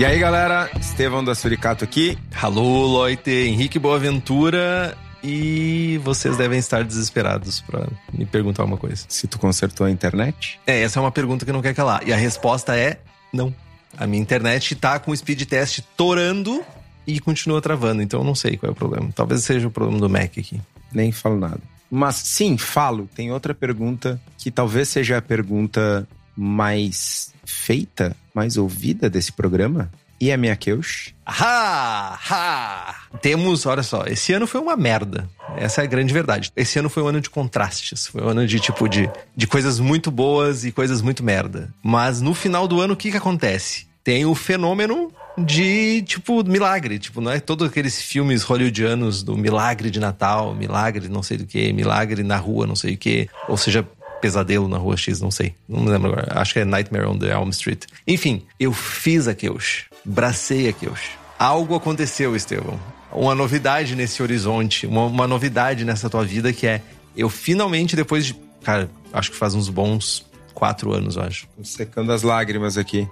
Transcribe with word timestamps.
E 0.00 0.04
aí, 0.06 0.18
galera, 0.18 0.70
Estevão 0.80 1.22
da 1.22 1.34
Suricato 1.34 1.84
aqui. 1.84 2.16
Alô, 2.40 2.86
Loite, 2.86 3.30
Henrique 3.30 3.78
Boaventura. 3.78 4.96
E 5.22 6.00
vocês 6.02 6.38
devem 6.38 6.58
estar 6.58 6.82
desesperados 6.82 7.60
para 7.60 7.86
me 8.10 8.24
perguntar 8.24 8.64
uma 8.64 8.78
coisa. 8.78 9.04
Se 9.06 9.26
tu 9.26 9.38
consertou 9.38 9.86
a 9.86 9.90
internet? 9.90 10.58
É, 10.66 10.80
essa 10.80 10.98
é 10.98 11.02
uma 11.02 11.12
pergunta 11.12 11.44
que 11.44 11.52
não 11.52 11.60
quer 11.60 11.74
calar. 11.74 12.08
E 12.08 12.14
a 12.14 12.16
resposta 12.16 12.74
é 12.74 12.98
não. 13.30 13.54
A 13.94 14.06
minha 14.06 14.22
internet 14.22 14.74
tá 14.74 14.98
com 14.98 15.10
o 15.10 15.14
speed 15.14 15.42
test 15.42 15.82
torando 15.98 16.64
e 17.06 17.20
continua 17.20 17.60
travando, 17.60 18.00
então 18.00 18.20
eu 18.20 18.24
não 18.24 18.34
sei 18.34 18.56
qual 18.56 18.70
é 18.70 18.72
o 18.72 18.74
problema. 18.74 19.10
Talvez 19.14 19.44
seja 19.44 19.68
o 19.68 19.70
problema 19.70 20.00
do 20.00 20.08
Mac 20.08 20.30
aqui. 20.38 20.58
Nem 20.90 21.12
falo 21.12 21.38
nada. 21.38 21.60
Mas 21.90 22.16
sim, 22.16 22.56
falo. 22.56 23.06
Tem 23.14 23.30
outra 23.30 23.54
pergunta 23.54 24.18
que 24.38 24.50
talvez 24.50 24.88
seja 24.88 25.18
a 25.18 25.22
pergunta 25.22 26.08
mais 26.34 27.34
feita, 27.44 28.16
mais 28.34 28.56
ouvida 28.56 29.08
desse 29.08 29.32
programa. 29.32 29.90
E 30.20 30.30
a 30.30 30.36
minha 30.36 30.54
Keush? 30.54 31.14
Ha! 31.24 32.18
Ha! 32.30 32.94
Temos, 33.22 33.64
olha 33.64 33.82
só, 33.82 34.04
esse 34.06 34.34
ano 34.34 34.46
foi 34.46 34.60
uma 34.60 34.76
merda. 34.76 35.26
Essa 35.56 35.80
é 35.80 35.84
a 35.84 35.86
grande 35.86 36.12
verdade. 36.12 36.52
Esse 36.54 36.78
ano 36.78 36.90
foi 36.90 37.02
um 37.02 37.08
ano 37.08 37.22
de 37.22 37.30
contrastes. 37.30 38.06
Foi 38.06 38.22
um 38.22 38.28
ano 38.28 38.46
de, 38.46 38.60
tipo, 38.60 38.86
de, 38.86 39.08
de 39.34 39.46
coisas 39.46 39.80
muito 39.80 40.10
boas 40.10 40.62
e 40.64 40.72
coisas 40.72 41.00
muito 41.00 41.24
merda. 41.24 41.72
Mas 41.82 42.20
no 42.20 42.34
final 42.34 42.68
do 42.68 42.82
ano, 42.82 42.92
o 42.92 42.96
que 42.96 43.10
que 43.10 43.16
acontece? 43.16 43.86
Tem 44.04 44.26
o 44.26 44.34
fenômeno 44.34 45.10
de, 45.38 46.02
tipo, 46.02 46.44
milagre. 46.44 46.98
Tipo, 46.98 47.22
não 47.22 47.30
é 47.32 47.40
todos 47.40 47.66
aqueles 47.66 48.02
filmes 48.02 48.42
hollywoodianos 48.42 49.22
do 49.22 49.38
milagre 49.38 49.90
de 49.90 50.00
Natal, 50.00 50.54
milagre 50.54 51.08
não 51.08 51.22
sei 51.22 51.38
do 51.38 51.46
que, 51.46 51.72
milagre 51.72 52.22
na 52.22 52.36
rua 52.36 52.66
não 52.66 52.76
sei 52.76 52.94
o 52.94 52.98
que. 52.98 53.26
Ou 53.48 53.56
seja, 53.56 53.86
Pesadelo 54.20 54.68
na 54.68 54.76
Rua 54.76 54.96
X, 54.96 55.20
não 55.20 55.30
sei. 55.30 55.54
Não 55.68 55.84
lembro 55.84 56.12
agora. 56.12 56.40
Acho 56.40 56.52
que 56.52 56.60
é 56.60 56.64
Nightmare 56.64 57.06
on 57.06 57.18
the 57.18 57.32
Elm 57.32 57.48
Street. 57.50 57.84
Enfim, 58.06 58.42
eu 58.58 58.72
fiz 58.72 59.26
a 59.26 59.34
Keush. 59.34 59.86
Bracei 60.04 60.68
a 60.68 60.72
Keush. 60.72 61.10
Algo 61.38 61.74
aconteceu, 61.74 62.36
Estevão. 62.36 62.78
Uma 63.12 63.34
novidade 63.34 63.96
nesse 63.96 64.22
horizonte. 64.22 64.86
Uma, 64.86 65.06
uma 65.06 65.26
novidade 65.26 65.84
nessa 65.84 66.10
tua 66.10 66.24
vida 66.24 66.52
que 66.52 66.66
é... 66.66 66.82
Eu 67.16 67.28
finalmente, 67.28 67.96
depois 67.96 68.26
de... 68.26 68.36
Cara, 68.62 68.90
acho 69.12 69.30
que 69.30 69.36
faz 69.36 69.54
uns 69.54 69.68
bons 69.68 70.26
quatro 70.54 70.92
anos, 70.92 71.16
eu 71.16 71.22
acho. 71.22 71.48
Tô 71.56 71.64
secando 71.64 72.12
as 72.12 72.22
lágrimas 72.22 72.76
aqui. 72.76 73.08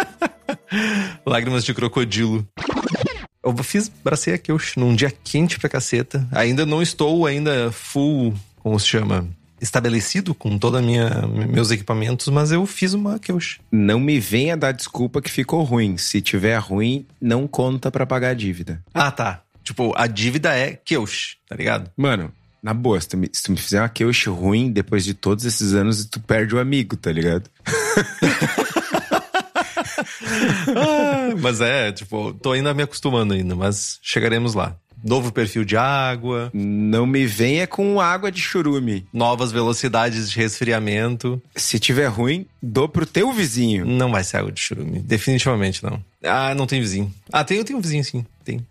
Lágrimas 1.24 1.64
de 1.64 1.72
crocodilo. 1.72 2.46
Eu 3.42 3.56
fiz 3.58 3.88
bracei 3.88 4.34
a 4.34 4.38
Keush 4.38 4.76
num 4.76 4.94
dia 4.94 5.10
quente 5.10 5.58
pra 5.58 5.68
caceta. 5.68 6.26
Ainda 6.32 6.66
não 6.66 6.82
estou 6.82 7.24
ainda 7.26 7.70
full, 7.72 8.34
como 8.58 8.78
se 8.78 8.86
chama? 8.86 9.26
Estabelecido 9.60 10.34
com 10.34 10.58
todos 10.58 10.80
meus 11.48 11.70
equipamentos, 11.70 12.28
mas 12.28 12.50
eu 12.50 12.64
fiz 12.66 12.94
uma 12.94 13.18
Keush. 13.18 13.60
Não 13.70 14.00
me 14.00 14.18
venha 14.18 14.56
dar 14.56 14.72
desculpa 14.72 15.20
que 15.20 15.30
ficou 15.30 15.62
ruim. 15.62 15.96
Se 15.96 16.20
tiver 16.20 16.56
ruim, 16.58 17.06
não 17.20 17.46
conta 17.46 17.90
para 17.90 18.06
pagar 18.06 18.30
a 18.30 18.34
dívida. 18.34 18.82
Ah, 18.94 19.10
tá. 19.10 19.42
Tipo, 19.62 19.92
a 19.96 20.06
dívida 20.06 20.54
é 20.54 20.72
Keush, 20.84 21.36
tá 21.48 21.54
ligado? 21.54 21.90
Mano, 21.96 22.32
na 22.62 22.74
boa, 22.74 23.00
se 23.00 23.08
tu, 23.08 23.16
me, 23.16 23.28
se 23.32 23.42
tu 23.42 23.52
me 23.52 23.58
fizer 23.58 23.80
uma 23.80 23.88
Keush 23.88 24.26
ruim 24.26 24.70
depois 24.70 25.04
de 25.04 25.14
todos 25.14 25.44
esses 25.44 25.74
anos, 25.74 26.04
tu 26.04 26.20
perde 26.20 26.54
o 26.54 26.58
amigo, 26.58 26.96
tá 26.96 27.12
ligado? 27.12 27.48
ah, 30.76 31.34
mas 31.40 31.60
é, 31.60 31.92
tipo, 31.92 32.32
tô 32.34 32.52
ainda 32.52 32.74
me 32.74 32.82
acostumando 32.82 33.34
ainda, 33.34 33.54
mas 33.54 33.98
chegaremos 34.02 34.54
lá. 34.54 34.76
Novo 35.02 35.32
perfil 35.32 35.64
de 35.64 35.76
água. 35.76 36.50
Não 36.52 37.06
me 37.06 37.26
venha 37.26 37.66
com 37.66 38.00
água 38.00 38.30
de 38.30 38.40
churume. 38.40 39.06
Novas 39.12 39.52
velocidades 39.52 40.30
de 40.30 40.36
resfriamento. 40.36 41.40
Se 41.54 41.78
tiver 41.78 42.06
ruim, 42.06 42.46
dou 42.62 42.88
pro 42.88 43.06
teu 43.06 43.32
vizinho. 43.32 43.84
Não 43.84 44.10
vai 44.10 44.24
ser 44.24 44.38
água 44.38 44.52
de 44.52 44.60
churume. 44.60 45.00
Definitivamente 45.00 45.82
não. 45.82 46.02
Ah, 46.22 46.54
não 46.54 46.66
tem 46.66 46.80
vizinho. 46.80 47.12
Ah, 47.32 47.42
tem, 47.44 47.58
eu 47.58 47.64
tenho 47.64 47.78
um 47.78 47.82
vizinho 47.82 48.04
sim. 48.04 48.24
Tem. 48.44 48.64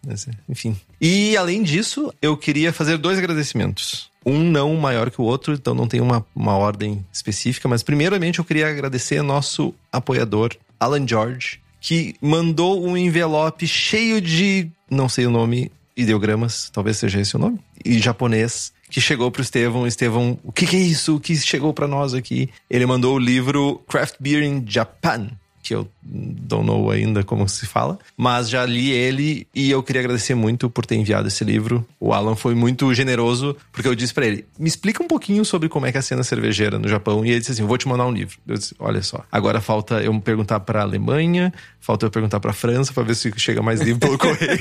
Enfim. 0.47 0.75
E 1.01 1.35
além 1.37 1.63
disso, 1.63 2.13
eu 2.21 2.37
queria 2.37 2.71
fazer 2.71 2.97
dois 2.97 3.17
agradecimentos. 3.17 4.09
Um 4.25 4.43
não 4.43 4.75
maior 4.75 5.09
que 5.09 5.21
o 5.21 5.23
outro, 5.23 5.53
então 5.53 5.73
não 5.73 5.87
tem 5.87 6.01
uma, 6.01 6.25
uma 6.35 6.55
ordem 6.55 7.05
específica, 7.11 7.67
mas 7.67 7.81
primeiramente 7.81 8.39
eu 8.39 8.45
queria 8.45 8.67
agradecer 8.67 9.21
nosso 9.21 9.73
apoiador, 9.91 10.51
Alan 10.79 11.07
George, 11.07 11.61
que 11.79 12.15
mandou 12.21 12.85
um 12.85 12.97
envelope 12.97 13.65
cheio 13.65 14.19
de, 14.19 14.69
não 14.89 15.07
sei 15.07 15.25
o 15.25 15.31
nome, 15.31 15.71
ideogramas, 16.01 16.69
talvez 16.71 16.97
seja 16.97 17.19
esse 17.19 17.35
o 17.35 17.39
nome, 17.39 17.59
e 17.83 17.99
japonês, 17.99 18.71
que 18.89 18.99
chegou 18.99 19.29
pro 19.29 19.41
Estevão. 19.41 19.85
Estevão, 19.85 20.39
o 20.43 20.51
que, 20.51 20.65
que 20.65 20.75
é 20.75 20.79
isso? 20.79 21.15
O 21.15 21.19
que 21.19 21.35
chegou 21.35 21.73
para 21.73 21.87
nós 21.87 22.13
aqui? 22.13 22.49
Ele 22.69 22.85
mandou 22.85 23.15
o 23.15 23.19
livro 23.19 23.81
Craft 23.87 24.15
Beer 24.19 24.43
in 24.43 24.63
Japan, 24.67 25.29
que 25.61 25.75
eu 25.75 25.87
don't 26.01 26.65
know 26.65 26.89
ainda 26.89 27.23
como 27.23 27.47
se 27.47 27.67
fala, 27.67 27.99
mas 28.17 28.49
já 28.49 28.65
li 28.65 28.89
ele 28.89 29.45
e 29.53 29.69
eu 29.69 29.83
queria 29.83 30.01
agradecer 30.01 30.33
muito 30.33 30.67
por 30.69 30.85
ter 30.85 30.95
enviado 30.95 31.27
esse 31.27 31.43
livro. 31.43 31.85
O 31.99 32.11
Alan 32.11 32.35
foi 32.35 32.55
muito 32.55 32.91
generoso, 32.93 33.55
porque 33.71 33.87
eu 33.87 33.93
disse 33.93 34.13
para 34.13 34.25
ele: 34.25 34.45
"Me 34.57 34.67
explica 34.67 35.03
um 35.03 35.07
pouquinho 35.07 35.45
sobre 35.45 35.69
como 35.69 35.85
é 35.85 35.91
que 35.91 35.97
é 35.97 35.99
a 35.99 36.03
cena 36.03 36.23
cervejeira 36.23 36.79
no 36.79 36.87
Japão". 36.87 37.23
E 37.23 37.29
ele 37.29 37.39
disse 37.39 37.51
assim: 37.51 37.63
"Vou 37.63 37.77
te 37.77 37.87
mandar 37.87 38.07
um 38.07 38.11
livro". 38.11 38.37
Eu 38.47 38.57
disse: 38.57 38.73
"Olha 38.79 39.03
só, 39.03 39.23
agora 39.31 39.61
falta 39.61 40.01
eu 40.01 40.19
perguntar 40.19 40.59
para 40.61 40.81
Alemanha, 40.81 41.53
falta 41.79 42.07
eu 42.07 42.09
perguntar 42.09 42.39
para 42.39 42.53
França 42.53 42.91
para 42.91 43.03
ver 43.03 43.15
se 43.15 43.31
chega 43.37 43.61
mais 43.61 43.79
livro 43.79 43.99
pelo 43.99 44.17
correio". 44.17 44.59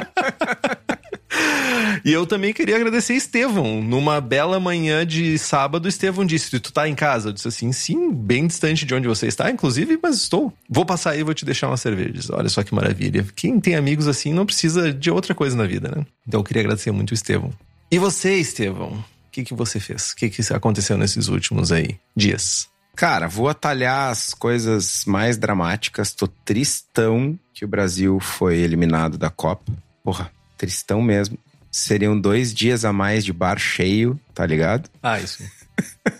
E 2.04 2.12
eu 2.12 2.26
também 2.26 2.54
queria 2.54 2.76
agradecer 2.76 3.14
Estevão. 3.14 3.82
Numa 3.82 4.22
bela 4.22 4.60
manhã 4.60 5.06
de 5.06 5.38
sábado, 5.38 5.88
Estevão 5.88 6.26
disse: 6.26 6.60
Tu 6.60 6.72
tá 6.72 6.88
em 6.88 6.96
casa? 6.96 7.30
Eu 7.30 7.34
disse 7.34 7.48
assim: 7.48 7.72
Sim, 7.72 8.12
bem 8.14 8.48
distante 8.48 8.86
de 8.86 8.94
onde 8.94 9.08
você 9.08 9.28
está, 9.28 9.50
inclusive, 9.50 10.00
mas 10.02 10.18
estou. 10.18 10.54
Vou 10.70 10.86
passar 10.86 11.12
aí 11.12 11.20
e 11.20 11.24
vou 11.24 11.34
te 11.34 11.46
deixar 11.46 11.68
umas 11.68 11.82
cervejas. 11.82 12.30
Olha 12.30 12.50
só 12.50 12.64
que 12.64 12.74
maravilha. 12.74 13.26
Quem 13.36 13.60
tem 13.60 13.76
amigos 13.76 14.08
assim 14.08 14.34
não 14.34 14.46
precisa 14.46 14.94
de 14.94 15.12
outra 15.12 15.34
coisa 15.34 15.56
na 15.56 15.66
vida, 15.66 15.94
né? 15.96 16.06
Então 16.28 16.40
eu 16.40 16.44
queria 16.44 16.62
agradecer 16.62 16.92
muito 16.92 17.12
o 17.12 17.14
Estevão. 17.14 17.52
E 17.92 17.98
você, 17.98 18.36
Estevão? 18.36 18.92
O 18.92 19.31
que, 19.31 19.44
que 19.44 19.54
você 19.54 19.80
fez? 19.80 20.12
O 20.12 20.16
que, 20.16 20.30
que 20.30 20.54
aconteceu 20.54 20.98
nesses 20.98 21.28
últimos 21.28 21.72
aí 21.72 21.98
dias? 22.16 22.68
Cara, 22.96 23.28
vou 23.28 23.48
atalhar 23.48 24.10
as 24.12 24.34
coisas 24.34 25.06
mais 25.06 25.38
dramáticas. 25.38 26.12
Tô 26.12 26.28
tristão 26.28 27.40
que 27.54 27.64
o 27.64 27.68
Brasil 27.68 28.19
foi 28.19 28.57
eliminado 28.57 29.18
da 29.18 29.30
Copa. 29.30 29.72
Porra, 30.04 30.31
tristão 30.57 31.02
mesmo 31.02 31.38
seriam 31.71 32.19
dois 32.19 32.54
dias 32.54 32.86
a 32.86 32.92
mais 32.92 33.24
de 33.24 33.33
bar 33.33 33.57
cheio, 33.60 34.19
tá 34.33 34.45
ligado? 34.45 34.89
Ah, 35.01 35.19
isso. 35.19 35.44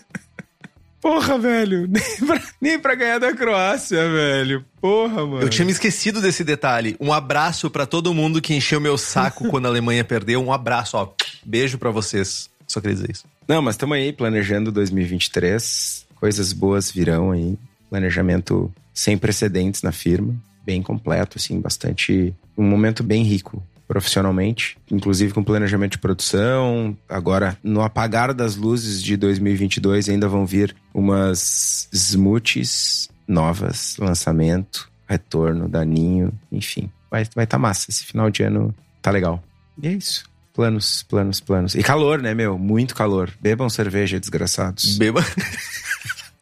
Porra, 1.00 1.38
velho. 1.38 1.88
Nem 1.88 2.26
pra, 2.26 2.42
nem 2.60 2.78
pra 2.78 2.94
ganhar 2.94 3.18
da 3.18 3.34
Croácia, 3.34 4.06
velho. 4.10 4.64
Porra, 4.80 5.26
mano. 5.26 5.40
Eu 5.40 5.48
tinha 5.48 5.64
me 5.64 5.72
esquecido 5.72 6.20
desse 6.20 6.44
detalhe. 6.44 6.94
Um 7.00 7.10
abraço 7.10 7.70
para 7.70 7.86
todo 7.86 8.12
mundo 8.12 8.40
que 8.42 8.54
encheu 8.54 8.78
meu 8.78 8.98
saco 8.98 9.48
quando 9.48 9.64
a 9.64 9.68
Alemanha 9.70 10.04
perdeu. 10.04 10.44
Um 10.44 10.52
abraço, 10.52 10.98
ó. 10.98 11.10
Beijo 11.44 11.78
para 11.78 11.90
vocês. 11.90 12.50
Só 12.68 12.80
queria 12.80 12.96
dizer 12.96 13.10
isso. 13.10 13.24
Não, 13.48 13.62
mas 13.62 13.76
estamos 13.76 13.96
aí 13.96 14.12
planejando 14.12 14.70
2023. 14.70 16.06
Coisas 16.16 16.52
boas 16.52 16.90
virão 16.90 17.30
aí. 17.30 17.58
Planejamento 17.88 18.70
sem 18.92 19.16
precedentes 19.16 19.80
na 19.82 19.92
firma. 19.92 20.34
Bem 20.66 20.82
completo, 20.82 21.38
assim, 21.38 21.58
bastante. 21.60 22.34
Um 22.58 22.64
momento 22.64 23.02
bem 23.02 23.22
rico 23.22 23.62
profissionalmente, 23.90 24.78
inclusive 24.88 25.34
com 25.34 25.42
planejamento 25.42 25.92
de 25.92 25.98
produção. 25.98 26.96
Agora, 27.08 27.58
no 27.60 27.82
apagar 27.82 28.32
das 28.32 28.54
luzes 28.54 29.02
de 29.02 29.16
2022, 29.16 30.08
ainda 30.08 30.28
vão 30.28 30.46
vir 30.46 30.76
umas 30.94 31.88
smoothies 31.92 33.08
novas, 33.26 33.96
lançamento, 33.98 34.88
retorno, 35.08 35.68
daninho, 35.68 36.32
enfim. 36.52 36.88
Vai 37.10 37.22
estar 37.22 37.34
vai 37.34 37.46
tá 37.48 37.58
massa. 37.58 37.90
Esse 37.90 38.04
final 38.04 38.30
de 38.30 38.44
ano 38.44 38.72
Tá 39.02 39.10
legal. 39.10 39.42
E 39.82 39.88
é 39.88 39.92
isso. 39.92 40.24
Planos, 40.54 41.02
planos, 41.04 41.40
planos. 41.40 41.74
E 41.74 41.82
calor, 41.82 42.20
né, 42.20 42.34
meu? 42.34 42.58
Muito 42.58 42.94
calor. 42.94 43.32
Bebam 43.40 43.68
cerveja, 43.68 44.20
desgraçados. 44.20 44.98
Beba. 44.98 45.24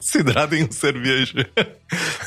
Se 0.01 0.19
hidratem 0.21 0.65
em 0.65 0.71
cerveja. 0.71 1.49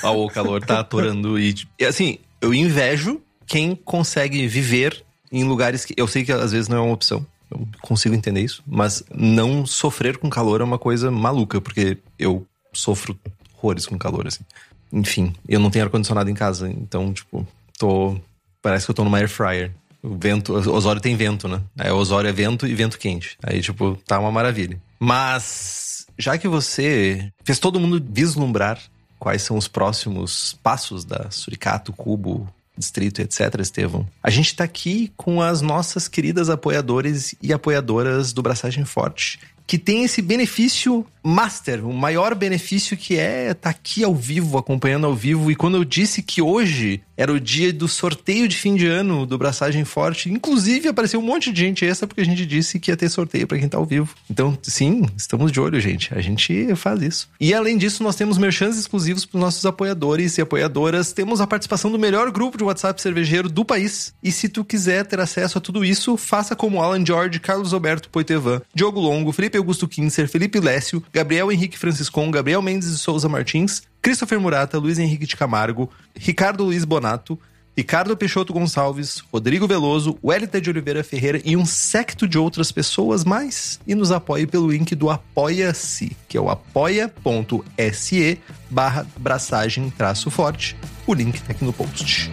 ah, 0.01 0.11
o 0.11 0.29
calor 0.29 0.63
tá 0.63 0.79
atorando. 0.79 1.37
E, 1.39 1.55
e 1.79 1.85
assim, 1.85 2.17
eu 2.39 2.53
invejo 2.53 3.21
quem 3.45 3.75
consegue 3.75 4.47
viver 4.47 5.03
em 5.31 5.43
lugares 5.43 5.85
que. 5.85 5.93
Eu 5.97 6.07
sei 6.07 6.23
que 6.23 6.31
às 6.31 6.51
vezes 6.51 6.67
não 6.67 6.77
é 6.77 6.81
uma 6.81 6.93
opção. 6.93 7.25
Eu 7.49 7.67
consigo 7.81 8.15
entender 8.15 8.41
isso. 8.41 8.63
Mas 8.65 9.03
não 9.13 9.65
sofrer 9.65 10.17
com 10.17 10.29
calor 10.29 10.61
é 10.61 10.63
uma 10.63 10.79
coisa 10.79 11.11
maluca, 11.11 11.59
porque 11.59 11.97
eu 12.17 12.45
sofro 12.73 13.17
horrores 13.57 13.85
com 13.85 13.97
calor, 13.97 14.27
assim. 14.27 14.43
Enfim, 14.91 15.33
eu 15.47 15.59
não 15.59 15.69
tenho 15.69 15.85
ar-condicionado 15.85 16.29
em 16.29 16.33
casa, 16.33 16.69
então, 16.69 17.13
tipo, 17.13 17.47
tô. 17.77 18.17
Parece 18.61 18.85
que 18.85 18.91
eu 18.91 18.95
tô 18.95 19.03
numa 19.03 19.17
air 19.17 19.29
fryer. 19.29 19.71
O 20.03 20.17
vento, 20.17 20.53
o 20.53 20.73
Osório 20.73 21.01
tem 21.01 21.15
vento, 21.15 21.47
né? 21.47 21.61
Aí 21.77 21.91
o 21.91 21.95
Osório 21.95 22.27
é 22.27 22.31
vento 22.31 22.67
e 22.67 22.73
vento 22.73 22.97
quente. 22.97 23.37
Aí, 23.43 23.61
tipo, 23.61 23.97
tá 24.05 24.19
uma 24.19 24.31
maravilha. 24.31 24.81
Mas, 24.99 26.05
já 26.17 26.37
que 26.37 26.47
você 26.47 27.31
fez 27.43 27.59
todo 27.59 27.79
mundo 27.79 28.03
vislumbrar 28.09 28.79
quais 29.19 29.43
são 29.43 29.57
os 29.57 29.67
próximos 29.67 30.57
passos 30.63 31.05
da 31.05 31.29
Suricato, 31.29 31.93
Cubo, 31.93 32.47
Distrito, 32.81 33.21
etc., 33.21 33.59
Estevão, 33.61 34.07
a 34.21 34.29
gente 34.29 34.55
tá 34.55 34.63
aqui 34.63 35.11
com 35.15 35.41
as 35.41 35.61
nossas 35.61 36.07
queridas 36.07 36.49
apoiadores 36.49 37.35
e 37.41 37.53
apoiadoras 37.53 38.33
do 38.33 38.41
Braçagem 38.41 38.83
Forte, 38.83 39.39
que 39.65 39.77
tem 39.77 40.03
esse 40.03 40.21
benefício 40.21 41.05
master, 41.23 41.85
o 41.85 41.93
maior 41.93 42.35
benefício 42.35 42.97
que 42.97 43.17
é 43.17 43.51
estar 43.51 43.55
tá 43.55 43.69
aqui 43.69 44.03
ao 44.03 44.15
vivo, 44.15 44.57
acompanhando 44.57 45.05
ao 45.05 45.15
vivo. 45.15 45.51
E 45.51 45.55
quando 45.55 45.77
eu 45.77 45.83
disse 45.83 46.21
que 46.21 46.41
hoje 46.41 47.01
era 47.15 47.31
o 47.31 47.39
dia 47.39 47.71
do 47.71 47.87
sorteio 47.87 48.47
de 48.47 48.55
fim 48.55 48.75
de 48.75 48.87
ano 48.87 49.25
do 49.25 49.37
Braçagem 49.37 49.85
Forte, 49.85 50.31
inclusive 50.31 50.89
apareceu 50.89 51.19
um 51.19 51.23
monte 51.23 51.51
de 51.51 51.61
gente 51.61 51.85
extra 51.85 52.07
porque 52.07 52.21
a 52.21 52.25
gente 52.25 52.45
disse 52.45 52.79
que 52.79 52.89
ia 52.89 52.97
ter 52.97 53.09
sorteio 53.09 53.45
para 53.45 53.59
quem 53.59 53.69
tá 53.69 53.77
ao 53.77 53.85
vivo. 53.85 54.15
Então, 54.29 54.57
sim, 54.63 55.05
estamos 55.15 55.51
de 55.51 55.59
olho, 55.59 55.79
gente. 55.79 56.11
A 56.15 56.21
gente 56.21 56.73
faz 56.75 57.01
isso. 57.01 57.29
E 57.39 57.53
além 57.53 57.77
disso, 57.77 58.01
nós 58.03 58.15
temos 58.15 58.37
merchans 58.37 58.77
exclusivos 58.77 59.25
para 59.25 59.37
os 59.37 59.41
nossos 59.41 59.65
apoiadores 59.65 60.37
e 60.37 60.41
apoiadoras. 60.41 61.13
Temos 61.13 61.41
a 61.41 61.47
participação 61.47 61.91
do 61.91 61.99
melhor 61.99 62.31
grupo 62.31 62.57
de 62.57 62.63
WhatsApp 62.63 62.99
cervejeiro 63.01 63.49
do 63.49 63.63
país. 63.63 64.13
E 64.23 64.31
se 64.31 64.49
tu 64.49 64.65
quiser 64.65 65.05
ter 65.05 65.19
acesso 65.19 65.59
a 65.59 65.61
tudo 65.61 65.85
isso, 65.85 66.17
faça 66.17 66.55
como 66.55 66.81
Alan 66.81 67.05
George, 67.05 67.39
Carlos 67.39 67.73
Alberto 67.73 68.09
Poitevan, 68.09 68.61
Diogo 68.73 68.99
Longo, 68.99 69.31
Felipe 69.31 69.57
Augusto 69.57 69.87
Kinser, 69.87 70.27
Felipe 70.27 70.59
Lécio, 70.59 71.03
Gabriel 71.13 71.51
Henrique 71.51 71.77
Franciscon, 71.77 72.31
Gabriel 72.31 72.61
Mendes 72.61 72.91
de 72.91 72.97
Souza 72.97 73.27
Martins, 73.27 73.83
Christopher 74.01 74.39
Murata, 74.39 74.77
Luiz 74.77 74.97
Henrique 74.97 75.25
de 75.25 75.35
Camargo, 75.35 75.89
Ricardo 76.15 76.63
Luiz 76.63 76.85
Bonato, 76.85 77.37
Ricardo 77.75 78.15
Peixoto 78.17 78.53
Gonçalves, 78.53 79.23
Rodrigo 79.31 79.67
Veloso, 79.67 80.17
Wellington 80.23 80.59
de 80.59 80.69
Oliveira 80.69 81.03
Ferreira 81.03 81.41
e 81.43 81.55
um 81.55 81.65
secto 81.65 82.27
de 82.27 82.37
outras 82.37 82.71
pessoas 82.71 83.23
mais. 83.23 83.79
E 83.87 83.95
nos 83.95 84.11
apoie 84.11 84.45
pelo 84.45 84.69
link 84.69 84.93
do 84.93 85.09
Apoia-se, 85.09 86.15
que 86.27 86.37
é 86.37 86.41
o 86.41 86.49
apoia.se 86.49 88.39
barra 88.69 89.07
braçagem 89.17 89.89
traço 89.89 90.29
forte. 90.29 90.75
O 91.07 91.13
link 91.13 91.41
tá 91.41 91.51
aqui 91.51 91.63
no 91.63 91.71
post. 91.71 92.29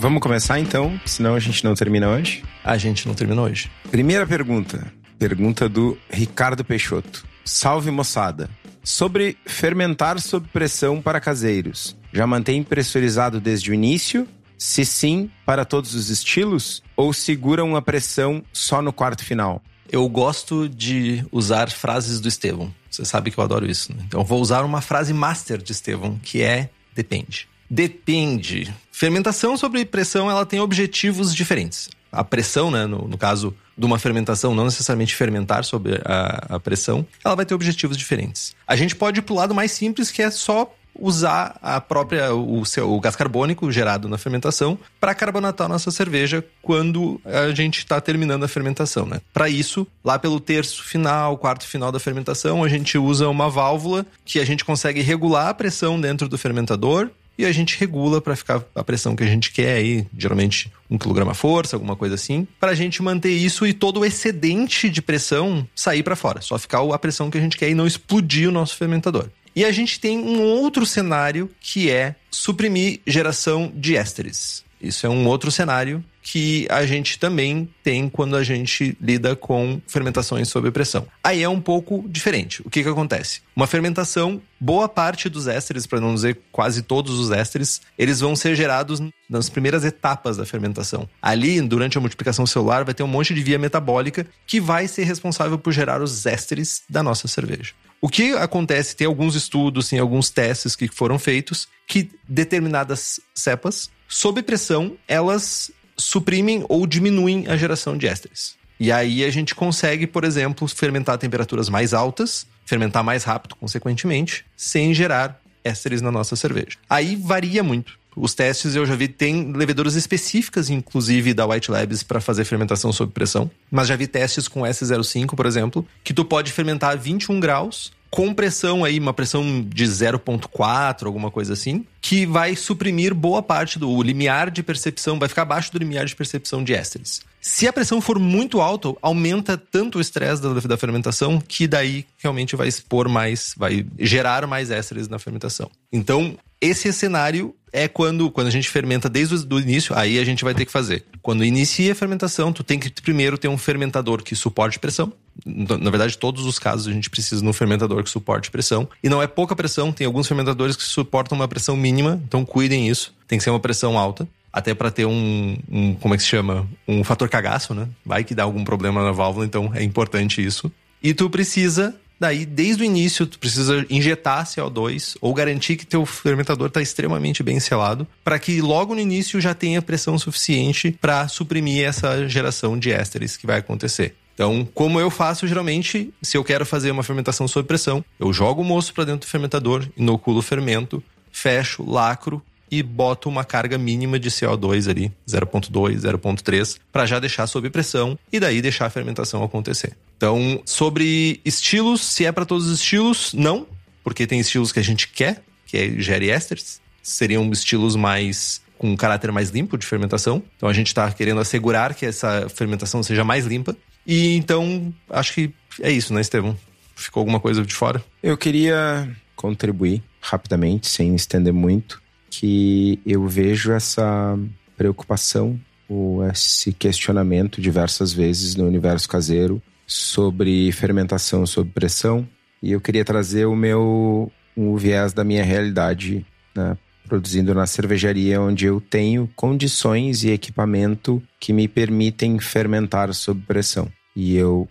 Vamos 0.00 0.22
começar 0.22 0.58
então, 0.58 0.98
senão 1.04 1.34
a 1.34 1.38
gente 1.38 1.62
não 1.62 1.74
termina 1.74 2.08
hoje. 2.08 2.42
A 2.64 2.78
gente 2.78 3.06
não 3.06 3.14
termina 3.14 3.42
hoje. 3.42 3.70
Primeira 3.90 4.26
pergunta. 4.26 4.90
Pergunta 5.18 5.68
do 5.68 5.98
Ricardo 6.08 6.64
Peixoto. 6.64 7.26
Salve 7.44 7.90
moçada. 7.90 8.48
Sobre 8.82 9.36
fermentar 9.44 10.18
sob 10.18 10.48
pressão 10.48 11.02
para 11.02 11.20
caseiros. 11.20 11.94
Já 12.14 12.26
mantém 12.26 12.62
pressurizado 12.62 13.38
desde 13.42 13.70
o 13.70 13.74
início? 13.74 14.26
Se 14.56 14.86
sim, 14.86 15.30
para 15.44 15.66
todos 15.66 15.94
os 15.94 16.08
estilos? 16.08 16.82
Ou 16.96 17.12
seguram 17.12 17.76
a 17.76 17.82
pressão 17.82 18.42
só 18.54 18.80
no 18.80 18.94
quarto 18.94 19.22
final? 19.22 19.60
Eu 19.92 20.08
gosto 20.08 20.66
de 20.66 21.22
usar 21.30 21.70
frases 21.70 22.20
do 22.20 22.28
Estevão. 22.28 22.72
Você 22.90 23.04
sabe 23.04 23.30
que 23.30 23.36
eu 23.36 23.44
adoro 23.44 23.70
isso. 23.70 23.94
Né? 23.94 24.02
Então, 24.06 24.24
vou 24.24 24.40
usar 24.40 24.64
uma 24.64 24.80
frase 24.80 25.12
master 25.12 25.58
de 25.58 25.72
Estevão, 25.72 26.18
que 26.22 26.40
é 26.40 26.70
depende. 26.94 27.49
Depende. 27.70 28.74
Fermentação 28.90 29.56
sob 29.56 29.84
pressão, 29.84 30.28
ela 30.28 30.44
tem 30.44 30.60
objetivos 30.60 31.34
diferentes. 31.34 31.88
A 32.10 32.24
pressão, 32.24 32.70
né, 32.70 32.86
no, 32.86 33.06
no 33.06 33.16
caso 33.16 33.54
de 33.78 33.86
uma 33.86 33.98
fermentação, 33.98 34.54
não 34.54 34.64
necessariamente 34.64 35.14
fermentar 35.14 35.64
sob 35.64 35.98
a, 36.04 36.56
a 36.56 36.60
pressão, 36.60 37.06
ela 37.24 37.36
vai 37.36 37.46
ter 37.46 37.54
objetivos 37.54 37.96
diferentes. 37.96 38.54
A 38.66 38.74
gente 38.74 38.96
pode 38.96 39.20
ir 39.20 39.22
pro 39.22 39.34
lado 39.34 39.54
mais 39.54 39.70
simples, 39.70 40.10
que 40.10 40.20
é 40.20 40.30
só 40.30 40.74
usar 41.00 41.56
a 41.62 41.80
própria 41.80 42.34
o, 42.34 42.64
seu, 42.64 42.92
o 42.92 43.00
gás 43.00 43.16
carbônico 43.16 43.70
gerado 43.70 44.08
na 44.08 44.18
fermentação 44.18 44.78
para 45.00 45.14
carbonatar 45.14 45.68
nossa 45.68 45.90
cerveja 45.90 46.44
quando 46.60 47.20
a 47.24 47.54
gente 47.54 47.78
está 47.78 48.00
terminando 48.00 48.44
a 48.44 48.48
fermentação, 48.48 49.06
né? 49.06 49.20
Para 49.32 49.48
isso, 49.48 49.86
lá 50.04 50.18
pelo 50.18 50.40
terço 50.40 50.82
final, 50.82 51.38
quarto 51.38 51.66
final 51.66 51.90
da 51.90 51.98
fermentação, 52.00 52.62
a 52.62 52.68
gente 52.68 52.98
usa 52.98 53.28
uma 53.28 53.48
válvula 53.48 54.04
que 54.24 54.40
a 54.40 54.44
gente 54.44 54.64
consegue 54.64 55.00
regular 55.00 55.48
a 55.48 55.54
pressão 55.54 56.00
dentro 56.00 56.28
do 56.28 56.36
fermentador 56.36 57.10
e 57.40 57.46
a 57.46 57.52
gente 57.52 57.78
regula 57.78 58.20
para 58.20 58.36
ficar 58.36 58.62
a 58.74 58.84
pressão 58.84 59.16
que 59.16 59.22
a 59.22 59.26
gente 59.26 59.50
quer 59.50 59.76
aí, 59.76 60.06
geralmente 60.16 60.70
um 60.90 60.98
quilograma 60.98 61.34
força, 61.34 61.76
alguma 61.76 61.96
coisa 61.96 62.14
assim, 62.14 62.46
para 62.58 62.72
a 62.72 62.74
gente 62.74 63.02
manter 63.02 63.30
isso 63.30 63.66
e 63.66 63.72
todo 63.72 64.00
o 64.00 64.04
excedente 64.04 64.88
de 64.88 65.00
pressão 65.00 65.66
sair 65.74 66.02
para 66.02 66.16
fora, 66.16 66.40
só 66.40 66.58
ficar 66.58 66.80
a 66.80 66.98
pressão 66.98 67.30
que 67.30 67.38
a 67.38 67.40
gente 67.40 67.56
quer 67.56 67.70
e 67.70 67.74
não 67.74 67.86
explodir 67.86 68.48
o 68.48 68.52
nosso 68.52 68.76
fermentador. 68.76 69.28
E 69.54 69.64
a 69.64 69.72
gente 69.72 69.98
tem 69.98 70.18
um 70.18 70.42
outro 70.42 70.86
cenário 70.86 71.50
que 71.60 71.90
é 71.90 72.14
suprimir 72.30 73.00
geração 73.06 73.72
de 73.74 73.96
ésteres. 73.96 74.64
Isso 74.80 75.06
é 75.06 75.08
um 75.08 75.26
outro 75.26 75.50
cenário 75.50 76.02
que 76.22 76.66
a 76.70 76.84
gente 76.84 77.18
também 77.18 77.68
tem 77.82 78.08
quando 78.08 78.36
a 78.36 78.42
gente 78.42 78.96
lida 79.00 79.34
com 79.34 79.80
fermentações 79.86 80.48
sob 80.48 80.70
pressão. 80.70 81.06
Aí 81.24 81.42
é 81.42 81.48
um 81.48 81.60
pouco 81.60 82.04
diferente. 82.08 82.62
O 82.64 82.70
que, 82.70 82.82
que 82.82 82.88
acontece? 82.88 83.40
Uma 83.56 83.66
fermentação, 83.66 84.40
boa 84.58 84.88
parte 84.88 85.28
dos 85.28 85.46
ésteres, 85.46 85.86
para 85.86 86.00
não 86.00 86.14
dizer 86.14 86.38
quase 86.52 86.82
todos 86.82 87.18
os 87.18 87.30
ésteres, 87.30 87.80
eles 87.98 88.20
vão 88.20 88.36
ser 88.36 88.54
gerados 88.54 89.00
nas 89.28 89.48
primeiras 89.48 89.84
etapas 89.84 90.36
da 90.36 90.44
fermentação. 90.44 91.08
Ali, 91.22 91.60
durante 91.60 91.96
a 91.96 92.00
multiplicação 92.00 92.46
celular, 92.46 92.84
vai 92.84 92.94
ter 92.94 93.02
um 93.02 93.08
monte 93.08 93.34
de 93.34 93.42
via 93.42 93.58
metabólica 93.58 94.26
que 94.46 94.60
vai 94.60 94.86
ser 94.88 95.04
responsável 95.04 95.58
por 95.58 95.72
gerar 95.72 96.02
os 96.02 96.26
ésteres 96.26 96.82
da 96.88 97.02
nossa 97.02 97.28
cerveja. 97.28 97.72
O 98.00 98.08
que 98.08 98.32
acontece, 98.32 98.96
tem 98.96 99.06
alguns 99.06 99.34
estudos, 99.34 99.88
tem 99.88 99.98
alguns 99.98 100.30
testes 100.30 100.74
que 100.74 100.88
foram 100.88 101.18
feitos, 101.18 101.68
que 101.86 102.10
determinadas 102.26 103.20
cepas, 103.34 103.90
sob 104.10 104.42
pressão, 104.42 104.96
elas 105.08 105.70
suprimem 105.96 106.64
ou 106.68 106.86
diminuem 106.86 107.46
a 107.46 107.56
geração 107.56 107.96
de 107.96 108.06
ésteres. 108.06 108.58
E 108.78 108.90
aí 108.90 109.24
a 109.24 109.30
gente 109.30 109.54
consegue, 109.54 110.06
por 110.06 110.24
exemplo, 110.24 110.66
fermentar 110.66 111.14
a 111.14 111.18
temperaturas 111.18 111.68
mais 111.68 111.94
altas, 111.94 112.46
fermentar 112.66 113.04
mais 113.04 113.24
rápido, 113.24 113.54
consequentemente, 113.54 114.44
sem 114.56 114.92
gerar 114.92 115.40
ésteres 115.62 116.02
na 116.02 116.10
nossa 116.10 116.34
cerveja. 116.34 116.78
Aí 116.88 117.14
varia 117.14 117.62
muito. 117.62 118.00
Os 118.16 118.34
testes 118.34 118.74
eu 118.74 118.84
já 118.84 118.96
vi, 118.96 119.06
tem 119.06 119.52
leveduras 119.52 119.94
específicas, 119.94 120.68
inclusive 120.68 121.32
da 121.32 121.46
White 121.46 121.70
Labs, 121.70 122.02
para 122.02 122.20
fazer 122.20 122.44
fermentação 122.44 122.92
sob 122.92 123.12
pressão. 123.12 123.50
Mas 123.70 123.86
já 123.86 123.94
vi 123.94 124.06
testes 124.06 124.48
com 124.48 124.62
S05, 124.62 125.36
por 125.36 125.46
exemplo, 125.46 125.86
que 126.02 126.12
tu 126.12 126.24
pode 126.24 126.50
fermentar 126.50 126.90
a 126.90 126.96
21 126.96 127.38
graus 127.38 127.92
com 128.10 128.34
pressão 128.34 128.84
aí, 128.84 128.98
uma 128.98 129.14
pressão 129.14 129.62
de 129.62 129.84
0.4, 129.84 131.06
alguma 131.06 131.30
coisa 131.30 131.52
assim, 131.52 131.86
que 132.00 132.26
vai 132.26 132.56
suprimir 132.56 133.14
boa 133.14 133.42
parte 133.42 133.78
do 133.78 134.02
limiar 134.02 134.50
de 134.50 134.62
percepção, 134.62 135.18
vai 135.18 135.28
ficar 135.28 135.42
abaixo 135.42 135.72
do 135.72 135.78
limiar 135.78 136.04
de 136.04 136.16
percepção 136.16 136.64
de 136.64 136.74
ésteres. 136.74 137.22
Se 137.40 137.66
a 137.66 137.72
pressão 137.72 138.00
for 138.00 138.18
muito 138.18 138.60
alta, 138.60 138.92
aumenta 139.00 139.56
tanto 139.56 139.98
o 139.98 140.00
estresse 140.00 140.42
da, 140.42 140.52
da, 140.52 140.76
fermentação 140.76 141.40
que 141.40 141.66
daí 141.66 142.04
realmente 142.18 142.54
vai 142.54 142.68
expor 142.68 143.08
mais, 143.08 143.54
vai 143.56 143.86
gerar 143.98 144.46
mais 144.46 144.70
ésteres 144.70 145.08
na 145.08 145.18
fermentação. 145.18 145.70
Então, 145.90 146.36
esse 146.60 146.92
cenário 146.92 147.54
é 147.72 147.88
quando, 147.88 148.30
quando 148.30 148.48
a 148.48 148.50
gente 148.50 148.68
fermenta 148.68 149.08
desde 149.08 149.34
o 149.34 149.58
início, 149.58 149.96
aí 149.96 150.18
a 150.18 150.24
gente 150.24 150.44
vai 150.44 150.54
ter 150.54 150.66
que 150.66 150.72
fazer. 150.72 151.04
Quando 151.22 151.44
inicia 151.44 151.92
a 151.92 151.94
fermentação, 151.94 152.52
tu 152.52 152.62
tem 152.62 152.78
que 152.78 152.90
primeiro 153.00 153.38
ter 153.38 153.48
um 153.48 153.56
fermentador 153.56 154.22
que 154.22 154.34
suporte 154.34 154.78
pressão. 154.78 155.12
Na 155.44 155.90
verdade, 155.90 156.16
todos 156.18 156.44
os 156.44 156.58
casos 156.58 156.88
a 156.88 156.92
gente 156.92 157.10
precisa 157.10 157.40
de 157.40 157.48
um 157.48 157.52
fermentador 157.52 158.02
que 158.02 158.10
suporte 158.10 158.50
pressão. 158.50 158.88
E 159.02 159.08
não 159.08 159.22
é 159.22 159.26
pouca 159.26 159.56
pressão, 159.56 159.92
tem 159.92 160.06
alguns 160.06 160.26
fermentadores 160.26 160.76
que 160.76 160.82
suportam 160.82 161.36
uma 161.36 161.48
pressão 161.48 161.76
mínima, 161.76 162.20
então 162.26 162.44
cuidem 162.44 162.88
isso. 162.88 163.14
Tem 163.26 163.38
que 163.38 163.44
ser 163.44 163.50
uma 163.50 163.60
pressão 163.60 163.98
alta. 163.98 164.28
Até 164.52 164.74
para 164.74 164.90
ter 164.90 165.06
um, 165.06 165.56
um, 165.70 165.94
como 165.94 166.14
é 166.14 166.16
que 166.16 166.22
se 166.24 166.28
chama? 166.28 166.68
Um 166.86 167.04
fator 167.04 167.28
cagaço, 167.28 167.72
né? 167.72 167.88
Vai 168.04 168.24
que 168.24 168.34
dá 168.34 168.42
algum 168.42 168.64
problema 168.64 169.02
na 169.02 169.12
válvula, 169.12 169.46
então 169.46 169.70
é 169.74 169.82
importante 169.82 170.44
isso. 170.44 170.70
E 171.02 171.14
tu 171.14 171.30
precisa 171.30 171.94
Daí, 172.20 172.44
desde 172.44 172.82
o 172.82 172.84
início, 172.84 173.26
tu 173.26 173.38
precisa 173.38 173.86
injetar 173.88 174.44
CO2 174.44 175.16
ou 175.22 175.32
garantir 175.32 175.76
que 175.76 175.86
teu 175.86 176.04
fermentador 176.04 176.68
está 176.68 176.82
extremamente 176.82 177.42
bem 177.42 177.58
selado, 177.58 178.06
para 178.22 178.38
que 178.38 178.60
logo 178.60 178.94
no 178.94 179.00
início 179.00 179.40
já 179.40 179.54
tenha 179.54 179.80
pressão 179.80 180.18
suficiente 180.18 180.94
para 181.00 181.26
suprimir 181.28 181.82
essa 181.82 182.28
geração 182.28 182.78
de 182.78 182.92
ésteres 182.92 183.38
que 183.38 183.46
vai 183.46 183.60
acontecer. 183.60 184.16
Então, 184.40 184.66
como 184.72 184.98
eu 184.98 185.10
faço 185.10 185.46
geralmente, 185.46 186.14
se 186.22 186.34
eu 186.34 186.42
quero 186.42 186.64
fazer 186.64 186.90
uma 186.90 187.02
fermentação 187.02 187.46
sob 187.46 187.68
pressão, 187.68 188.02
eu 188.18 188.32
jogo 188.32 188.62
o 188.62 188.64
moço 188.64 188.94
para 188.94 189.04
dentro 189.04 189.28
do 189.28 189.30
fermentador, 189.30 189.86
inoculo 189.94 190.38
o 190.38 190.42
fermento, 190.42 191.04
fecho, 191.30 191.84
lacro 191.84 192.42
e 192.70 192.82
boto 192.82 193.28
uma 193.28 193.44
carga 193.44 193.76
mínima 193.76 194.18
de 194.18 194.30
CO2 194.30 194.88
ali, 194.88 195.12
0.2, 195.28 195.98
0.3, 195.98 196.78
para 196.90 197.04
já 197.04 197.18
deixar 197.18 197.46
sob 197.46 197.68
pressão 197.68 198.18
e 198.32 198.40
daí 198.40 198.62
deixar 198.62 198.86
a 198.86 198.90
fermentação 198.90 199.44
acontecer. 199.44 199.94
Então, 200.16 200.62
sobre 200.64 201.38
estilos, 201.44 202.00
se 202.00 202.24
é 202.24 202.32
para 202.32 202.46
todos 202.46 202.66
os 202.66 202.80
estilos, 202.80 203.34
não, 203.34 203.66
porque 204.02 204.26
tem 204.26 204.40
estilos 204.40 204.72
que 204.72 204.80
a 204.80 204.84
gente 204.84 205.06
quer, 205.08 205.42
que 205.66 205.76
é 205.76 205.90
gere 206.00 206.30
ésteres, 206.30 206.80
seriam 207.02 207.52
estilos 207.52 207.94
mais 207.94 208.62
com 208.78 208.90
um 208.90 208.96
caráter 208.96 209.30
mais 209.30 209.50
limpo 209.50 209.76
de 209.76 209.84
fermentação. 209.84 210.42
Então 210.56 210.66
a 210.66 210.72
gente 210.72 210.86
está 210.86 211.12
querendo 211.12 211.42
assegurar 211.42 211.94
que 211.94 212.06
essa 212.06 212.48
fermentação 212.48 213.02
seja 213.02 213.22
mais 213.22 213.44
limpa. 213.44 213.76
E 214.06 214.36
então, 214.36 214.92
acho 215.08 215.34
que 215.34 215.52
é 215.80 215.90
isso, 215.90 216.12
né, 216.12 216.20
Estevão? 216.20 216.56
Ficou 216.94 217.20
alguma 217.20 217.40
coisa 217.40 217.64
de 217.64 217.74
fora? 217.74 218.02
Eu 218.22 218.36
queria 218.36 219.08
contribuir 219.34 220.02
rapidamente, 220.20 220.86
sem 220.86 221.14
estender 221.14 221.52
muito, 221.52 222.02
que 222.28 223.00
eu 223.06 223.26
vejo 223.26 223.72
essa 223.72 224.38
preocupação 224.76 225.58
ou 225.88 226.24
esse 226.28 226.72
questionamento 226.72 227.60
diversas 227.60 228.12
vezes 228.12 228.54
no 228.54 228.66
universo 228.66 229.08
caseiro 229.08 229.60
sobre 229.86 230.70
fermentação 230.72 231.44
sob 231.46 231.70
pressão. 231.70 232.28
E 232.62 232.72
eu 232.72 232.80
queria 232.80 233.04
trazer 233.04 233.46
o 233.46 233.56
meu 233.56 234.30
o 234.56 234.76
viés 234.76 235.12
da 235.12 235.24
minha 235.24 235.42
realidade, 235.42 236.24
né, 236.54 236.76
produzindo 237.10 237.52
na 237.52 237.66
cervejaria 237.66 238.40
onde 238.40 238.66
eu 238.66 238.80
tenho 238.80 239.28
condições 239.34 240.22
e 240.22 240.30
equipamento 240.30 241.20
que 241.40 241.52
me 241.52 241.66
permitem 241.66 242.38
fermentar 242.38 243.12
sob 243.12 243.42
pressão. 243.48 243.90
E 244.14 244.36
eu 244.36 244.68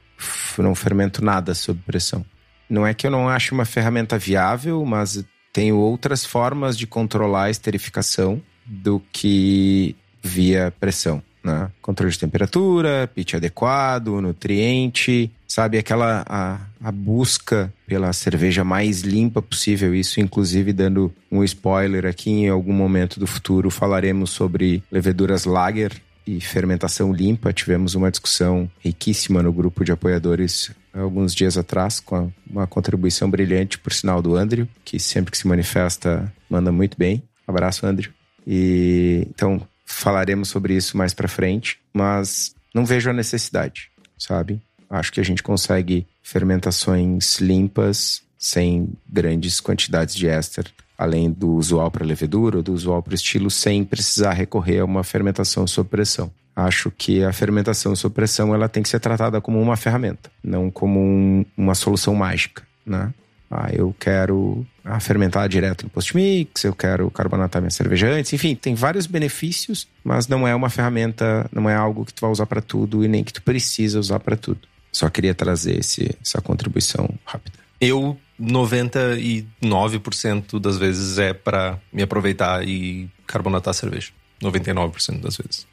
não 0.58 0.74
fermento 0.74 1.22
nada 1.24 1.54
sob 1.54 1.82
pressão. 1.86 2.26
Não 2.70 2.88
é 2.88 2.94
que 2.94 3.06
eu 3.06 3.12
não 3.12 3.28
ache 3.28 3.52
uma 3.52 3.66
ferramenta 3.66 4.18
viável, 4.18 4.86
mas 4.86 5.22
tenho 5.52 5.76
outras 5.76 6.24
formas 6.24 6.78
de 6.78 6.88
controlar 6.88 7.44
a 7.44 7.50
esterificação 7.50 8.42
do 8.66 9.02
que 9.12 9.98
via 10.24 10.74
pressão 10.80 11.22
né? 11.50 11.72
Controle 11.82 12.12
de 12.12 12.20
temperatura, 12.20 13.10
pitch 13.14 13.34
adequado, 13.34 14.22
nutriente, 14.22 15.32
sabe? 15.48 15.78
Aquela 15.78 16.24
a, 16.28 16.60
a 16.84 16.92
busca 16.92 17.74
pela 17.88 18.14
cerveja 18.14 18.64
mais 18.64 19.02
limpa 19.02 19.42
possível. 19.42 19.94
Isso, 19.96 20.20
inclusive, 20.20 20.72
dando 20.72 21.12
um 21.32 21.44
spoiler 21.44 22.06
aqui, 22.06 22.30
em 22.30 22.50
algum 22.50 22.74
momento 22.74 23.20
do 23.20 23.28
futuro 23.28 23.70
falaremos 23.70 24.30
sobre 24.30 24.84
leveduras 24.92 25.46
lager 25.46 26.02
e 26.26 26.40
fermentação 26.40 27.12
limpa. 27.12 27.52
Tivemos 27.52 27.96
uma 27.96 28.12
discussão 28.12 28.70
riquíssima 28.80 29.42
no 29.42 29.52
grupo 29.52 29.84
de 29.84 29.92
apoiadores 29.92 30.72
alguns 30.94 31.34
dias 31.34 31.58
atrás, 31.58 32.00
com 32.00 32.32
uma 32.50 32.68
contribuição 32.68 33.30
brilhante, 33.30 33.78
por 33.78 33.94
sinal, 33.94 34.22
do 34.22 34.36
Andrew, 34.36 34.68
que 34.84 35.00
sempre 35.00 35.32
que 35.32 35.38
se 35.38 35.48
manifesta 35.48 36.32
manda 36.50 36.72
muito 36.72 36.98
bem. 36.98 37.24
Abraço, 37.48 37.86
Andrew. 37.86 38.12
E 38.46 39.26
então, 39.30 39.62
falaremos 39.92 40.50
sobre 40.50 40.76
isso 40.76 40.96
mais 40.98 41.14
para 41.14 41.28
frente, 41.28 41.80
mas 41.94 42.56
não 42.74 42.86
vejo 42.86 43.10
a 43.10 43.14
necessidade, 43.14 43.90
sabe? 44.18 44.62
Acho 44.90 45.12
que 45.12 45.20
a 45.20 45.24
gente 45.24 45.44
consegue 45.44 46.08
fermentações 46.24 47.40
limpas 47.40 48.22
sem 48.38 48.90
grandes 49.08 49.60
quantidades 49.60 50.16
de 50.16 50.28
éster, 50.28 50.66
além 50.98 51.32
do 51.32 51.52
usual 51.54 51.92
para 51.92 52.06
levedura 52.06 52.62
do 52.62 52.74
usual 52.74 53.04
para 53.04 53.16
estilo, 53.16 53.50
sem 53.50 53.84
precisar 53.84 54.34
recorrer 54.34 54.80
a 54.80 54.86
uma 54.86 55.04
fermentação 55.04 55.68
sob 55.68 55.90
pressão. 55.90 56.32
Acho 56.56 56.92
que 56.92 57.24
a 57.24 57.32
fermentação 57.32 57.96
sob 57.96 58.14
pressão 58.14 58.54
ela 58.54 58.68
tem 58.70 58.84
que 58.84 58.90
ser 58.90 59.00
tratada 59.00 59.40
como 59.42 59.62
uma 59.62 59.78
ferramenta, 59.78 60.30
não 60.44 60.70
como 60.70 61.00
um, 61.00 61.46
uma 61.56 61.76
solução 61.76 62.14
mágica, 62.16 62.64
né? 62.86 63.14
Ah, 63.52 63.70
eu 63.74 63.96
quero 64.00 64.64
ah, 64.86 65.00
fermentar 65.00 65.50
direto 65.50 65.82
no 65.84 65.90
post-mix, 65.90 66.64
eu 66.64 66.76
quero 66.76 67.10
carbonatar 67.10 67.60
minha 67.62 67.72
cerveja 67.72 68.08
antes. 68.08 68.32
Enfim, 68.32 68.54
tem 68.56 68.76
vários 68.76 69.08
benefícios, 69.08 69.88
mas 70.04 70.28
não 70.28 70.48
é 70.48 70.54
uma 70.54 70.70
ferramenta, 70.70 71.50
não 71.52 71.68
é 71.68 71.76
algo 71.76 72.06
que 72.06 72.14
tu 72.14 72.22
vai 72.22 72.30
usar 72.30 72.46
para 72.46 72.62
tudo 72.62 73.04
e 73.04 73.08
nem 73.08 73.24
que 73.24 73.34
tu 73.34 73.42
precisa 73.42 74.00
usar 74.00 74.20
para 74.20 74.38
tudo. 74.38 74.62
Só 74.92 75.10
queria 75.10 75.34
trazer 75.34 75.80
esse, 75.80 76.16
essa 76.22 76.40
contribuição 76.42 77.10
rápida. 77.26 77.58
Eu, 77.82 78.16
99% 78.40 80.60
das 80.60 80.78
vezes 80.78 81.18
é 81.18 81.34
para 81.34 81.80
me 81.92 82.04
aproveitar 82.04 82.64
e 82.68 83.10
carbonatar 83.26 83.72
a 83.72 83.74
cerveja. 83.74 84.12
99% 84.42 85.22
das 85.22 85.38
vezes. 85.38 85.66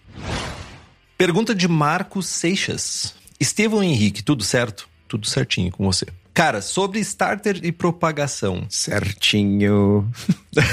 Pergunta 1.19 1.55
de 1.55 1.69
Marcos 1.69 2.27
Seixas. 2.27 3.15
Estevão 3.39 3.83
Henrique, 3.83 4.23
tudo 4.23 4.43
certo? 4.43 4.89
Tudo 5.09 5.27
certinho 5.27 5.71
com 5.71 5.85
você. 5.85 6.07
Cara, 6.37 6.61
sobre 6.61 7.01
starter 7.01 7.61
e 7.63 7.73
propagação. 7.73 8.67
Certinho. 8.69 10.07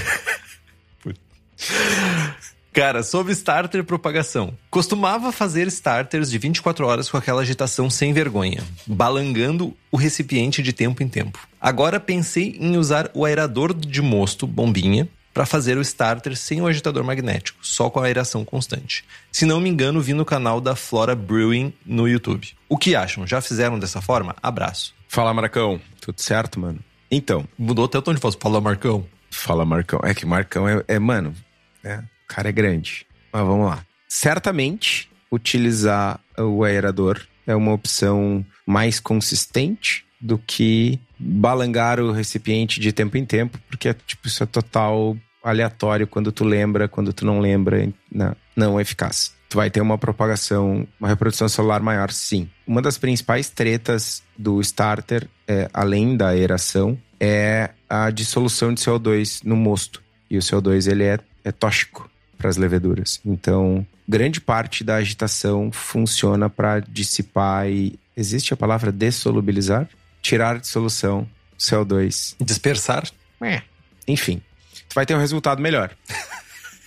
Cara, 2.74 3.02
sobre 3.02 3.32
starter 3.32 3.80
e 3.80 3.84
propagação. 3.84 4.58
Costumava 4.70 5.32
fazer 5.32 5.66
starters 5.68 6.30
de 6.30 6.38
24 6.38 6.86
horas 6.86 7.10
com 7.10 7.16
aquela 7.16 7.44
agitação 7.44 7.90
sem 7.90 8.12
vergonha, 8.12 8.62
balangando 8.86 9.74
o 9.90 9.96
recipiente 9.96 10.62
de 10.62 10.74
tempo 10.74 11.02
em 11.02 11.08
tempo. 11.08 11.40
Agora 11.62 11.98
pensei 11.98 12.58
em 12.60 12.76
usar 12.76 13.10
o 13.14 13.24
aerador 13.24 13.74
de 13.74 14.02
mosto, 14.02 14.46
bombinha, 14.46 15.08
para 15.34 15.46
fazer 15.46 15.78
o 15.78 15.82
starter 15.82 16.36
sem 16.36 16.62
o 16.62 16.68
agitador 16.68 17.06
magnético, 17.06 17.60
só 17.62 17.90
com 17.90 18.02
a 18.02 18.04
aeração 18.04 18.44
constante. 18.44 19.06
Se 19.32 19.46
não 19.46 19.62
me 19.62 19.70
engano, 19.70 20.02
vi 20.02 20.14
no 20.14 20.26
canal 20.26 20.60
da 20.60 20.76
Flora 20.76 21.16
Brewing 21.16 21.74
no 21.86 22.06
YouTube. 22.06 22.50
O 22.68 22.78
que 22.78 22.98
acham? 22.98 23.26
Já 23.26 23.40
fizeram 23.40 23.80
dessa 23.80 24.02
forma? 24.02 24.36
Abraço. 24.44 24.94
Fala, 25.14 25.32
Marcão. 25.32 25.80
Tudo 26.02 26.20
certo, 26.20 26.60
mano? 26.60 26.80
Então. 27.12 27.48
Mudou 27.56 27.86
até 27.86 28.00
o 28.00 28.02
tom 28.02 28.16
de 28.16 28.20
voz. 28.20 28.34
Fala, 28.34 28.60
Marcão. 28.60 29.06
Fala, 29.30 29.64
Marcão. 29.64 30.00
É 30.04 30.12
que 30.12 30.26
Marcão 30.26 30.68
é, 30.68 30.84
é 30.88 30.98
mano, 30.98 31.36
é, 31.84 31.98
o 31.98 32.28
cara 32.28 32.50
é 32.50 32.52
grande. 32.52 33.06
Mas 33.32 33.44
vamos 33.44 33.68
lá. 33.68 33.86
Certamente, 34.10 35.12
utilizar 35.32 36.20
o 36.36 36.64
aerador 36.64 37.22
é 37.46 37.56
uma 37.56 37.74
opção 37.74 38.44
mais 38.66 39.00
consistente 39.00 40.04
do 40.20 40.40
que 40.40 41.00
balangar 41.20 42.00
o 42.00 42.12
recipiente 42.12 42.80
de 42.80 42.92
tempo 42.92 43.16
em 43.16 43.24
tempo, 43.24 43.60
porque 43.70 43.94
tipo, 43.94 44.28
isso 44.28 44.42
é 44.42 44.48
total 44.48 45.16
aleatório 45.44 46.08
quando 46.08 46.32
tu 46.32 46.44
lembra, 46.44 46.88
quando 46.88 47.14
tu 47.14 47.24
não 47.24 47.40
lembra, 47.40 47.88
não, 48.12 48.36
não 48.56 48.80
é 48.80 48.82
eficaz. 48.82 49.36
Tu 49.54 49.56
vai 49.56 49.70
ter 49.70 49.82
uma 49.82 50.00
propagação, 50.00 50.88
uma 51.00 51.08
reprodução 51.08 51.48
celular 51.48 51.80
maior, 51.80 52.10
sim. 52.10 52.50
Uma 52.66 52.82
das 52.82 52.98
principais 52.98 53.52
tretas 53.52 54.24
do 54.36 54.60
starter, 54.62 55.28
é, 55.48 55.70
além 55.72 56.18
da 56.18 56.30
aeração, 56.30 56.98
é 57.20 57.70
a 57.88 58.10
dissolução 58.10 58.74
de 58.74 58.82
CO2 58.82 59.42
no 59.44 59.56
mosto. 59.56 60.02
E 60.28 60.40
o 60.40 60.42
CO2 60.42 60.90
ele 60.90 61.04
é, 61.04 61.20
é 61.44 61.52
tóxico 61.52 62.10
para 62.36 62.50
as 62.50 62.58
leveduras. 62.58 63.22
Então, 63.24 63.86
grande 64.10 64.42
parte 64.42 64.84
da 64.84 64.96
agitação 64.96 65.72
funciona 65.72 66.50
para 66.50 66.80
dissipar 66.80 67.70
e 67.70 68.00
existe 68.18 68.56
a 68.56 68.58
palavra 68.58 68.92
dessolubilizar? 68.92 69.88
tirar 70.24 70.58
de 70.58 70.66
solução 70.66 71.30
CO2. 71.60 72.36
Dispersar? 72.42 73.08
É. 73.40 73.62
Enfim, 74.08 74.42
tu 74.90 74.96
vai 74.96 75.06
ter 75.06 75.14
um 75.14 75.20
resultado 75.20 75.62
melhor. 75.62 75.92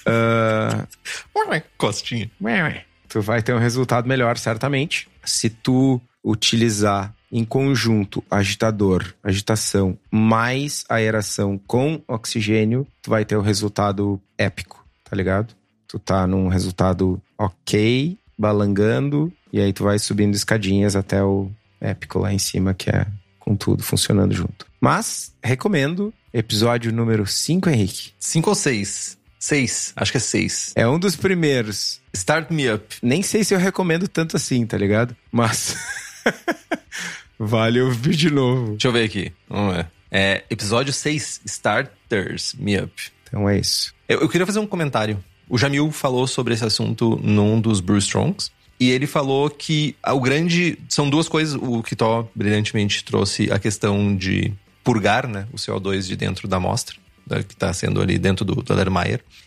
uh... 0.06 0.86
Costinha. 1.76 2.30
Tu 3.08 3.20
vai 3.20 3.42
ter 3.42 3.54
um 3.54 3.58
resultado 3.58 4.08
melhor, 4.08 4.36
certamente, 4.36 5.08
se 5.24 5.48
tu 5.48 6.00
utilizar 6.24 7.14
em 7.30 7.44
conjunto 7.44 8.22
agitador, 8.30 9.14
agitação, 9.22 9.98
mais 10.10 10.84
aeração 10.88 11.60
com 11.66 12.00
oxigênio, 12.06 12.86
tu 13.02 13.10
vai 13.10 13.24
ter 13.24 13.36
o 13.36 13.40
um 13.40 13.42
resultado 13.42 14.20
épico, 14.38 14.84
tá 15.08 15.16
ligado? 15.16 15.54
Tu 15.88 15.98
tá 15.98 16.26
num 16.26 16.48
resultado 16.48 17.20
ok, 17.38 18.18
balangando, 18.38 19.32
e 19.52 19.60
aí 19.60 19.72
tu 19.72 19.84
vai 19.84 19.98
subindo 19.98 20.34
escadinhas 20.34 20.96
até 20.96 21.22
o 21.22 21.50
épico 21.80 22.18
lá 22.18 22.32
em 22.32 22.38
cima, 22.38 22.74
que 22.74 22.90
é 22.90 23.06
com 23.38 23.54
tudo 23.54 23.82
funcionando 23.82 24.34
junto. 24.34 24.66
Mas, 24.80 25.32
recomendo, 25.42 26.12
episódio 26.32 26.92
número 26.92 27.26
5, 27.26 27.70
Henrique. 27.70 28.12
5 28.18 28.50
ou 28.50 28.54
6? 28.54 29.18
6, 29.38 29.92
acho 29.96 30.10
que 30.12 30.18
é 30.18 30.20
6. 30.20 30.72
É 30.74 30.88
um 30.88 30.98
dos 30.98 31.16
primeiros. 31.16 32.00
Start 32.12 32.50
Me 32.50 32.72
Up. 32.72 32.96
Nem 33.02 33.22
sei 33.22 33.44
se 33.44 33.54
eu 33.54 33.58
recomendo 33.58 34.08
tanto 34.08 34.36
assim, 34.36 34.66
tá 34.66 34.76
ligado? 34.76 35.16
Mas. 35.30 35.76
vale 37.38 37.80
ouvir 37.80 38.16
de 38.16 38.30
novo. 38.30 38.72
Deixa 38.72 38.88
eu 38.88 38.92
ver 38.92 39.04
aqui. 39.04 39.32
Vamos 39.48 39.76
ver. 39.76 39.86
É 40.10 40.44
episódio 40.48 40.92
6, 40.92 41.42
Starters 41.44 42.54
Me 42.54 42.78
Up. 42.78 42.92
Então 43.28 43.48
é 43.48 43.58
isso. 43.58 43.94
Eu, 44.08 44.20
eu, 44.20 44.28
queria 44.28 44.46
fazer 44.46 44.58
um 44.58 44.66
comentário. 44.66 45.22
O 45.48 45.58
Jamil 45.58 45.90
falou 45.92 46.26
sobre 46.26 46.54
esse 46.54 46.64
assunto 46.64 47.20
num 47.22 47.60
dos 47.60 47.80
Bruce 47.80 48.06
Strongs. 48.06 48.50
E 48.78 48.90
ele 48.90 49.06
falou 49.06 49.48
que 49.48 49.96
o 50.06 50.20
grande. 50.20 50.78
São 50.88 51.08
duas 51.08 51.28
coisas. 51.28 51.58
O 51.60 51.82
Kitó 51.82 52.28
brilhantemente 52.34 53.04
trouxe 53.04 53.50
a 53.50 53.58
questão 53.58 54.14
de 54.14 54.52
purgar 54.84 55.26
né, 55.26 55.46
o 55.52 55.56
CO2 55.56 56.06
de 56.06 56.16
dentro 56.16 56.46
da 56.46 56.58
amostra. 56.58 56.96
Que 57.46 57.54
está 57.54 57.72
sendo 57.72 58.00
ali 58.00 58.18
dentro 58.18 58.44
do, 58.44 58.54
do. 58.54 58.74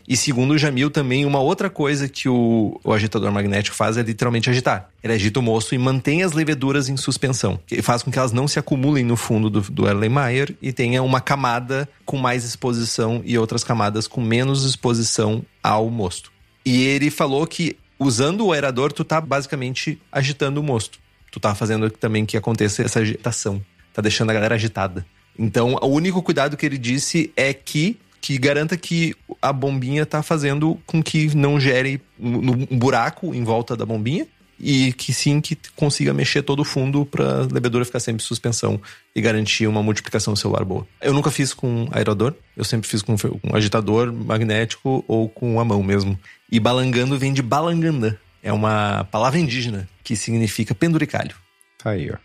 E 0.07 0.17
segundo 0.17 0.51
o 0.51 0.57
Jamil, 0.57 0.89
também 0.89 1.25
uma 1.25 1.39
outra 1.39 1.69
coisa 1.69 2.09
que 2.09 2.27
o, 2.27 2.79
o 2.83 2.91
agitador 2.91 3.31
magnético 3.31 3.75
faz 3.75 3.97
é 3.97 4.01
literalmente 4.01 4.49
agitar. 4.49 4.89
Ele 5.03 5.13
agita 5.13 5.39
o 5.39 5.43
mosto 5.43 5.73
e 5.73 5.77
mantém 5.77 6.23
as 6.23 6.33
leveduras 6.33 6.89
em 6.89 6.97
suspensão, 6.97 7.59
que 7.65 7.81
faz 7.81 8.03
com 8.03 8.11
que 8.11 8.19
elas 8.19 8.31
não 8.31 8.47
se 8.47 8.59
acumulem 8.59 9.05
no 9.05 9.15
fundo 9.15 9.49
do, 9.49 9.61
do 9.61 9.87
Erlenmeyer 9.87 10.55
e 10.61 10.73
tenha 10.73 11.01
uma 11.01 11.21
camada 11.21 11.87
com 12.05 12.17
mais 12.17 12.43
exposição 12.43 13.21
e 13.23 13.37
outras 13.37 13.63
camadas 13.63 14.07
com 14.07 14.21
menos 14.21 14.65
exposição 14.65 15.43
ao 15.63 15.89
mosto. 15.89 16.31
E 16.65 16.83
ele 16.83 17.09
falou 17.09 17.47
que 17.47 17.77
usando 17.97 18.45
o 18.45 18.53
aerador, 18.53 18.91
tu 18.91 19.03
tá 19.03 19.21
basicamente 19.21 20.01
agitando 20.11 20.59
o 20.59 20.63
mosto. 20.63 20.99
Tu 21.31 21.39
tá 21.39 21.53
fazendo 21.53 21.89
também 21.91 22.25
que 22.25 22.35
aconteça 22.35 22.81
essa 22.81 22.99
agitação. 22.99 23.63
Tá 23.93 24.01
deixando 24.01 24.31
a 24.31 24.33
galera 24.33 24.55
agitada. 24.55 25.05
Então, 25.39 25.77
o 25.81 25.87
único 25.87 26.21
cuidado 26.21 26.57
que 26.57 26.65
ele 26.65 26.77
disse 26.77 27.31
é 27.37 27.53
que 27.53 27.97
que 28.21 28.37
garanta 28.37 28.75
que 28.75 29.15
a 29.41 29.53
bombinha 29.53 30.05
tá 30.05 30.21
fazendo 30.21 30.77
com 30.85 31.01
que 31.01 31.33
não 31.35 31.57
gere 31.57 32.01
um, 32.19 32.77
buraco 32.77 33.33
em 33.33 33.45
volta 33.45 33.77
da 33.77 33.85
bombinha 33.85 34.27
e 34.59 34.91
que 34.91 35.13
sim 35.13 35.39
que 35.39 35.57
consiga 35.73 36.13
mexer 36.13 36.41
todo 36.41 36.59
o 36.59 36.65
fundo 36.65 37.05
para 37.05 37.43
a 37.43 37.47
levedura 37.49 37.85
ficar 37.85 38.01
sempre 38.01 38.21
em 38.21 38.27
suspensão 38.27 38.79
e 39.15 39.21
garantir 39.21 39.67
uma 39.67 39.81
multiplicação 39.81 40.35
celular 40.35 40.65
boa. 40.65 40.85
Eu 41.01 41.13
nunca 41.13 41.31
fiz 41.31 41.53
com 41.53 41.87
aerador, 41.91 42.33
eu 42.57 42.65
sempre 42.65 42.89
fiz 42.89 43.01
com 43.01 43.15
agitador 43.53 44.11
magnético 44.11 45.03
ou 45.07 45.29
com 45.29 45.59
a 45.61 45.63
mão 45.63 45.81
mesmo. 45.81 46.19
E 46.51 46.59
balangando 46.59 47.17
vem 47.17 47.31
de 47.31 47.41
balanganda. 47.41 48.19
É 48.43 48.51
uma 48.51 49.05
palavra 49.05 49.39
indígena 49.39 49.87
que 50.03 50.15
significa 50.15 50.75
penduricalho. 50.75 51.35
Tá 51.81 51.91
aí, 51.91 52.11
ó. 52.11 52.17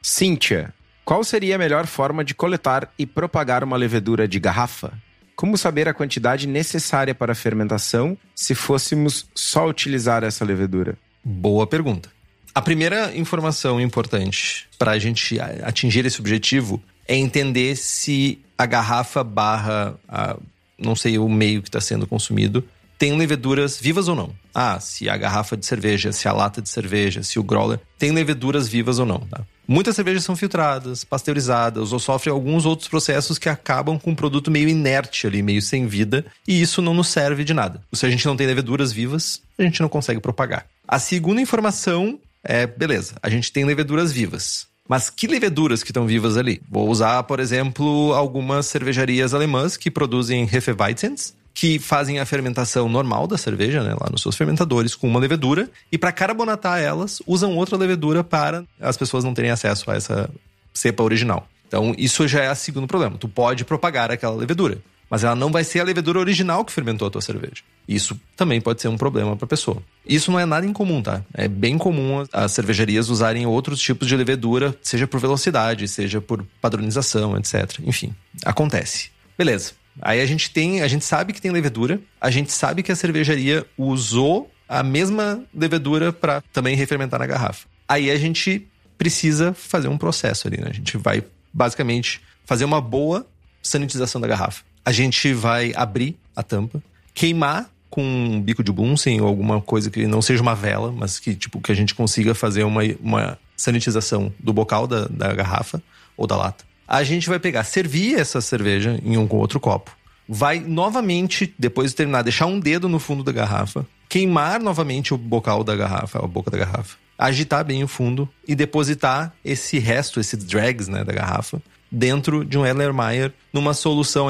Cíntia, 0.00 0.72
qual 1.04 1.24
seria 1.24 1.56
a 1.56 1.58
melhor 1.58 1.86
forma 1.86 2.24
de 2.24 2.34
coletar 2.34 2.92
e 2.98 3.04
propagar 3.04 3.64
uma 3.64 3.76
levedura 3.76 4.28
de 4.28 4.38
garrafa? 4.38 4.92
Como 5.34 5.58
saber 5.58 5.88
a 5.88 5.94
quantidade 5.94 6.46
necessária 6.46 7.14
para 7.14 7.32
a 7.32 7.34
fermentação 7.34 8.16
se 8.34 8.54
fôssemos 8.54 9.26
só 9.34 9.68
utilizar 9.68 10.22
essa 10.22 10.44
levedura? 10.44 10.96
Boa 11.24 11.66
pergunta. 11.66 12.10
A 12.54 12.60
primeira 12.60 13.16
informação 13.16 13.80
importante 13.80 14.68
para 14.78 14.92
a 14.92 14.98
gente 14.98 15.40
atingir 15.40 16.04
esse 16.04 16.20
objetivo 16.20 16.82
é 17.08 17.16
entender 17.16 17.76
se 17.76 18.38
a 18.56 18.66
garrafa 18.66 19.24
barra, 19.24 19.94
a, 20.06 20.36
não 20.78 20.94
sei, 20.94 21.18
o 21.18 21.28
meio 21.28 21.62
que 21.62 21.68
está 21.68 21.80
sendo 21.80 22.06
consumido 22.06 22.62
tem 23.02 23.18
leveduras 23.18 23.80
vivas 23.80 24.06
ou 24.06 24.14
não. 24.14 24.32
Ah, 24.54 24.78
se 24.78 25.10
a 25.10 25.16
garrafa 25.16 25.56
de 25.56 25.66
cerveja, 25.66 26.12
se 26.12 26.28
a 26.28 26.32
lata 26.32 26.62
de 26.62 26.68
cerveja, 26.68 27.20
se 27.24 27.36
o 27.36 27.42
growler 27.42 27.80
tem 27.98 28.12
leveduras 28.12 28.68
vivas 28.68 29.00
ou 29.00 29.04
não. 29.04 29.18
Tá? 29.18 29.40
Muitas 29.66 29.96
cervejas 29.96 30.22
são 30.22 30.36
filtradas, 30.36 31.02
pasteurizadas 31.02 31.92
ou 31.92 31.98
sofrem 31.98 32.32
alguns 32.32 32.64
outros 32.64 32.86
processos 32.86 33.40
que 33.40 33.48
acabam 33.48 33.98
com 33.98 34.12
um 34.12 34.14
produto 34.14 34.52
meio 34.52 34.68
inerte 34.68 35.26
ali, 35.26 35.42
meio 35.42 35.60
sem 35.60 35.84
vida, 35.84 36.24
e 36.46 36.62
isso 36.62 36.80
não 36.80 36.94
nos 36.94 37.08
serve 37.08 37.42
de 37.42 37.52
nada. 37.52 37.82
Se 37.92 38.06
a 38.06 38.08
gente 38.08 38.24
não 38.24 38.36
tem 38.36 38.46
leveduras 38.46 38.92
vivas, 38.92 39.42
a 39.58 39.64
gente 39.64 39.80
não 39.80 39.88
consegue 39.88 40.20
propagar. 40.20 40.64
A 40.86 41.00
segunda 41.00 41.40
informação 41.40 42.20
é, 42.44 42.68
beleza, 42.68 43.16
a 43.20 43.28
gente 43.28 43.50
tem 43.50 43.64
leveduras 43.64 44.12
vivas. 44.12 44.68
Mas 44.88 45.10
que 45.10 45.26
leveduras 45.26 45.82
que 45.82 45.90
estão 45.90 46.06
vivas 46.06 46.36
ali? 46.36 46.62
Vou 46.70 46.88
usar, 46.88 47.22
por 47.24 47.40
exemplo, 47.40 48.12
algumas 48.14 48.66
cervejarias 48.66 49.34
alemãs 49.34 49.76
que 49.76 49.90
produzem 49.90 50.44
Hefeweizens, 50.44 51.34
que 51.54 51.78
fazem 51.78 52.18
a 52.18 52.26
fermentação 52.26 52.88
normal 52.88 53.26
da 53.26 53.36
cerveja, 53.36 53.82
né, 53.82 53.94
lá 54.00 54.08
nos 54.10 54.22
seus 54.22 54.36
fermentadores, 54.36 54.94
com 54.94 55.06
uma 55.06 55.20
levedura, 55.20 55.70
e 55.90 55.98
para 55.98 56.12
carbonatar 56.12 56.80
elas, 56.80 57.20
usam 57.26 57.56
outra 57.56 57.76
levedura 57.76 58.24
para 58.24 58.64
as 58.80 58.96
pessoas 58.96 59.24
não 59.24 59.34
terem 59.34 59.50
acesso 59.50 59.90
a 59.90 59.94
essa 59.94 60.30
cepa 60.72 61.02
original. 61.02 61.46
Então, 61.68 61.94
isso 61.96 62.26
já 62.28 62.42
é 62.42 62.50
o 62.50 62.54
segundo 62.54 62.86
problema. 62.86 63.16
Tu 63.16 63.28
pode 63.28 63.64
propagar 63.64 64.10
aquela 64.10 64.36
levedura, 64.36 64.78
mas 65.08 65.24
ela 65.24 65.34
não 65.34 65.50
vai 65.50 65.64
ser 65.64 65.80
a 65.80 65.84
levedura 65.84 66.18
original 66.18 66.64
que 66.64 66.72
fermentou 66.72 67.08
a 67.08 67.10
tua 67.10 67.20
cerveja. 67.20 67.62
Isso 67.88 68.18
também 68.36 68.60
pode 68.60 68.80
ser 68.80 68.88
um 68.88 68.96
problema 68.96 69.36
para 69.36 69.44
a 69.44 69.48
pessoa. 69.48 69.82
Isso 70.06 70.30
não 70.30 70.38
é 70.38 70.46
nada 70.46 70.66
incomum, 70.66 71.02
tá? 71.02 71.22
É 71.34 71.48
bem 71.48 71.76
comum 71.78 72.24
as 72.32 72.52
cervejarias 72.52 73.08
usarem 73.08 73.46
outros 73.46 73.80
tipos 73.80 74.06
de 74.06 74.16
levedura, 74.16 74.76
seja 74.82 75.06
por 75.06 75.20
velocidade, 75.20 75.88
seja 75.88 76.20
por 76.20 76.44
padronização, 76.60 77.36
etc. 77.36 77.78
Enfim, 77.84 78.14
acontece. 78.44 79.10
Beleza. 79.36 79.72
Aí 80.00 80.20
a 80.20 80.26
gente 80.26 80.50
tem, 80.50 80.82
a 80.82 80.88
gente 80.88 81.04
sabe 81.04 81.32
que 81.32 81.40
tem 81.40 81.50
levedura, 81.50 82.00
a 82.20 82.30
gente 82.30 82.52
sabe 82.52 82.82
que 82.82 82.90
a 82.90 82.96
cervejaria 82.96 83.66
usou 83.76 84.50
a 84.68 84.82
mesma 84.82 85.44
levedura 85.54 86.12
para 86.12 86.40
também 86.52 86.74
refermentar 86.74 87.20
na 87.20 87.26
garrafa. 87.26 87.66
Aí 87.86 88.10
a 88.10 88.16
gente 88.16 88.66
precisa 88.96 89.52
fazer 89.52 89.88
um 89.88 89.98
processo 89.98 90.48
ali, 90.48 90.58
né? 90.58 90.68
A 90.70 90.72
gente 90.72 90.96
vai 90.96 91.22
basicamente 91.52 92.20
fazer 92.44 92.64
uma 92.64 92.80
boa 92.80 93.26
sanitização 93.62 94.20
da 94.20 94.26
garrafa. 94.26 94.64
A 94.84 94.92
gente 94.92 95.32
vai 95.34 95.72
abrir 95.76 96.16
a 96.34 96.42
tampa, 96.42 96.82
queimar 97.12 97.70
com 97.90 98.02
um 98.02 98.40
bico 98.40 98.64
de 98.64 98.72
Bunsen 98.72 99.20
ou 99.20 99.28
alguma 99.28 99.60
coisa 99.60 99.90
que 99.90 100.06
não 100.06 100.22
seja 100.22 100.40
uma 100.40 100.54
vela, 100.54 100.90
mas 100.90 101.18
que 101.18 101.34
tipo 101.34 101.60
que 101.60 101.70
a 101.70 101.74
gente 101.74 101.94
consiga 101.94 102.34
fazer 102.34 102.64
uma, 102.64 102.80
uma 103.00 103.38
sanitização 103.54 104.32
do 104.40 104.52
bocal 104.52 104.86
da, 104.86 105.06
da 105.08 105.34
garrafa 105.34 105.82
ou 106.16 106.26
da 106.26 106.36
lata 106.36 106.71
a 106.86 107.02
gente 107.02 107.28
vai 107.28 107.38
pegar, 107.38 107.64
servir 107.64 108.18
essa 108.18 108.40
cerveja 108.40 109.00
em 109.04 109.16
um 109.16 109.26
outro 109.30 109.60
copo. 109.60 109.90
Vai 110.28 110.60
novamente, 110.60 111.52
depois 111.58 111.90
de 111.90 111.96
terminar, 111.96 112.22
deixar 112.22 112.46
um 112.46 112.60
dedo 112.60 112.88
no 112.88 112.98
fundo 112.98 113.22
da 113.22 113.32
garrafa, 113.32 113.86
queimar 114.08 114.60
novamente 114.60 115.12
o 115.12 115.18
bocal 115.18 115.64
da 115.64 115.74
garrafa, 115.74 116.18
a 116.18 116.26
boca 116.26 116.50
da 116.50 116.58
garrafa, 116.58 116.96
agitar 117.18 117.64
bem 117.64 117.82
o 117.82 117.88
fundo 117.88 118.28
e 118.46 118.54
depositar 118.54 119.32
esse 119.44 119.78
resto, 119.78 120.20
esses 120.20 120.44
drags 120.44 120.88
né, 120.88 121.02
da 121.04 121.12
garrafa, 121.12 121.62
dentro 121.90 122.44
de 122.44 122.58
um 122.58 122.64
Erlenmeyer 122.64 123.32
numa 123.52 123.74
solução 123.74 124.28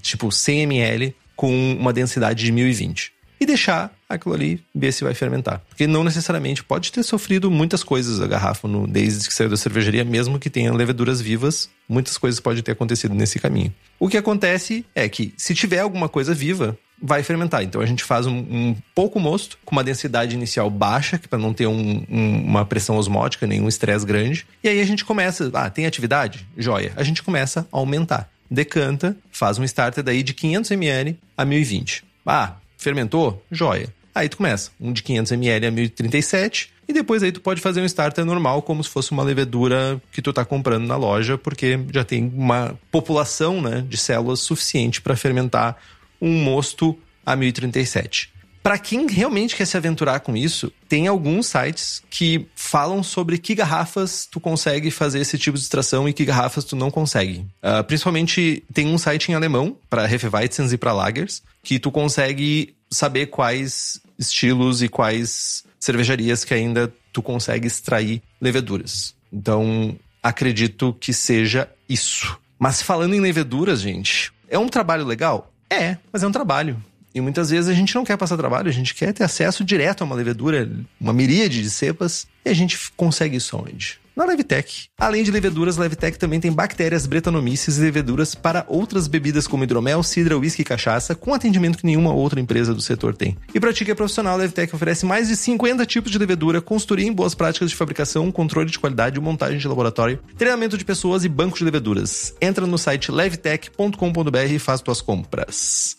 tipo 0.00 0.32
100 0.32 0.62
ml 0.62 1.14
com 1.36 1.76
uma 1.78 1.92
densidade 1.92 2.44
de 2.44 2.52
1020 2.52 3.12
e 3.40 3.46
deixar 3.46 3.92
aquilo 4.14 4.34
ali 4.34 4.62
ver 4.74 4.92
se 4.92 5.04
vai 5.04 5.14
fermentar. 5.14 5.60
Porque 5.68 5.86
não 5.86 6.04
necessariamente 6.04 6.62
pode 6.62 6.92
ter 6.92 7.02
sofrido 7.02 7.50
muitas 7.50 7.82
coisas 7.82 8.20
a 8.20 8.26
garrafa 8.26 8.68
no, 8.68 8.86
desde 8.86 9.26
que 9.26 9.34
saiu 9.34 9.48
da 9.48 9.56
cervejaria, 9.56 10.04
mesmo 10.04 10.38
que 10.38 10.50
tenha 10.50 10.72
leveduras 10.72 11.20
vivas, 11.20 11.68
muitas 11.88 12.16
coisas 12.18 12.40
podem 12.40 12.62
ter 12.62 12.72
acontecido 12.72 13.14
nesse 13.14 13.38
caminho. 13.38 13.72
O 13.98 14.08
que 14.08 14.16
acontece 14.16 14.84
é 14.94 15.08
que 15.08 15.32
se 15.36 15.54
tiver 15.54 15.80
alguma 15.80 16.08
coisa 16.08 16.34
viva, 16.34 16.76
vai 17.02 17.22
fermentar. 17.22 17.62
Então 17.64 17.80
a 17.80 17.86
gente 17.86 18.04
faz 18.04 18.26
um, 18.26 18.38
um 18.38 18.76
pouco 18.94 19.18
mosto, 19.18 19.58
com 19.64 19.72
uma 19.72 19.82
densidade 19.82 20.36
inicial 20.36 20.70
baixa, 20.70 21.20
para 21.28 21.38
não 21.38 21.52
ter 21.52 21.66
um, 21.66 22.04
um, 22.08 22.44
uma 22.44 22.64
pressão 22.64 22.96
osmótica, 22.96 23.46
nenhum 23.46 23.68
estresse 23.68 24.06
grande. 24.06 24.46
E 24.62 24.68
aí 24.68 24.80
a 24.80 24.84
gente 24.84 25.04
começa, 25.04 25.50
ah, 25.52 25.68
tem 25.68 25.84
atividade? 25.84 26.46
Joia. 26.56 26.92
A 26.94 27.02
gente 27.02 27.22
começa 27.22 27.66
a 27.72 27.76
aumentar. 27.76 28.30
Decanta, 28.48 29.16
faz 29.30 29.58
um 29.58 29.64
starter 29.64 30.04
daí 30.04 30.22
de 30.22 30.32
500 30.32 30.70
ml 30.70 31.18
a 31.36 31.44
1020. 31.44 32.04
Ah, 32.24 32.56
fermentou? 32.76 33.42
Joia. 33.50 33.92
Aí 34.14 34.28
tu 34.28 34.36
começa, 34.36 34.70
um 34.80 34.92
de 34.92 35.02
500 35.02 35.32
ml 35.32 35.66
a 35.66 35.70
1037, 35.70 36.70
e 36.88 36.92
depois 36.92 37.22
aí 37.22 37.32
tu 37.32 37.40
pode 37.40 37.60
fazer 37.60 37.80
um 37.80 37.86
starter 37.86 38.24
normal, 38.24 38.62
como 38.62 38.82
se 38.82 38.90
fosse 38.90 39.12
uma 39.12 39.22
levedura 39.22 40.00
que 40.12 40.20
tu 40.20 40.32
tá 40.32 40.44
comprando 40.44 40.86
na 40.86 40.96
loja, 40.96 41.38
porque 41.38 41.78
já 41.92 42.04
tem 42.04 42.30
uma 42.34 42.78
população 42.90 43.62
né, 43.62 43.84
de 43.88 43.96
células 43.96 44.40
suficiente 44.40 45.00
para 45.00 45.16
fermentar 45.16 45.76
um 46.20 46.42
mosto 46.42 46.98
a 47.24 47.34
1037. 47.34 48.32
Para 48.62 48.78
quem 48.78 49.08
realmente 49.08 49.56
quer 49.56 49.64
se 49.64 49.76
aventurar 49.76 50.20
com 50.20 50.36
isso, 50.36 50.72
tem 50.88 51.08
alguns 51.08 51.48
sites 51.48 52.00
que 52.08 52.46
falam 52.54 53.02
sobre 53.02 53.36
que 53.36 53.56
garrafas 53.56 54.24
tu 54.24 54.38
consegue 54.38 54.88
fazer 54.88 55.18
esse 55.18 55.36
tipo 55.36 55.58
de 55.58 55.64
extração 55.64 56.08
e 56.08 56.12
que 56.12 56.24
garrafas 56.24 56.64
tu 56.64 56.76
não 56.76 56.88
consegue. 56.88 57.44
Uh, 57.60 57.82
principalmente 57.84 58.62
tem 58.72 58.86
um 58.86 58.98
site 58.98 59.32
em 59.32 59.34
alemão 59.34 59.76
para 59.90 60.04
Hefeweizens 60.04 60.72
e 60.72 60.78
para 60.78 60.92
Lagers 60.92 61.42
que 61.60 61.80
tu 61.80 61.90
consegue 61.90 62.74
saber 62.92 63.26
quais 63.26 64.00
estilos 64.18 64.82
e 64.82 64.88
quais 64.88 65.64
cervejarias 65.80 66.44
que 66.44 66.54
ainda 66.54 66.92
tu 67.12 67.22
consegue 67.22 67.66
extrair 67.66 68.22
leveduras. 68.40 69.14
Então, 69.32 69.96
acredito 70.22 70.96
que 71.00 71.12
seja 71.12 71.68
isso. 71.88 72.38
Mas 72.58 72.80
falando 72.80 73.14
em 73.14 73.20
leveduras, 73.20 73.80
gente, 73.80 74.32
é 74.48 74.58
um 74.58 74.68
trabalho 74.68 75.04
legal? 75.04 75.52
É, 75.68 75.96
mas 76.12 76.22
é 76.22 76.26
um 76.26 76.32
trabalho. 76.32 76.82
E 77.14 77.20
muitas 77.20 77.50
vezes 77.50 77.68
a 77.68 77.74
gente 77.74 77.94
não 77.94 78.04
quer 78.04 78.16
passar 78.16 78.36
trabalho, 78.36 78.68
a 78.68 78.72
gente 78.72 78.94
quer 78.94 79.12
ter 79.12 79.24
acesso 79.24 79.64
direto 79.64 80.02
a 80.02 80.04
uma 80.04 80.14
levedura, 80.14 80.70
uma 81.00 81.12
miríade 81.12 81.62
de 81.62 81.70
cepas, 81.70 82.26
e 82.44 82.48
a 82.48 82.54
gente 82.54 82.78
consegue 82.96 83.36
isso 83.36 83.56
onde? 83.56 84.00
Na 84.14 84.26
Levitec. 84.26 84.88
Além 84.98 85.22
de 85.22 85.30
leveduras, 85.30 85.76
Levitec 85.76 86.18
também 86.18 86.38
tem 86.38 86.52
bactérias, 86.52 87.06
bretanomices 87.06 87.78
e 87.78 87.80
leveduras 87.80 88.34
para 88.34 88.64
outras 88.68 89.08
bebidas 89.08 89.46
como 89.46 89.64
hidromel, 89.64 90.02
cidra, 90.02 90.38
uísque 90.38 90.62
e 90.62 90.64
cachaça, 90.64 91.14
com 91.14 91.32
atendimento 91.32 91.78
que 91.78 91.86
nenhuma 91.86 92.12
outra 92.12 92.38
empresa 92.38 92.74
do 92.74 92.82
setor 92.82 93.14
tem. 93.14 93.36
E 93.54 93.60
para 93.60 93.72
ti 93.72 93.84
que 93.84 93.90
é 93.90 93.94
profissional, 93.94 94.34
a 94.34 94.36
Levitec 94.36 94.74
oferece 94.74 95.06
mais 95.06 95.28
de 95.28 95.36
50 95.36 95.86
tipos 95.86 96.12
de 96.12 96.18
levedura, 96.18 96.60
consultoria 96.60 97.06
em 97.06 97.12
boas 97.12 97.34
práticas 97.34 97.70
de 97.70 97.76
fabricação, 97.76 98.30
controle 98.30 98.70
de 98.70 98.78
qualidade, 98.78 99.18
montagem 99.18 99.58
de 99.58 99.66
laboratório, 99.66 100.18
treinamento 100.36 100.76
de 100.76 100.84
pessoas 100.84 101.24
e 101.24 101.28
banco 101.28 101.56
de 101.56 101.64
leveduras. 101.64 102.34
Entra 102.40 102.66
no 102.66 102.76
site 102.76 103.10
levitec.com.br 103.10 104.52
e 104.52 104.58
faz 104.58 104.82
tuas 104.82 105.00
compras. 105.00 105.96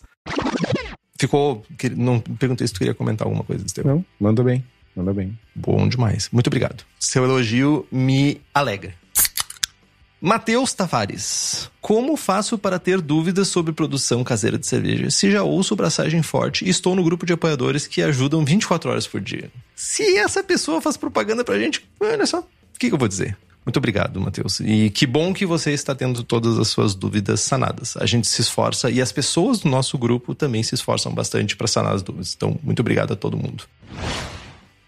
Ficou. 1.18 1.62
Não 1.96 2.20
perguntei 2.20 2.66
se 2.66 2.72
tu 2.72 2.78
queria 2.78 2.94
comentar 2.94 3.26
alguma 3.26 3.44
coisa, 3.44 3.64
Estevam. 3.64 3.96
Não, 3.96 4.04
manda 4.20 4.42
bem. 4.42 4.64
Manda 4.94 5.12
bem. 5.12 5.38
Bom 5.54 5.88
demais. 5.88 6.28
Muito 6.32 6.46
obrigado. 6.46 6.84
Seu 6.98 7.24
elogio 7.24 7.86
me 7.90 8.40
alegra. 8.52 8.94
Matheus 10.20 10.72
Tavares. 10.72 11.70
Como 11.82 12.16
faço 12.16 12.56
para 12.56 12.78
ter 12.78 13.00
dúvidas 13.02 13.48
sobre 13.48 13.74
produção 13.74 14.24
caseira 14.24 14.56
de 14.56 14.66
cerveja? 14.66 15.10
Se 15.10 15.30
já 15.30 15.42
ouço 15.42 15.76
braçagem 15.76 16.22
forte 16.22 16.64
e 16.64 16.70
estou 16.70 16.96
no 16.96 17.04
grupo 17.04 17.26
de 17.26 17.34
apoiadores 17.34 17.86
que 17.86 18.00
ajudam 18.00 18.42
24 18.42 18.90
horas 18.90 19.06
por 19.06 19.20
dia. 19.20 19.50
Se 19.74 20.16
essa 20.16 20.42
pessoa 20.42 20.80
faz 20.80 20.96
propaganda 20.96 21.44
pra 21.44 21.58
gente, 21.58 21.86
olha 22.00 22.24
só, 22.24 22.38
o 22.38 22.78
que, 22.78 22.88
que 22.88 22.94
eu 22.94 22.98
vou 22.98 23.06
dizer? 23.06 23.36
Muito 23.66 23.76
obrigado, 23.76 24.18
Matheus. 24.18 24.60
E 24.60 24.88
que 24.88 25.06
bom 25.06 25.34
que 25.34 25.44
você 25.44 25.72
está 25.72 25.94
tendo 25.94 26.22
todas 26.22 26.58
as 26.58 26.68
suas 26.68 26.94
dúvidas 26.94 27.40
sanadas. 27.40 27.96
A 27.98 28.06
gente 28.06 28.26
se 28.26 28.40
esforça 28.40 28.90
e 28.90 29.02
as 29.02 29.12
pessoas 29.12 29.60
do 29.60 29.68
nosso 29.68 29.98
grupo 29.98 30.34
também 30.34 30.62
se 30.62 30.74
esforçam 30.74 31.12
bastante 31.12 31.56
para 31.56 31.66
sanar 31.66 31.94
as 31.94 32.02
dúvidas. 32.02 32.34
Então, 32.34 32.58
muito 32.62 32.80
obrigado 32.80 33.12
a 33.12 33.16
todo 33.16 33.36
mundo. 33.36 33.64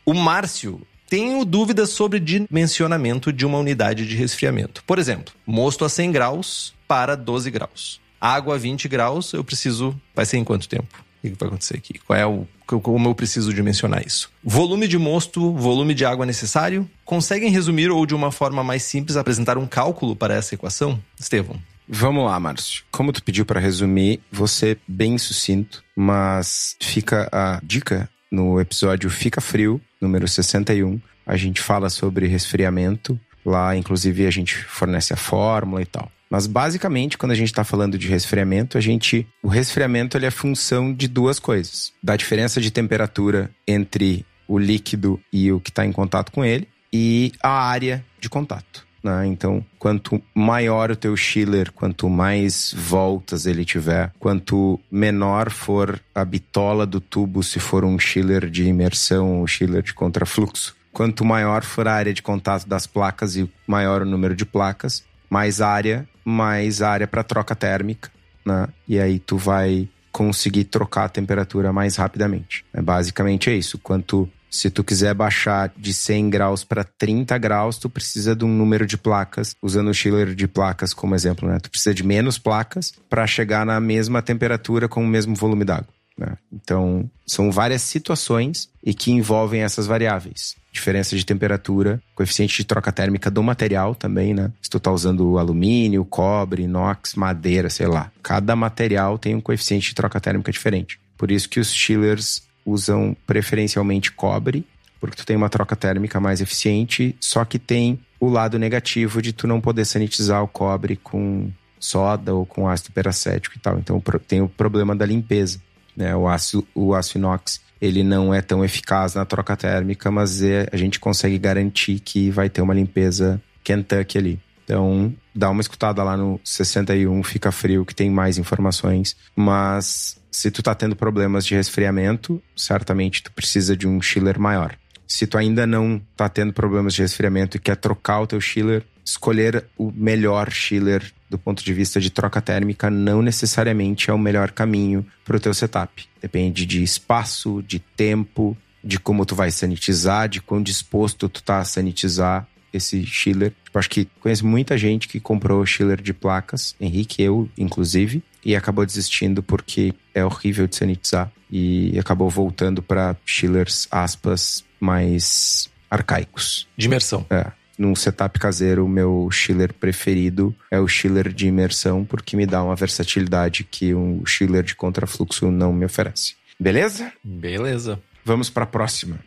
O 0.09 0.15
Márcio 0.15 0.81
tenho 1.11 1.45
dúvidas 1.45 1.91
sobre 1.91 2.21
dimensionamento 2.21 3.33
de 3.33 3.45
uma 3.45 3.59
unidade 3.59 4.07
de 4.07 4.15
resfriamento. 4.15 4.85
Por 4.85 5.01
exemplo, 5.01 5.35
mosto 5.45 5.85
a 5.85 5.89
100 5.89 6.13
graus 6.13 6.75
para 6.87 7.17
12 7.17 7.51
graus. 7.51 8.01
Água 8.21 8.55
a 8.55 8.59
20 8.59 8.87
graus, 8.87 9.33
eu 9.33 9.43
preciso. 9.43 10.01
Vai 10.15 10.25
ser 10.25 10.37
em 10.37 10.45
quanto 10.45 10.69
tempo? 10.69 11.05
O 11.25 11.29
que 11.29 11.35
vai 11.37 11.49
acontecer 11.49 11.77
aqui? 11.79 11.99
Qual 12.07 12.17
é 12.17 12.25
o. 12.25 12.47
Como 12.67 13.09
eu 13.09 13.17
preciso 13.17 13.53
dimensionar 13.53 14.07
isso? 14.07 14.31
Volume 14.45 14.87
de 14.87 14.97
mosto, 14.97 15.53
volume 15.55 15.93
de 15.93 16.05
água 16.05 16.25
necessário? 16.25 16.89
Conseguem 17.05 17.51
resumir 17.51 17.91
ou 17.91 18.07
de 18.07 18.15
uma 18.15 18.31
forma 18.31 18.63
mais 18.63 18.85
simples 18.85 19.17
apresentar 19.17 19.59
um 19.59 19.67
cálculo 19.67 20.15
para 20.15 20.35
essa 20.35 20.55
equação? 20.55 21.03
Estevão. 21.19 21.61
Vamos 21.89 22.25
lá, 22.25 22.39
Márcio. 22.39 22.85
Como 22.93 23.13
tu 23.13 23.25
pediu 23.25 23.45
para 23.45 23.59
resumir, 23.59 24.21
você 24.31 24.77
bem 24.87 25.19
sucinto, 25.19 25.83
mas 25.97 26.77
fica 26.81 27.29
a 27.33 27.61
dica 27.63 28.09
no 28.31 28.61
episódio 28.61 29.09
Fica 29.11 29.41
Frio, 29.41 29.81
número 30.01 30.27
61. 30.27 31.01
A 31.27 31.37
gente 31.37 31.61
fala 31.61 31.91
sobre 31.91 32.27
resfriamento. 32.27 33.19
Lá, 33.45 33.77
inclusive, 33.77 34.27
a 34.27 34.31
gente 34.31 34.55
fornece 34.55 35.13
a 35.13 35.17
fórmula 35.17 35.83
e 35.83 35.87
tal. 35.87 36.11
Mas 36.29 36.47
basicamente, 36.47 37.17
quando 37.17 37.33
a 37.33 37.37
gente 37.37 37.49
está 37.49 37.63
falando 37.63 37.97
de 37.97 38.09
resfriamento, 38.09 38.77
a 38.77 38.81
gente, 38.81 39.27
o 39.43 39.49
resfriamento 39.49 40.17
ele 40.17 40.27
é 40.27 40.31
função 40.31 40.93
de 40.93 41.07
duas 41.07 41.39
coisas: 41.39 41.93
da 42.03 42.17
diferença 42.17 42.61
de 42.61 42.71
temperatura 42.71 43.51
entre 43.67 44.27
o 44.49 44.59
líquido 44.59 45.21
e 45.33 45.51
o 45.53 45.61
que 45.61 45.71
está 45.71 45.85
em 45.85 45.93
contato 45.93 46.33
com 46.33 46.45
ele 46.45 46.69
e 46.93 47.33
a 47.43 47.51
área 47.51 48.05
de 48.19 48.29
contato. 48.29 48.87
Né? 49.07 49.29
Então, 49.29 49.65
quanto 49.79 50.21
maior 50.35 50.91
o 50.91 50.97
teu 50.97 51.17
chiller, 51.17 51.71
quanto 51.71 52.11
mais 52.11 52.75
voltas 52.77 53.47
ele 53.47 53.65
tiver, 53.65 54.13
quanto 54.19 54.81
menor 54.91 55.49
for 55.49 56.01
a 56.13 56.25
bitola 56.25 56.85
do 56.85 57.01
tubo, 57.01 57.41
se 57.41 57.61
for 57.61 57.85
um 57.85 58.01
chiller 58.01 58.51
de 58.51 58.65
imersão 58.65 59.39
ou 59.39 59.47
chiller 59.47 59.81
de 59.81 59.95
contrafluxo, 59.95 60.75
quanto 60.93 61.25
maior 61.25 61.63
for 61.63 61.87
a 61.87 61.93
área 61.93 62.13
de 62.13 62.21
contato 62.21 62.67
das 62.67 62.85
placas 62.85 63.37
e 63.37 63.49
maior 63.65 64.03
o 64.03 64.07
número 64.07 64.35
de 64.35 64.45
placas, 64.45 65.05
mais 65.31 65.61
área, 65.61 66.09
mais 66.25 66.83
área 66.83 67.07
para 67.07 67.23
troca 67.23 67.55
térmica, 67.55 68.11
né? 68.45 68.67
E 68.89 68.99
aí 68.99 69.21
tu 69.21 69.37
vai 69.37 69.89
conseguir 70.11 70.65
trocar 70.65 71.05
a 71.05 71.09
temperatura 71.09 71.73
mais 71.73 71.95
rapidamente. 71.95 72.65
É, 72.73 72.83
basicamente 72.83 73.51
é 73.51 73.55
isso. 73.55 73.79
Quanto 73.79 74.29
se 74.57 74.71
tu 74.71 74.83
quiser 74.83 75.15
baixar 75.15 75.73
de 75.77 75.93
100 75.93 76.31
graus 76.31 76.65
para 76.65 76.85
30 76.85 77.37
graus, 77.39 77.79
tu 77.79 77.89
precisa 77.89 78.35
de 78.35 78.45
um 78.45 78.49
número 78.49 78.87
de 78.87 78.97
placas, 78.97 79.55
usando 79.63 79.89
o 79.89 79.95
chiller 79.95 80.35
de 80.35 80.49
placas 80.49 80.95
como 80.95 81.15
exemplo, 81.15 81.49
né? 81.49 81.59
Tu 81.61 81.71
precisa 81.71 81.95
de 81.95 82.03
menos 82.03 82.39
placas 82.39 82.93
para 83.09 83.27
chegar 83.27 83.67
na 83.67 83.81
mesma 83.81 84.23
temperatura 84.23 84.89
com 84.89 85.03
o 85.03 85.07
mesmo 85.07 85.35
volume 85.35 85.65
d'água. 85.65 85.97
Né? 86.19 86.35
Então, 86.51 87.11
são 87.27 87.53
várias 87.53 87.83
situações 87.83 88.71
e 88.83 88.95
que 88.95 89.11
envolvem 89.11 89.63
essas 89.63 89.87
variáveis. 89.87 90.55
Diferença 90.73 91.17
de 91.17 91.27
temperatura, 91.27 92.01
coeficiente 92.15 92.57
de 92.57 92.65
troca 92.65 92.91
térmica 92.91 93.31
do 93.31 93.43
material 93.43 93.95
também, 93.95 94.33
né? 94.33 94.51
Se 94.63 94.71
tu 94.71 94.81
tá 94.81 94.91
usando 94.91 95.39
alumínio, 95.39 96.05
cobre, 96.05 96.63
inox, 96.63 97.15
madeira, 97.15 97.69
sei 97.69 97.87
lá. 97.87 98.11
Cada 98.23 98.57
material 98.57 99.19
tem 99.19 99.35
um 99.35 99.41
coeficiente 99.41 99.89
de 99.89 99.95
troca 99.95 100.21
térmica 100.21 100.53
diferente. 100.53 100.99
Por 101.17 101.31
isso 101.31 101.49
que 101.49 101.61
os 101.61 101.73
chillers 101.73 102.46
usam 102.67 103.17
preferencialmente 103.27 104.11
cobre, 104.13 104.67
porque 105.01 105.17
tu 105.17 105.25
tem 105.25 105.37
uma 105.37 105.49
troca 105.49 105.77
térmica 105.77 106.19
mais 106.19 106.41
eficiente, 106.41 107.15
só 107.21 107.45
que 107.45 107.59
tem 107.59 107.99
o 108.19 108.29
lado 108.29 108.59
negativo 108.59 109.23
de 109.23 109.33
tu 109.33 109.47
não 109.47 109.61
poder 109.61 109.85
sanitizar 109.85 110.43
o 110.43 110.49
cobre 110.49 110.97
com 110.97 111.51
soda 111.79 112.35
ou 112.35 112.45
com 112.45 112.69
ácido 112.69 112.93
peracético 112.93 113.57
e 113.57 113.61
tal. 113.61 113.79
Então 113.79 114.03
tem 114.27 114.41
o 114.41 114.49
problema 114.49 114.97
da 114.97 115.07
limpeza. 115.07 115.61
Né? 115.97 116.15
O, 116.15 116.27
aço, 116.27 116.67
o 116.75 116.95
aço 116.95 117.17
inox 117.17 117.61
ele 117.81 118.03
não 118.03 118.33
é 118.33 118.41
tão 118.41 118.65
eficaz 118.65 119.15
na 119.15 119.25
troca 119.25 119.57
térmica, 119.57 120.11
mas 120.11 120.43
é, 120.43 120.67
a 120.73 120.77
gente 120.77 120.99
consegue 120.99 121.39
garantir 121.39 122.01
que 122.01 122.31
vai 122.31 122.49
ter 122.49 122.63
uma 122.63 122.75
limpeza 122.75 123.41
Kentucky 123.63 124.19
ali. 124.19 124.41
Então, 124.65 125.15
dá 125.35 125.49
uma 125.49 125.61
escutada 125.61 126.03
lá 126.03 126.17
no 126.17 126.41
61, 126.43 127.23
fica 127.23 127.53
frio, 127.53 127.85
que 127.85 127.95
tem 127.95 128.11
mais 128.11 128.37
informações. 128.37 129.17
Mas 129.37 130.19
se 130.37 130.51
tu 130.51 130.63
tá 130.63 130.75
tendo 130.75 130.95
problemas 130.95 131.47
de 131.47 131.55
resfriamento, 131.55 132.43
certamente 132.55 133.23
tu 133.23 133.33
precisa 133.33 133.75
de 133.75 133.89
um 133.89 134.03
chiller 134.03 134.39
maior. 134.39 134.77
Se 135.09 135.27
tu 135.27 135.39
ainda 135.39 135.67
não 135.67 135.99
tá 136.15 136.29
tendo 136.29 136.53
problemas 136.53 136.93
de 136.93 137.01
resfriamento 137.01 137.57
e 137.57 137.61
quer 137.61 137.77
trocar 137.77 138.21
o 138.21 138.27
teu 138.27 138.39
chiller, 138.39 138.85
escolher 139.03 139.65
o 139.79 139.91
melhor 139.91 140.51
chiller 140.51 141.11
do 141.31 141.39
ponto 141.39 141.65
de 141.65 141.73
vista 141.73 141.99
de 141.99 142.11
troca 142.11 142.43
térmica 142.43 142.91
não 142.91 143.23
necessariamente 143.23 144.11
é 144.11 144.13
o 144.13 144.19
melhor 144.19 144.51
caminho 144.51 145.07
para 145.25 145.39
o 145.39 145.41
teu 145.41 145.55
setup. 145.55 146.07
Depende 146.21 146.67
de 146.67 146.83
espaço, 146.83 147.65
de 147.67 147.79
tempo, 147.79 148.55
de 148.85 149.01
como 149.01 149.25
tu 149.25 149.35
vai 149.35 149.51
sanitizar, 149.51 150.29
de 150.29 150.43
quão 150.43 150.63
disposto 150.63 151.31
tu 151.31 151.43
tá 151.43 151.61
a 151.61 151.65
sanitizar 151.65 152.47
esse 152.75 153.07
chiller. 153.07 153.55
Tipo, 153.65 153.79
acho 153.79 153.89
que 153.89 154.07
conheço 154.21 154.47
muita 154.47 154.77
gente 154.77 155.09
que 155.09 155.19
comprou 155.19 155.65
chiller 155.65 156.03
de 156.03 156.13
placas, 156.13 156.77
Henrique, 156.79 157.23
eu 157.23 157.49
inclusive, 157.57 158.23
e 158.45 158.55
acabou 158.55 158.87
desistindo 158.87 159.43
porque 159.43 159.95
é 160.17 160.25
horrível 160.25 160.67
de 160.67 160.75
sanitizar 160.75 161.31
e 161.51 161.97
acabou 161.99 162.31
voltando 162.31 162.83
para 162.83 163.15
chillers 163.27 163.87
aspas 163.91 164.65
mais 164.81 165.71
arcaicos. 165.91 166.67
De 166.75 166.87
imersão. 166.87 167.27
É. 167.29 167.53
Num 167.79 167.95
setup 167.95 168.39
caseiro, 168.39 168.87
o 168.87 168.89
meu 168.89 169.29
chiller 169.31 169.75
preferido 169.75 170.57
é 170.71 170.81
o 170.81 170.89
chiller 170.89 171.31
de 171.31 171.47
imersão, 171.47 172.03
porque 172.03 172.35
me 172.35 172.47
dá 172.47 172.65
uma 172.65 172.75
versatilidade 172.75 173.65
que 173.65 173.95
um 173.95 174.25
chiller 174.25 174.65
de 174.65 174.75
contrafluxo 174.75 175.51
não 175.51 175.75
me 175.75 175.85
oferece. 175.85 176.35
Beleza? 176.59 177.13
Beleza. 177.23 178.01
Vamos 178.25 178.49
para 178.49 178.65
a 178.65 178.67
próxima. 178.67 179.19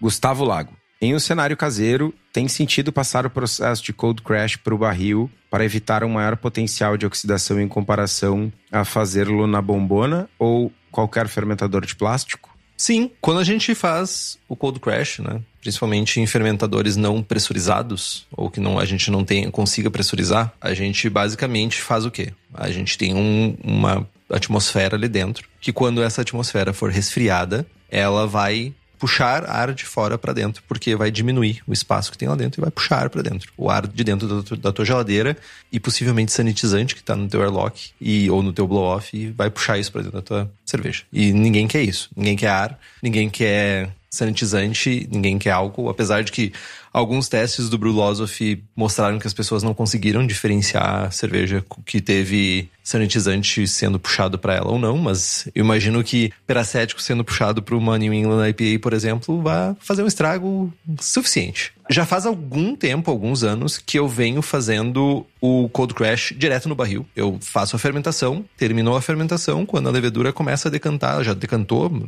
Gustavo 0.00 0.44
Lago. 0.44 0.76
Em 1.04 1.14
um 1.14 1.18
cenário 1.18 1.54
caseiro, 1.54 2.14
tem 2.32 2.48
sentido 2.48 2.90
passar 2.90 3.26
o 3.26 3.30
processo 3.30 3.84
de 3.84 3.92
cold 3.92 4.22
crash 4.22 4.56
para 4.56 4.74
o 4.74 4.78
barril 4.78 5.30
para 5.50 5.62
evitar 5.62 6.02
um 6.02 6.08
maior 6.08 6.34
potencial 6.34 6.96
de 6.96 7.04
oxidação 7.04 7.60
em 7.60 7.68
comparação 7.68 8.50
a 8.72 8.86
fazê-lo 8.86 9.46
na 9.46 9.60
bombona 9.60 10.30
ou 10.38 10.72
qualquer 10.90 11.28
fermentador 11.28 11.84
de 11.84 11.94
plástico? 11.94 12.56
Sim, 12.74 13.10
quando 13.20 13.38
a 13.38 13.44
gente 13.44 13.74
faz 13.74 14.38
o 14.48 14.56
cold 14.56 14.80
crash, 14.80 15.18
né, 15.18 15.42
principalmente 15.60 16.20
em 16.20 16.26
fermentadores 16.26 16.96
não 16.96 17.22
pressurizados 17.22 18.26
ou 18.32 18.50
que 18.50 18.58
não 18.58 18.78
a 18.78 18.86
gente 18.86 19.10
não 19.10 19.22
tem 19.26 19.50
consiga 19.50 19.90
pressurizar, 19.90 20.54
a 20.58 20.72
gente 20.72 21.10
basicamente 21.10 21.82
faz 21.82 22.06
o 22.06 22.10
quê? 22.10 22.32
A 22.54 22.70
gente 22.70 22.96
tem 22.96 23.14
um, 23.14 23.54
uma 23.62 24.08
atmosfera 24.30 24.96
ali 24.96 25.08
dentro 25.08 25.46
que 25.60 25.70
quando 25.70 26.02
essa 26.02 26.22
atmosfera 26.22 26.72
for 26.72 26.90
resfriada, 26.90 27.66
ela 27.90 28.26
vai 28.26 28.72
puxar 28.98 29.48
ar 29.48 29.72
de 29.72 29.84
fora 29.84 30.16
para 30.16 30.32
dentro, 30.32 30.62
porque 30.66 30.94
vai 30.96 31.10
diminuir 31.10 31.62
o 31.66 31.72
espaço 31.72 32.10
que 32.10 32.18
tem 32.18 32.28
lá 32.28 32.34
dentro 32.34 32.60
e 32.60 32.62
vai 32.62 32.70
puxar 32.70 33.02
ar 33.02 33.10
para 33.10 33.22
dentro. 33.22 33.52
O 33.56 33.70
ar 33.70 33.86
de 33.86 34.04
dentro 34.04 34.42
da, 34.42 34.56
da 34.56 34.72
tua 34.72 34.84
geladeira 34.84 35.36
e 35.70 35.78
possivelmente 35.78 36.32
sanitizante 36.32 36.94
que 36.94 37.00
está 37.00 37.16
no 37.16 37.28
teu 37.28 37.42
airlock 37.42 37.90
e 38.00 38.30
ou 38.30 38.42
no 38.42 38.52
teu 38.52 38.66
blow 38.66 38.84
off 38.84 39.16
e 39.16 39.30
vai 39.30 39.50
puxar 39.50 39.78
isso 39.78 39.92
para 39.92 40.02
dentro 40.02 40.18
da 40.18 40.22
tua 40.22 40.50
cerveja. 40.64 41.02
E 41.12 41.32
ninguém 41.32 41.66
quer 41.66 41.82
isso. 41.82 42.10
Ninguém 42.16 42.36
quer 42.36 42.48
ar, 42.48 42.78
ninguém 43.02 43.28
quer 43.28 43.90
sanitizante, 44.10 45.08
ninguém 45.10 45.38
quer 45.38 45.50
álcool, 45.50 45.88
apesar 45.88 46.22
de 46.22 46.30
que 46.30 46.52
alguns 46.92 47.28
testes 47.28 47.68
do 47.68 47.76
Brewlosophy 47.76 48.62
mostraram 48.76 49.18
que 49.18 49.26
as 49.26 49.34
pessoas 49.34 49.62
não 49.62 49.74
conseguiram 49.74 50.26
diferenciar 50.26 51.06
a 51.06 51.10
cerveja 51.10 51.64
que 51.84 52.00
teve 52.00 52.70
sanitizante 52.84 53.66
sendo 53.66 53.98
puxado 53.98 54.38
para 54.38 54.54
ela 54.54 54.70
ou 54.70 54.78
não, 54.78 54.98
mas 54.98 55.48
eu 55.54 55.64
imagino 55.64 56.04
que 56.04 56.30
peracético 56.46 57.00
sendo 57.00 57.24
puxado 57.24 57.62
para 57.62 57.74
uma 57.74 57.98
New 57.98 58.12
England 58.12 58.50
IPA, 58.50 58.78
por 58.80 58.92
exemplo, 58.92 59.42
vai 59.42 59.74
fazer 59.80 60.02
um 60.02 60.06
estrago 60.06 60.72
suficiente. 61.00 61.72
Já 61.90 62.06
faz 62.06 62.24
algum 62.24 62.74
tempo, 62.76 63.10
alguns 63.10 63.42
anos, 63.42 63.76
que 63.78 63.98
eu 63.98 64.08
venho 64.08 64.40
fazendo 64.40 65.26
o 65.40 65.68
cold 65.68 65.92
crash 65.94 66.32
direto 66.36 66.68
no 66.68 66.74
barril. 66.74 67.06
Eu 67.14 67.38
faço 67.40 67.76
a 67.76 67.78
fermentação, 67.78 68.44
terminou 68.56 68.96
a 68.96 69.02
fermentação, 69.02 69.66
quando 69.66 69.88
a 69.88 69.92
levedura 69.92 70.32
começa 70.32 70.68
a 70.68 70.70
decantar, 70.70 71.22
já 71.22 71.34
decantou 71.34 72.06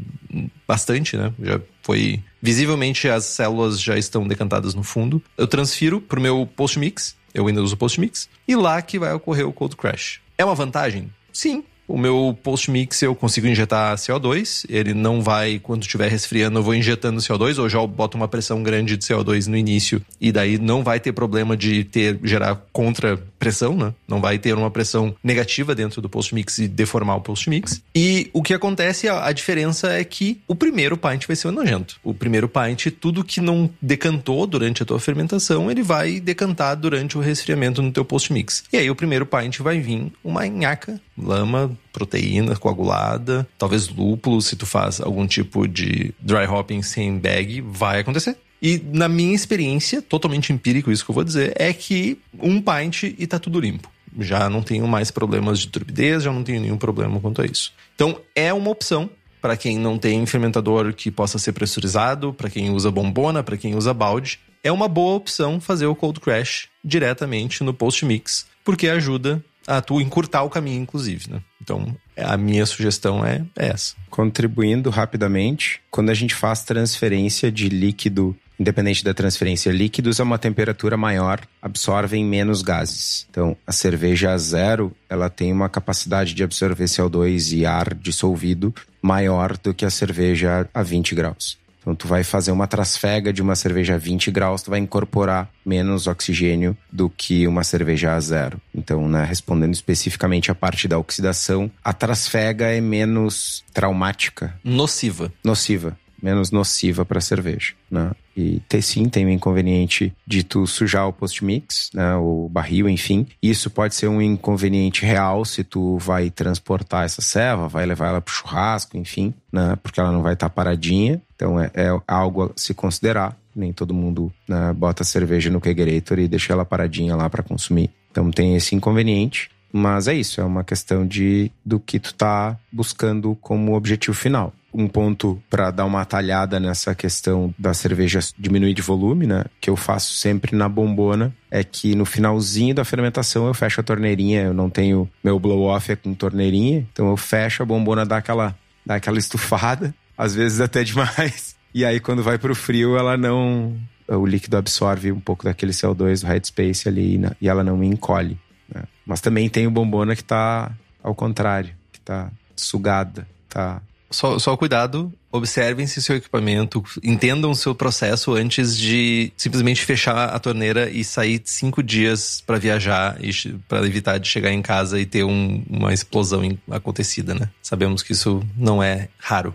bastante, 0.67 1.17
né? 1.17 1.33
Já 1.43 1.61
foi 1.83 2.23
visivelmente 2.41 3.09
as 3.09 3.25
células 3.25 3.81
já 3.81 3.99
estão 3.99 4.27
decantadas 4.27 4.75
no 4.75 4.83
fundo. 4.83 5.23
Eu 5.37 5.47
transfiro 5.47 6.01
pro 6.01 6.21
meu 6.21 6.49
post 6.57 6.79
mix, 6.79 7.15
eu 7.35 7.47
ainda 7.47 7.63
uso 7.63 7.77
post 7.77 8.01
mix, 8.01 8.29
e 8.49 8.57
lá 8.57 8.81
que 8.81 8.99
vai 8.99 9.13
ocorrer 9.13 9.47
o 9.47 9.53
cold 9.53 9.77
crash. 9.77 10.21
É 10.39 10.45
uma 10.45 10.55
vantagem? 10.55 11.11
Sim, 11.33 11.65
O 11.89 11.97
meu 11.97 12.37
post-mix 12.43 13.03
eu 13.03 13.15
consigo 13.15 13.47
injetar 13.47 13.97
CO2, 13.97 14.65
ele 14.69 14.93
não 14.93 15.23
vai, 15.23 15.59
quando 15.59 15.83
estiver 15.83 16.11
resfriando, 16.11 16.59
eu 16.59 16.63
vou 16.63 16.75
injetando 16.75 17.21
CO2, 17.21 17.59
ou 17.59 17.69
já 17.69 17.85
boto 17.87 18.17
uma 18.17 18.29
pressão 18.29 18.63
grande 18.63 18.97
de 18.97 19.07
CO2 19.07 19.47
no 19.47 19.57
início, 19.57 20.03
e 20.21 20.33
daí 20.33 20.59
não 20.59 20.83
vai 20.83 20.99
ter 20.99 21.13
problema 21.13 21.57
de 21.57 21.85
ter 21.85 22.19
gerar 22.25 22.57
contra 22.73 23.17
pressão, 23.39 23.77
né? 23.77 23.95
Não 24.09 24.21
vai 24.21 24.39
ter 24.39 24.55
uma 24.55 24.71
pressão 24.71 25.15
negativa 25.23 25.75
dentro 25.75 26.01
do 26.01 26.09
post-mix 26.09 26.59
e 26.59 26.69
deformar 26.69 27.17
o 27.17 27.21
post-mix. 27.21 27.83
E 27.95 28.31
o 28.33 28.43
que 28.43 28.55
acontece, 28.55 29.09
a, 29.09 29.31
diferença 29.33 29.93
é 29.93 30.03
que 30.03 30.41
o 30.49 30.55
primeiro 30.55 30.97
pint 30.97 31.27
vai 31.27 31.37
ser 31.37 31.49
o 31.49 31.53
nojento. 31.53 31.97
O 32.03 32.15
primeiro 32.15 32.49
pint, 32.49 32.87
tudo 33.01 33.25
que 33.25 33.41
não 33.41 33.71
decantou 33.81 34.47
durante 34.47 34.83
a 34.83 34.87
tua 34.87 34.99
fermentação, 34.99 35.71
ele 35.71 35.83
vai 35.83 36.19
decantar 36.19 36.77
durante 36.77 37.17
o 37.17 37.21
resfriamento 37.21 37.83
no 37.83 37.93
teu 37.93 38.05
post-mix. 38.05 38.65
E 38.73 38.77
aí 38.77 38.91
o 38.91 38.97
primeiro 38.97 39.27
pint 39.27 39.59
vai 39.61 39.79
vir 39.79 40.13
uma 40.25 40.47
nhaca, 40.47 41.01
lama, 41.17 41.76
proteína 41.93 42.57
coagulada, 42.57 43.47
talvez 43.59 43.89
lúpulo, 43.89 44.41
se 44.41 44.57
tu 44.57 44.67
faz 44.67 45.01
algum 45.01 45.27
tipo 45.27 45.67
de 45.67 46.15
dry 46.21 46.47
hopping 46.47 46.83
sem 46.83 47.19
bag, 47.19 47.61
vai 47.61 48.01
acontecer. 48.01 48.37
E 48.61 48.81
na 48.93 49.09
minha 49.09 49.35
experiência, 49.35 50.01
totalmente 50.01 50.53
empírico 50.53 50.91
isso 50.91 51.05
que 51.05 51.11
eu 51.11 51.15
vou 51.15 51.25
dizer, 51.25 51.53
é 51.57 51.73
que 51.73 52.19
um 52.41 52.61
pint 52.61 53.03
e 53.03 53.27
tá 53.27 53.39
tudo 53.39 53.61
limpo. 53.61 53.91
Já 54.19 54.49
não 54.49 54.63
tenho 54.63 54.89
mais 54.89 55.11
problemas 55.11 55.59
de 55.59 55.69
turbidez, 55.69 56.23
já 56.23 56.33
não 56.33 56.43
tenho 56.43 56.61
nenhum 56.61 56.79
problema 56.79 57.21
quanto 57.21 57.43
a 57.43 57.47
isso. 57.47 57.73
Então 57.95 58.19
é 58.35 58.53
uma 58.53 58.71
opção 58.71 59.11
para 59.41 59.57
quem 59.57 59.79
não 59.79 59.99
tem 59.99 60.25
fermentador 60.27 60.93
que 60.95 61.11
possa 61.11 61.39
ser 61.39 61.53
pressurizado, 61.53 62.33
para 62.33 62.51
quem 62.51 62.71
usa 62.71 62.91
bombona, 62.91 63.43
para 63.43 63.57
quem 63.57 63.75
usa 63.77 63.93
balde. 63.93 64.41
É 64.65 64.73
uma 64.73 64.89
boa 64.89 65.15
opção 65.15 65.61
fazer 65.61 65.87
o 65.87 65.95
cold 65.95 66.19
crash 66.19 66.69
diretamente 66.83 67.63
no 67.63 67.73
post 67.73 68.05
mix, 68.05 68.47
porque 68.65 68.89
ajuda 68.89 69.45
a 69.67 69.81
tu 69.81 70.01
encurtar 70.01 70.43
o 70.43 70.51
caminho, 70.51 70.81
inclusive, 70.81 71.31
né? 71.31 71.41
Então, 71.61 71.97
a 72.17 72.37
minha 72.37 72.65
sugestão 72.65 73.25
é 73.25 73.45
essa. 73.57 73.95
Contribuindo 74.09 74.91
rapidamente, 74.91 75.81
quando 75.91 76.11
a 76.11 76.15
gente 76.15 76.35
faz 76.35 76.63
transferência 76.63 77.51
de 77.51 77.69
líquido 77.69 78.37
independente 78.59 79.05
da 79.05 79.15
transferência. 79.15 79.71
Líquidos 79.71 80.19
a 80.19 80.25
uma 80.25 80.39
temperatura 80.39 80.97
maior 80.97 81.41
absorvem 81.61 82.25
menos 82.25 82.63
gases. 82.63 83.27
Então, 83.31 83.57
a 83.67 83.73
cerveja 83.73 84.33
a 84.33 84.39
zero, 84.39 84.93
ela 85.09 85.29
tem 85.29 85.53
uma 85.53 85.69
capacidade 85.69 86.35
de 86.35 86.43
absorver 86.43 86.85
CO2 86.85 87.57
e 87.57 87.67
ar 87.67 87.95
dissolvido 87.95 88.75
maior 89.03 89.57
do 89.59 89.75
que 89.75 89.85
a 89.85 89.91
cerveja 89.91 90.69
a 90.73 90.83
20 90.83 91.15
graus. 91.15 91.59
Então, 91.87 91.95
tu 91.95 92.09
vai 92.09 92.25
fazer 92.25 92.51
uma 92.51 92.67
trasfega 92.67 93.33
de 93.33 93.41
uma 93.41 93.55
cerveja 93.55 93.95
a 93.95 93.99
20 93.99 94.33
graus, 94.33 94.61
tu 94.61 94.71
vai 94.71 94.81
incorporar 94.81 95.49
menos 95.65 96.09
oxigênio 96.09 96.77
do 96.91 97.09
que 97.09 97.47
uma 97.47 97.63
cerveja 97.63 98.15
a 98.15 98.19
zero. 98.19 98.61
Então, 98.75 99.09
né, 99.09 99.25
respondendo 99.25 99.73
especificamente 99.73 100.51
a 100.51 100.55
parte 100.55 100.89
da 100.89 100.99
oxidação, 100.99 101.71
a 101.85 101.93
trasfega 101.93 102.67
é 102.67 102.81
menos 102.81 103.65
traumática. 103.73 104.59
Nociva. 104.65 105.33
Nociva 105.45 105.97
menos 106.23 106.51
nociva 106.51 107.05
para 107.05 107.19
a 107.19 107.23
cerveja, 107.23 107.75
né? 107.91 108.11
E 108.37 108.61
ter 108.69 108.83
sim 108.83 109.09
tem 109.09 109.25
o 109.25 109.31
inconveniente 109.31 110.13
de 110.27 110.43
tu 110.43 110.67
sujar 110.67 111.09
o 111.09 111.13
post-mix, 111.13 111.91
né? 111.95 112.17
O 112.17 112.49
barril, 112.51 112.89
enfim. 112.89 113.27
Isso 113.43 113.71
pode 113.71 113.95
ser 113.95 114.09
um 114.09 114.21
inconveniente 114.21 115.07
real 115.07 115.45
se 115.45 115.65
tu 115.65 115.97
vai 115.99 116.31
transportar 116.31 117.07
essa 117.07 117.23
serva, 117.23 117.67
vai 117.67 117.87
levar 117.87 118.09
ela 118.09 118.21
pro 118.21 118.35
churrasco, 118.35 118.97
enfim, 118.99 119.33
né? 119.51 119.77
Porque 119.83 119.99
ela 119.99 120.13
não 120.13 120.23
vai 120.23 120.35
estar 120.35 120.51
tá 120.51 120.55
paradinha. 120.55 121.23
Então 121.35 121.59
é, 121.59 121.71
é, 121.75 121.89
algo 122.07 122.45
a 122.45 122.51
se 122.57 122.75
considerar. 122.75 123.37
Nem 123.55 123.73
todo 123.73 123.95
mundo 123.95 124.31
né, 124.47 124.71
bota 124.75 125.03
cerveja 125.03 125.51
no 125.51 125.63
kegerator 125.63 126.19
e 126.19 126.29
deixa 126.29 126.53
ela 126.53 126.65
paradinha 126.65 127.17
lá 127.17 127.31
para 127.31 127.43
consumir. 127.43 127.91
Então 128.11 128.31
tem 128.31 128.55
esse 128.55 128.75
inconveniente. 128.75 129.51
Mas 129.73 130.09
é 130.09 130.15
isso, 130.15 130.41
é 130.41 130.45
uma 130.45 130.63
questão 130.63 131.07
de 131.07 131.51
do 131.65 131.81
que 131.81 131.99
tu 131.99 132.15
tá 132.15 132.57
buscando 132.73 133.37
como 133.41 133.75
objetivo 133.75 134.17
final 134.17 134.53
um 134.77 134.87
ponto 134.87 135.43
para 135.49 135.71
dar 135.71 135.87
uma 135.87 136.03
atalhada 136.03 136.61
nessa 136.61 136.95
questão 136.95 137.55
da 137.59 137.73
cerveja 137.73 138.21
diminuir 138.39 138.75
de 138.75 138.83
volume, 138.83 139.27
né? 139.27 139.45
Que 139.59 139.71
eu 139.71 139.77
faço 139.77 140.13
sempre 140.13 140.55
na 140.55 140.69
bombona 140.69 141.35
é 141.51 141.65
que 141.65 141.95
no 141.95 142.05
finalzinho 142.05 142.75
da 142.75 142.85
fermentação 142.85 143.47
eu 143.47 143.55
fecho 143.55 143.81
a 143.81 143.85
torneirinha, 143.85 144.43
eu 144.43 144.55
não 144.55 144.69
tenho 144.69 145.09
meu 145.25 145.41
blow 145.41 145.63
off 145.63 145.91
é 145.91 145.97
com 145.97 146.13
torneirinha, 146.13 146.87
então 146.93 147.09
eu 147.09 147.17
fecho 147.17 147.63
a 147.63 147.67
bombona 147.67 148.05
dá 148.05 148.19
aquela 148.19 148.55
dá 148.85 148.97
aquela 148.97 149.19
estufada, 149.19 149.95
às 150.17 150.35
vezes 150.35 150.61
até 150.61 150.85
demais. 150.85 151.57
E 151.75 151.85
aí 151.85 152.01
quando 152.01 152.23
vai 152.23 152.39
pro 152.39 152.55
frio 152.55 152.97
ela 152.97 153.19
não 153.19 153.77
o 154.09 154.25
líquido 154.25 154.57
absorve 154.57 155.13
um 155.13 155.21
pouco 155.21 155.45
daquele 155.45 155.73
CO2 155.73 156.23
do 156.23 156.27
headspace 156.27 156.89
ali 156.89 157.21
e 157.39 157.49
ela 157.51 157.63
não 157.63 157.85
encolhe. 157.85 158.39
Né? 158.73 158.85
Mas 159.05 159.21
também 159.21 159.47
tem 159.51 159.67
o 159.67 159.71
bombona 159.71 160.17
que 160.17 160.25
tá 160.25 160.73
ao 161.03 161.15
contrário, 161.15 161.75
que 161.93 162.01
tá 162.01 162.31
sugada, 162.57 163.29
tá 163.47 163.83
só, 164.11 164.39
só 164.39 164.57
cuidado, 164.57 165.13
observem 165.31 165.87
se 165.87 166.01
seu 166.01 166.17
equipamento, 166.17 166.83
entendam 167.03 167.51
o 167.51 167.57
seu 167.57 167.75
processo 167.75 168.35
antes 168.35 168.77
de 168.77 169.33
simplesmente 169.37 169.85
fechar 169.85 170.29
a 170.29 170.39
torneira 170.39 170.89
e 170.89 171.05
sair 171.05 171.41
cinco 171.45 171.83
dias 171.83 172.43
para 172.47 172.59
viajar 172.59 173.17
e 173.23 173.33
para 173.69 173.85
evitar 173.87 174.19
de 174.19 174.29
chegar 174.29 174.53
em 174.53 174.63
casa 174.63 174.99
e 175.01 175.07
ter 175.07 175.25
um, 175.25 175.65
uma 175.69 175.93
explosão 175.93 176.43
acontecida, 176.71 177.35
né? 177.35 177.51
Sabemos 177.63 178.03
que 178.03 178.13
isso 178.13 178.43
não 178.57 178.83
é 178.83 179.09
raro. 179.19 179.55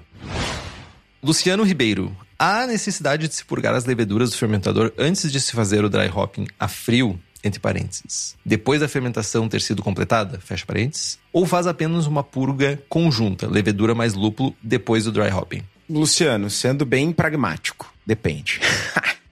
Luciano 1.23 1.63
Ribeiro, 1.63 2.15
há 2.37 2.65
necessidade 2.65 3.27
de 3.27 3.35
se 3.35 3.45
purgar 3.45 3.75
as 3.75 3.85
leveduras 3.85 4.31
do 4.31 4.37
fermentador 4.37 4.91
antes 4.97 5.31
de 5.31 5.39
se 5.39 5.53
fazer 5.53 5.85
o 5.85 5.89
dry 5.89 6.09
hopping 6.13 6.47
a 6.59 6.67
frio? 6.67 7.19
Entre 7.43 7.59
parênteses, 7.59 8.35
depois 8.45 8.81
da 8.81 8.87
fermentação 8.87 9.49
ter 9.49 9.61
sido 9.61 9.81
completada, 9.81 10.39
fecha 10.39 10.65
parênteses, 10.65 11.19
ou 11.33 11.45
faz 11.45 11.67
apenas 11.67 12.05
uma 12.05 12.23
purga 12.23 12.81
conjunta, 12.87 13.47
levedura 13.47 13.95
mais 13.95 14.13
lúpulo, 14.13 14.55
depois 14.61 15.05
do 15.05 15.11
dry 15.11 15.31
hopping? 15.31 15.63
Luciano, 15.89 16.49
sendo 16.49 16.85
bem 16.85 17.11
pragmático, 17.11 17.91
depende. 18.05 18.59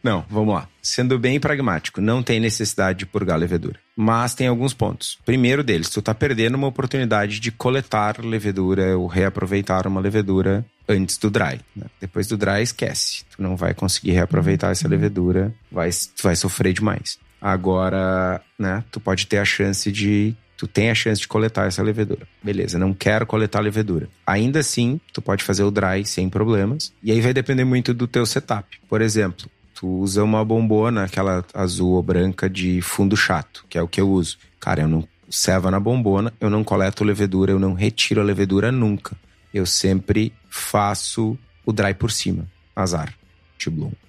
Não, 0.02 0.26
vamos 0.30 0.54
lá. 0.54 0.67
Sendo 0.82 1.19
bem 1.19 1.39
pragmático, 1.39 2.00
não 2.00 2.24
tem 2.24 2.39
necessidade 2.39 3.00
de 3.00 3.06
purgar 3.06 3.36
a 3.36 3.39
levedura. 3.39 3.78
Mas 3.95 4.34
tem 4.34 4.48
alguns 4.48 4.74
pontos. 4.74 5.17
Primeiro 5.26 5.62
deles, 5.62 5.89
tu 5.89 6.02
tá 6.02 6.13
perdendo 6.13 6.56
uma 6.56 6.67
oportunidade 6.67 7.39
de 7.39 7.52
coletar 7.52 8.24
levedura 8.24 8.98
ou 8.98 9.08
reaproveitar 9.08 9.86
uma 9.86 10.00
levedura 10.00 10.65
antes 10.88 11.17
do 11.17 11.30
dry. 11.30 11.60
Né? 11.76 11.86
Depois 12.00 12.28
do 12.28 12.38
dry, 12.38 12.62
esquece. 12.62 13.26
Tu 13.36 13.41
não 13.41 13.58
vai 13.58 13.74
conseguir 13.74 14.12
reaproveitar 14.12 14.72
essa 14.72 14.88
levedura, 14.88 15.54
vai, 15.69 15.89
vai 16.24 16.36
sofrer 16.36 16.74
demais. 16.74 17.19
Agora, 17.41 18.41
né, 18.58 18.84
tu 18.91 18.99
pode 18.99 19.28
ter 19.28 19.38
a 19.38 19.45
chance 19.45 19.91
de 19.91 20.36
tu 20.58 20.67
tem 20.67 20.89
a 20.89 20.95
chance 20.95 21.21
de 21.21 21.28
coletar 21.28 21.67
essa 21.67 21.82
levedura. 21.82 22.28
Beleza, 22.43 22.78
não 22.78 22.93
quero 22.93 23.25
coletar 23.25 23.60
a 23.60 23.62
levedura. 23.62 24.10
Ainda 24.28 24.60
assim, 24.60 24.99
tu 25.13 25.21
pode 25.21 25.41
fazer 25.41 25.63
o 25.63 25.71
dry 25.71 26.06
sem 26.06 26.30
problemas. 26.30 26.91
E 27.02 27.13
aí 27.13 27.21
vai 27.21 27.34
depender 27.34 27.63
muito 27.63 27.93
do 27.93 28.06
teu 28.06 28.25
setup. 28.25 28.78
Por 28.89 29.02
exemplo, 29.02 29.49
tu 29.73 29.88
usa 29.88 30.21
uma 30.21 30.43
bombona, 30.43 31.06
aquela 31.06 31.45
azul 31.54 31.93
ou 31.93 32.04
branca 32.04 32.49
de 32.49 32.82
fundo 32.82 33.15
chato, 33.15 33.65
que 33.69 33.78
é 33.78 33.82
o 33.82 33.88
que 33.88 34.02
eu 34.02 34.10
uso. 34.10 34.38
Cara, 34.60 34.82
eu 34.82 34.88
não 34.89 35.08
serva 35.30 35.71
na 35.71 35.80
bombona, 35.80 36.34
eu 36.41 36.49
não 36.49 36.62
coleto 36.62 37.06
levedura, 37.06 37.54
eu 37.54 37.60
não 37.60 37.73
retiro 37.73 38.19
a 38.19 38.23
levedura 38.23 38.69
nunca. 38.69 39.15
Eu 39.54 39.65
sempre 39.65 40.34
faço 40.49 41.39
o 41.65 41.71
dry 41.71 41.93
por 41.93 42.12
cima. 42.12 42.45
Azar. 42.75 43.13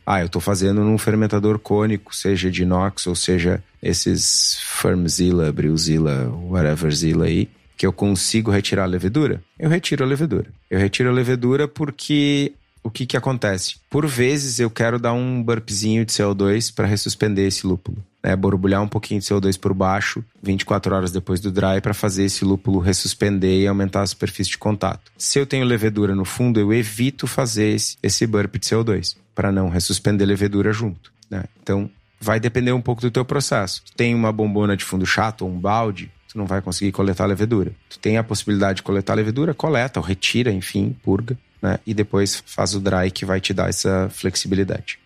Ah, 0.07 0.21
eu 0.21 0.27
estou 0.27 0.41
fazendo 0.41 0.85
num 0.85 0.99
fermentador 0.99 1.59
cônico, 1.59 2.15
seja 2.15 2.51
de 2.51 2.63
inox 2.63 3.07
ou 3.07 3.15
seja 3.15 3.63
esses 3.83 4.59
Firmzilla, 4.63 5.53
Brewzilla, 5.53 6.29
whateverzilla 6.29 7.27
aí, 7.27 7.49
que 7.77 7.87
eu 7.87 7.93
consigo 7.93 8.51
retirar 8.51 8.85
a 8.85 8.87
levedura? 8.87 9.43
Eu 9.59 9.69
retiro 9.69 10.05
a 10.05 10.07
levedura. 10.07 10.47
Eu 10.71 10.79
retiro 10.79 11.09
a 11.09 11.13
levedura 11.13 11.67
porque 11.67 12.53
o 12.83 12.91
que 12.91 13.07
que 13.07 13.17
acontece? 13.17 13.77
Por 13.89 14.07
vezes 14.07 14.61
eu 14.61 14.71
quero 14.71 14.99
dar 14.99 15.13
um 15.13 15.43
burpzinho 15.43 16.05
de 16.05 16.13
CO2 16.13 16.73
para 16.75 16.87
ressuspender 16.87 17.47
esse 17.47 17.67
lúpulo 17.67 18.05
né, 18.23 18.37
borbulhar 18.37 18.83
um 18.83 18.89
pouquinho 18.89 19.21
de 19.21 19.27
CO2 19.27 19.59
por 19.59 19.75
baixo 19.75 20.25
24 20.43 20.95
horas 20.95 21.11
depois 21.11 21.41
do 21.41 21.51
dry 21.51 21.81
para 21.83 21.95
fazer 21.95 22.25
esse 22.25 22.45
lúpulo 22.45 22.79
ressuspender 22.79 23.63
e 23.63 23.67
aumentar 23.67 24.03
a 24.03 24.07
superfície 24.07 24.51
de 24.51 24.59
contato. 24.59 25.11
Se 25.17 25.39
eu 25.39 25.47
tenho 25.47 25.65
levedura 25.65 26.15
no 26.15 26.25
fundo, 26.25 26.61
eu 26.61 26.73
evito 26.73 27.27
fazer 27.27 27.75
esse, 27.75 27.97
esse 28.03 28.27
burp 28.27 28.57
de 28.57 28.67
CO2 28.69 29.17
para 29.41 29.51
não 29.51 29.71
ressuspender 29.71 30.29
levedura 30.29 30.71
junto. 30.71 31.11
Né? 31.31 31.45
Então, 31.63 31.91
vai 32.21 32.39
depender 32.39 32.73
um 32.73 32.81
pouco 32.83 33.01
do 33.01 33.11
teu 33.11 33.25
processo. 33.25 33.83
Tu 33.87 33.95
tem 33.95 34.15
uma 34.15 34.31
bombona 34.31 34.77
de 34.77 34.85
fundo 34.85 35.07
chato 35.07 35.47
ou 35.47 35.51
um 35.51 35.59
balde, 35.59 36.11
tu 36.29 36.37
não 36.37 36.45
vai 36.45 36.61
conseguir 36.61 36.93
coletar 36.93 37.25
levedura. 37.25 37.73
Tu 37.89 37.99
tem 37.99 38.19
a 38.19 38.23
possibilidade 38.23 38.77
de 38.77 38.83
coletar 38.83 39.15
levedura, 39.15 39.55
coleta 39.55 39.99
ou 39.99 40.05
retira, 40.05 40.53
enfim, 40.53 40.95
purga, 41.03 41.39
né? 41.63 41.79
E 41.87 41.95
depois 41.95 42.43
faz 42.45 42.75
o 42.75 42.81
dry 42.81 43.11
que 43.11 43.25
vai 43.25 43.41
te 43.41 43.55
dar 43.55 43.71
essa 43.71 44.11
flexibilidade. 44.13 44.99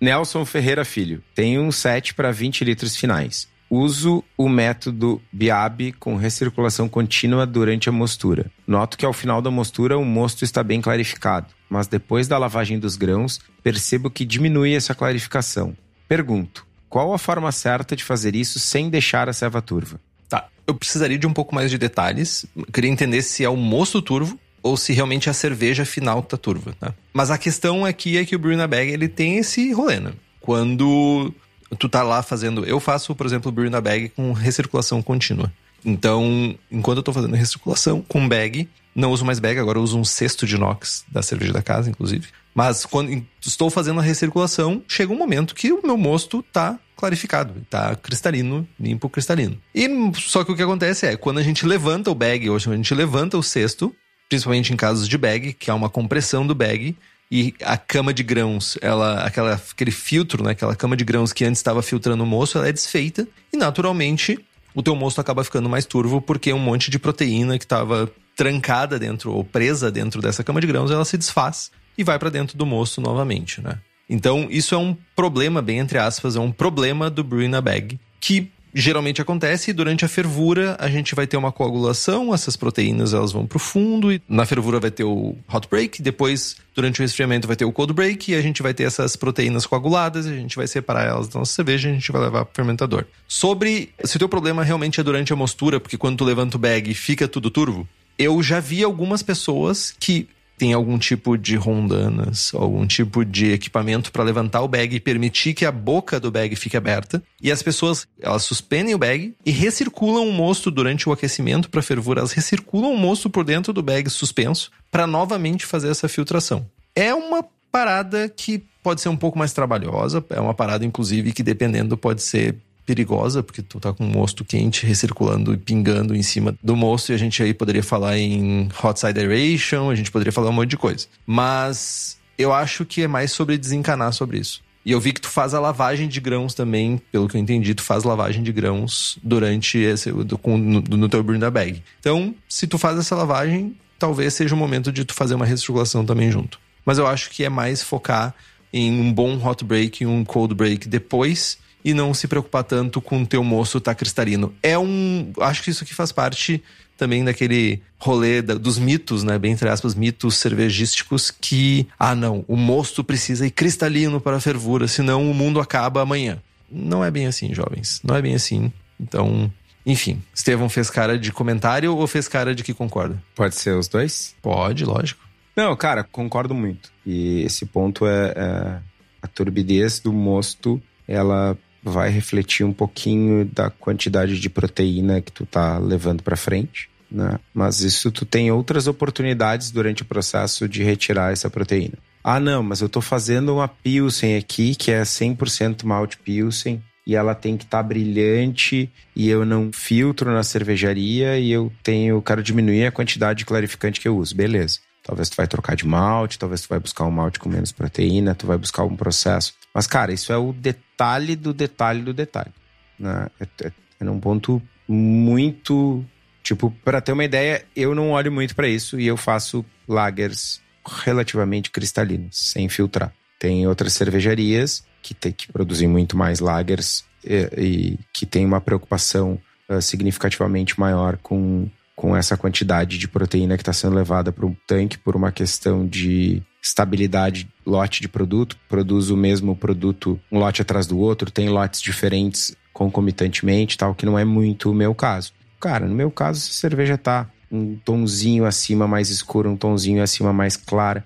Nelson 0.00 0.44
Ferreira 0.44 0.84
Filho. 0.84 1.22
Tem 1.32 1.60
um 1.60 1.70
set 1.70 2.14
para 2.14 2.32
20 2.32 2.64
litros 2.64 2.96
finais. 2.96 3.46
Uso 3.70 4.24
o 4.36 4.48
método 4.48 5.22
BIAB 5.32 5.92
com 5.92 6.16
recirculação 6.16 6.88
contínua 6.88 7.46
durante 7.46 7.88
a 7.88 7.92
mostura. 7.92 8.50
Noto 8.66 8.98
que 8.98 9.06
ao 9.06 9.12
final 9.12 9.40
da 9.40 9.50
mostura 9.50 9.96
o 9.96 10.04
mosto 10.04 10.42
está 10.42 10.64
bem 10.64 10.80
clarificado, 10.80 11.46
mas 11.72 11.86
depois 11.86 12.28
da 12.28 12.36
lavagem 12.36 12.78
dos 12.78 12.96
grãos 12.96 13.40
percebo 13.62 14.10
que 14.10 14.26
diminui 14.26 14.74
essa 14.74 14.94
clarificação. 14.94 15.74
Pergunto: 16.06 16.66
qual 16.86 17.14
a 17.14 17.18
forma 17.18 17.50
certa 17.50 17.96
de 17.96 18.04
fazer 18.04 18.36
isso 18.36 18.58
sem 18.58 18.90
deixar 18.90 19.26
a 19.26 19.32
serva 19.32 19.62
turva? 19.62 19.98
Tá. 20.28 20.48
Eu 20.66 20.74
precisaria 20.74 21.18
de 21.18 21.26
um 21.26 21.32
pouco 21.32 21.54
mais 21.54 21.70
de 21.70 21.78
detalhes. 21.78 22.44
Queria 22.70 22.90
entender 22.90 23.22
se 23.22 23.42
é 23.42 23.48
o 23.48 23.56
mosto 23.56 24.02
turvo 24.02 24.38
ou 24.62 24.76
se 24.76 24.92
realmente 24.92 25.30
a 25.30 25.32
cerveja 25.32 25.86
final 25.86 26.22
tá 26.22 26.36
turva, 26.36 26.76
tá? 26.78 26.94
Mas 27.10 27.30
a 27.30 27.38
questão 27.38 27.86
aqui 27.86 28.18
é 28.18 28.24
que 28.26 28.36
o 28.36 28.38
Brewing 28.38 28.66
Bag, 28.68 28.92
ele 28.92 29.08
tem 29.08 29.38
esse 29.38 29.72
rolê, 29.72 29.98
né? 29.98 30.12
Quando 30.40 31.34
tu 31.78 31.88
tá 31.88 32.02
lá 32.02 32.22
fazendo... 32.22 32.64
Eu 32.64 32.78
faço, 32.78 33.14
por 33.14 33.24
exemplo, 33.26 33.48
o 33.48 33.52
Brewing 33.52 33.80
Bag 33.80 34.10
com 34.10 34.32
recirculação 34.32 35.02
contínua. 35.02 35.50
Então, 35.84 36.56
enquanto 36.70 36.98
eu 36.98 37.02
tô 37.02 37.12
fazendo 37.12 37.34
recirculação 37.34 38.02
com 38.02 38.28
bag, 38.28 38.68
não 38.94 39.10
uso 39.10 39.24
mais 39.24 39.38
bag, 39.38 39.58
agora 39.58 39.80
uso 39.80 39.98
um 39.98 40.04
cesto 40.04 40.46
de 40.46 40.56
inox 40.56 41.04
da 41.10 41.22
cerveja 41.22 41.52
da 41.52 41.62
casa, 41.62 41.90
inclusive. 41.90 42.28
Mas 42.54 42.84
quando 42.84 43.24
estou 43.40 43.70
fazendo 43.70 44.00
a 44.00 44.02
recirculação, 44.02 44.82
chega 44.86 45.12
um 45.12 45.16
momento 45.16 45.54
que 45.54 45.72
o 45.72 45.80
meu 45.84 45.96
mosto 45.96 46.42
tá 46.52 46.78
clarificado, 46.96 47.54
tá 47.68 47.96
cristalino, 47.96 48.68
limpo 48.78 49.08
cristalino. 49.08 49.58
E 49.74 49.88
só 50.14 50.44
que 50.44 50.52
o 50.52 50.56
que 50.56 50.62
acontece 50.62 51.06
é, 51.06 51.16
quando 51.16 51.38
a 51.38 51.42
gente 51.42 51.66
levanta 51.66 52.10
o 52.10 52.14
bag, 52.14 52.48
ou 52.48 52.56
a 52.56 52.58
gente 52.58 52.94
levanta 52.94 53.38
o 53.38 53.42
cesto, 53.42 53.94
principalmente 54.28 54.72
em 54.72 54.76
casos 54.76 55.08
de 55.08 55.18
bag, 55.18 55.54
que 55.54 55.70
é 55.70 55.74
uma 55.74 55.88
compressão 55.88 56.46
do 56.46 56.54
bag, 56.54 56.96
e 57.30 57.54
a 57.62 57.78
cama 57.78 58.12
de 58.12 58.22
grãos, 58.22 58.76
ela, 58.82 59.24
aquela, 59.24 59.54
aquele 59.54 59.90
filtro, 59.90 60.44
né, 60.44 60.50
aquela 60.50 60.76
cama 60.76 60.94
de 60.94 61.02
grãos 61.02 61.32
que 61.32 61.46
antes 61.46 61.60
estava 61.60 61.82
filtrando 61.82 62.22
o 62.22 62.26
moço, 62.26 62.58
ela 62.58 62.68
é 62.68 62.72
desfeita 62.72 63.26
e 63.50 63.56
naturalmente 63.56 64.38
o 64.74 64.82
teu 64.82 64.94
mosto 64.94 65.20
acaba 65.20 65.44
ficando 65.44 65.68
mais 65.68 65.84
turvo 65.84 66.20
porque 66.20 66.52
um 66.52 66.58
monte 66.58 66.90
de 66.90 66.98
proteína 66.98 67.58
que 67.58 67.64
estava 67.64 68.10
trancada 68.36 68.98
dentro 68.98 69.32
ou 69.32 69.44
presa 69.44 69.90
dentro 69.90 70.20
dessa 70.20 70.42
cama 70.42 70.60
de 70.60 70.66
grãos, 70.66 70.90
ela 70.90 71.04
se 71.04 71.18
desfaz 71.18 71.70
e 71.96 72.02
vai 72.02 72.18
para 72.18 72.30
dentro 72.30 72.56
do 72.56 72.64
mosto 72.64 73.00
novamente, 73.00 73.60
né? 73.60 73.78
Então, 74.08 74.46
isso 74.50 74.74
é 74.74 74.78
um 74.78 74.96
problema, 75.14 75.62
bem 75.62 75.78
entre 75.78 75.98
aspas, 75.98 76.36
é 76.36 76.40
um 76.40 76.50
problema 76.52 77.08
do 77.08 77.22
brewing 77.22 77.60
bag, 77.62 77.98
que 78.20 78.50
geralmente 78.74 79.20
acontece 79.20 79.72
durante 79.72 80.04
a 80.04 80.08
fervura 80.08 80.76
a 80.78 80.88
gente 80.88 81.14
vai 81.14 81.26
ter 81.26 81.36
uma 81.36 81.52
coagulação, 81.52 82.32
essas 82.32 82.56
proteínas 82.56 83.12
elas 83.12 83.32
vão 83.32 83.46
pro 83.46 83.58
fundo 83.58 84.12
e 84.12 84.20
na 84.28 84.46
fervura 84.46 84.80
vai 84.80 84.90
ter 84.90 85.04
o 85.04 85.36
hot 85.52 85.68
break, 85.68 86.02
depois 86.02 86.56
durante 86.74 87.00
o 87.00 87.02
resfriamento 87.02 87.46
vai 87.46 87.56
ter 87.56 87.64
o 87.64 87.72
cold 87.72 87.92
break 87.92 88.30
e 88.30 88.34
a 88.34 88.40
gente 88.40 88.62
vai 88.62 88.72
ter 88.72 88.84
essas 88.84 89.16
proteínas 89.16 89.66
coaguladas 89.66 90.26
a 90.26 90.34
gente 90.34 90.56
vai 90.56 90.66
separar 90.66 91.04
elas 91.04 91.28
da 91.28 91.38
nossa 91.38 91.52
cerveja 91.52 91.88
e 91.88 91.92
a 91.92 91.94
gente 91.94 92.10
vai 92.10 92.22
levar 92.22 92.44
pro 92.44 92.54
fermentador. 92.54 93.04
Sobre 93.28 93.90
se 94.04 94.16
o 94.16 94.18
teu 94.18 94.28
problema 94.28 94.62
realmente 94.62 95.00
é 95.00 95.02
durante 95.02 95.32
a 95.32 95.36
mostura, 95.36 95.78
porque 95.78 95.98
quando 95.98 96.18
tu 96.18 96.24
levanta 96.24 96.56
o 96.56 96.60
bag 96.60 96.92
fica 96.94 97.28
tudo 97.28 97.50
turvo, 97.50 97.88
eu 98.18 98.42
já 98.42 98.60
vi 98.60 98.82
algumas 98.82 99.22
pessoas 99.22 99.94
que 99.98 100.28
tem 100.62 100.72
algum 100.72 100.96
tipo 100.96 101.36
de 101.36 101.56
rondanas, 101.56 102.52
algum 102.54 102.86
tipo 102.86 103.24
de 103.24 103.50
equipamento 103.50 104.12
para 104.12 104.22
levantar 104.22 104.60
o 104.60 104.68
bag 104.68 104.94
e 104.94 105.00
permitir 105.00 105.54
que 105.54 105.66
a 105.66 105.72
boca 105.72 106.20
do 106.20 106.30
bag 106.30 106.54
fique 106.54 106.76
aberta. 106.76 107.20
E 107.42 107.50
as 107.50 107.60
pessoas, 107.64 108.06
elas 108.20 108.44
suspendem 108.44 108.94
o 108.94 108.98
bag 108.98 109.34
e 109.44 109.50
recirculam 109.50 110.28
o 110.28 110.32
mosto 110.32 110.70
durante 110.70 111.08
o 111.08 111.12
aquecimento 111.12 111.68
para 111.68 111.82
fervura, 111.82 112.20
elas 112.20 112.30
recirculam 112.30 112.94
o 112.94 112.96
mosto 112.96 113.28
por 113.28 113.42
dentro 113.42 113.72
do 113.72 113.82
bag 113.82 114.08
suspenso 114.08 114.70
para 114.88 115.04
novamente 115.04 115.66
fazer 115.66 115.88
essa 115.88 116.08
filtração. 116.08 116.64
É 116.94 117.12
uma 117.12 117.44
parada 117.72 118.28
que 118.28 118.62
pode 118.84 119.00
ser 119.00 119.08
um 119.08 119.16
pouco 119.16 119.36
mais 119.36 119.52
trabalhosa, 119.52 120.24
é 120.30 120.38
uma 120.38 120.54
parada 120.54 120.84
inclusive 120.84 121.32
que 121.32 121.42
dependendo 121.42 121.96
pode 121.96 122.22
ser 122.22 122.54
perigosa, 122.84 123.42
porque 123.42 123.62
tu 123.62 123.78
tá 123.78 123.92
com 123.92 124.04
um 124.04 124.08
mosto 124.10 124.44
quente 124.44 124.84
recirculando 124.86 125.54
e 125.54 125.56
pingando 125.56 126.14
em 126.14 126.22
cima 126.22 126.54
do 126.62 126.76
mosto, 126.76 127.12
e 127.12 127.14
a 127.14 127.18
gente 127.18 127.42
aí 127.42 127.54
poderia 127.54 127.82
falar 127.82 128.18
em 128.18 128.68
hot 128.82 128.98
side 128.98 129.18
aeration, 129.18 129.90
a 129.90 129.94
gente 129.94 130.10
poderia 130.10 130.32
falar 130.32 130.50
um 130.50 130.52
monte 130.52 130.70
de 130.70 130.76
coisa. 130.76 131.06
Mas 131.26 132.18
eu 132.36 132.52
acho 132.52 132.84
que 132.84 133.02
é 133.02 133.08
mais 133.08 133.32
sobre 133.32 133.56
desencanar 133.56 134.12
sobre 134.12 134.38
isso. 134.38 134.62
E 134.84 134.90
eu 134.90 135.00
vi 135.00 135.12
que 135.12 135.20
tu 135.20 135.28
faz 135.28 135.54
a 135.54 135.60
lavagem 135.60 136.08
de 136.08 136.20
grãos 136.20 136.54
também, 136.54 137.00
pelo 137.12 137.28
que 137.28 137.36
eu 137.36 137.40
entendi, 137.40 137.72
tu 137.72 137.82
faz 137.82 138.02
lavagem 138.02 138.42
de 138.42 138.52
grãos 138.52 139.16
durante 139.22 139.78
esse 139.78 140.10
do, 140.10 140.40
no, 140.44 140.80
no 140.80 141.08
teu 141.08 141.22
burn 141.22 141.38
bag. 141.50 141.82
Então, 142.00 142.34
se 142.48 142.66
tu 142.66 142.76
faz 142.78 142.98
essa 142.98 143.14
lavagem, 143.14 143.76
talvez 143.96 144.34
seja 144.34 144.54
o 144.54 144.58
momento 144.58 144.90
de 144.90 145.04
tu 145.04 145.14
fazer 145.14 145.36
uma 145.36 145.46
recirculação 145.46 146.04
também 146.04 146.32
junto. 146.32 146.58
Mas 146.84 146.98
eu 146.98 147.06
acho 147.06 147.30
que 147.30 147.44
é 147.44 147.48
mais 147.48 147.80
focar 147.80 148.34
em 148.72 148.90
um 148.90 149.12
bom 149.12 149.38
hot 149.46 149.64
break 149.64 150.02
e 150.02 150.06
um 150.06 150.24
cold 150.24 150.52
break 150.52 150.88
depois 150.88 151.58
e 151.84 151.92
não 151.94 152.14
se 152.14 152.28
preocupar 152.28 152.64
tanto 152.64 153.00
com 153.00 153.22
o 153.22 153.26
teu 153.26 153.42
moço 153.42 153.80
tá 153.80 153.94
cristalino. 153.94 154.54
É 154.62 154.78
um. 154.78 155.32
Acho 155.40 155.62
que 155.62 155.70
isso 155.70 155.84
aqui 155.84 155.94
faz 155.94 156.12
parte 156.12 156.62
também 156.96 157.24
daquele 157.24 157.82
rolê 157.98 158.40
da, 158.40 158.54
dos 158.54 158.78
mitos, 158.78 159.24
né? 159.24 159.38
Bem 159.38 159.52
entre 159.52 159.68
aspas, 159.68 159.94
mitos 159.94 160.36
cervejísticos 160.36 161.30
que, 161.30 161.88
ah, 161.98 162.14
não, 162.14 162.44
o 162.46 162.56
mosto 162.56 163.02
precisa 163.02 163.46
ir 163.46 163.50
cristalino 163.50 164.20
para 164.20 164.36
a 164.36 164.40
fervura, 164.40 164.86
senão 164.86 165.28
o 165.28 165.34
mundo 165.34 165.60
acaba 165.60 166.02
amanhã. 166.02 166.38
Não 166.70 167.04
é 167.04 167.10
bem 167.10 167.26
assim, 167.26 167.52
jovens. 167.52 168.00
Não 168.04 168.14
é 168.14 168.22
bem 168.22 168.34
assim. 168.34 168.72
Então, 169.00 169.50
enfim, 169.84 170.22
Estevão 170.32 170.68
fez 170.68 170.88
cara 170.88 171.18
de 171.18 171.32
comentário 171.32 171.94
ou 171.94 172.06
fez 172.06 172.28
cara 172.28 172.54
de 172.54 172.62
que 172.62 172.72
concorda? 172.72 173.20
Pode 173.34 173.56
ser 173.56 173.76
os 173.76 173.88
dois? 173.88 174.34
Pode, 174.40 174.84
lógico. 174.84 175.20
Não, 175.56 175.76
cara, 175.76 176.04
concordo 176.04 176.54
muito. 176.54 176.90
E 177.04 177.42
esse 177.42 177.66
ponto 177.66 178.06
é, 178.06 178.32
é 178.34 178.78
a 179.20 179.26
turbidez 179.26 180.00
do 180.00 180.12
mosto, 180.12 180.80
ela 181.06 181.58
vai 181.82 182.10
refletir 182.10 182.64
um 182.64 182.72
pouquinho 182.72 183.44
da 183.44 183.70
quantidade 183.70 184.38
de 184.38 184.48
proteína 184.48 185.20
que 185.20 185.32
tu 185.32 185.44
tá 185.44 185.78
levando 185.78 186.22
para 186.22 186.36
frente, 186.36 186.88
né? 187.10 187.38
Mas 187.52 187.80
isso 187.80 188.10
tu 188.10 188.24
tem 188.24 188.50
outras 188.50 188.86
oportunidades 188.86 189.70
durante 189.70 190.02
o 190.02 190.06
processo 190.06 190.68
de 190.68 190.82
retirar 190.82 191.32
essa 191.32 191.50
proteína. 191.50 191.94
Ah, 192.24 192.38
não, 192.38 192.62
mas 192.62 192.80
eu 192.80 192.88
tô 192.88 193.00
fazendo 193.00 193.54
uma 193.54 193.66
Pilsen 193.66 194.36
aqui, 194.36 194.74
que 194.76 194.92
é 194.92 195.02
100% 195.02 195.84
malte 195.84 196.16
Pilsen, 196.18 196.80
e 197.04 197.16
ela 197.16 197.34
tem 197.34 197.56
que 197.56 197.64
estar 197.64 197.78
tá 197.78 197.82
brilhante, 197.82 198.88
e 199.14 199.28
eu 199.28 199.44
não 199.44 199.72
filtro 199.72 200.30
na 200.30 200.44
cervejaria, 200.44 201.36
e 201.38 201.50
eu 201.50 201.72
tenho, 201.82 202.22
quero 202.22 202.42
diminuir 202.42 202.86
a 202.86 202.92
quantidade 202.92 203.40
de 203.40 203.44
clarificante 203.44 204.00
que 204.00 204.06
eu 204.06 204.16
uso. 204.16 204.36
Beleza. 204.36 204.78
Talvez 205.02 205.28
tu 205.28 205.36
vai 205.36 205.48
trocar 205.48 205.74
de 205.74 205.84
malte, 205.84 206.38
talvez 206.38 206.62
tu 206.62 206.68
vai 206.68 206.78
buscar 206.78 207.04
um 207.04 207.10
malte 207.10 207.40
com 207.40 207.48
menos 207.48 207.72
proteína, 207.72 208.36
tu 208.36 208.46
vai 208.46 208.56
buscar 208.56 208.84
um 208.84 208.94
processo. 208.94 209.52
Mas, 209.74 209.88
cara, 209.88 210.12
isso 210.12 210.32
é 210.32 210.36
o 210.36 210.52
detalhe 210.52 210.91
do 211.36 211.52
detalhe 211.52 212.02
do 212.02 212.12
detalhe. 212.12 212.52
Né? 212.98 213.28
É, 213.40 213.66
é, 213.66 213.72
é 214.00 214.10
um 214.10 214.20
ponto 214.20 214.62
muito. 214.86 216.04
Tipo, 216.42 216.70
para 216.84 217.00
ter 217.00 217.12
uma 217.12 217.24
ideia, 217.24 217.64
eu 217.74 217.94
não 217.94 218.10
olho 218.10 218.32
muito 218.32 218.54
para 218.54 218.68
isso 218.68 218.98
e 218.98 219.06
eu 219.06 219.16
faço 219.16 219.64
lagers 219.86 220.60
relativamente 221.04 221.70
cristalinos, 221.70 222.36
sem 222.36 222.68
filtrar. 222.68 223.12
Tem 223.38 223.66
outras 223.66 223.92
cervejarias 223.92 224.84
que, 225.00 225.14
tem, 225.14 225.32
que 225.32 225.50
produzem 225.52 225.88
muito 225.88 226.16
mais 226.16 226.40
lagers 226.40 227.04
e, 227.24 227.48
e 227.56 227.98
que 228.12 228.26
tem 228.26 228.44
uma 228.44 228.60
preocupação 228.60 229.38
uh, 229.68 229.80
significativamente 229.80 230.78
maior 230.78 231.16
com 231.18 231.68
com 231.94 232.16
essa 232.16 232.36
quantidade 232.36 232.98
de 232.98 233.06
proteína 233.06 233.56
que 233.56 233.62
está 233.62 233.72
sendo 233.72 233.94
levada 233.94 234.32
para 234.32 234.46
um 234.46 234.56
tanque 234.66 234.98
por 234.98 235.14
uma 235.14 235.30
questão 235.30 235.86
de 235.86 236.42
estabilidade 236.62 237.48
lote 237.66 238.00
de 238.00 238.08
produto, 238.08 238.56
produz 238.68 239.10
o 239.10 239.16
mesmo 239.16 239.56
produto 239.56 240.20
um 240.30 240.38
lote 240.38 240.62
atrás 240.62 240.86
do 240.86 240.98
outro, 240.98 241.30
tem 241.30 241.48
lotes 241.48 241.80
diferentes 241.80 242.56
concomitantemente, 242.72 243.76
tal, 243.76 243.94
que 243.94 244.06
não 244.06 244.18
é 244.18 244.24
muito 244.24 244.70
o 244.70 244.74
meu 244.74 244.94
caso. 244.94 245.32
Cara, 245.60 245.86
no 245.86 245.94
meu 245.94 246.10
caso, 246.10 246.40
se 246.40 246.50
a 246.50 246.54
cerveja 246.54 246.96
tá 246.96 247.28
um 247.50 247.76
tonzinho 247.76 248.46
acima 248.46 248.86
mais 248.86 249.10
escuro, 249.10 249.50
um 249.50 249.56
tonzinho 249.56 250.02
acima 250.02 250.32
mais 250.32 250.56
clara, 250.56 251.04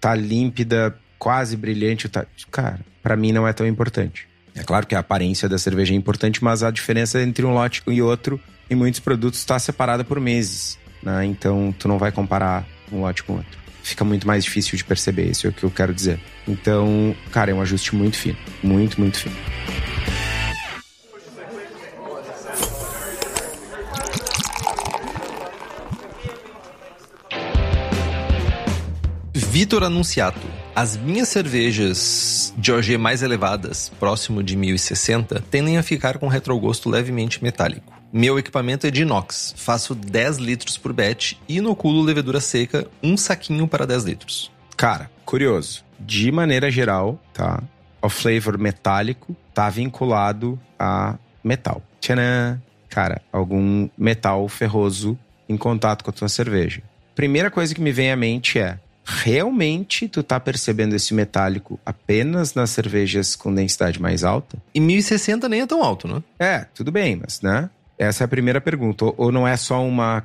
tá 0.00 0.14
límpida, 0.14 0.96
quase 1.18 1.56
brilhante, 1.56 2.08
tá, 2.08 2.26
cara, 2.50 2.80
para 3.02 3.16
mim 3.16 3.32
não 3.32 3.46
é 3.48 3.52
tão 3.52 3.66
importante. 3.66 4.28
É 4.54 4.62
claro 4.62 4.86
que 4.86 4.94
a 4.94 4.98
aparência 4.98 5.48
da 5.48 5.58
cerveja 5.58 5.94
é 5.94 5.96
importante, 5.96 6.42
mas 6.42 6.62
a 6.62 6.70
diferença 6.70 7.22
entre 7.22 7.44
um 7.44 7.54
lote 7.54 7.82
e 7.86 8.02
outro 8.02 8.40
em 8.68 8.74
muitos 8.74 9.00
produtos 9.00 9.38
está 9.38 9.58
separada 9.58 10.02
por 10.02 10.18
meses, 10.18 10.78
né? 11.02 11.24
Então 11.24 11.74
tu 11.78 11.88
não 11.88 11.98
vai 11.98 12.10
comparar 12.10 12.66
um 12.90 13.00
lote 13.00 13.22
com 13.22 13.34
outro. 13.34 13.65
Fica 13.86 14.04
muito 14.04 14.26
mais 14.26 14.42
difícil 14.42 14.76
de 14.76 14.82
perceber, 14.82 15.30
isso 15.30 15.46
é 15.46 15.50
o 15.50 15.52
que 15.52 15.62
eu 15.62 15.70
quero 15.70 15.94
dizer. 15.94 16.18
Então, 16.46 17.14
cara, 17.30 17.52
é 17.52 17.54
um 17.54 17.60
ajuste 17.60 17.94
muito 17.94 18.16
fino. 18.16 18.36
Muito, 18.60 19.00
muito 19.00 19.16
fino. 19.16 19.36
Vitor 29.32 29.84
Anunciato. 29.84 30.48
As 30.74 30.96
minhas 30.96 31.28
cervejas 31.28 32.52
de 32.58 32.72
OG 32.72 32.98
mais 32.98 33.22
elevadas, 33.22 33.92
próximo 34.00 34.42
de 34.42 34.56
1060, 34.56 35.44
tendem 35.48 35.78
a 35.78 35.82
ficar 35.84 36.18
com 36.18 36.26
retrogosto 36.26 36.90
levemente 36.90 37.40
metálico. 37.40 37.95
Meu 38.16 38.38
equipamento 38.38 38.86
é 38.86 38.90
de 38.90 39.02
inox. 39.02 39.52
Faço 39.58 39.94
10 39.94 40.38
litros 40.38 40.78
por 40.78 40.90
batch 40.90 41.34
e 41.46 41.58
inoculo 41.58 42.00
levedura 42.00 42.40
seca, 42.40 42.88
um 43.02 43.14
saquinho 43.14 43.68
para 43.68 43.86
10 43.86 44.04
litros. 44.04 44.50
Cara, 44.74 45.10
curioso. 45.22 45.84
De 46.00 46.32
maneira 46.32 46.70
geral, 46.70 47.20
tá? 47.34 47.62
O 48.00 48.08
flavor 48.08 48.56
metálico 48.56 49.36
tá 49.52 49.68
vinculado 49.68 50.58
a 50.78 51.16
metal. 51.44 51.82
Tcharam! 52.00 52.58
Cara, 52.88 53.20
algum 53.30 53.86
metal 53.98 54.48
ferroso 54.48 55.18
em 55.46 55.58
contato 55.58 56.02
com 56.02 56.08
a 56.08 56.14
tua 56.14 56.30
cerveja. 56.30 56.82
Primeira 57.14 57.50
coisa 57.50 57.74
que 57.74 57.82
me 57.82 57.92
vem 57.92 58.10
à 58.10 58.16
mente 58.16 58.58
é: 58.58 58.78
realmente 59.04 60.08
tu 60.08 60.22
tá 60.22 60.40
percebendo 60.40 60.96
esse 60.96 61.12
metálico 61.12 61.78
apenas 61.84 62.54
nas 62.54 62.70
cervejas 62.70 63.36
com 63.36 63.54
densidade 63.54 64.00
mais 64.00 64.24
alta? 64.24 64.56
E 64.74 64.80
1060 64.80 65.50
nem 65.50 65.60
é 65.60 65.66
tão 65.66 65.84
alto, 65.84 66.08
né? 66.08 66.22
É, 66.38 66.66
tudo 66.74 66.90
bem, 66.90 67.16
mas, 67.16 67.42
né? 67.42 67.68
Essa 67.98 68.24
é 68.24 68.26
a 68.26 68.28
primeira 68.28 68.60
pergunta. 68.60 69.04
Ou 69.16 69.32
não 69.32 69.46
é 69.46 69.56
só 69.56 69.84
uma 69.84 70.24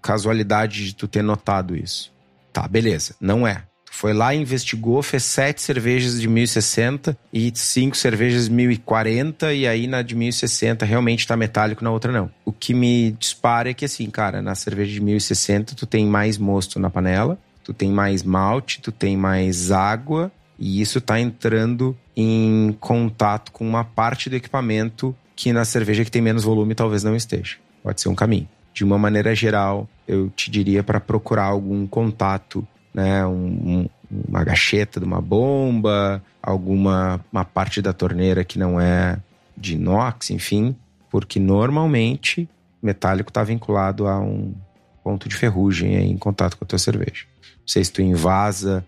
casualidade 0.00 0.86
de 0.86 0.94
tu 0.94 1.08
ter 1.08 1.22
notado 1.22 1.76
isso? 1.76 2.12
Tá, 2.52 2.68
beleza. 2.68 3.14
Não 3.20 3.46
é. 3.46 3.62
Foi 3.90 4.12
lá, 4.12 4.34
investigou, 4.34 5.02
fez 5.02 5.22
sete 5.22 5.62
cervejas 5.62 6.20
de 6.20 6.26
1060 6.26 7.16
e 7.32 7.52
cinco 7.54 7.96
cervejas 7.96 8.46
de 8.46 8.50
1040, 8.50 9.54
e 9.54 9.68
aí 9.68 9.86
na 9.86 10.02
de 10.02 10.16
1060 10.16 10.84
realmente 10.84 11.26
tá 11.28 11.36
metálico, 11.36 11.84
na 11.84 11.92
outra 11.92 12.10
não. 12.10 12.28
O 12.44 12.52
que 12.52 12.74
me 12.74 13.12
dispara 13.12 13.70
é 13.70 13.74
que, 13.74 13.84
assim, 13.84 14.10
cara, 14.10 14.42
na 14.42 14.56
cerveja 14.56 14.92
de 14.92 15.00
1060 15.00 15.76
tu 15.76 15.86
tem 15.86 16.06
mais 16.06 16.38
mosto 16.38 16.80
na 16.80 16.90
panela, 16.90 17.38
tu 17.62 17.72
tem 17.72 17.88
mais 17.92 18.24
malte, 18.24 18.80
tu 18.80 18.90
tem 18.90 19.16
mais 19.16 19.70
água, 19.70 20.30
e 20.58 20.80
isso 20.80 21.00
tá 21.00 21.20
entrando 21.20 21.96
em 22.16 22.76
contato 22.80 23.52
com 23.52 23.66
uma 23.66 23.84
parte 23.84 24.28
do 24.28 24.34
equipamento 24.36 25.14
que 25.36 25.52
na 25.52 25.64
cerveja 25.64 26.04
que 26.04 26.10
tem 26.10 26.22
menos 26.22 26.44
volume 26.44 26.74
talvez 26.74 27.02
não 27.02 27.16
esteja. 27.16 27.56
Pode 27.82 28.00
ser 28.00 28.08
um 28.08 28.14
caminho. 28.14 28.48
De 28.72 28.84
uma 28.84 28.98
maneira 28.98 29.34
geral, 29.34 29.88
eu 30.06 30.30
te 30.30 30.50
diria 30.50 30.82
para 30.82 31.00
procurar 31.00 31.44
algum 31.44 31.86
contato 31.86 32.66
né, 32.92 33.24
um, 33.26 33.88
uma 34.28 34.44
gacheta 34.44 35.00
de 35.00 35.06
uma 35.06 35.20
bomba, 35.20 36.22
alguma 36.42 37.20
uma 37.32 37.44
parte 37.44 37.82
da 37.82 37.92
torneira 37.92 38.44
que 38.44 38.58
não 38.58 38.80
é 38.80 39.18
de 39.56 39.74
inox, 39.74 40.30
enfim, 40.30 40.74
porque 41.10 41.38
normalmente 41.38 42.48
metálico 42.82 43.30
está 43.30 43.42
vinculado 43.42 44.06
a 44.06 44.20
um 44.20 44.54
ponto 45.02 45.28
de 45.28 45.34
ferrugem 45.34 45.94
em 46.10 46.16
contato 46.16 46.56
com 46.56 46.64
a 46.64 46.68
tua 46.68 46.78
cerveja. 46.78 47.24
Não 47.42 47.68
sei 47.68 47.84
se 47.84 47.92
tu 47.92 48.02
invasa, 48.02 48.84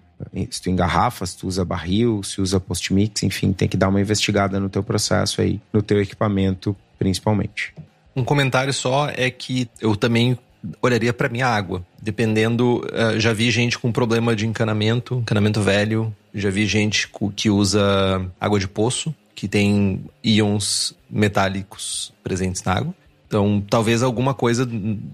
se 0.50 0.62
tu 0.62 0.70
engarrafa, 0.70 1.26
se 1.26 1.36
tu 1.36 1.46
usa 1.46 1.64
barril, 1.64 2.22
se 2.22 2.40
usa 2.40 2.58
post-mix, 2.58 3.22
enfim, 3.22 3.52
tem 3.52 3.68
que 3.68 3.76
dar 3.76 3.88
uma 3.88 4.00
investigada 4.00 4.58
no 4.58 4.68
teu 4.68 4.82
processo 4.82 5.40
aí, 5.40 5.60
no 5.72 5.82
teu 5.82 6.00
equipamento 6.00 6.76
principalmente. 6.98 7.74
Um 8.14 8.24
comentário 8.24 8.72
só 8.72 9.10
é 9.10 9.30
que 9.30 9.68
eu 9.80 9.94
também 9.94 10.38
olharia 10.80 11.12
para 11.12 11.28
minha 11.28 11.46
água. 11.46 11.84
Dependendo, 12.00 12.78
uh, 12.78 13.20
já 13.20 13.32
vi 13.32 13.50
gente 13.50 13.78
com 13.78 13.92
problema 13.92 14.34
de 14.34 14.46
encanamento, 14.46 15.16
encanamento 15.16 15.60
velho, 15.60 16.14
já 16.34 16.50
vi 16.50 16.66
gente 16.66 17.08
que 17.34 17.50
usa 17.50 18.26
água 18.40 18.58
de 18.58 18.66
poço, 18.66 19.14
que 19.34 19.46
tem 19.46 20.04
íons 20.24 20.94
metálicos 21.10 22.12
presentes 22.22 22.62
na 22.62 22.72
água. 22.72 22.94
Então, 23.26 23.62
talvez 23.68 24.02
alguma 24.02 24.32
coisa, 24.32 24.68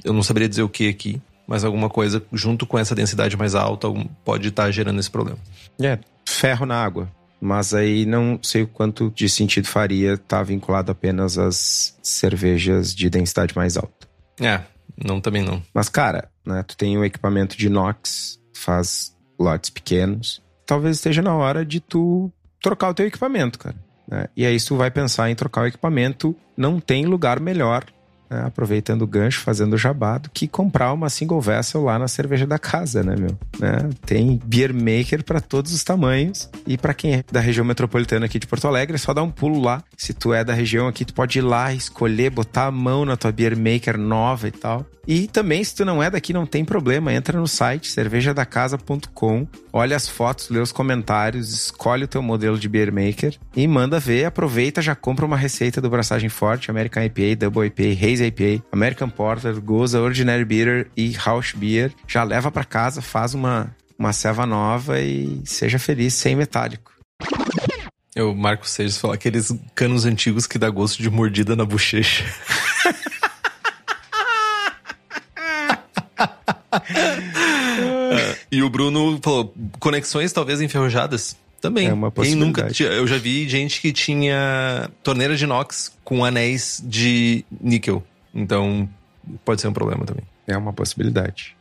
eu 0.05 0.12
não 0.12 0.22
saberia 0.22 0.48
dizer 0.48 0.62
o 0.62 0.68
que 0.68 0.88
aqui, 0.88 1.20
mas 1.47 1.64
alguma 1.64 1.88
coisa 1.88 2.22
junto 2.32 2.66
com 2.66 2.78
essa 2.78 2.95
densidade 2.95 3.36
mais 3.36 3.55
alta 3.55 3.88
pode 4.24 4.49
estar 4.49 4.64
tá 4.64 4.70
gerando 4.70 5.01
esse 5.01 5.11
problema. 5.11 5.38
É, 5.80 5.99
ferro 6.26 6.66
na 6.66 6.82
água. 6.82 7.09
Mas 7.40 7.74
aí 7.74 8.07
não 8.07 8.38
sei 8.40 8.62
o 8.62 8.68
quanto 8.68 9.11
de 9.11 9.28
sentido 9.28 9.66
faria 9.66 10.14
estar 10.14 10.38
tá 10.38 10.43
vinculado 10.43 10.93
apenas 10.93 11.36
às 11.36 11.99
cervejas 12.01 12.95
de 12.95 13.11
densidade 13.11 13.57
mais 13.57 13.76
alta. 13.76 14.09
É, 14.40 14.61
não, 15.05 15.20
também 15.20 15.43
não. 15.43 15.62
Mas, 15.74 15.88
cara, 15.88 16.28
né, 16.47 16.62
tu 16.62 16.76
tem 16.76 16.97
o 16.97 17.05
equipamento 17.05 17.57
de 17.57 17.66
inox, 17.66 18.38
faz 18.55 19.16
lotes 19.38 19.70
pequenos. 19.70 20.40
Talvez 20.64 20.97
esteja 20.97 21.20
na 21.20 21.34
hora 21.34 21.64
de 21.64 21.80
tu 21.80 22.30
trocar 22.61 22.90
o 22.90 22.95
teu 22.95 23.07
equipamento, 23.07 23.59
cara. 23.59 23.76
Né? 24.07 24.28
E 24.36 24.47
aí, 24.47 24.59
se 24.59 24.66
tu 24.66 24.76
vai 24.76 24.90
pensar 24.90 25.30
em 25.30 25.34
trocar 25.34 25.62
o 25.62 25.66
equipamento, 25.66 26.36
não 26.57 26.78
tem 26.78 27.07
lugar 27.07 27.40
melhor 27.40 27.84
né, 28.33 28.45
aproveitando 28.47 29.03
o 29.03 29.07
gancho, 29.07 29.41
fazendo 29.41 29.76
jabá, 29.76 30.16
do 30.16 30.30
que 30.30 30.49
comprar 30.49 30.93
uma 30.93 31.11
single 31.11 31.41
vessel 31.41 31.83
lá 31.83 31.99
na 31.99 32.09
cerveja 32.09 32.47
da 32.47 32.59
casa, 32.59 33.03
né, 33.03 33.14
meu? 33.16 33.37
Né? 33.61 33.91
Tem 34.07 34.41
beer 34.45 34.72
maker 34.72 35.22
para 35.22 35.41
todos 35.41 35.72
os 35.72 35.85
tamanhos. 35.85 36.49
E 36.66 36.78
para 36.78 36.95
quem 36.95 37.14
é 37.16 37.24
da 37.30 37.41
região 37.41 37.64
metropolitana 37.64 38.26
aqui 38.26 38.39
de 38.39 38.47
Porto 38.47 38.66
Alegre, 38.66 38.95
é 38.95 38.99
só 38.99 39.12
dar 39.12 39.22
um 39.22 39.30
pulo 39.30 39.61
lá. 39.61 39.83
Se 39.97 40.14
tu 40.14 40.33
é 40.33 40.43
da 40.43 40.55
região 40.55 40.89
aqui, 40.89 41.05
tu 41.05 41.12
pode 41.12 41.39
ir 41.39 41.43
lá, 41.43 41.72
escolher, 41.72 42.30
botar 42.30 42.66
a 42.66 42.70
mão 42.70 43.05
na 43.05 43.16
tua 43.16 43.30
beer 43.30 43.57
maker 43.57 43.99
nova 43.99 44.49
e 44.49 44.53
tal. 44.53 44.87
E 45.07 45.26
também, 45.26 45.62
se 45.64 45.74
tu 45.74 45.85
não 45.85 46.03
é 46.03 46.09
daqui, 46.09 46.33
não 46.33 46.47
tem 46.47 46.64
problema. 46.64 47.12
Entra 47.12 47.39
no 47.39 47.49
site 47.49 47.91
cervejadacasa.com, 47.91 49.47
olha 49.72 49.97
as 49.97 50.09
fotos, 50.09 50.49
lê 50.49 50.61
os 50.61 50.70
comentários, 50.70 51.53
escolhe 51.53 52.05
o 52.05 52.09
teu 52.09 52.22
modelo 52.22 52.59
de 52.59 52.68
beer 52.68 52.93
maker 52.93 53.37
e 53.57 53.66
manda 53.66 53.99
ver. 53.99 54.26
Aproveita, 54.26 54.80
já 54.80 54.95
compra 54.95 55.26
uma 55.26 55.37
receita 55.37 55.80
do 55.80 55.91
Braçagem 55.91 56.28
Forte, 56.28 56.70
American 56.70 57.03
IPA, 57.03 57.37
Double 57.37 57.66
IPA, 57.66 58.01
IPA, 58.27 58.64
American 58.73 59.09
Porter, 59.09 59.61
Goza, 59.61 60.01
Ordinary 60.01 60.45
Beer 60.45 60.89
e 60.97 61.16
House 61.16 61.53
Beer. 61.55 61.93
Já 62.07 62.23
leva 62.23 62.51
para 62.51 62.64
casa, 62.64 63.03
faz 63.03 63.35
uma, 63.35 63.75
uma 63.99 64.12
ceva 64.12 64.47
nova 64.47 65.01
e 65.01 65.41
seja 65.45 65.79
feliz 65.79 66.14
sem 66.14 66.37
metálico. 66.37 66.93
Eu, 68.14 68.35
Marco 68.35 68.68
Seixas, 68.68 68.99
falou 68.99 69.14
aqueles 69.14 69.55
canos 69.75 70.05
antigos 70.05 70.47
que 70.47 70.59
dá 70.59 70.68
gosto 70.68 71.03
de 71.03 71.09
mordida 71.09 71.57
na 71.57 71.64
bochecha. 71.64 72.25
e 78.53 78.62
o 78.62 78.68
Bruno 78.68 79.18
falou: 79.23 79.55
conexões 79.79 80.33
talvez 80.33 80.61
enferrujadas. 80.61 81.41
Também. 81.61 81.87
É 81.87 81.93
uma 81.93 82.11
possibilidade. 82.11 82.75
Quem 82.75 82.87
nunca 82.89 82.97
Eu 82.97 83.07
já 83.07 83.16
vi 83.16 83.49
gente 83.49 83.81
que 83.81 83.93
tinha 83.93 84.91
torneira 85.01 85.37
de 85.37 85.45
inox 85.45 85.93
com 86.03 86.25
anéis 86.25 86.83
de 86.85 87.45
níquel. 87.61 88.03
Então, 88.35 88.89
pode 89.45 89.61
ser 89.61 89.68
um 89.68 89.72
problema 89.72 90.05
também. 90.05 90.24
É 90.47 90.57
uma 90.57 90.72
possibilidade. 90.72 91.57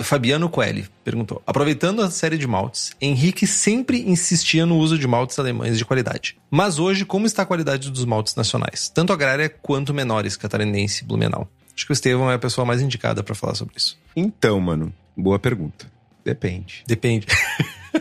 Fabiano 0.00 0.48
Coelho 0.48 0.86
perguntou: 1.04 1.42
Aproveitando 1.46 2.02
a 2.02 2.10
série 2.10 2.38
de 2.38 2.46
maltes, 2.46 2.92
Henrique 3.00 3.46
sempre 3.46 4.08
insistia 4.08 4.64
no 4.64 4.76
uso 4.76 4.98
de 4.98 5.06
maltes 5.06 5.38
alemães 5.38 5.76
de 5.76 5.84
qualidade. 5.84 6.36
Mas 6.50 6.78
hoje, 6.78 7.04
como 7.04 7.26
está 7.26 7.42
a 7.42 7.46
qualidade 7.46 7.90
dos 7.90 8.04
maltes 8.04 8.34
nacionais, 8.34 8.88
tanto 8.88 9.12
agrária 9.12 9.48
quanto 9.48 9.92
menores, 9.92 10.36
catarinense 10.36 11.02
e 11.02 11.06
blumenau? 11.06 11.48
Acho 11.74 11.86
que 11.86 11.92
o 11.92 11.94
Estevão 11.94 12.30
é 12.30 12.34
a 12.34 12.38
pessoa 12.38 12.64
mais 12.64 12.80
indicada 12.80 13.22
para 13.22 13.34
falar 13.34 13.54
sobre 13.54 13.74
isso. 13.76 13.98
Então, 14.16 14.60
mano, 14.60 14.92
boa 15.16 15.38
pergunta. 15.38 15.90
Depende. 16.24 16.84
Depende. 16.86 17.26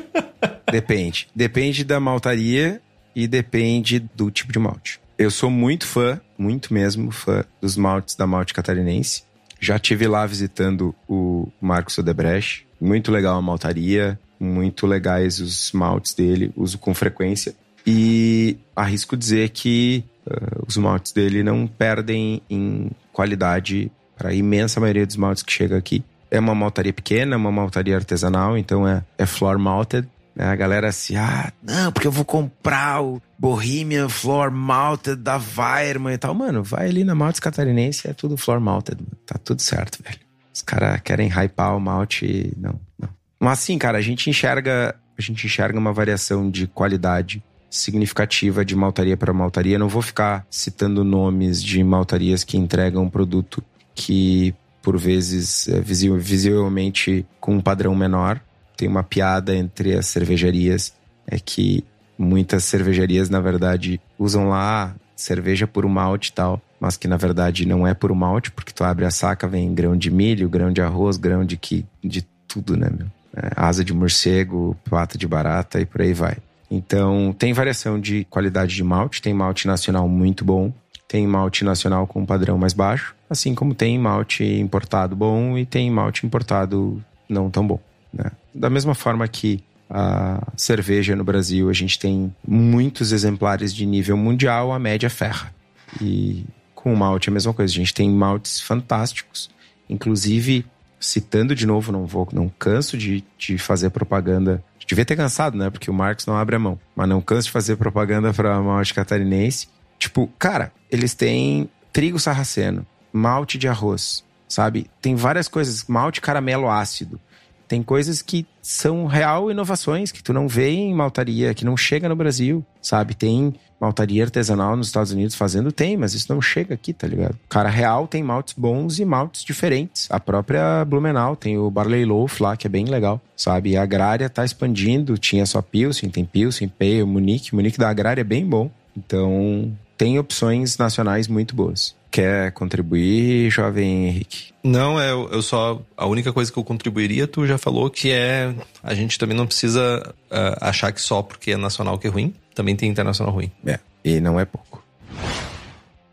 depende. 0.71 1.27
Depende 1.35 1.83
da 1.83 1.99
maltaria 1.99 2.81
e 3.15 3.27
depende 3.27 3.99
do 3.99 4.29
tipo 4.31 4.51
de 4.51 4.59
malte. 4.59 4.99
Eu 5.17 5.31
sou 5.31 5.49
muito 5.49 5.87
fã, 5.87 6.21
muito 6.37 6.71
mesmo 6.71 7.11
fã 7.11 7.43
dos 7.59 7.75
maltes 7.75 8.15
da 8.15 8.27
malte 8.27 8.53
catarinense. 8.53 9.23
Já 9.59 9.79
tive 9.79 10.07
lá 10.07 10.25
visitando 10.25 10.93
o 11.07 11.49
Marcos 11.59 11.97
Odebrecht. 11.97 12.67
Muito 12.79 13.11
legal 13.11 13.37
a 13.37 13.41
maltaria, 13.41 14.19
muito 14.39 14.85
legais 14.85 15.39
os 15.39 15.71
maltes 15.71 16.13
dele, 16.13 16.51
uso 16.55 16.77
com 16.77 16.93
frequência. 16.93 17.55
E 17.85 18.57
arrisco 18.75 19.17
dizer 19.17 19.49
que 19.49 20.03
uh, 20.27 20.63
os 20.67 20.77
maltes 20.77 21.11
dele 21.11 21.41
não 21.41 21.65
perdem 21.65 22.41
em 22.47 22.91
qualidade 23.11 23.91
para 24.15 24.29
a 24.29 24.33
imensa 24.33 24.79
maioria 24.79 25.07
dos 25.07 25.15
maltes 25.15 25.41
que 25.41 25.51
chega 25.51 25.77
aqui. 25.77 26.03
É 26.29 26.39
uma 26.39 26.53
maltaria 26.53 26.93
pequena, 26.93 27.37
uma 27.37 27.51
maltaria 27.51 27.95
artesanal, 27.95 28.57
então 28.57 28.87
é, 28.87 29.03
é 29.17 29.25
floor 29.25 29.57
malted. 29.57 30.07
Né? 30.37 30.45
A 30.45 30.55
galera 30.55 30.87
assim, 30.89 31.15
ah, 31.15 31.51
não, 31.63 31.91
porque 31.91 32.07
eu 32.07 32.11
vou 32.11 32.23
comprar 32.23 33.01
o 33.01 33.19
Bohemian 33.39 34.07
Floor 34.07 34.51
Malted 34.51 35.15
da 35.17 35.41
Weirman 35.57 36.13
e 36.13 36.17
tal. 36.17 36.35
Mano, 36.35 36.63
vai 36.63 36.87
ali 36.87 37.03
na 37.03 37.15
Maltes 37.15 37.39
Catarinense, 37.39 38.07
é 38.07 38.13
tudo 38.13 38.37
Floor 38.37 38.61
Malted. 38.61 39.01
Tá 39.25 39.35
tudo 39.43 39.61
certo, 39.61 40.03
velho. 40.03 40.19
Os 40.53 40.61
caras 40.61 41.01
querem 41.01 41.27
hypar 41.27 41.75
o 41.75 41.79
malte, 41.79 42.53
não, 42.55 42.79
não. 42.99 43.09
Mas 43.39 43.59
assim, 43.59 43.77
cara, 43.77 43.97
a 43.97 44.01
gente 44.01 44.29
enxerga, 44.29 44.95
a 45.17 45.21
gente 45.21 45.45
enxerga 45.45 45.77
uma 45.77 45.93
variação 45.93 46.49
de 46.49 46.67
qualidade 46.67 47.43
significativa 47.69 48.63
de 48.63 48.75
maltaria 48.75 49.17
para 49.17 49.33
maltaria. 49.33 49.79
Não 49.79 49.89
vou 49.89 50.01
ficar 50.01 50.45
citando 50.49 51.03
nomes 51.03 51.61
de 51.61 51.83
maltarias 51.83 52.43
que 52.43 52.57
entregam 52.57 53.03
um 53.03 53.09
produto 53.09 53.63
que, 53.93 54.53
por 54.81 54.97
vezes, 54.97 55.67
é 55.67 55.79
visivelmente 55.79 57.25
com 57.39 57.55
um 57.55 57.61
padrão 57.61 57.95
menor. 57.95 58.41
Tem 58.77 58.87
uma 58.87 59.03
piada 59.03 59.53
entre 59.55 59.93
as 59.93 60.05
cervejarias, 60.05 60.93
é 61.25 61.37
que 61.37 61.83
muitas 62.17 62.63
cervejarias, 62.63 63.29
na 63.29 63.41
verdade, 63.41 63.99
usam 64.17 64.47
lá 64.47 64.95
cerveja 65.15 65.67
por 65.67 65.85
malte 65.87 66.27
e 66.27 66.33
tal, 66.33 66.61
mas 66.79 66.95
que 66.95 67.07
na 67.07 67.17
verdade 67.17 67.67
não 67.67 67.85
é 67.87 67.93
por 67.93 68.13
malte, 68.13 68.51
porque 68.51 68.71
tu 68.71 68.83
abre 68.83 69.03
a 69.03 69.11
saca, 69.11 69.47
vem 69.47 69.73
grão 69.73 69.97
de 69.97 70.11
milho, 70.11 70.47
grão 70.47 70.71
de 70.71 70.81
arroz, 70.81 71.17
grão 71.17 71.43
de 71.43 71.57
que 71.57 71.85
de 72.03 72.21
tudo, 72.47 72.77
né, 72.77 72.89
meu? 72.95 73.07
É, 73.35 73.51
asa 73.55 73.83
de 73.83 73.93
morcego, 73.93 74.75
pata 74.89 75.17
de 75.17 75.27
barata 75.27 75.79
e 75.81 75.85
por 75.85 76.01
aí 76.01 76.13
vai. 76.13 76.37
Então, 76.69 77.35
tem 77.37 77.53
variação 77.53 77.99
de 77.99 78.25
qualidade 78.25 78.75
de 78.75 78.83
malte, 78.83 79.21
tem 79.21 79.33
malte 79.33 79.67
nacional 79.67 80.07
muito 80.07 80.43
bom, 80.43 80.71
tem 81.07 81.25
malte 81.25 81.63
nacional 81.63 82.05
com 82.05 82.25
padrão 82.25 82.57
mais 82.57 82.73
baixo, 82.73 83.15
assim 83.29 83.55
como 83.55 83.73
tem 83.73 83.97
malte 83.97 84.43
importado 84.43 85.15
bom 85.15 85.57
e 85.57 85.65
tem 85.65 85.89
malte 85.89 86.25
importado 86.25 87.03
não 87.29 87.49
tão 87.49 87.65
bom. 87.65 87.79
Né? 88.11 88.31
Da 88.57 88.69
mesma 88.69 88.95
forma 88.95 89.27
que 89.27 89.63
a 89.89 90.41
cerveja 90.57 91.15
no 91.15 91.23
Brasil, 91.23 91.69
a 91.69 91.73
gente 91.73 91.97
tem 91.97 92.33
muitos 92.45 93.11
exemplares 93.11 93.73
de 93.73 93.85
nível 93.85 94.17
mundial, 94.17 94.73
a 94.73 94.79
média 94.79 95.09
ferra. 95.09 95.53
E 96.01 96.43
com 96.75 96.93
o 96.93 96.97
malte 96.97 97.29
é 97.29 97.31
a 97.31 97.33
mesma 97.33 97.53
coisa, 97.53 97.71
a 97.71 97.75
gente 97.75 97.93
tem 97.93 98.09
maltes 98.09 98.59
fantásticos, 98.59 99.49
inclusive 99.89 100.65
citando 100.99 101.55
de 101.55 101.65
novo, 101.65 101.91
não 101.91 102.05
vou, 102.05 102.27
não 102.33 102.49
canso 102.49 102.97
de, 102.97 103.23
de 103.37 103.57
fazer 103.57 103.91
propaganda 103.91 104.63
Devia 104.87 105.03
ter 105.03 105.17
cansado, 105.17 105.57
né? 105.57 105.69
Porque 105.69 105.91
o 105.91 105.93
Marcos 105.93 106.25
não 106.25 106.37
abre 106.37 106.55
a 106.55 106.59
mão. 106.59 106.79
Mas 106.95 107.09
não 107.09 107.19
canso 107.19 107.47
de 107.47 107.51
fazer 107.51 107.75
propaganda 107.75 108.33
pra 108.33 108.61
malte 108.61 108.93
catarinense. 108.93 109.67
Tipo, 109.99 110.27
cara, 110.39 110.71
eles 110.89 111.13
têm 111.13 111.69
trigo 111.91 112.17
sarraceno, 112.17 112.85
malte 113.11 113.57
de 113.57 113.67
arroz, 113.67 114.23
sabe? 114.47 114.89
Tem 115.01 115.13
várias 115.13 115.49
coisas, 115.49 115.83
malte 115.87 116.21
caramelo 116.21 116.69
ácido. 116.69 117.19
Tem 117.67 117.83
coisas 117.83 118.21
que 118.21 118.45
são 118.61 119.05
real 119.05 119.51
inovações 119.51 120.11
que 120.11 120.23
tu 120.23 120.31
não 120.31 120.47
vê 120.47 120.69
em 120.69 120.93
maltaria, 120.93 121.53
que 121.53 121.65
não 121.65 121.75
chega 121.75 122.07
no 122.07 122.15
Brasil, 122.15 122.65
sabe? 122.81 123.13
Tem 123.13 123.53
maltaria 123.79 124.23
artesanal 124.23 124.75
nos 124.75 124.87
Estados 124.87 125.11
Unidos 125.11 125.35
fazendo, 125.35 125.71
tem, 125.71 125.95
mas 125.95 126.13
isso 126.13 126.33
não 126.33 126.41
chega 126.41 126.73
aqui, 126.73 126.93
tá 126.93 127.07
ligado? 127.07 127.37
Cara 127.47 127.69
real 127.69 128.07
tem 128.07 128.23
maltes 128.23 128.55
bons 128.57 128.99
e 128.99 129.05
maltes 129.05 129.43
diferentes. 129.43 130.07
A 130.09 130.19
própria 130.19 130.83
Blumenau 130.85 131.35
tem 131.35 131.57
o 131.57 131.69
Barley 131.69 132.05
Loaf 132.05 132.41
lá, 132.41 132.57
que 132.57 132.67
é 132.67 132.69
bem 132.69 132.85
legal, 132.85 133.21
sabe? 133.35 133.71
E 133.71 133.77
a 133.77 133.83
Agrária 133.83 134.29
tá 134.29 134.43
expandindo, 134.43 135.17
tinha 135.17 135.45
só 135.45 135.61
Pilsen, 135.61 136.09
tem 136.09 136.25
Pilsen, 136.25 136.67
Pale, 136.67 137.03
Munique. 137.03 137.53
Munique 137.53 137.77
da 137.77 137.89
Agrária 137.89 138.21
é 138.21 138.23
bem 138.23 138.45
bom. 138.45 138.71
Então, 138.95 139.71
tem 139.97 140.17
opções 140.17 140.77
nacionais 140.77 141.27
muito 141.27 141.55
boas. 141.55 141.95
Quer 142.09 142.51
contribuir, 142.51 143.49
jovem 143.49 144.07
Henrique? 144.07 144.53
Não, 144.63 144.99
é, 144.99 145.11
eu 145.11 145.41
só. 145.41 145.81
A 145.95 146.05
única 146.05 146.33
coisa 146.33 146.51
que 146.51 146.57
eu 146.57 146.63
contribuiria, 146.63 147.27
tu 147.27 147.45
já 147.45 147.57
falou, 147.57 147.89
que 147.89 148.11
é. 148.11 148.53
A 148.81 148.93
gente 148.93 149.17
também 149.17 149.35
não 149.35 149.45
precisa 149.45 150.13
uh, 150.31 150.57
achar 150.61 150.91
que 150.91 151.01
só 151.01 151.21
porque 151.21 151.51
é 151.51 151.57
nacional 151.57 151.97
que 151.97 152.07
é 152.07 152.09
ruim. 152.09 152.33
Também 152.55 152.75
tem 152.75 152.89
internacional 152.89 153.33
ruim. 153.33 153.51
É, 153.65 153.79
e 154.03 154.19
não 154.19 154.39
é 154.39 154.45
pouco. 154.45 154.83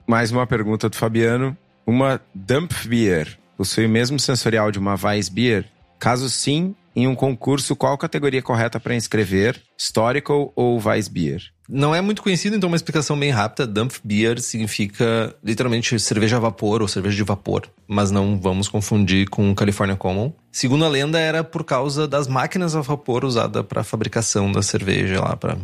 Mais 0.06 0.30
uma 0.30 0.46
pergunta 0.46 0.88
do 0.88 0.96
Fabiano. 0.96 1.56
Uma 1.86 2.20
Dump 2.34 2.72
Beer 2.86 3.38
possui 3.56 3.86
o 3.86 3.88
mesmo 3.88 4.18
sensorial 4.18 4.70
de 4.70 4.78
uma 4.78 4.98
Weiss 5.00 5.28
Beer? 5.28 5.64
Caso 5.98 6.28
sim, 6.28 6.74
em 6.94 7.06
um 7.06 7.14
concurso, 7.14 7.74
qual 7.74 7.96
categoria 7.96 8.42
correta 8.42 8.78
para 8.78 8.94
inscrever? 8.94 9.60
Historical 9.76 10.52
ou 10.54 10.80
Weiss 10.84 11.08
Beer? 11.08 11.53
Não 11.68 11.94
é 11.94 12.00
muito 12.00 12.22
conhecido, 12.22 12.54
então 12.54 12.68
uma 12.68 12.76
explicação 12.76 13.18
bem 13.18 13.30
rápida. 13.30 13.66
Dump 13.66 13.94
beer 14.04 14.40
significa 14.40 15.34
literalmente 15.42 15.98
cerveja 15.98 16.36
a 16.36 16.40
vapor 16.40 16.82
ou 16.82 16.88
cerveja 16.88 17.16
de 17.16 17.22
vapor, 17.22 17.68
mas 17.88 18.10
não 18.10 18.38
vamos 18.38 18.68
confundir 18.68 19.28
com 19.28 19.54
California 19.54 19.96
Common. 19.96 20.32
Segundo 20.52 20.84
a 20.84 20.88
lenda, 20.88 21.18
era 21.18 21.42
por 21.42 21.64
causa 21.64 22.06
das 22.06 22.28
máquinas 22.28 22.76
a 22.76 22.82
vapor 22.82 23.24
usadas 23.24 23.64
para 23.64 23.82
fabricação 23.82 24.52
da 24.52 24.62
cerveja 24.62 25.20
lá, 25.20 25.36
para 25.36 25.56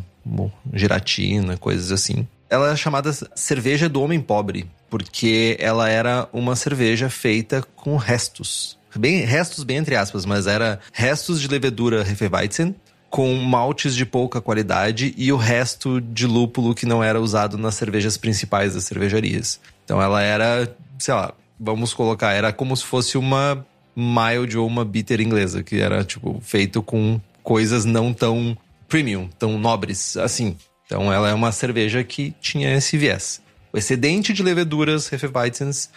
giratina, 0.72 1.56
coisas 1.56 1.92
assim. 1.92 2.26
Ela 2.48 2.72
é 2.72 2.76
chamada 2.76 3.12
cerveja 3.34 3.88
do 3.88 4.02
homem 4.02 4.20
pobre, 4.20 4.68
porque 4.88 5.56
ela 5.60 5.88
era 5.88 6.28
uma 6.32 6.56
cerveja 6.56 7.10
feita 7.10 7.62
com 7.76 7.96
restos. 7.96 8.78
Bem, 8.96 9.20
restos 9.20 9.62
bem 9.62 9.76
entre 9.76 9.94
aspas, 9.94 10.26
mas 10.26 10.48
era 10.48 10.80
restos 10.92 11.40
de 11.40 11.46
levedura 11.46 12.00
Hefeweizen 12.00 12.74
com 13.10 13.34
maltes 13.34 13.96
de 13.96 14.06
pouca 14.06 14.40
qualidade 14.40 15.12
e 15.18 15.32
o 15.32 15.36
resto 15.36 16.00
de 16.00 16.28
lúpulo 16.28 16.74
que 16.76 16.86
não 16.86 17.02
era 17.02 17.20
usado 17.20 17.58
nas 17.58 17.74
cervejas 17.74 18.16
principais 18.16 18.74
das 18.74 18.84
cervejarias. 18.84 19.60
Então 19.84 20.00
ela 20.00 20.22
era, 20.22 20.72
sei 20.96 21.12
lá, 21.12 21.34
vamos 21.58 21.92
colocar, 21.92 22.32
era 22.32 22.52
como 22.52 22.76
se 22.76 22.84
fosse 22.84 23.18
uma 23.18 23.66
mild 23.96 24.56
ou 24.56 24.66
uma 24.66 24.84
bitter 24.84 25.20
inglesa, 25.20 25.60
que 25.60 25.80
era 25.80 26.04
tipo 26.04 26.40
feito 26.40 26.80
com 26.80 27.20
coisas 27.42 27.84
não 27.84 28.14
tão 28.14 28.56
premium, 28.88 29.28
tão 29.36 29.58
nobres 29.58 30.16
assim. 30.16 30.56
Então 30.86 31.12
ela 31.12 31.28
é 31.28 31.34
uma 31.34 31.50
cerveja 31.50 32.04
que 32.04 32.32
tinha 32.40 32.72
esse 32.76 32.96
viés. 32.96 33.42
O 33.72 33.78
excedente 33.78 34.32
de 34.32 34.42
leveduras 34.42 35.12
Hefeweizens 35.12 35.90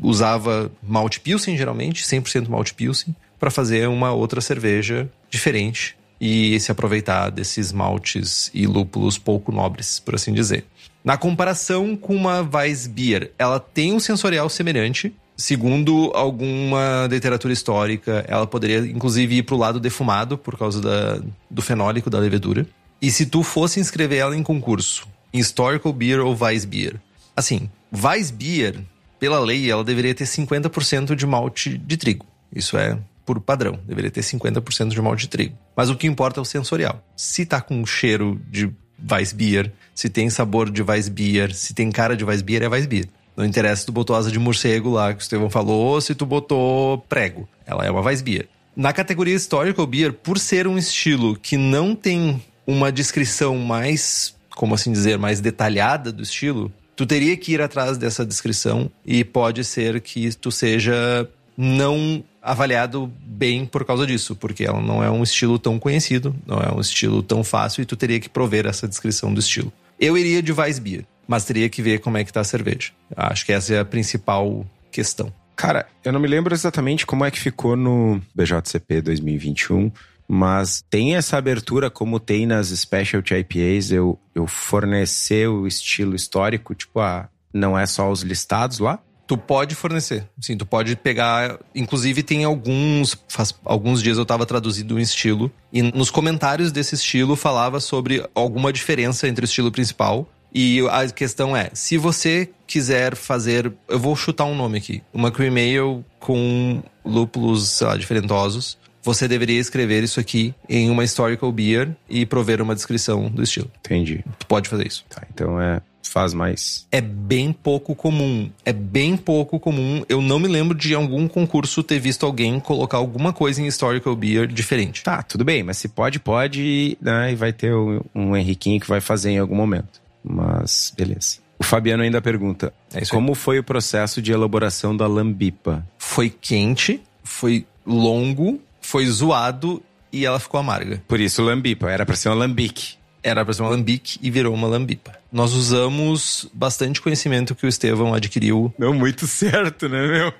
usava 0.00 0.70
malte 0.80 1.18
pilsen 1.18 1.56
geralmente, 1.56 2.04
100% 2.04 2.48
malte 2.48 2.74
pilsen, 2.74 3.14
para 3.40 3.50
fazer 3.50 3.88
uma 3.88 4.12
outra 4.12 4.40
cerveja 4.40 5.08
diferente 5.28 5.96
e 6.20 6.58
se 6.60 6.70
aproveitar 6.70 7.30
desses 7.30 7.72
maltes 7.72 8.50
e 8.52 8.66
lúpulos 8.66 9.16
pouco 9.16 9.50
nobres, 9.50 9.98
por 9.98 10.14
assim 10.14 10.32
dizer. 10.32 10.64
Na 11.02 11.16
comparação 11.16 11.96
com 11.96 12.14
uma 12.14 12.42
Weissbier, 12.42 13.32
ela 13.38 13.58
tem 13.58 13.94
um 13.94 14.00
sensorial 14.00 14.48
semelhante. 14.50 15.14
Segundo 15.34 16.12
alguma 16.14 17.08
literatura 17.10 17.54
histórica, 17.54 18.22
ela 18.28 18.46
poderia 18.46 18.80
inclusive 18.80 19.36
ir 19.36 19.42
para 19.44 19.54
o 19.54 19.58
lado 19.58 19.80
defumado 19.80 20.36
por 20.36 20.58
causa 20.58 20.82
da, 20.82 21.22
do 21.50 21.62
fenólico 21.62 22.10
da 22.10 22.18
levedura. 22.18 22.66
E 23.00 23.10
se 23.10 23.24
tu 23.24 23.42
fosse 23.42 23.80
inscrever 23.80 24.18
ela 24.18 24.36
em 24.36 24.42
concurso, 24.42 25.08
Historical 25.32 25.92
Beer 25.94 26.20
ou 26.20 26.36
Weissbier? 26.38 26.96
Assim, 27.34 27.70
Weissbier, 27.90 28.80
pela 29.18 29.40
lei, 29.40 29.70
ela 29.70 29.82
deveria 29.82 30.14
ter 30.14 30.24
50% 30.24 31.14
de 31.14 31.26
malte 31.26 31.78
de 31.78 31.96
trigo. 31.96 32.26
Isso 32.54 32.76
é 32.76 32.98
por 33.24 33.40
padrão. 33.40 33.78
Deveria 33.86 34.10
ter 34.10 34.22
50% 34.22 34.88
de 34.88 35.00
malte 35.00 35.22
de 35.22 35.28
trigo. 35.28 35.58
Mas 35.76 35.90
o 35.90 35.96
que 35.96 36.06
importa 36.06 36.40
é 36.40 36.42
o 36.42 36.44
sensorial. 36.44 37.04
Se 37.16 37.44
tá 37.44 37.60
com 37.60 37.84
cheiro 37.86 38.40
de 38.48 38.70
Weissbier, 39.10 39.72
se 39.94 40.08
tem 40.08 40.28
sabor 40.28 40.70
de 40.70 40.82
Weissbier, 40.82 41.54
se 41.54 41.74
tem 41.74 41.90
cara 41.90 42.16
de 42.16 42.24
Weissbier, 42.24 42.62
é 42.62 42.68
Weissbier. 42.68 43.08
Não 43.36 43.44
interessa 43.44 43.80
se 43.80 43.86
tu 43.86 43.92
botou 43.92 44.14
asa 44.14 44.30
de 44.30 44.38
morcego 44.38 44.90
lá, 44.90 45.14
que 45.14 45.20
o 45.20 45.22
Estevão 45.22 45.48
falou, 45.48 45.80
ou 45.80 46.00
se 46.00 46.14
tu 46.14 46.26
botou 46.26 46.98
prego. 47.08 47.48
Ela 47.66 47.86
é 47.86 47.90
uma 47.90 48.02
Weissbier. 48.02 48.48
Na 48.76 48.92
categoria 48.92 49.34
Historical 49.34 49.86
Beer, 49.86 50.12
por 50.12 50.38
ser 50.38 50.66
um 50.66 50.76
estilo 50.76 51.36
que 51.36 51.56
não 51.56 51.94
tem 51.94 52.42
uma 52.66 52.92
descrição 52.92 53.56
mais, 53.58 54.34
como 54.50 54.74
assim 54.74 54.92
dizer, 54.92 55.18
mais 55.18 55.40
detalhada 55.40 56.12
do 56.12 56.22
estilo, 56.22 56.72
tu 56.94 57.06
teria 57.06 57.36
que 57.36 57.52
ir 57.52 57.60
atrás 57.60 57.96
dessa 57.96 58.24
descrição 58.24 58.90
e 59.04 59.24
pode 59.24 59.64
ser 59.64 60.00
que 60.00 60.34
tu 60.36 60.52
seja 60.52 61.28
não 61.56 62.22
avaliado 62.42 63.12
bem 63.20 63.66
por 63.66 63.84
causa 63.84 64.06
disso, 64.06 64.34
porque 64.34 64.64
ela 64.64 64.80
não 64.80 65.02
é 65.02 65.10
um 65.10 65.22
estilo 65.22 65.58
tão 65.58 65.78
conhecido, 65.78 66.34
não 66.46 66.58
é 66.58 66.72
um 66.72 66.80
estilo 66.80 67.22
tão 67.22 67.44
fácil 67.44 67.82
e 67.82 67.86
tu 67.86 67.96
teria 67.96 68.20
que 68.20 68.28
prover 68.28 68.66
essa 68.66 68.88
descrição 68.88 69.32
do 69.32 69.40
estilo. 69.40 69.72
Eu 69.98 70.16
iria 70.16 70.42
de 70.42 70.52
Weissbier, 70.52 71.04
mas 71.28 71.44
teria 71.44 71.68
que 71.68 71.82
ver 71.82 72.00
como 72.00 72.16
é 72.16 72.24
que 72.24 72.32
tá 72.32 72.40
a 72.40 72.44
cerveja. 72.44 72.92
Acho 73.14 73.44
que 73.44 73.52
essa 73.52 73.74
é 73.74 73.78
a 73.80 73.84
principal 73.84 74.66
questão. 74.90 75.32
Cara, 75.54 75.86
eu 76.02 76.12
não 76.12 76.18
me 76.18 76.26
lembro 76.26 76.54
exatamente 76.54 77.04
como 77.04 77.24
é 77.24 77.30
que 77.30 77.38
ficou 77.38 77.76
no 77.76 78.20
BJCP 78.34 79.02
2021, 79.02 79.92
mas 80.26 80.82
tem 80.88 81.16
essa 81.16 81.36
abertura 81.36 81.90
como 81.90 82.18
tem 82.18 82.46
nas 82.46 82.68
Specialty 82.68 83.34
IPAs, 83.34 83.92
eu, 83.92 84.18
eu 84.34 84.46
fornecer 84.46 85.48
o 85.48 85.66
estilo 85.66 86.16
histórico, 86.16 86.74
tipo, 86.74 87.00
ah, 87.00 87.28
não 87.52 87.78
é 87.78 87.84
só 87.84 88.10
os 88.10 88.22
listados 88.22 88.78
lá? 88.78 88.98
Tu 89.30 89.38
pode 89.38 89.76
fornecer. 89.76 90.26
Sim, 90.40 90.56
tu 90.56 90.66
pode 90.66 90.96
pegar. 90.96 91.60
Inclusive, 91.72 92.20
tem 92.20 92.42
alguns. 92.42 93.16
Faz 93.28 93.54
alguns 93.64 94.02
dias 94.02 94.16
eu 94.16 94.24
estava 94.24 94.44
traduzindo 94.44 94.96
um 94.96 94.98
estilo. 94.98 95.52
E 95.72 95.82
nos 95.82 96.10
comentários 96.10 96.72
desse 96.72 96.96
estilo 96.96 97.36
falava 97.36 97.78
sobre 97.78 98.28
alguma 98.34 98.72
diferença 98.72 99.28
entre 99.28 99.44
o 99.44 99.46
estilo 99.46 99.70
principal. 99.70 100.28
E 100.52 100.80
a 100.90 101.08
questão 101.10 101.56
é: 101.56 101.70
se 101.72 101.96
você 101.96 102.50
quiser 102.66 103.14
fazer. 103.14 103.72
Eu 103.86 104.00
vou 104.00 104.16
chutar 104.16 104.46
um 104.46 104.56
nome 104.56 104.78
aqui. 104.78 105.00
Uma 105.14 105.30
cream 105.30 105.54
ale 105.54 106.04
com 106.18 106.82
lúpulos, 107.04 107.68
sei 107.68 107.86
lá, 107.86 107.96
diferentosos. 107.96 108.76
Você 109.00 109.28
deveria 109.28 109.60
escrever 109.60 110.02
isso 110.02 110.18
aqui 110.18 110.52
em 110.68 110.90
uma 110.90 111.04
historical 111.04 111.52
beer 111.52 111.96
e 112.08 112.26
prover 112.26 112.60
uma 112.60 112.74
descrição 112.74 113.30
do 113.30 113.44
estilo. 113.44 113.70
Entendi. 113.78 114.24
Tu 114.40 114.46
pode 114.48 114.68
fazer 114.68 114.88
isso. 114.88 115.04
Tá, 115.08 115.22
então 115.32 115.60
é 115.60 115.80
faz 116.08 116.34
mais. 116.34 116.86
É 116.90 117.00
bem 117.00 117.52
pouco 117.52 117.94
comum. 117.94 118.50
É 118.64 118.72
bem 118.72 119.16
pouco 119.16 119.58
comum. 119.58 120.04
Eu 120.08 120.20
não 120.20 120.38
me 120.38 120.48
lembro 120.48 120.76
de 120.76 120.94
algum 120.94 121.28
concurso 121.28 121.82
ter 121.82 121.98
visto 121.98 122.26
alguém 122.26 122.58
colocar 122.60 122.98
alguma 122.98 123.32
coisa 123.32 123.62
em 123.62 123.66
Historical 123.66 124.14
Beer 124.16 124.46
diferente. 124.46 125.02
Tá, 125.02 125.22
tudo 125.22 125.44
bem, 125.44 125.62
mas 125.62 125.78
se 125.78 125.88
pode, 125.88 126.18
pode, 126.18 126.98
né? 127.00 127.32
E 127.32 127.34
vai 127.34 127.52
ter 127.52 127.74
um, 127.74 128.00
um 128.14 128.36
Henriquinho 128.36 128.80
que 128.80 128.88
vai 128.88 129.00
fazer 129.00 129.30
em 129.30 129.38
algum 129.38 129.54
momento. 129.54 130.00
Mas, 130.22 130.92
beleza. 130.96 131.38
O 131.58 131.64
Fabiano 131.64 132.02
ainda 132.02 132.20
pergunta: 132.20 132.72
é 132.92 133.04
como 133.06 133.34
foi 133.34 133.58
o 133.58 133.64
processo 133.64 134.20
de 134.20 134.32
elaboração 134.32 134.96
da 134.96 135.06
lambipa? 135.06 135.86
Foi 135.98 136.30
quente, 136.30 137.00
foi 137.22 137.66
longo, 137.86 138.60
foi 138.80 139.06
zoado 139.06 139.82
e 140.12 140.24
ela 140.24 140.40
ficou 140.40 140.58
amarga. 140.58 141.02
Por 141.06 141.20
isso 141.20 141.42
lambipa, 141.42 141.90
era 141.90 142.04
para 142.04 142.16
ser 142.16 142.28
uma 142.30 142.34
lambique 142.34 142.99
era 143.22 143.44
para 143.44 143.54
ser 143.54 143.62
uma 143.62 143.70
lambique 143.70 144.18
e 144.22 144.30
virou 144.30 144.54
uma 144.54 144.66
lambipa. 144.66 145.12
Nós 145.32 145.52
usamos 145.52 146.48
bastante 146.52 147.00
conhecimento 147.00 147.54
que 147.54 147.66
o 147.66 147.68
Estevão 147.68 148.14
adquiriu. 148.14 148.72
Não 148.78 148.92
muito 148.92 149.26
certo, 149.26 149.88
né, 149.88 150.06
meu? 150.06 150.32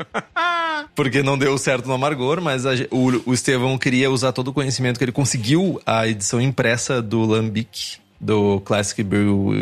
Porque 0.95 1.22
não 1.22 1.39
deu 1.39 1.57
certo 1.59 1.87
no 1.87 1.95
amargor, 1.95 2.41
mas 2.41 2.66
a, 2.66 2.72
o, 2.91 3.31
o 3.31 3.35
Estevão 3.35 3.78
queria 3.78 4.11
usar 4.11 4.33
todo 4.33 4.49
o 4.49 4.53
conhecimento 4.53 4.99
que 4.99 5.05
ele 5.05 5.12
conseguiu 5.12 5.81
a 5.87 6.09
edição 6.09 6.41
impressa 6.41 7.01
do 7.01 7.24
lambique 7.24 7.99
do 8.20 8.61
Classic 8.61 9.03
Brew, 9.03 9.53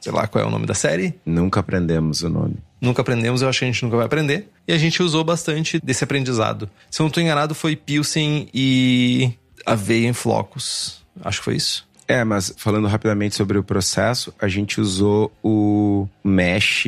sei 0.00 0.12
lá 0.12 0.26
qual 0.26 0.42
é 0.42 0.46
o 0.46 0.50
nome 0.50 0.64
da 0.64 0.74
série. 0.74 1.14
Nunca 1.26 1.60
aprendemos 1.60 2.22
o 2.22 2.28
nome. 2.28 2.56
Nunca 2.80 3.02
aprendemos, 3.02 3.42
eu 3.42 3.48
acho 3.48 3.60
que 3.60 3.64
a 3.66 3.68
gente 3.68 3.82
nunca 3.84 3.96
vai 3.96 4.06
aprender. 4.06 4.48
E 4.66 4.72
a 4.72 4.78
gente 4.78 5.02
usou 5.02 5.22
bastante 5.22 5.78
desse 5.84 6.02
aprendizado. 6.02 6.70
Se 6.90 7.00
eu 7.00 7.04
não 7.04 7.08
estou 7.08 7.22
enganado, 7.22 7.54
foi 7.54 7.76
Pilsen 7.76 8.48
e 8.52 9.32
aveia 9.66 10.08
em 10.08 10.12
flocos. 10.12 11.04
Acho 11.22 11.38
que 11.40 11.44
foi 11.44 11.56
isso. 11.56 11.86
É, 12.06 12.24
mas 12.24 12.52
falando 12.56 12.88
rapidamente 12.88 13.34
sobre 13.34 13.58
o 13.58 13.62
processo, 13.62 14.34
a 14.40 14.48
gente 14.48 14.80
usou 14.80 15.32
o 15.42 16.08
mesh 16.22 16.86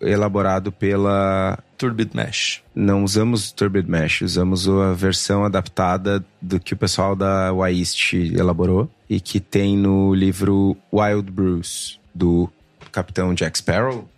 elaborado 0.00 0.72
pela 0.72 1.58
Turbid 1.76 2.14
Mesh. 2.14 2.62
Não 2.74 3.04
usamos 3.04 3.52
Turbid 3.52 3.88
Mesh, 3.88 4.22
usamos 4.22 4.68
a 4.68 4.92
versão 4.92 5.44
adaptada 5.44 6.24
do 6.40 6.58
que 6.58 6.74
o 6.74 6.76
pessoal 6.76 7.14
da 7.14 7.52
Wyist 7.52 8.14
elaborou 8.14 8.88
e 9.08 9.20
que 9.20 9.40
tem 9.40 9.76
no 9.76 10.14
livro 10.14 10.76
Wild 10.92 11.30
Bruce 11.30 11.98
do 12.14 12.50
Capitão 12.90 13.34
Jack 13.34 13.58
Sparrow. 13.58 14.08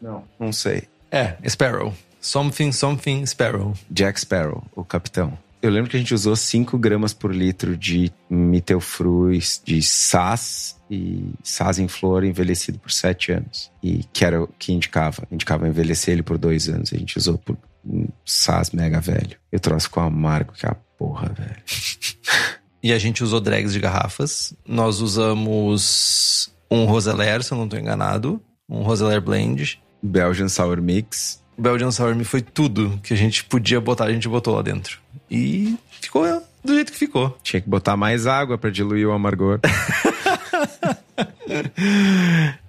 Não, 0.00 0.24
não 0.38 0.52
sei. 0.52 0.84
É, 1.10 1.36
Sparrow. 1.48 1.94
Something, 2.20 2.70
something, 2.72 3.24
Sparrow. 3.26 3.74
Jack 3.90 4.20
Sparrow, 4.20 4.62
o 4.74 4.84
capitão. 4.84 5.38
Eu 5.62 5.70
lembro 5.70 5.90
que 5.90 5.96
a 5.96 6.00
gente 6.00 6.14
usou 6.14 6.34
5 6.34 6.78
gramas 6.78 7.12
por 7.12 7.34
litro 7.34 7.76
de 7.76 8.10
Mitelfruz, 8.30 9.60
de 9.62 9.82
SAS 9.82 10.80
e 10.90 11.32
SAS 11.42 11.78
em 11.78 11.86
flor 11.86 12.24
envelhecido 12.24 12.78
por 12.78 12.90
7 12.90 13.32
anos. 13.32 13.70
E 13.82 14.04
que 14.12 14.24
era 14.24 14.42
o 14.42 14.48
que 14.58 14.72
indicava. 14.72 15.26
Indicava 15.30 15.68
envelhecer 15.68 16.14
ele 16.14 16.22
por 16.22 16.38
2 16.38 16.68
anos. 16.70 16.92
A 16.94 16.96
gente 16.96 17.18
usou 17.18 17.36
por 17.36 17.58
um 17.84 18.08
SAS 18.24 18.70
mega 18.70 19.00
velho. 19.00 19.36
Eu 19.52 19.60
trouxe 19.60 19.88
com 19.88 20.00
amargo 20.00 20.54
que 20.54 20.64
é 20.64 20.70
a 20.70 20.76
porra, 20.98 21.28
velho. 21.28 21.62
e 22.82 22.92
a 22.92 22.98
gente 22.98 23.22
usou 23.22 23.38
drags 23.38 23.74
de 23.74 23.80
garrafas. 23.80 24.54
Nós 24.66 25.00
usamos 25.00 26.50
um 26.70 26.86
Roseler, 26.86 27.42
se 27.42 27.52
eu 27.52 27.58
não 27.58 27.64
estou 27.64 27.78
enganado. 27.78 28.40
Um 28.66 28.82
Roseler 28.82 29.20
Blend. 29.20 29.78
Belgian 30.02 30.48
Sour 30.48 30.80
Mix. 30.80 31.39
Belgian 31.60 31.90
Sour 31.90 32.14
Me 32.14 32.24
foi 32.24 32.40
tudo 32.40 32.98
que 33.02 33.12
a 33.12 33.16
gente 33.16 33.44
podia 33.44 33.80
botar, 33.80 34.04
a 34.04 34.12
gente 34.12 34.28
botou 34.28 34.54
lá 34.54 34.62
dentro. 34.62 34.98
E 35.30 35.76
ficou 36.00 36.24
do 36.64 36.74
jeito 36.74 36.92
que 36.92 36.98
ficou. 36.98 37.38
Tinha 37.42 37.60
que 37.60 37.68
botar 37.68 37.96
mais 37.96 38.26
água 38.26 38.58
para 38.58 38.70
diluir 38.70 39.06
o 39.06 39.12
amargor. 39.12 39.60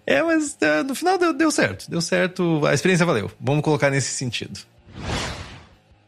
é, 0.06 0.22
mas 0.24 0.58
uh, 0.62 0.84
no 0.86 0.94
final 0.96 1.18
deu, 1.18 1.34
deu 1.34 1.52
certo. 1.52 1.90
Deu 1.90 2.02
certo, 2.02 2.66
a 2.66 2.74
experiência 2.74 3.06
valeu. 3.06 3.32
Vamos 3.40 3.64
colocar 3.64 3.90
nesse 3.90 4.12
sentido. 4.12 4.60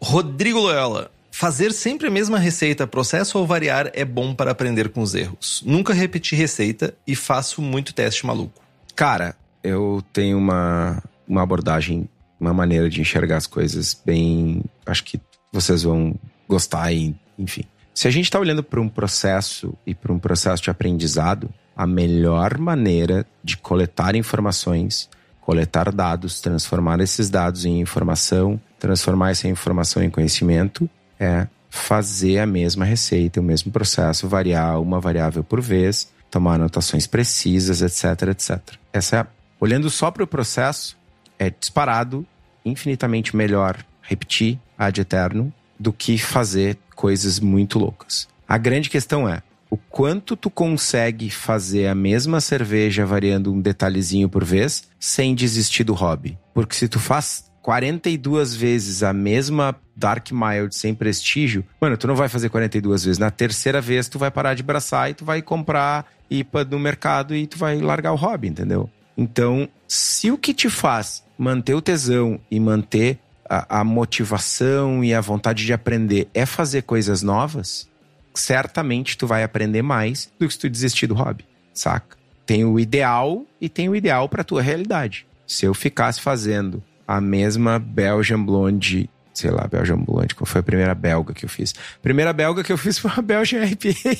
Rodrigo 0.01 0.59
Loyola. 0.59 1.09
Fazer 1.36 1.71
sempre 1.73 2.07
a 2.07 2.11
mesma 2.11 2.38
receita, 2.38 2.86
processo 2.86 3.39
ou 3.39 3.47
variar 3.47 3.89
é 3.95 4.05
bom 4.05 4.36
para 4.36 4.51
aprender 4.51 4.89
com 4.89 5.01
os 5.01 5.15
erros. 5.15 5.63
Nunca 5.65 5.91
repetir 5.91 6.38
receita 6.38 6.93
e 7.07 7.15
faço 7.15 7.59
muito 7.59 7.91
teste 7.91 8.23
maluco. 8.23 8.61
Cara, 8.95 9.36
eu 9.63 10.03
tenho 10.13 10.38
uma, 10.38 11.01
uma 11.27 11.41
abordagem 11.41 12.07
uma 12.44 12.54
maneira 12.54 12.89
de 12.89 13.02
enxergar 13.02 13.38
as 13.38 13.48
coisas 13.48 14.00
bem. 14.06 14.64
Acho 14.86 15.04
que 15.04 15.20
vocês 15.52 15.84
vão 15.84 16.16
gostar 16.48 16.91
e, 16.91 17.16
enfim. 17.38 17.64
Se 17.94 18.08
a 18.08 18.12
gente 18.12 18.26
está 18.26 18.39
olhando 18.39 18.64
para 18.64 18.82
um 18.82 18.89
processo 18.89 19.74
e 19.86 19.94
para 19.94 20.12
um 20.12 20.20
processo 20.20 20.62
de 20.64 20.70
aprendizado, 20.70 21.50
a 21.76 21.88
melhor 21.88 22.58
maneira 22.58 23.26
de 23.44 23.56
coletar 23.58 24.16
informações, 24.16 25.10
coletar 25.41 25.91
dados, 25.91 26.41
transformar 26.41 27.00
esses 27.00 27.30
dados 27.30 27.66
em 27.66 27.80
informação, 27.80 28.60
transformar 28.80 29.32
essa 29.32 29.48
informação 29.48 30.04
em 30.04 30.10
conhecimento, 30.10 30.89
é 31.20 31.48
fazer 31.70 32.39
a 32.39 32.46
mesma 32.46 32.86
receita, 32.86 33.39
o 33.39 33.44
mesmo 33.44 33.72
processo, 33.72 34.28
variar 34.28 34.80
uma 34.82 35.00
variável 35.00 35.44
por 35.44 35.62
vez, 35.62 36.12
tomar 36.30 36.56
anotações 36.56 37.08
precisas, 37.08 37.82
etc, 37.82 38.30
etc. 38.30 38.60
Essa 38.91 39.28
olhando 39.60 39.89
só 39.89 40.12
para 40.12 40.24
o 40.24 40.28
processo, 40.28 40.98
é 41.39 41.50
disparado 41.50 42.26
infinitamente 42.66 43.36
melhor 43.36 43.78
repetir 44.01 44.59
ad 44.78 44.99
eterno 44.99 45.53
do 45.80 45.91
que 45.91 46.18
fazer 46.18 46.78
coisas 46.95 47.39
muito 47.39 47.80
loucas. 47.80 48.28
A 48.47 48.57
grande 48.57 48.89
questão 48.89 49.28
é 49.28 49.41
o 49.70 49.78
quanto 49.78 50.36
tu 50.36 50.51
consegue 50.51 51.32
fazer 51.32 51.88
a 51.88 51.95
mesma 51.95 52.39
cerveja 52.39 53.05
variando 53.05 53.51
um 53.51 53.59
detalhezinho 53.59 54.30
por 54.30 54.43
vez 54.43 54.88
sem 54.99 55.34
desistir 55.34 55.84
do 55.84 55.93
hobby. 55.93 56.38
Porque 56.53 56.76
se 56.76 56.88
tu 56.88 56.99
faz 56.99 57.51
42 57.64 58.53
vezes 58.53 59.01
a 59.01 59.11
mesma 59.11 59.76
Dark 59.95 60.30
Mild 60.32 60.76
sem 60.76 60.93
prestígio, 60.93 61.66
mano, 61.82 61.97
tu 61.97 62.05
não 62.05 62.16
vai 62.16 62.30
fazer 62.30 62.49
42 62.49 63.05
vezes. 63.05 63.18
Na 63.18 63.32
terceira 63.32 63.82
vez, 63.82 64.07
tu 64.07 64.20
vai 64.20 64.30
parar 64.30 64.53
de 64.53 64.61
braçar 64.61 65.09
e 65.09 65.14
tu 65.16 65.26
vai 65.26 65.41
comprar 65.41 66.05
IPA 66.30 66.66
no 66.66 66.78
mercado 66.78 67.36
e 67.36 67.47
tu 67.47 67.57
vai 67.57 67.80
largar 67.80 68.11
o 68.11 68.18
hobby, 68.18 68.49
entendeu? 68.49 68.89
Então, 69.18 69.68
se 69.88 70.30
o 70.30 70.38
que 70.38 70.53
te 70.53 70.70
faz 70.70 71.24
manter 71.44 71.74
o 71.74 71.82
tesão 71.82 72.39
e 72.50 72.60
manter 72.60 73.20
a, 73.48 73.82
a, 73.82 73.84
motivação 73.84 75.04
e 75.04 75.14
a 75.14 75.20
vontade 75.20 75.66
de 75.66 75.74
aprender 75.74 76.28
é 76.34 76.46
fazer 76.46 76.84
coisas 76.84 77.22
novas, 77.22 77.88
certamente 78.34 79.18
tu 79.18 79.28
vai 79.28 79.44
aprender 79.44 79.82
mais 79.82 80.32
do 80.39 80.48
que 80.48 80.54
se 80.54 80.60
tu 80.60 80.70
desistir 80.70 81.06
do 81.06 81.14
hobby, 81.14 81.46
saca? 81.74 82.18
Tem 82.46 82.64
o 82.64 82.80
ideal 82.80 83.46
e 83.60 83.68
tem 83.68 83.89
o 83.89 83.96
ideal 83.96 84.28
para 84.30 84.44
tua 84.44 84.62
realidade. 84.62 85.28
Se 85.46 85.66
eu 85.66 85.74
ficasse 85.74 86.22
fazendo 86.22 86.82
a 87.06 87.20
mesma 87.20 87.78
Belgian 87.78 88.41
Blonde, 88.41 89.10
sei 89.34 89.52
lá, 89.52 89.68
Belgian 89.68 89.98
Blonde, 89.98 90.36
qual 90.36 90.46
foi 90.46 90.62
a 90.62 90.64
primeira 90.64 90.96
belga 90.96 91.34
que 91.34 91.46
eu 91.46 91.50
fiz? 91.50 91.76
Primeira 92.02 92.32
belga 92.32 92.64
que 92.64 92.72
eu 92.72 92.78
fiz 92.78 92.98
foi 92.98 93.12
uma 93.12 93.22
Belgian 93.22 93.64
IPA. 93.68 94.18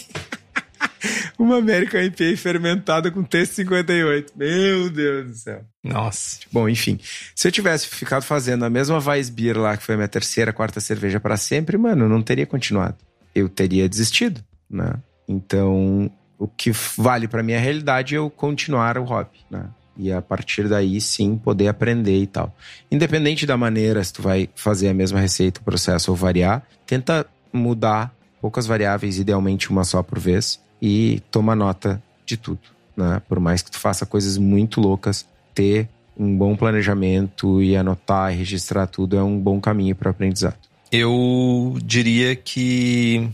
uma 1.38 1.58
American 1.58 2.02
IPA 2.02 2.38
fermentada 2.38 3.12
com 3.12 3.24
T58. 3.24 4.28
Meu 4.36 4.90
Deus 4.90 5.30
do 5.30 5.36
céu. 5.36 5.62
Nossa. 5.84 6.40
Bom, 6.52 6.68
enfim. 6.70 7.00
Se 7.36 7.48
eu 7.48 7.52
tivesse 7.52 7.88
ficado 7.88 8.24
fazendo 8.24 8.66
a 8.66 8.70
mesma 8.70 9.00
Weissbier 9.00 9.58
lá, 9.58 9.76
que 9.78 9.84
foi 9.84 9.96
a 9.96 9.98
minha 9.98 10.08
terceira, 10.08 10.54
quarta 10.54 10.80
cerveja 10.80 11.20
para 11.20 11.38
sempre, 11.38 11.78
mano, 11.78 12.06
eu 12.06 12.10
não 12.10 12.22
teria 12.22 12.46
continuado. 12.46 12.96
Eu 13.34 13.50
teria 13.50 13.90
desistido, 13.90 14.44
né? 14.70 14.94
Então, 15.28 16.12
o 16.38 16.48
que 16.48 16.72
vale 16.98 17.28
para 17.28 17.44
minha 17.44 17.60
realidade 17.60 18.16
é 18.16 18.18
eu 18.18 18.30
continuar 18.30 18.98
o 18.98 19.04
hobby, 19.04 19.40
né? 19.50 19.70
E 19.96 20.12
a 20.12 20.22
partir 20.22 20.68
daí, 20.68 21.00
sim, 21.00 21.38
poder 21.38 21.68
aprender 21.68 22.18
e 22.18 22.26
tal. 22.26 22.56
Independente 22.92 23.46
da 23.46 23.56
maneira, 23.56 24.04
se 24.04 24.12
tu 24.12 24.22
vai 24.24 24.50
fazer 24.56 24.90
a 24.90 24.94
mesma 24.94 25.20
receita, 25.20 25.62
o 25.62 25.64
processo 25.64 26.10
ou 26.10 26.18
variar, 26.18 26.64
tenta 26.86 27.26
mudar 27.52 28.14
poucas 28.42 28.66
variáveis, 28.66 29.20
idealmente 29.20 29.70
uma 29.70 29.84
só 29.84 30.02
por 30.02 30.20
vez, 30.20 30.60
e 30.84 31.22
toma 31.32 31.56
nota 31.56 32.04
de 32.26 32.36
tudo. 32.36 32.60
Né? 32.96 33.22
Por 33.30 33.40
mais 33.40 33.62
que 33.62 33.72
tu 33.72 33.80
faça 33.80 34.06
coisas 34.06 34.38
muito 34.38 34.82
loucas, 34.82 35.26
ter 35.56 35.88
um 36.18 36.38
bom 36.38 36.58
planejamento 36.58 37.64
e 37.64 37.74
anotar 37.74 38.34
e 38.34 38.36
registrar 38.36 38.86
tudo 38.86 39.18
é 39.18 39.24
um 39.24 39.40
bom 39.40 39.62
caminho 39.62 39.96
para 39.96 40.12
aprendizado. 40.12 40.58
Eu 40.92 41.78
diria 41.82 42.36
que 42.36 43.30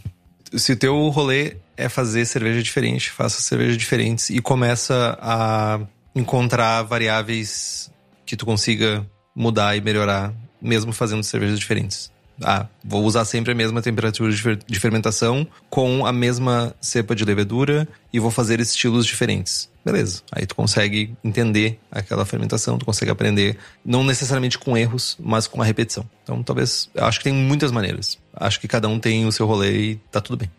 se 0.54 0.74
o 0.74 0.78
teu 0.78 1.10
rolê 1.10 1.58
é 1.76 1.89
fazer 1.89 2.24
cerveja 2.26 2.62
diferente, 2.62 3.10
faça 3.10 3.41
cervejas 3.41 3.78
diferentes 3.78 4.30
e 4.30 4.39
começa 4.39 5.18
a 5.20 5.80
encontrar 6.16 6.84
variáveis 6.84 7.91
que 8.28 8.38
tu 8.38 8.45
consiga 8.45 9.04
mudar 9.36 9.76
e 9.76 9.82
melhorar, 9.82 10.32
mesmo 10.62 10.93
fazendo 10.93 11.24
cervejas 11.24 11.60
diferentes 11.60 12.12
ah, 12.44 12.68
vou 12.84 13.04
usar 13.04 13.26
sempre 13.26 13.52
a 13.52 13.56
mesma 13.56 13.82
temperatura 13.82 14.32
de 14.32 14.80
fermentação 14.80 15.48
com 15.70 16.06
a 16.06 16.14
mesma 16.14 16.74
cepa 16.80 17.16
de 17.16 17.26
levedura 17.26 17.88
e 18.14 18.20
vou 18.20 18.32
fazer 18.32 18.60
estilos 18.60 19.06
diferentes. 19.06 19.70
Beleza. 19.84 20.22
Aí 20.32 20.46
tu 20.46 20.56
consegue 20.56 21.16
entender 21.24 21.80
aquela 21.92 22.26
fermentação, 22.26 22.78
tu 22.78 22.86
consegue 22.86 23.12
aprender, 23.12 23.58
não 23.84 24.04
necessariamente 24.04 24.58
com 24.58 24.78
erros, 24.78 25.18
mas 25.20 25.48
com 25.48 25.62
a 25.62 25.66
repetição. 25.66 26.06
Então, 26.24 26.44
talvez, 26.44 26.90
acho 26.96 27.20
que 27.20 27.24
tem 27.24 27.34
muitas 27.34 27.72
maneiras. 27.72 28.18
Acho 28.34 28.60
que 28.60 28.68
cada 28.68 28.88
um 28.88 29.00
tem 29.00 29.26
o 29.26 29.32
seu 29.32 29.46
rolê 29.46 29.92
e 29.92 29.96
tá 30.12 30.22
tudo 30.22 30.38
bem. 30.38 30.52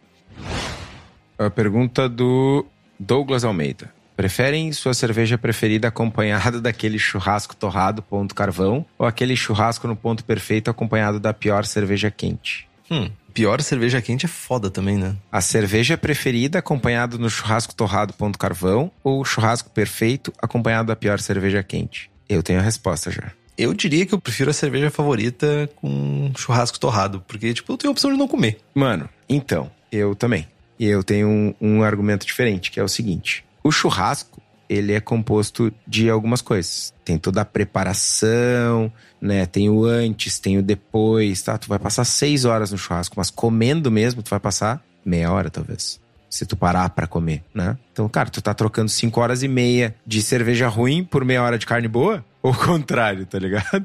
A 1.38 1.48
pergunta 1.48 2.08
do 2.08 2.66
Douglas 2.98 3.44
Almeida. 3.44 3.90
Preferem 4.20 4.70
sua 4.70 4.92
cerveja 4.92 5.38
preferida 5.38 5.88
acompanhada 5.88 6.60
daquele 6.60 6.98
churrasco 6.98 7.56
torrado 7.56 8.02
ponto 8.02 8.34
carvão 8.34 8.84
ou 8.98 9.06
aquele 9.06 9.34
churrasco 9.34 9.88
no 9.88 9.96
ponto 9.96 10.26
perfeito 10.26 10.70
acompanhado 10.70 11.18
da 11.18 11.32
pior 11.32 11.64
cerveja 11.64 12.10
quente? 12.10 12.68
Hum, 12.90 13.10
pior 13.32 13.62
cerveja 13.62 14.02
quente 14.02 14.26
é 14.26 14.28
foda 14.28 14.68
também, 14.68 14.98
né? 14.98 15.16
A 15.32 15.40
cerveja 15.40 15.96
preferida 15.96 16.58
acompanhado 16.58 17.18
no 17.18 17.30
churrasco 17.30 17.74
torrado 17.74 18.12
ponto 18.12 18.38
carvão 18.38 18.92
ou 19.02 19.22
o 19.22 19.24
churrasco 19.24 19.70
perfeito 19.70 20.34
acompanhado 20.38 20.88
da 20.88 20.96
pior 20.96 21.18
cerveja 21.18 21.62
quente? 21.62 22.10
Eu 22.28 22.42
tenho 22.42 22.60
a 22.60 22.62
resposta 22.62 23.10
já. 23.10 23.32
Eu 23.56 23.72
diria 23.72 24.04
que 24.04 24.12
eu 24.12 24.20
prefiro 24.20 24.50
a 24.50 24.52
cerveja 24.52 24.90
favorita 24.90 25.66
com 25.76 26.30
churrasco 26.36 26.78
torrado, 26.78 27.24
porque, 27.26 27.54
tipo, 27.54 27.72
eu 27.72 27.78
tenho 27.78 27.90
a 27.90 27.92
opção 27.92 28.12
de 28.12 28.18
não 28.18 28.28
comer. 28.28 28.58
Mano, 28.74 29.08
então, 29.26 29.70
eu 29.90 30.14
também. 30.14 30.46
E 30.78 30.84
eu 30.84 31.02
tenho 31.02 31.26
um, 31.26 31.54
um 31.58 31.82
argumento 31.82 32.26
diferente, 32.26 32.70
que 32.70 32.78
é 32.78 32.82
o 32.82 32.88
seguinte. 32.88 33.48
O 33.62 33.70
churrasco, 33.70 34.40
ele 34.68 34.92
é 34.92 35.00
composto 35.00 35.72
de 35.86 36.08
algumas 36.08 36.40
coisas. 36.40 36.94
Tem 37.04 37.18
toda 37.18 37.40
a 37.40 37.44
preparação, 37.44 38.92
né? 39.20 39.44
Tem 39.44 39.68
o 39.68 39.84
antes, 39.84 40.38
tem 40.38 40.58
o 40.58 40.62
depois, 40.62 41.42
tá? 41.42 41.58
Tu 41.58 41.68
vai 41.68 41.78
passar 41.78 42.04
seis 42.04 42.44
horas 42.44 42.70
no 42.70 42.78
churrasco, 42.78 43.16
mas 43.18 43.30
comendo 43.30 43.90
mesmo, 43.90 44.22
tu 44.22 44.30
vai 44.30 44.40
passar 44.40 44.80
meia 45.04 45.32
hora, 45.32 45.50
talvez. 45.50 46.00
Se 46.28 46.46
tu 46.46 46.56
parar 46.56 46.88
para 46.90 47.08
comer, 47.08 47.42
né? 47.52 47.76
Então, 47.92 48.08
cara, 48.08 48.30
tu 48.30 48.40
tá 48.40 48.54
trocando 48.54 48.88
cinco 48.88 49.20
horas 49.20 49.42
e 49.42 49.48
meia 49.48 49.96
de 50.06 50.22
cerveja 50.22 50.68
ruim 50.68 51.02
por 51.02 51.24
meia 51.24 51.42
hora 51.42 51.58
de 51.58 51.66
carne 51.66 51.88
boa? 51.88 52.24
Ou 52.40 52.52
o 52.52 52.56
contrário, 52.56 53.26
tá 53.26 53.38
ligado? 53.38 53.84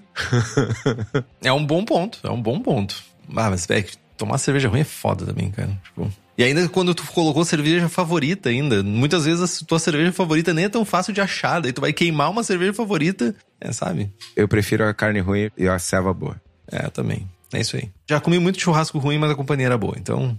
é 1.44 1.52
um 1.52 1.66
bom 1.66 1.84
ponto, 1.84 2.20
é 2.24 2.30
um 2.30 2.42
bom 2.42 2.60
ponto. 2.60 3.04
Ah, 3.36 3.50
mas 3.50 3.66
que 3.66 3.98
tomar 4.16 4.38
cerveja 4.38 4.70
ruim 4.70 4.82
é 4.82 4.86
foda 4.86 5.26
também, 5.26 5.50
cara. 5.50 5.72
Tipo, 5.84 6.12
e 6.38 6.44
ainda 6.44 6.68
quando 6.70 6.94
tu 6.94 7.04
colocou 7.08 7.46
cerveja 7.46 7.88
favorita 7.88 8.50
ainda, 8.50 8.84
muitas 8.84 9.26
vezes 9.26 9.62
a 9.62 9.66
tua 9.66 9.80
cerveja 9.80 10.12
favorita 10.12 10.54
nem 10.54 10.66
é 10.66 10.70
tão 10.70 10.84
fácil 10.84 11.14
de 11.14 11.22
achar, 11.22 11.62
daí 11.62 11.72
tu 11.72 11.82
vai 11.82 11.94
queimar 11.94 12.30
uma 12.30 12.44
cerveja 12.44 12.74
favorita, 12.74 13.36
é, 13.60 13.72
sabe? 13.72 14.12
Eu 14.36 14.48
prefiro 14.48 14.88
a 14.88 14.94
carne 14.94 15.20
ruim 15.20 15.50
e 15.58 15.68
a 15.68 15.80
ceva 15.80 16.14
boa. 16.14 16.40
É, 16.72 16.86
eu 16.86 16.92
também. 16.92 17.28
É 17.54 17.62
isso 17.62 17.78
aí. 17.78 17.90
Já 18.10 18.20
comi 18.20 18.40
muito 18.40 18.60
churrasco 18.60 18.98
ruim, 19.00 19.18
mas 19.18 19.32
a 19.32 19.36
companhia 19.36 19.68
era 19.68 19.78
boa, 19.78 19.96
então... 19.98 20.38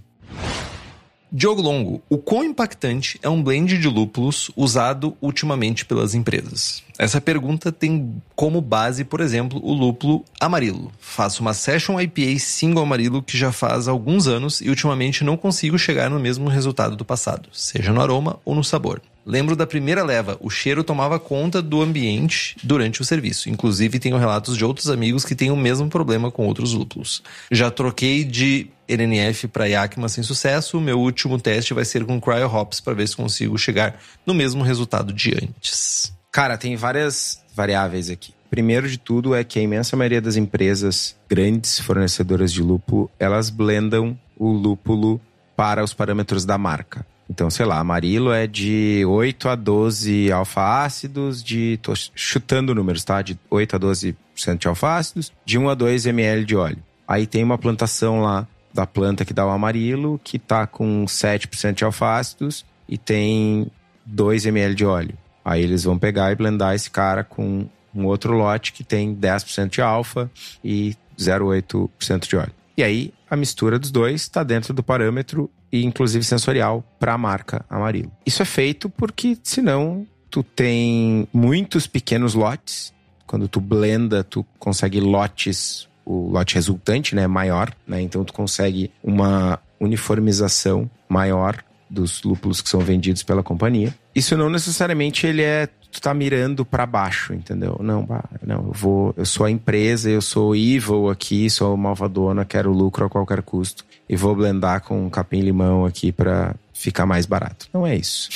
Diogo 1.31 1.61
Longo, 1.61 2.01
o 2.09 2.17
quão 2.17 2.43
impactante 2.43 3.19
é 3.21 3.27
um 3.27 3.43
blend 3.43 3.77
de 3.77 3.87
lúpulos 3.89 4.49
usado 4.55 5.17
ultimamente 5.21 5.85
pelas 5.85 6.15
empresas? 6.15 6.81
Essa 6.97 7.19
pergunta 7.19 7.69
tem 7.69 8.15
como 8.33 8.61
base, 8.61 9.03
por 9.03 9.19
exemplo, 9.19 9.59
o 9.61 9.73
lúpulo 9.73 10.23
Amarilo. 10.39 10.89
Faço 10.99 11.41
uma 11.41 11.53
Session 11.53 11.99
IPA 11.99 12.39
single 12.39 12.83
Amarilo 12.83 13.21
que 13.21 13.37
já 13.37 13.51
faz 13.51 13.89
alguns 13.89 14.25
anos 14.25 14.61
e 14.61 14.69
ultimamente 14.69 15.23
não 15.23 15.35
consigo 15.35 15.77
chegar 15.77 16.09
no 16.09 16.19
mesmo 16.19 16.47
resultado 16.47 16.95
do 16.95 17.03
passado, 17.03 17.49
seja 17.51 17.91
no 17.91 18.01
aroma 18.01 18.39
ou 18.45 18.55
no 18.55 18.63
sabor. 18.63 19.01
Lembro 19.27 19.57
da 19.57 19.67
primeira 19.67 20.05
leva, 20.05 20.37
o 20.39 20.49
cheiro 20.49 20.85
tomava 20.85 21.19
conta 21.19 21.61
do 21.61 21.81
ambiente 21.81 22.55
durante 22.63 23.01
o 23.01 23.05
serviço. 23.05 23.49
Inclusive, 23.49 23.99
tenho 23.99 24.17
relatos 24.17 24.55
de 24.55 24.63
outros 24.63 24.89
amigos 24.89 25.25
que 25.25 25.35
têm 25.35 25.51
o 25.51 25.57
mesmo 25.57 25.89
problema 25.89 26.31
com 26.31 26.47
outros 26.47 26.71
lúpulos. 26.71 27.21
Já 27.51 27.69
troquei 27.69 28.23
de 28.23 28.67
NNF 28.87 29.49
para 29.49 29.65
Yakima 29.65 30.07
sem 30.07 30.23
sucesso. 30.23 30.79
Meu 30.79 30.97
último 30.97 31.37
teste 31.37 31.73
vai 31.73 31.83
ser 31.83 32.05
com 32.05 32.21
Cryo 32.21 32.47
Hops 32.47 32.79
para 32.79 32.93
ver 32.93 33.05
se 33.05 33.17
consigo 33.17 33.57
chegar 33.57 33.99
no 34.25 34.33
mesmo 34.33 34.63
resultado 34.63 35.11
de 35.11 35.33
antes. 35.35 36.13
Cara, 36.31 36.57
tem 36.57 36.77
várias 36.77 37.43
variáveis 37.53 38.09
aqui. 38.09 38.33
Primeiro 38.49 38.87
de 38.89 38.97
tudo 38.97 39.35
é 39.35 39.43
que 39.43 39.59
a 39.59 39.61
imensa 39.61 39.97
maioria 39.97 40.21
das 40.21 40.37
empresas 40.37 41.17
grandes 41.29 41.81
fornecedoras 41.81 42.53
de 42.53 42.61
lúpulo, 42.61 43.11
elas 43.19 43.49
blendam 43.49 44.17
o 44.37 44.49
lúpulo 44.49 45.19
para 45.53 45.83
os 45.83 45.93
parâmetros 45.93 46.45
da 46.45 46.57
marca. 46.57 47.05
Então, 47.29 47.49
sei 47.49 47.65
lá, 47.65 47.79
amarilo 47.79 48.31
é 48.31 48.47
de 48.47 49.03
8 49.05 49.49
a 49.49 49.55
12 49.55 50.31
alfa-ácidos, 50.31 51.43
de. 51.43 51.77
tô 51.81 51.93
chutando 52.15 52.73
números, 52.73 53.03
tá? 53.03 53.21
De 53.21 53.37
8 53.49 53.75
a 53.75 53.79
12% 53.79 54.15
de 54.57 54.67
alfa-ácidos, 54.67 55.31
de 55.45 55.57
1 55.57 55.69
a 55.69 55.75
2 55.75 56.05
ml 56.05 56.45
de 56.45 56.55
óleo. 56.55 56.83
Aí 57.07 57.27
tem 57.27 57.43
uma 57.43 57.57
plantação 57.57 58.21
lá 58.21 58.47
da 58.73 58.85
planta 58.85 59.25
que 59.25 59.33
dá 59.33 59.45
o 59.45 59.49
amarilo, 59.49 60.19
que 60.23 60.37
tá 60.37 60.67
com 60.67 61.05
7% 61.05 61.73
de 61.73 61.83
alfa-ácidos 61.83 62.65
e 62.87 62.97
tem 62.97 63.71
2 64.05 64.45
ml 64.45 64.75
de 64.75 64.85
óleo. 64.85 65.17
Aí 65.43 65.63
eles 65.63 65.83
vão 65.83 65.97
pegar 65.97 66.31
e 66.31 66.35
blendar 66.35 66.75
esse 66.75 66.89
cara 66.89 67.23
com 67.23 67.67
um 67.95 68.05
outro 68.05 68.33
lote 68.33 68.73
que 68.73 68.83
tem 68.83 69.15
10% 69.15 69.69
de 69.69 69.81
alfa 69.81 70.29
e 70.63 70.95
0,8% 71.17 72.27
de 72.27 72.35
óleo. 72.35 72.51
E 72.77 72.83
aí 72.83 73.13
a 73.29 73.35
mistura 73.35 73.79
dos 73.79 73.89
dois 73.89 74.21
está 74.21 74.43
dentro 74.43 74.73
do 74.73 74.83
parâmetro 74.83 75.49
e 75.71 75.83
inclusive 75.83 76.23
sensorial 76.23 76.83
para 76.99 77.13
a 77.13 77.17
marca 77.17 77.65
Amarilo. 77.69 78.11
Isso 78.25 78.41
é 78.41 78.45
feito 78.45 78.89
porque 78.89 79.37
senão 79.43 80.05
tu 80.29 80.43
tem 80.43 81.27
muitos 81.33 81.87
pequenos 81.87 82.33
lotes. 82.33 82.93
Quando 83.25 83.47
tu 83.47 83.59
blenda, 83.59 84.23
tu 84.23 84.45
consegue 84.57 84.99
lotes, 84.99 85.87
o 86.05 86.29
lote 86.29 86.55
resultante, 86.55 87.13
né, 87.13 87.27
maior, 87.27 87.73
né? 87.85 88.01
Então 88.01 88.23
tu 88.23 88.31
consegue 88.31 88.89
uma 89.03 89.59
uniformização 89.79 90.89
maior 91.09 91.61
dos 91.89 92.23
lúpulos 92.23 92.61
que 92.61 92.69
são 92.69 92.79
vendidos 92.79 93.23
pela 93.23 93.43
companhia. 93.43 93.93
Isso 94.15 94.35
não 94.37 94.49
necessariamente 94.49 95.27
ele 95.27 95.41
é 95.41 95.67
tu 95.91 96.01
tá 96.01 96.13
mirando 96.13 96.65
para 96.65 96.85
baixo, 96.85 97.33
entendeu? 97.33 97.77
Não, 97.81 98.07
não, 98.45 98.67
eu 98.67 98.71
vou, 98.73 99.13
eu 99.17 99.25
sou 99.25 99.45
a 99.45 99.51
empresa, 99.51 100.09
eu 100.09 100.21
sou 100.21 100.55
evil 100.55 101.09
aqui, 101.09 101.49
sou 101.49 101.75
malvadona, 101.77 102.45
quero 102.45 102.71
lucro 102.71 103.05
a 103.05 103.09
qualquer 103.09 103.41
custo 103.41 103.85
e 104.09 104.15
vou 104.15 104.35
blendar 104.35 104.81
com 104.81 105.09
capim 105.09 105.41
limão 105.41 105.85
aqui 105.85 106.11
para 106.11 106.55
ficar 106.73 107.05
mais 107.05 107.25
barato. 107.25 107.67
Não 107.73 107.85
é 107.85 107.95
isso. 107.95 108.29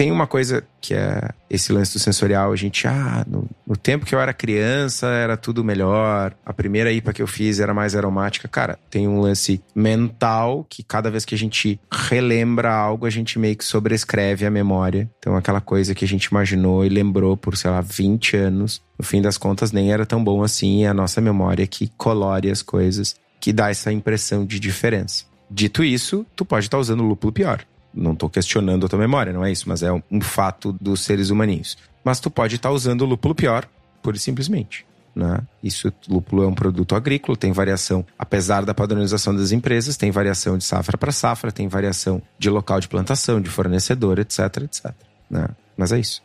Tem 0.00 0.10
uma 0.10 0.26
coisa 0.26 0.64
que 0.80 0.94
é 0.94 1.28
esse 1.50 1.70
lance 1.74 1.92
do 1.92 1.98
sensorial. 1.98 2.52
A 2.52 2.56
gente, 2.56 2.86
ah, 2.86 3.22
no, 3.28 3.46
no, 3.66 3.76
tempo 3.76 4.06
que 4.06 4.14
eu 4.14 4.18
era 4.18 4.32
criança 4.32 5.06
era 5.08 5.36
tudo 5.36 5.62
melhor. 5.62 6.32
A 6.42 6.54
primeira 6.54 6.90
IPA 6.90 7.12
que 7.12 7.20
eu 7.20 7.26
fiz 7.26 7.60
era 7.60 7.74
mais 7.74 7.94
aromática. 7.94 8.48
Cara, 8.48 8.78
tem 8.88 9.06
um 9.06 9.20
lance 9.20 9.62
mental 9.74 10.64
que 10.70 10.82
cada 10.82 11.10
vez 11.10 11.26
que 11.26 11.34
a 11.34 11.38
gente 11.38 11.78
relembra 11.92 12.72
algo, 12.72 13.04
a 13.04 13.10
gente 13.10 13.38
meio 13.38 13.54
que 13.54 13.64
sobrescreve 13.64 14.46
a 14.46 14.50
memória. 14.50 15.06
Então, 15.18 15.36
aquela 15.36 15.60
coisa 15.60 15.94
que 15.94 16.06
a 16.06 16.08
gente 16.08 16.24
imaginou 16.24 16.82
e 16.82 16.88
lembrou 16.88 17.36
por, 17.36 17.54
sei 17.54 17.70
lá, 17.70 17.82
20 17.82 18.38
anos, 18.38 18.80
no 18.98 19.04
fim 19.04 19.20
das 19.20 19.36
contas 19.36 19.70
nem 19.70 19.92
era 19.92 20.06
tão 20.06 20.24
bom 20.24 20.42
assim. 20.42 20.86
É 20.86 20.88
a 20.88 20.94
nossa 20.94 21.20
memória 21.20 21.66
que 21.66 21.92
colore 21.98 22.50
as 22.50 22.62
coisas 22.62 23.16
que 23.40 23.52
dá 23.52 23.70
essa 23.70 23.90
impressão 23.90 24.44
de 24.44 24.60
diferença. 24.60 25.24
Dito 25.50 25.82
isso, 25.82 26.24
tu 26.36 26.44
pode 26.44 26.66
estar 26.66 26.76
tá 26.76 26.80
usando 26.80 27.02
lúpulo 27.02 27.32
pior. 27.32 27.64
Não 27.92 28.12
estou 28.12 28.30
questionando 28.30 28.86
a 28.86 28.88
tua 28.88 28.98
memória, 28.98 29.32
não 29.32 29.44
é 29.44 29.50
isso, 29.50 29.68
mas 29.68 29.82
é 29.82 29.90
um, 29.92 30.20
fato 30.20 30.72
dos 30.80 31.00
seres 31.00 31.30
humaninhos. 31.30 31.76
Mas 32.04 32.20
tu 32.20 32.30
pode 32.30 32.56
estar 32.56 32.68
tá 32.68 32.74
usando 32.74 33.04
lúpulo 33.04 33.34
pior, 33.34 33.68
pura 34.00 34.16
e 34.16 34.20
simplesmente. 34.20 34.86
Né? 35.14 35.40
Isso, 35.62 35.92
lúpulo 36.08 36.44
é 36.44 36.46
um 36.46 36.54
produto 36.54 36.94
agrícola, 36.94 37.36
tem 37.36 37.50
variação, 37.50 38.06
apesar 38.16 38.64
da 38.64 38.72
padronização 38.72 39.34
das 39.34 39.50
empresas, 39.50 39.96
tem 39.96 40.12
variação 40.12 40.56
de 40.56 40.62
safra 40.62 40.96
para 40.96 41.10
safra, 41.10 41.50
tem 41.50 41.66
variação 41.66 42.22
de 42.38 42.48
local 42.48 42.78
de 42.78 42.86
plantação, 42.86 43.40
de 43.40 43.50
fornecedor, 43.50 44.20
etc, 44.20 44.38
etc. 44.62 44.92
Né? 45.28 45.48
Mas 45.76 45.90
é 45.90 45.98
isso. 45.98 46.22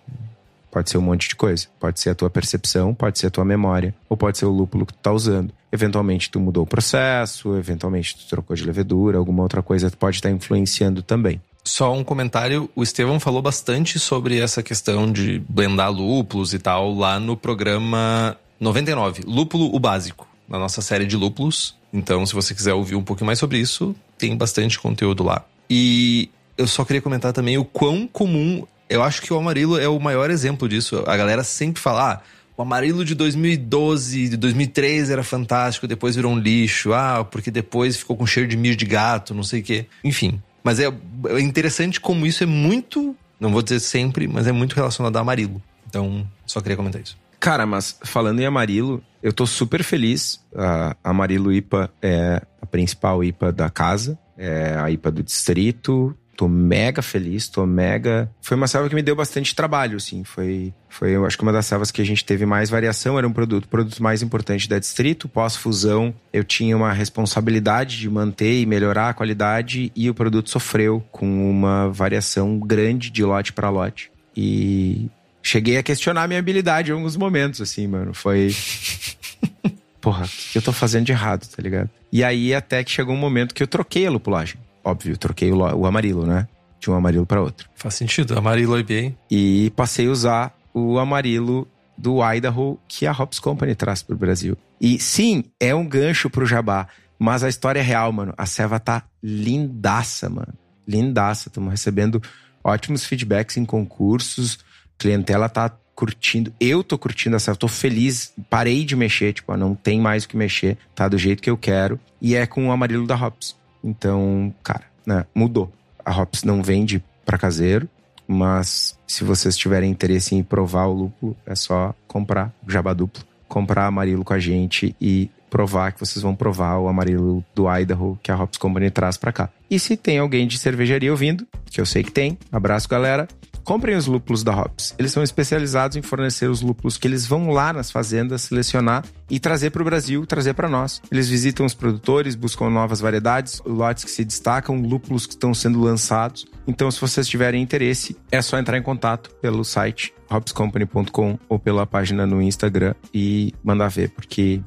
Pode 0.75 0.89
ser 0.89 0.97
um 0.97 1.01
monte 1.01 1.29
de 1.29 1.37
coisa. 1.37 1.67
Pode 1.79 2.01
ser 2.01 2.09
a 2.09 2.15
tua 2.15 2.29
percepção, 2.29 2.93
pode 2.93 3.17
ser 3.17 3.27
a 3.27 3.29
tua 3.29 3.45
memória, 3.45 3.95
ou 4.09 4.17
pode 4.17 4.37
ser 4.37 4.43
o 4.43 4.51
lúpulo 4.51 4.85
que 4.85 4.91
tu 4.91 4.99
tá 4.99 5.09
usando. 5.09 5.53
Eventualmente 5.71 6.29
tu 6.29 6.37
mudou 6.37 6.63
o 6.63 6.67
processo, 6.67 7.55
eventualmente 7.55 8.17
tu 8.17 8.27
trocou 8.27 8.53
de 8.53 8.65
levedura, 8.65 9.17
alguma 9.17 9.41
outra 9.41 9.63
coisa 9.63 9.89
pode 9.89 10.17
estar 10.17 10.27
tá 10.27 10.35
influenciando 10.35 11.01
também. 11.01 11.39
Só 11.63 11.93
um 11.93 12.03
comentário, 12.03 12.69
o 12.75 12.83
Estevão 12.83 13.21
falou 13.21 13.41
bastante 13.41 13.97
sobre 13.97 14.37
essa 14.37 14.61
questão 14.61 15.09
de 15.09 15.41
blendar 15.47 15.93
lúpulos 15.93 16.53
e 16.53 16.59
tal 16.59 16.93
lá 16.93 17.21
no 17.21 17.37
programa 17.37 18.35
99, 18.59 19.23
Lúpulo 19.25 19.73
o 19.73 19.79
Básico, 19.79 20.27
na 20.45 20.59
nossa 20.59 20.81
série 20.81 21.05
de 21.05 21.15
lúpulos. 21.15 21.73
Então, 21.93 22.25
se 22.25 22.33
você 22.33 22.53
quiser 22.53 22.73
ouvir 22.73 22.95
um 22.95 23.03
pouquinho 23.03 23.27
mais 23.27 23.39
sobre 23.39 23.59
isso, 23.59 23.95
tem 24.17 24.35
bastante 24.35 24.77
conteúdo 24.77 25.23
lá. 25.23 25.45
E 25.69 26.29
eu 26.57 26.67
só 26.67 26.83
queria 26.83 27.01
comentar 27.01 27.31
também 27.31 27.57
o 27.57 27.63
quão 27.63 28.05
comum 28.05 28.67
eu 28.89 29.03
acho 29.03 29.21
que 29.21 29.33
o 29.33 29.37
Amarilo 29.37 29.77
é 29.77 29.87
o 29.87 29.99
maior 29.99 30.29
exemplo 30.29 30.67
disso. 30.67 31.03
A 31.05 31.17
galera 31.17 31.43
sempre 31.43 31.81
fala, 31.81 32.13
ah, 32.13 32.21
o 32.57 32.61
Amarilo 32.61 33.03
de 33.03 33.15
2012, 33.15 34.29
de 34.29 34.37
2013 34.37 35.11
era 35.11 35.23
fantástico, 35.23 35.87
depois 35.87 36.15
virou 36.15 36.31
um 36.31 36.39
lixo. 36.39 36.93
Ah, 36.93 37.25
porque 37.29 37.51
depois 37.51 37.97
ficou 37.97 38.15
com 38.15 38.25
cheiro 38.25 38.47
de 38.47 38.55
milho 38.55 38.75
de 38.75 38.85
gato, 38.85 39.33
não 39.33 39.43
sei 39.43 39.61
o 39.61 39.63
quê. 39.63 39.85
Enfim. 40.03 40.41
Mas 40.63 40.79
é, 40.79 40.85
é 40.85 41.39
interessante 41.41 41.99
como 41.99 42.25
isso 42.25 42.43
é 42.43 42.47
muito, 42.47 43.15
não 43.39 43.51
vou 43.51 43.61
dizer 43.61 43.79
sempre, 43.79 44.27
mas 44.27 44.47
é 44.47 44.51
muito 44.51 44.75
relacionado 44.75 45.15
ao 45.15 45.21
Amarilo. 45.21 45.61
Então, 45.87 46.27
só 46.45 46.61
queria 46.61 46.77
comentar 46.77 47.01
isso. 47.01 47.17
Cara, 47.39 47.65
mas 47.65 47.99
falando 48.03 48.39
em 48.39 48.45
Amarilo, 48.45 49.03
eu 49.21 49.31
tô 49.31 49.45
super 49.45 49.83
feliz. 49.83 50.41
A 50.55 50.95
Amarilo 51.03 51.53
IPA 51.53 51.91
é 52.01 52.41
a 52.61 52.65
principal 52.65 53.23
IPA 53.23 53.51
da 53.51 53.69
casa, 53.69 54.17
é 54.37 54.75
a 54.77 54.89
IPA 54.89 55.11
do 55.11 55.23
distrito. 55.23 56.17
Tô 56.35 56.49
mega 56.49 57.01
feliz, 57.01 57.47
tô 57.47 57.65
mega. 57.65 58.29
Foi 58.41 58.57
uma 58.57 58.67
selva 58.67 58.89
que 58.89 58.95
me 58.95 59.01
deu 59.01 59.15
bastante 59.15 59.55
trabalho, 59.55 59.95
assim. 59.95 60.23
Foi, 60.25 60.73
foi 60.89 61.11
eu 61.11 61.25
acho 61.25 61.37
que 61.37 61.43
uma 61.43 61.53
das 61.53 61.65
selvas 61.65 61.91
que 61.91 62.01
a 62.01 62.05
gente 62.05 62.25
teve 62.25 62.45
mais 62.45 62.69
variação. 62.69 63.17
Era 63.17 63.25
um 63.25 63.31
produto, 63.31 63.69
produto 63.69 64.03
mais 64.03 64.21
importante 64.21 64.67
da 64.67 64.77
Distrito. 64.77 65.29
Pós-fusão, 65.29 66.13
eu 66.33 66.43
tinha 66.43 66.75
uma 66.75 66.91
responsabilidade 66.91 67.97
de 67.97 68.09
manter 68.09 68.59
e 68.61 68.65
melhorar 68.65 69.09
a 69.09 69.13
qualidade 69.13 69.91
e 69.95 70.09
o 70.09 70.13
produto 70.13 70.49
sofreu 70.49 71.03
com 71.09 71.49
uma 71.49 71.89
variação 71.89 72.59
grande 72.59 73.09
de 73.09 73.23
lote 73.23 73.53
para 73.53 73.69
lote. 73.69 74.11
E 74.35 75.09
cheguei 75.41 75.77
a 75.77 75.83
questionar 75.83 76.23
a 76.23 76.27
minha 76.27 76.39
habilidade 76.39 76.91
em 76.91 76.93
alguns 76.93 77.15
momentos, 77.15 77.61
assim, 77.61 77.87
mano. 77.87 78.13
Foi. 78.13 78.53
Porra, 80.01 80.25
o 80.25 80.51
que 80.51 80.57
eu 80.57 80.61
tô 80.61 80.73
fazendo 80.73 81.05
de 81.05 81.13
errado, 81.13 81.47
tá 81.47 81.63
ligado? 81.63 81.89
E 82.11 82.23
aí, 82.23 82.53
até 82.53 82.83
que 82.83 82.91
chegou 82.91 83.15
um 83.15 83.17
momento 83.17 83.55
que 83.55 83.63
eu 83.63 83.67
troquei 83.67 84.05
a 84.05 84.11
lupulagem 84.11 84.64
óbvio, 84.85 85.17
troquei 85.17 85.51
o, 85.51 85.57
o 85.57 85.85
amarelo, 85.85 86.25
né? 86.25 86.47
De 86.79 86.89
um 86.91 86.93
amarelo 86.93 87.25
para 87.25 87.41
outro. 87.41 87.67
Faz 87.73 87.95
sentido, 87.95 88.37
amarelo 88.37 88.79
IPA. 88.79 89.15
E 89.29 89.73
passei 89.75 90.07
a 90.07 90.11
usar 90.11 90.57
o 90.73 90.99
amarelo 90.99 91.67
do 91.97 92.19
Idaho 92.23 92.79
que 92.87 93.07
a 93.07 93.11
Hops 93.11 93.39
Company 93.39 93.73
traz 93.73 94.03
pro 94.03 94.15
Brasil. 94.15 94.55
E 94.79 94.99
sim, 94.99 95.45
é 95.59 95.73
um 95.73 95.87
gancho 95.87 96.29
pro 96.29 96.45
jabá, 96.45 96.87
mas 97.17 97.43
a 97.43 97.49
história 97.49 97.79
é 97.79 97.83
real, 97.83 98.11
mano. 98.11 98.33
A 98.37 98.45
ceva 98.45 98.79
tá 98.79 99.03
lindaça, 99.23 100.29
mano. 100.29 100.53
Lindaça. 100.87 101.47
Estamos 101.47 101.71
recebendo 101.71 102.21
ótimos 102.63 103.05
feedbacks 103.05 103.57
em 103.57 103.65
concursos. 103.65 104.59
Clientela 104.97 105.49
tá 105.49 105.71
curtindo. 105.95 106.53
Eu 106.59 106.83
tô 106.83 106.97
curtindo 106.97 107.37
a 107.37 107.39
ceva, 107.39 107.57
tô 107.57 107.69
feliz. 107.69 108.33
Parei 108.49 108.83
de 108.83 108.95
mexer, 108.95 109.33
tipo, 109.33 109.55
não 109.55 109.73
tem 109.73 109.99
mais 109.99 110.25
o 110.25 110.29
que 110.29 110.37
mexer. 110.37 110.77
Tá 110.93 111.07
do 111.07 111.17
jeito 111.17 111.41
que 111.41 111.49
eu 111.49 111.57
quero. 111.57 111.99
E 112.21 112.35
é 112.35 112.45
com 112.45 112.67
o 112.67 112.71
amarelo 112.71 113.07
da 113.07 113.15
Hops. 113.15 113.55
Então, 113.85 114.53
cara, 114.63 114.83
né, 115.05 115.25
mudou. 115.33 115.71
A 116.03 116.19
Hops 116.19 116.43
não 116.43 116.63
vende 116.63 117.03
para 117.23 117.37
caseiro, 117.37 117.87
mas 118.27 118.97
se 119.07 119.23
vocês 119.23 119.55
tiverem 119.55 119.91
interesse 119.91 120.35
em 120.35 120.43
provar 120.43 120.87
o 120.87 120.93
lúpulo, 120.93 121.37
é 121.45 121.55
só 121.55 121.93
comprar 122.07 122.51
o 122.67 122.71
jabá 122.71 122.93
duplo, 122.93 123.23
comprar 123.47 123.85
amarelo 123.85 124.23
com 124.23 124.33
a 124.33 124.39
gente 124.39 124.95
e 124.99 125.29
provar 125.49 125.93
que 125.93 125.99
vocês 125.99 126.21
vão 126.21 126.35
provar 126.35 126.79
o 126.79 126.87
amarelo 126.87 127.45
do 127.53 127.71
Idaho 127.73 128.19
que 128.21 128.31
a 128.31 128.35
Hops 128.35 128.57
Company 128.57 128.89
traz 128.89 129.15
para 129.15 129.31
cá. 129.31 129.49
E 129.69 129.79
se 129.79 129.95
tem 129.95 130.17
alguém 130.17 130.47
de 130.47 130.57
cervejaria 130.57 131.11
ouvindo, 131.11 131.47
que 131.69 131.79
eu 131.79 131.85
sei 131.85 132.03
que 132.03 132.11
tem, 132.11 132.37
abraço 132.51 132.89
galera, 132.89 133.27
comprem 133.65 133.97
os 133.97 134.05
lúpulos 134.05 134.43
da 134.43 134.55
Hops. 134.55 134.93
Eles 134.97 135.11
são 135.11 135.23
especializados 135.23 135.97
em 135.97 136.01
fornecer 136.01 136.47
os 136.47 136.61
lúpulos 136.61 136.97
que 136.97 137.07
eles 137.07 137.25
vão 137.25 137.49
lá 137.49 137.73
nas 137.73 137.91
fazendas 137.91 138.43
selecionar 138.43 139.03
e 139.29 139.39
trazer 139.39 139.71
para 139.71 139.81
o 139.81 139.85
Brasil, 139.85 140.25
trazer 140.25 140.53
para 140.53 140.69
nós. 140.69 141.01
Eles 141.11 141.27
visitam 141.27 141.65
os 141.65 141.73
produtores, 141.73 142.35
buscam 142.35 142.69
novas 142.69 143.01
variedades, 143.01 143.61
lotes 143.65 144.05
que 144.05 144.11
se 144.11 144.23
destacam, 144.23 144.79
lúpulos 144.79 145.25
que 145.25 145.33
estão 145.33 145.53
sendo 145.53 145.81
lançados. 145.81 146.45
Então, 146.67 146.89
se 146.89 147.01
vocês 147.01 147.27
tiverem 147.27 147.61
interesse, 147.61 148.15
é 148.31 148.41
só 148.41 148.57
entrar 148.57 148.77
em 148.77 148.83
contato 148.83 149.31
pelo 149.41 149.65
site 149.65 150.13
hopscompany.com 150.29 151.37
ou 151.49 151.59
pela 151.59 151.85
página 151.85 152.25
no 152.25 152.41
Instagram 152.41 152.93
e 153.13 153.53
mandar 153.63 153.89
ver, 153.89 154.09
porque 154.11 154.61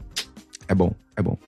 é 0.67 0.75
bom, 0.75 0.93
é 1.17 1.23
bom. 1.23 1.39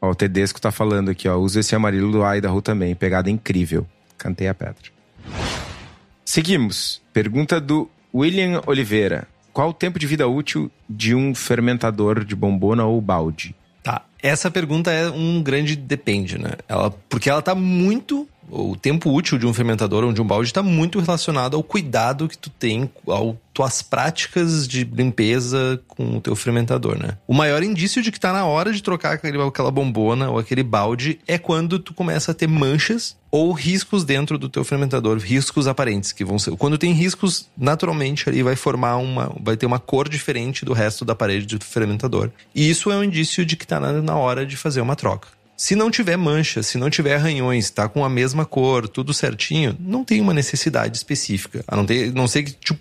Ó, 0.00 0.10
o 0.10 0.14
Tedesco 0.14 0.60
tá 0.60 0.70
falando 0.70 1.10
aqui, 1.10 1.28
ó. 1.28 1.36
Usa 1.36 1.60
esse 1.60 1.74
amarelo 1.74 2.10
do 2.10 2.34
Idaho 2.34 2.62
também. 2.62 2.94
Pegada 2.94 3.30
incrível. 3.30 3.86
Cantei 4.16 4.48
a 4.48 4.54
pedra. 4.54 4.90
Seguimos. 6.30 7.02
Pergunta 7.12 7.60
do 7.60 7.90
William 8.14 8.62
Oliveira. 8.64 9.26
Qual 9.52 9.70
o 9.70 9.74
tempo 9.74 9.98
de 9.98 10.06
vida 10.06 10.28
útil 10.28 10.70
de 10.88 11.12
um 11.12 11.34
fermentador 11.34 12.24
de 12.24 12.36
bombona 12.36 12.84
ou 12.84 13.00
balde? 13.00 13.52
Tá. 13.82 14.02
Essa 14.22 14.48
pergunta 14.48 14.92
é 14.92 15.10
um 15.10 15.42
grande 15.42 15.74
depende, 15.74 16.38
né? 16.38 16.52
Ela, 16.68 16.92
porque 17.08 17.28
ela 17.28 17.42
tá 17.42 17.52
muito 17.52 18.28
o 18.50 18.76
tempo 18.76 19.10
útil 19.10 19.38
de 19.38 19.46
um 19.46 19.54
fermentador 19.54 20.04
ou 20.04 20.12
de 20.12 20.20
um 20.20 20.26
balde 20.26 20.48
está 20.48 20.62
muito 20.62 20.98
relacionado 21.00 21.56
ao 21.56 21.62
cuidado 21.62 22.28
que 22.28 22.36
tu 22.36 22.50
tem, 22.50 22.90
ao 23.06 23.36
tuas 23.52 23.82
práticas 23.82 24.66
de 24.66 24.84
limpeza 24.84 25.80
com 25.86 26.16
o 26.16 26.20
teu 26.20 26.34
fermentador, 26.34 26.98
né? 26.98 27.18
O 27.26 27.34
maior 27.34 27.62
indício 27.62 28.00
de 28.00 28.10
que 28.10 28.18
tá 28.18 28.32
na 28.32 28.46
hora 28.46 28.72
de 28.72 28.82
trocar 28.82 29.12
aquele, 29.12 29.40
aquela 29.42 29.70
bombona 29.70 30.30
ou 30.30 30.38
aquele 30.38 30.62
balde 30.62 31.18
é 31.26 31.36
quando 31.36 31.78
tu 31.78 31.92
começa 31.92 32.30
a 32.30 32.34
ter 32.34 32.46
manchas 32.46 33.16
ou 33.30 33.52
riscos 33.52 34.04
dentro 34.04 34.38
do 34.38 34.48
teu 34.48 34.64
fermentador, 34.64 35.18
riscos 35.18 35.66
aparentes 35.66 36.10
que 36.12 36.24
vão 36.24 36.38
ser. 36.38 36.56
Quando 36.56 36.78
tem 36.78 36.92
riscos, 36.92 37.48
naturalmente 37.56 38.28
ali 38.28 38.42
vai 38.42 38.56
formar 38.56 38.96
uma, 38.96 39.32
vai 39.40 39.56
ter 39.56 39.66
uma 39.66 39.78
cor 39.78 40.08
diferente 40.08 40.64
do 40.64 40.72
resto 40.72 41.04
da 41.04 41.14
parede 41.14 41.58
do 41.58 41.64
fermentador. 41.64 42.30
E 42.54 42.68
isso 42.68 42.90
é 42.90 42.96
um 42.96 43.04
indício 43.04 43.44
de 43.44 43.56
que 43.56 43.66
tá 43.66 43.78
na, 43.78 43.92
na 44.00 44.16
hora 44.16 44.46
de 44.46 44.56
fazer 44.56 44.80
uma 44.80 44.96
troca. 44.96 45.28
Se 45.60 45.76
não 45.76 45.90
tiver 45.90 46.16
mancha, 46.16 46.62
se 46.62 46.78
não 46.78 46.88
tiver 46.88 47.16
arranhões, 47.16 47.68
tá 47.68 47.86
com 47.86 48.02
a 48.02 48.08
mesma 48.08 48.46
cor, 48.46 48.88
tudo 48.88 49.12
certinho, 49.12 49.76
não 49.78 50.02
tem 50.02 50.18
uma 50.18 50.32
necessidade 50.32 50.96
específica. 50.96 51.62
A 51.68 51.76
não, 51.76 51.84
ter, 51.84 52.10
não 52.14 52.26
sei 52.26 52.44
que, 52.44 52.52
tipo, 52.52 52.80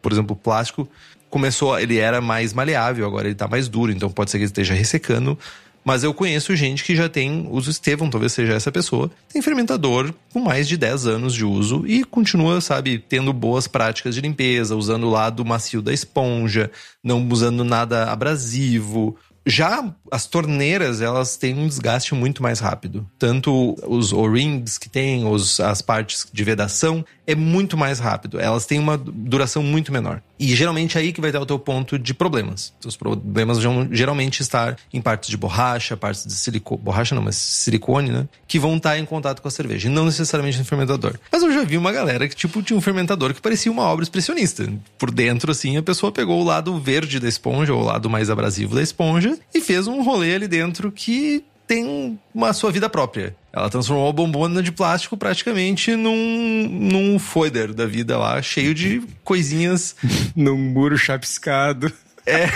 por 0.00 0.12
exemplo, 0.12 0.34
o 0.34 0.38
plástico 0.38 0.88
começou, 1.28 1.76
ele 1.76 1.98
era 1.98 2.20
mais 2.20 2.52
maleável, 2.52 3.04
agora 3.04 3.26
ele 3.26 3.34
tá 3.34 3.48
mais 3.48 3.66
duro, 3.66 3.90
então 3.90 4.08
pode 4.08 4.30
ser 4.30 4.38
que 4.38 4.44
ele 4.44 4.50
esteja 4.50 4.74
ressecando. 4.74 5.36
Mas 5.84 6.04
eu 6.04 6.14
conheço 6.14 6.54
gente 6.54 6.84
que 6.84 6.94
já 6.94 7.08
tem, 7.08 7.48
uso 7.50 7.68
Estevão, 7.68 8.08
talvez 8.08 8.32
seja 8.32 8.52
essa 8.52 8.70
pessoa, 8.70 9.10
tem 9.32 9.42
fermentador 9.42 10.14
com 10.32 10.38
mais 10.38 10.68
de 10.68 10.76
10 10.76 11.08
anos 11.08 11.34
de 11.34 11.44
uso 11.44 11.84
e 11.84 12.04
continua, 12.04 12.60
sabe, 12.60 12.98
tendo 13.08 13.32
boas 13.32 13.66
práticas 13.66 14.14
de 14.14 14.20
limpeza, 14.20 14.76
usando 14.76 15.08
o 15.08 15.10
lado 15.10 15.44
macio 15.44 15.82
da 15.82 15.92
esponja, 15.92 16.70
não 17.02 17.26
usando 17.28 17.64
nada 17.64 18.04
abrasivo, 18.04 19.16
já 19.46 19.84
as 20.10 20.26
torneiras, 20.26 21.00
elas 21.00 21.36
têm 21.36 21.58
um 21.58 21.66
desgaste 21.66 22.14
muito 22.14 22.42
mais 22.42 22.60
rápido. 22.60 23.06
Tanto 23.18 23.76
os 23.86 24.12
O-rings 24.12 24.78
que 24.78 24.88
tem, 24.88 25.26
os, 25.26 25.60
as 25.60 25.80
partes 25.80 26.26
de 26.32 26.44
vedação, 26.44 27.04
é 27.26 27.34
muito 27.34 27.76
mais 27.76 27.98
rápido. 27.98 28.40
Elas 28.40 28.66
têm 28.66 28.78
uma 28.78 28.98
duração 28.98 29.62
muito 29.62 29.92
menor. 29.92 30.20
E 30.38 30.54
geralmente 30.56 30.96
é 30.96 31.00
aí 31.00 31.12
que 31.12 31.20
vai 31.20 31.30
dar 31.30 31.40
o 31.40 31.46
teu 31.46 31.58
ponto 31.58 31.98
de 31.98 32.14
problemas. 32.14 32.72
Os 32.84 32.96
problemas 32.96 33.62
vão 33.62 33.86
geralmente 33.92 34.40
estar 34.40 34.76
em 34.92 35.00
partes 35.00 35.28
de 35.28 35.36
borracha, 35.36 35.96
partes 35.96 36.26
de 36.26 36.32
silicone, 36.32 36.80
borracha 36.82 37.14
não, 37.14 37.22
mas 37.22 37.36
silicone, 37.36 38.10
né? 38.10 38.28
Que 38.48 38.58
vão 38.58 38.78
estar 38.78 38.98
em 38.98 39.04
contato 39.04 39.42
com 39.42 39.48
a 39.48 39.50
cerveja, 39.50 39.88
e 39.88 39.92
não 39.92 40.06
necessariamente 40.06 40.58
no 40.58 40.64
fermentador. 40.64 41.18
Mas 41.30 41.42
eu 41.42 41.52
já 41.52 41.62
vi 41.62 41.76
uma 41.76 41.92
galera 41.92 42.26
que, 42.26 42.34
tipo, 42.34 42.62
tinha 42.62 42.76
um 42.76 42.80
fermentador 42.80 43.34
que 43.34 43.40
parecia 43.40 43.70
uma 43.70 43.82
obra 43.82 44.02
expressionista. 44.02 44.66
Por 44.98 45.10
dentro, 45.10 45.50
assim, 45.52 45.76
a 45.76 45.82
pessoa 45.82 46.10
pegou 46.10 46.40
o 46.40 46.44
lado 46.44 46.78
verde 46.80 47.20
da 47.20 47.28
esponja, 47.28 47.74
ou 47.74 47.82
o 47.82 47.84
lado 47.84 48.08
mais 48.08 48.30
abrasivo 48.30 48.74
da 48.74 48.82
esponja, 48.82 49.29
e 49.54 49.60
fez 49.60 49.86
um 49.86 50.02
rolê 50.02 50.34
ali 50.34 50.48
dentro 50.48 50.90
que 50.90 51.44
tem 51.66 52.18
uma 52.34 52.52
sua 52.52 52.72
vida 52.72 52.88
própria. 52.88 53.36
Ela 53.52 53.70
transformou 53.70 54.08
a 54.08 54.12
bombona 54.12 54.62
de 54.62 54.72
plástico 54.72 55.16
praticamente 55.16 55.94
num, 55.94 56.68
num 56.68 57.18
foider 57.18 57.72
da 57.72 57.86
vida 57.86 58.18
lá, 58.18 58.42
cheio 58.42 58.74
de 58.74 59.02
coisinhas. 59.22 59.94
num 60.34 60.56
muro 60.56 60.98
chapiscado. 60.98 61.92
É. 62.26 62.46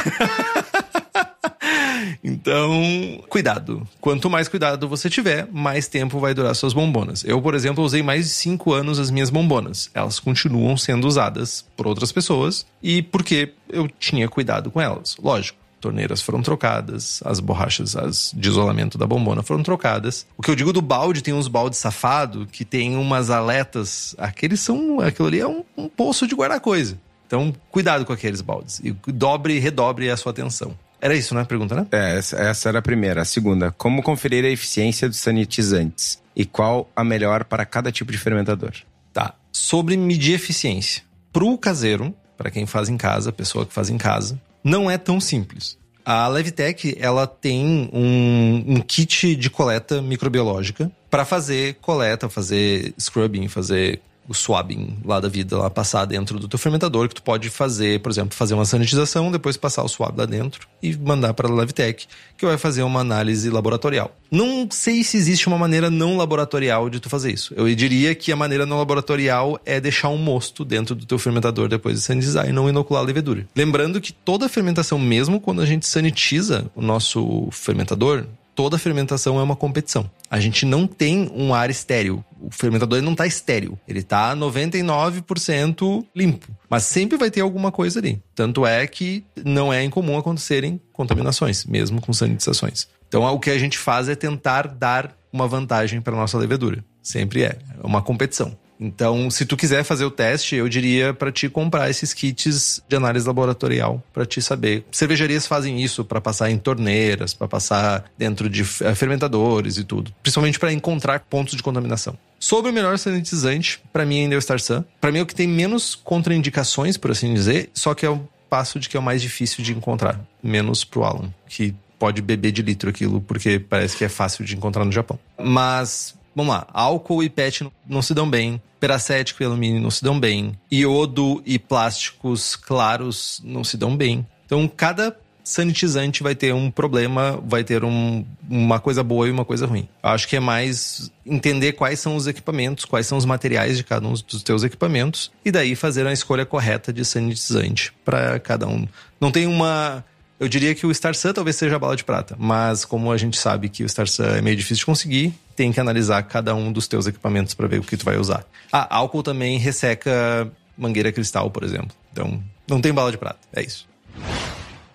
Então, 2.23 3.23
cuidado. 3.29 3.87
Quanto 4.01 4.29
mais 4.29 4.49
cuidado 4.49 4.89
você 4.89 5.09
tiver, 5.09 5.47
mais 5.53 5.89
tempo 5.89 6.19
vai 6.19 6.35
durar 6.35 6.55
suas 6.55 6.73
bombonas. 6.73 7.25
Eu, 7.25 7.41
por 7.41 7.55
exemplo, 7.55 7.85
usei 7.85 8.03
mais 8.03 8.25
de 8.25 8.31
5 8.33 8.73
anos 8.73 8.99
as 8.99 9.11
minhas 9.11 9.31
bombonas. 9.31 9.91
Elas 9.95 10.19
continuam 10.19 10.77
sendo 10.77 11.07
usadas 11.07 11.65
por 11.77 11.87
outras 11.87 12.13
pessoas 12.13 12.67
e 12.83 13.03
porque 13.03 13.53
eu 13.69 13.89
tinha 13.89 14.29
cuidado 14.29 14.71
com 14.71 14.81
elas. 14.81 15.17
Lógico 15.23 15.64
torneiras 15.85 16.23
foram 16.23 16.41
trocadas, 16.41 17.21
as 17.27 17.41
borrachas 17.41 17.95
as 17.95 18.33
de 18.35 18.49
isolamento 18.49 18.97
da 18.97 19.07
bombona 19.07 19.43
foram 19.43 19.63
trocadas. 19.63 20.27
O 20.35 20.43
que 20.43 20.51
eu 20.51 20.57
digo 20.57 20.73
do 20.73 20.81
balde, 20.81 21.23
tem 21.23 21.35
uns 21.35 21.47
baldes 21.47 21.79
safado 21.79 22.47
que 22.51 22.65
tem 22.65 22.97
umas 22.97 23.29
aletas. 23.29 24.17
Aqueles 24.17 24.61
são. 24.61 24.99
Aquilo 25.01 25.29
ali 25.29 25.41
é 25.41 25.47
um, 25.47 25.63
um 25.77 25.87
poço 25.87 26.27
de 26.27 26.35
guardar 26.35 26.59
coisa. 26.61 26.99
Então, 27.27 27.55
cuidado 27.71 28.07
com 28.07 28.15
aqueles 28.15 28.41
baldes. 28.41 28.81
E 28.83 28.93
dobre 29.13 29.57
e 29.57 29.59
redobre 29.59 30.09
a 30.09 30.17
sua 30.17 30.33
atenção. 30.33 30.75
Era 31.03 31.15
isso, 31.15 31.35
né? 31.35 31.43
A 31.43 31.45
pergunta, 31.45 31.75
né? 31.75 31.87
É, 31.93 32.17
essa, 32.17 32.37
essa 32.37 32.69
era 32.71 32.79
a 32.79 32.83
primeira. 32.83 33.21
A 33.21 33.25
segunda, 33.27 33.71
como 33.73 34.03
conferir 34.03 34.43
a 34.43 34.49
eficiência 34.49 35.07
dos 35.07 35.19
sanitizantes? 35.19 36.19
E 36.35 36.47
qual 36.47 36.89
a 36.97 37.05
melhor 37.05 37.45
para 37.45 37.67
cada 37.67 37.93
tipo 37.93 38.11
de 38.11 38.17
fermentador? 38.17 38.73
Tá. 39.13 39.35
Sobre 39.53 39.99
medir 39.99 40.33
eficiência. 40.33 41.03
Pro 41.31 41.59
caseiro, 41.59 42.15
para 42.39 42.51
quem 42.51 42.65
faz 42.65 42.89
em 42.89 42.97
casa, 42.97 43.31
pessoa 43.31 43.67
que 43.67 43.73
faz 43.73 43.91
em 43.91 43.99
casa, 43.99 44.41
não 44.65 44.91
é 44.91 44.97
tão 44.97 45.21
simples. 45.21 45.77
A 46.05 46.27
Levitec 46.29 46.97
ela 46.99 47.27
tem 47.27 47.89
um, 47.93 48.65
um 48.67 48.81
kit 48.81 49.37
de 49.37 49.49
coleta 49.49 50.03
microbiológica 50.03 50.91
para 51.11 51.25
fazer 51.25 51.77
coleta, 51.81 52.29
fazer 52.29 52.93
scrubbing, 52.99 53.49
fazer 53.49 54.01
o 54.29 54.35
swabbing 54.35 54.99
lá 55.05 55.21
da 55.21 55.29
vida, 55.29 55.57
lá 55.57 55.71
passar 55.71 56.05
dentro 56.05 56.39
do 56.39 56.49
teu 56.49 56.59
fermentador, 56.59 57.09
que 57.09 57.15
tu 57.15 57.23
pode 57.23 57.51
fazer, 57.51 58.01
por 58.01 58.11
exemplo, 58.11 58.35
fazer 58.35 58.55
uma 58.55 58.65
sanitização, 58.65 59.31
depois 59.31 59.57
passar 59.57 59.83
o 59.83 59.89
swab 59.89 60.19
lá 60.19 60.27
dentro 60.27 60.67
e 60.83 60.97
mandar 60.97 61.35
para 61.35 61.49
a 61.49 61.53
Levitec, 61.53 62.07
que 62.37 62.47
vai 62.47 62.57
fazer 62.57 62.83
uma 62.83 63.01
análise 63.01 63.49
laboratorial. 63.51 64.15
Não 64.31 64.69
sei 64.71 65.05
se 65.05 65.17
existe 65.17 65.47
uma 65.47 65.59
maneira 65.59 65.91
não 65.91 66.17
laboratorial 66.17 66.91
de 66.91 67.01
tu 67.01 67.09
fazer 67.09 67.33
isso. 67.33 67.55
Eu 67.57 67.73
diria 67.75 68.15
que 68.15 68.33
a 68.33 68.37
maneira 68.37 68.67
não 68.67 68.79
laboratorial 68.79 69.61
é 69.65 69.81
deixar 69.81 70.09
um 70.09 70.19
mosto 70.19 70.65
dentro 70.65 70.95
do 70.95 71.07
teu 71.07 71.19
fermentador 71.19 71.69
depois 71.69 71.97
de 71.97 72.03
sanitizar 72.03 72.49
e 72.49 72.53
não 72.53 72.69
inocular 72.69 73.03
a 73.03 73.07
levedura. 73.07 73.47
Lembrando 73.55 74.01
que 74.01 74.13
toda 74.13 74.49
fermentação, 74.49 74.99
mesmo 74.99 75.41
quando 75.41 75.61
a 75.61 75.67
gente 75.67 75.87
sanitiza 75.87 76.71
o 76.75 76.83
nosso 76.83 77.49
fermentador, 77.53 78.27
toda 78.55 78.79
fermentação 78.79 79.39
é 79.39 79.43
uma 79.43 79.57
competição. 79.57 80.11
A 80.31 80.41
gente 80.41 80.65
não 80.65 80.87
tem 80.87 81.31
um 81.35 81.55
ar 81.55 81.71
estéreo. 81.71 82.25
O 82.41 82.51
fermentador 82.51 83.01
não 83.03 83.13
está 83.13 83.27
estéreo. 83.27 83.79
Ele 83.87 84.01
está 84.01 84.35
99% 84.37 86.05
limpo. 86.15 86.47
Mas 86.69 86.85
sempre 86.85 87.17
vai 87.19 87.31
ter 87.31 87.41
alguma 87.41 87.71
coisa 87.73 87.99
ali. 87.99 88.23
Tanto 88.35 88.67
é 88.67 88.87
que 88.87 89.25
não 89.45 89.73
é 89.73 89.83
incomum 89.83 90.19
acontecerem 90.19 90.81
contaminações, 90.93 91.65
mesmo 91.65 92.01
com 92.01 92.13
sanitizações. 92.13 92.89
Então, 93.09 93.23
o 93.33 93.39
que 93.39 93.51
a 93.51 93.59
gente 93.59 93.79
faz 93.79 94.09
é 94.09 94.15
tentar 94.15 94.67
dar 94.67 95.17
uma 95.33 95.47
vantagem 95.47 96.01
para 96.01 96.17
nossa 96.17 96.39
levedura. 96.39 96.85
Sempre 97.03 97.45
é. 97.45 97.59
É 97.83 97.87
uma 97.87 98.03
competição. 98.03 98.57
Então, 98.85 99.31
se 99.31 99.47
tu 99.47 99.57
quiser 99.57 99.83
fazer 99.83 100.05
o 100.05 100.11
teste, 100.11 100.57
eu 100.57 100.69
diria 100.69 101.15
para 101.15 101.33
te 101.33 101.49
comprar 101.49 101.89
esses 101.89 102.13
kits 102.13 102.83
de 102.87 102.95
análise 102.95 103.27
laboratorial 103.27 104.03
para 104.13 104.27
te 104.27 104.43
saber. 104.43 104.85
Cervejarias 104.93 105.47
fazem 105.47 105.83
isso 105.83 106.05
para 106.05 106.21
passar 106.21 106.51
em 106.51 106.59
torneiras, 106.59 107.33
para 107.33 107.49
passar 107.49 108.05
dentro 108.19 108.49
de 108.51 108.61
eh, 108.61 108.95
fermentadores 108.95 109.79
e 109.79 109.85
tudo, 109.85 110.13
principalmente 110.23 110.59
para 110.59 110.71
encontrar 110.71 111.21
pontos 111.21 111.55
de 111.55 111.63
contaminação. 111.63 112.17
Sobre 112.39 112.71
o 112.71 112.75
melhor 112.75 112.99
sanitizante, 112.99 113.81
para 113.91 114.05
mim 114.05 114.21
ainda 114.21 114.35
é 114.35 114.39
o 114.39 114.43
Star. 114.43 114.59
Para 115.01 115.11
mim 115.11 115.21
é 115.21 115.23
o 115.23 115.27
que 115.27 115.35
tem 115.35 115.49
menos 115.49 115.95
contraindicações, 115.95 116.99
por 116.99 117.11
assim 117.11 117.33
dizer, 117.33 117.71
só 117.73 117.95
que 117.95 118.05
é 118.05 118.11
o 118.11 118.29
passo 118.51 118.79
de 118.79 118.89
que 118.89 118.99
é 118.99 119.01
o 119.01 119.03
mais 119.03 119.23
difícil 119.23 119.65
de 119.65 119.73
encontrar, 119.73 120.21
menos 120.43 120.85
pro 120.85 121.05
Alan, 121.05 121.33
que 121.49 121.75
pode 121.99 122.21
beber 122.21 122.53
de 122.53 122.61
litro 122.61 122.91
aquilo 122.91 123.21
porque 123.23 123.59
parece 123.59 123.97
que 123.97 124.05
é 124.05 124.11
fácil 124.11 124.45
de 124.45 124.55
encontrar 124.55 124.85
no 124.85 124.93
Japão. 124.93 125.19
Mas 125.39 126.15
Vamos 126.35 126.53
lá, 126.53 126.67
álcool 126.73 127.23
e 127.23 127.31
PET 127.31 127.69
não 127.87 128.03
se 128.03 128.13
dão 128.13 128.29
bem, 128.29 128.61
peracético 128.85 129.43
e 129.43 129.47
alumínio 129.47 129.81
não 129.81 129.91
se 129.91 130.05
dão 130.05 130.21
bem, 130.21 130.53
iodo 130.71 131.43
e 131.47 131.59
plásticos 131.59 132.55
claros 132.55 133.41
não 133.43 133.65
se 133.65 133.79
dão 133.79 133.97
bem. 133.97 134.27
Então, 134.45 134.69
cada 134.69 135.17
sanitizante 135.43 136.23
vai 136.23 136.35
ter 136.35 136.53
um 136.53 136.71
problema, 136.71 137.43
vai 137.47 137.65
ter 137.65 137.83
um, 137.83 138.27
uma 138.47 138.79
coisa 138.79 139.03
boa 139.03 139.27
e 139.27 139.31
uma 139.31 139.45
coisa 139.45 139.65
ruim. 139.65 139.89
Acho 140.03 140.29
que 140.29 140.37
é 140.37 140.41
mais 140.41 141.11
entender 141.25 141.73
quais 141.73 141.99
são 141.99 142.15
os 142.15 142.27
equipamentos, 142.27 142.85
quais 142.85 143.07
são 143.07 143.17
os 143.17 143.25
materiais 143.25 143.79
de 143.79 143.85
cada 143.85 144.07
um 144.07 144.13
dos 144.13 144.43
teus 144.43 144.63
equipamentos 144.63 145.33
e 145.43 145.51
daí 145.51 145.75
fazer 145.75 146.07
a 146.07 146.13
escolha 146.13 146.45
correta 146.45 146.93
de 146.93 147.07
sanitizante 147.07 147.91
para 148.05 148.39
cada 148.39 148.69
um. 148.69 148.87
Não 149.19 149.31
tem 149.31 149.47
uma 149.47 150.05
Eu 150.39 150.47
diria 150.47 150.75
que 150.75 150.87
o 150.87 150.95
Star 150.95 151.15
Sun 151.15 151.33
talvez 151.33 151.57
seja 151.57 151.77
a 151.77 151.79
bala 151.79 151.97
de 151.97 152.05
prata, 152.05 152.37
mas 152.39 152.85
como 152.85 153.11
a 153.11 153.17
gente 153.17 153.39
sabe 153.39 153.71
que 153.71 153.83
o 153.83 153.89
Star 153.89 154.07
Sun 154.07 154.25
é 154.25 154.43
meio 154.43 154.57
difícil 154.59 154.81
de 154.81 154.87
conseguir, 154.87 155.33
tem 155.55 155.73
que 155.73 155.81
analisar 155.81 156.23
cada 156.25 156.55
um 156.55 156.73
dos 156.73 156.89
teus 156.89 157.07
equipamentos 157.07 157.55
para 157.55 157.69
ver 157.69 157.81
o 157.81 157.83
que 157.83 157.97
tu 157.97 158.05
vai 158.05 158.17
usar. 158.17 158.45
Ah, 158.73 158.97
álcool 158.97 159.23
também 159.23 159.59
resseca 159.59 160.51
mangueira 160.77 161.13
cristal, 161.13 161.51
por 161.51 161.63
exemplo. 161.63 161.91
Então, 162.13 162.43
não 162.69 162.81
tem 162.81 162.93
bala 162.93 163.11
de 163.11 163.19
prata, 163.19 163.41
é 163.53 163.63
isso. 163.63 163.87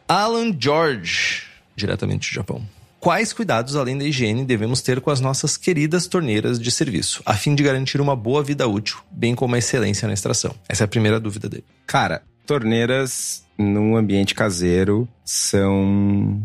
Alan 0.08 0.56
George, 0.58 1.44
diretamente 1.76 2.30
do 2.32 2.34
Japão. 2.34 2.62
Quais 3.00 3.32
cuidados, 3.32 3.78
além 3.78 3.98
da 3.98 4.04
higiene, 4.04 4.44
devemos 4.44 4.82
ter 4.82 5.00
com 5.00 5.10
as 5.10 5.22
nossas 5.22 5.56
queridas 5.56 6.06
torneiras 6.06 6.60
de 6.60 6.70
serviço, 6.70 7.22
a 7.26 7.34
fim 7.34 7.56
de 7.56 7.64
garantir 7.64 8.02
uma 8.02 8.14
boa 8.14 8.44
vida 8.44 8.68
útil, 8.68 8.98
bem 9.10 9.34
como 9.34 9.56
a 9.56 9.58
excelência 9.58 10.06
na 10.06 10.14
extração? 10.14 10.54
Essa 10.68 10.84
é 10.84 10.86
a 10.86 10.88
primeira 10.88 11.18
dúvida 11.18 11.48
dele. 11.48 11.64
Cara, 11.88 12.24
torneiras 12.46 13.46
num 13.58 13.96
ambiente 13.96 14.36
caseiro 14.36 15.08
são 15.24 16.44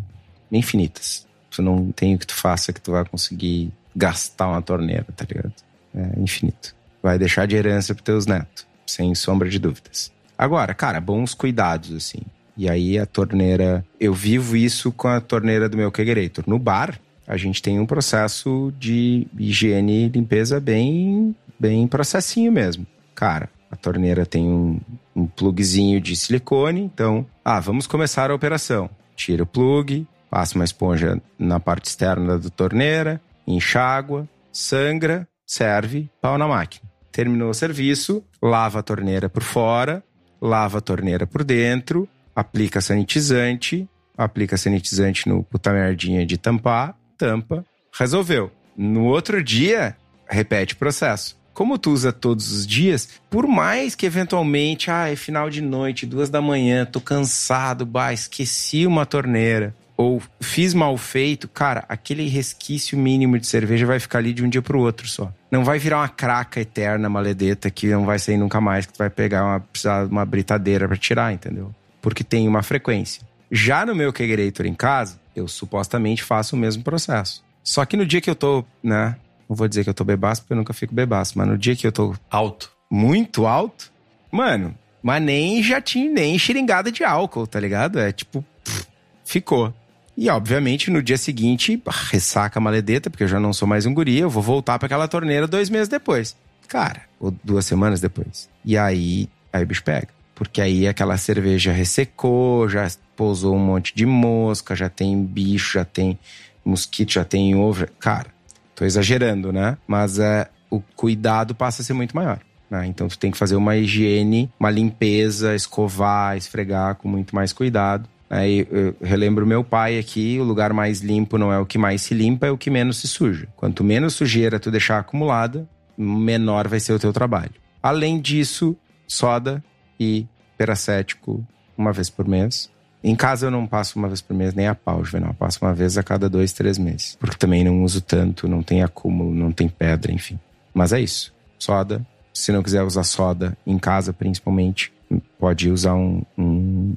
infinitas. 0.53 1.27
Tu 1.51 1.61
não 1.61 1.91
tem 1.91 2.15
o 2.15 2.19
que 2.19 2.27
tu 2.27 2.35
faça 2.35 2.73
que 2.73 2.81
tu 2.81 2.93
vai 2.93 3.05
conseguir 3.05 3.73
gastar 3.95 4.49
uma 4.49 4.63
torneira, 4.63 5.07
tá 5.17 5.25
ligado? 5.29 5.53
É 5.95 6.21
infinito. 6.21 6.75
Vai 7.03 7.19
deixar 7.19 7.47
de 7.47 7.57
herança 7.57 7.95
pros 7.95 8.05
teus 8.05 8.27
netos, 8.27 8.67
sem 8.87 9.15
sombra 9.15 9.49
de 9.49 9.59
dúvidas. 9.59 10.13
Agora, 10.37 10.75
cara, 10.75 11.01
bons 11.01 11.35
cuidados, 11.35 11.93
assim. 11.95 12.21
E 12.57 12.69
aí 12.69 12.99
a 12.99 13.07
torneira. 13.07 13.85
Eu 14.01 14.13
vivo 14.13 14.57
isso 14.57 14.93
com 14.93 15.09
a 15.09 15.21
torneira 15.21 15.69
do 15.69 15.77
meu 15.77 15.91
Kegerator. 15.91 16.45
No 16.47 16.59
bar, 16.59 16.99
a 17.27 17.37
gente 17.37 17.63
tem 17.63 17.81
um 17.81 17.87
processo 17.87 18.73
de 18.79 19.27
higiene 19.39 20.07
e 20.07 20.09
limpeza 20.09 20.61
bem, 20.61 21.35
bem 21.59 21.87
processinho 21.87 22.53
mesmo. 22.53 22.87
Cara, 23.15 23.49
a 23.71 23.77
torneira 23.77 24.27
tem 24.27 24.45
um, 24.47 24.81
um 25.15 25.27
plugzinho 25.27 26.01
de 26.01 26.15
silicone, 26.15 26.83
então, 26.83 27.27
ah, 27.45 27.61
vamos 27.61 27.87
começar 27.87 28.31
a 28.31 28.35
operação. 28.35 28.91
Tira 29.17 29.43
o 29.43 29.47
plug, 29.47 30.07
passa 30.31 30.55
uma 30.55 30.65
esponja 30.65 31.21
na 31.39 31.59
parte 31.59 31.87
externa 31.87 32.39
da 32.39 32.51
torneira, 32.51 33.21
enxágua, 33.47 34.29
sangra, 34.53 35.29
serve, 35.47 36.11
pau 36.21 36.39
na 36.39 36.47
máquina. 36.47 36.91
Terminou 37.13 37.51
o 37.51 37.55
serviço, 37.55 38.25
lava 38.43 38.81
a 38.81 38.83
torneira 38.83 39.29
por 39.29 39.43
fora, 39.43 40.03
lava 40.41 40.79
a 40.79 40.81
torneira 40.81 41.27
por 41.27 41.45
dentro, 41.45 42.09
aplica 42.35 42.81
sanitizante, 42.81 43.89
aplica 44.17 44.57
sanitizante 44.57 45.29
no 45.29 45.43
puta 45.43 45.73
merdinha 45.73 46.27
de 46.27 46.37
tampar, 46.37 46.97
tampa, 47.17 47.65
resolveu. 47.97 48.51
No 48.77 49.05
outro 49.05 49.43
dia, 49.43 49.97
repete 50.29 50.75
o 50.75 50.77
processo. 50.77 51.37
Como 51.53 51.79
tu 51.79 51.93
usa 51.93 52.13
todos 52.13 52.51
os 52.51 52.67
dias, 52.67 53.09
por 53.31 53.47
mais 53.47 53.95
que 53.95 54.07
eventualmente, 54.07 54.91
ah, 54.91 55.09
é 55.09 55.15
final 55.15 55.49
de 55.49 55.61
noite, 55.61 56.05
duas 56.05 56.29
da 56.29 56.43
manhã, 56.43 56.85
tô 56.85 57.01
cansado, 57.01 57.87
bah, 57.87 58.13
esqueci 58.13 58.89
uma 58.89 59.07
torneira, 59.07 59.73
ou 59.97 60.21
fiz 60.41 60.75
mal 60.75 60.97
feito, 60.97 61.49
cara, 61.49 61.85
aquele 61.89 62.29
resquício 62.29 62.99
mínimo 62.99 63.39
de 63.39 63.47
cerveja 63.47 63.87
vai 63.87 64.01
ficar 64.01 64.19
ali 64.19 64.33
de 64.33 64.45
um 64.45 64.49
dia 64.49 64.63
pro 64.63 64.81
outro 64.81 65.07
só. 65.07 65.33
Não 65.51 65.65
vai 65.65 65.79
virar 65.79 65.99
uma 65.99 66.09
craca 66.09 66.61
eterna, 66.61 67.09
maledeta, 67.09 67.71
que 67.71 67.87
não 67.87 68.05
vai 68.05 68.19
sair 68.19 68.37
nunca 68.37 68.61
mais, 68.61 68.87
que 68.87 68.93
tu 68.93 68.99
vai 68.99 69.11
pegar 69.11 69.45
uma, 69.45 69.61
precisar 69.61 70.07
de 70.07 70.11
uma 70.11 70.25
britadeira 70.25 70.89
para 70.89 70.97
tirar, 70.97 71.33
entendeu? 71.33 71.73
porque 72.05 72.23
tem 72.23 72.47
uma 72.47 72.63
frequência. 72.63 73.23
Já 73.51 73.87
no 73.87 73.95
meu 73.95 74.13
Kegerator 74.13 74.67
em 74.67 74.75
casa, 74.75 75.19
eu 75.35 75.49
supostamente 75.49 76.23
faço 76.23 76.55
o 76.55 76.59
mesmo 76.59 76.85
processo. 76.85 77.43
Só 77.63 77.83
que 77.87 77.97
no 77.97 78.05
dia 78.05 78.21
que 78.21 78.29
eu 78.29 78.35
tô, 78.35 78.63
né? 78.83 79.17
Não 79.49 79.57
vou 79.57 79.67
dizer 79.67 79.85
que 79.85 79.89
eu 79.89 79.95
tô 79.95 80.05
bebaço, 80.05 80.43
porque 80.43 80.53
eu 80.53 80.57
nunca 80.59 80.75
fico 80.75 80.95
bebaço, 80.95 81.39
mas 81.39 81.49
no 81.49 81.57
dia 81.57 81.75
que 81.75 81.87
eu 81.87 81.93
tô. 81.93 82.15
Alto. 82.31 82.71
Muito 82.91 83.47
alto, 83.47 83.91
mano, 84.31 84.75
mas 85.03 85.23
nem 85.23 85.63
já 85.63 85.81
tinha 85.81 86.11
nem 86.11 86.39
xeringada 86.39 86.93
de 86.93 87.03
álcool, 87.03 87.47
tá 87.47 87.59
ligado? 87.59 87.99
É 87.99 88.13
tipo, 88.13 88.45
pff, 88.63 88.87
ficou. 89.25 89.73
E 90.17 90.29
obviamente 90.29 90.91
no 90.91 91.03
dia 91.03 91.19
seguinte, 91.19 91.81
ressaca 92.11 92.59
a 92.59 92.63
maledeta, 92.63 93.11
porque 93.11 93.25
eu 93.25 93.29
já 93.29 93.41
não 93.41 93.53
sou 93.53 93.67
mais 93.67 93.85
um 93.85 93.93
guri, 93.93 94.19
eu 94.19 94.31
vou 94.31 94.43
voltar 94.43 94.79
para 94.79 94.87
aquela 94.87 95.09
torneira 95.09 95.47
dois 95.47 95.69
meses 95.69 95.89
depois. 95.89 96.37
Cara, 96.69 97.03
ou 97.19 97.35
duas 97.43 97.67
semanas 97.67 98.01
depois. 98.01 98.49
E 98.65 98.79
aí, 98.79 99.29
aí 99.53 99.63
o 99.63 99.67
bicho 99.67 99.83
pega. 99.83 100.09
Porque 100.35 100.61
aí 100.61 100.89
aquela 100.89 101.17
cerveja 101.17 101.73
ressecou, 101.73 102.69
já 102.69 102.89
pousou 103.17 103.55
um 103.55 103.59
monte 103.59 103.95
de 103.95 104.07
mosca, 104.07 104.75
já 104.75 104.89
tem 104.89 105.23
bicho, 105.25 105.75
já 105.75 105.85
tem 105.85 106.19
mosquito, 106.65 107.13
já 107.13 107.25
tem 107.25 107.55
ovo. 107.55 107.87
Cara, 107.99 108.27
tô 108.75 108.85
exagerando, 108.85 109.53
né? 109.53 109.77
Mas 109.87 110.19
é, 110.19 110.49
o 110.71 110.81
cuidado 110.97 111.55
passa 111.55 111.83
a 111.83 111.85
ser 111.85 111.93
muito 111.93 112.17
maior. 112.17 112.41
Né? 112.69 112.87
Então 112.87 113.07
tu 113.07 113.19
tem 113.19 113.31
que 113.31 113.39
fazer 113.39 113.57
uma 113.57 113.77
higiene, 113.77 114.51
uma 114.59 114.71
limpeza, 114.71 115.55
escovar, 115.55 116.37
esfregar 116.37 116.97
com 116.97 117.09
muito 117.09 117.35
mais 117.35 117.53
cuidado. 117.53 118.09
Aí 118.35 118.67
eu 118.69 118.97
relembro 119.01 119.47
meu 119.47 119.63
pai 119.63 119.97
aqui: 119.97 120.41
o 120.41 120.43
lugar 120.43 120.73
mais 120.73 121.01
limpo 121.01 121.39
não 121.39 121.53
é 121.53 121.59
o 121.61 121.65
que 121.65 121.79
mais 121.79 122.03
se 122.03 122.15
limpa, 122.15 122.49
é 122.49 122.51
o 122.51 122.59
que 122.59 122.69
menos 122.69 122.97
se 122.97 123.07
suja. 123.07 123.47
Quanto 123.55 123.85
menos 123.85 124.15
sujeira 124.15 124.59
tu 124.59 124.73
deixar 124.73 124.99
acumulada, 124.99 125.69
menor 125.97 126.67
vai 126.67 126.81
ser 126.81 126.93
o 126.95 126.99
teu 126.99 127.13
trabalho. 127.13 127.53
Além 127.81 128.21
disso, 128.21 128.77
soda, 129.07 129.63
e 130.01 130.27
peracético 130.59 131.47
uma 131.79 131.93
vez 131.93 132.11
por 132.11 132.27
mês. 132.27 132.69
Em 133.05 133.15
casa 133.15 133.47
eu 133.47 133.51
não 133.53 133.69
passo 133.69 133.99
uma 134.01 134.09
vez 134.09 134.21
por 134.21 134.35
mês 134.35 134.53
nem 134.53 134.67
a 134.67 134.75
pau, 134.75 135.05
Juvenal. 135.05 135.31
Eu 135.31 135.35
passo 135.35 135.61
uma 135.63 135.73
vez 135.73 135.97
a 135.97 136.03
cada 136.03 136.29
dois, 136.29 136.53
três 136.53 136.77
meses. 136.77 137.17
Porque 137.21 137.37
também 137.37 137.63
não 137.63 137.85
uso 137.85 138.01
tanto, 138.01 138.49
não 138.49 138.65
tem 138.65 138.83
acúmulo, 138.83 139.33
não 139.33 139.53
tem 139.53 139.69
pedra, 139.69 140.11
enfim. 140.11 140.41
Mas 140.73 140.93
é 140.93 141.01
isso. 141.01 141.33
Soda. 141.57 142.05
Se 142.33 142.51
não 142.51 142.65
quiser 142.65 142.83
usar 142.83 143.05
soda, 143.05 143.57
em 143.65 143.79
casa 143.79 144.13
principalmente, 144.13 144.93
pode 145.39 145.71
usar 145.71 145.95
um, 145.95 146.23
um 146.37 146.97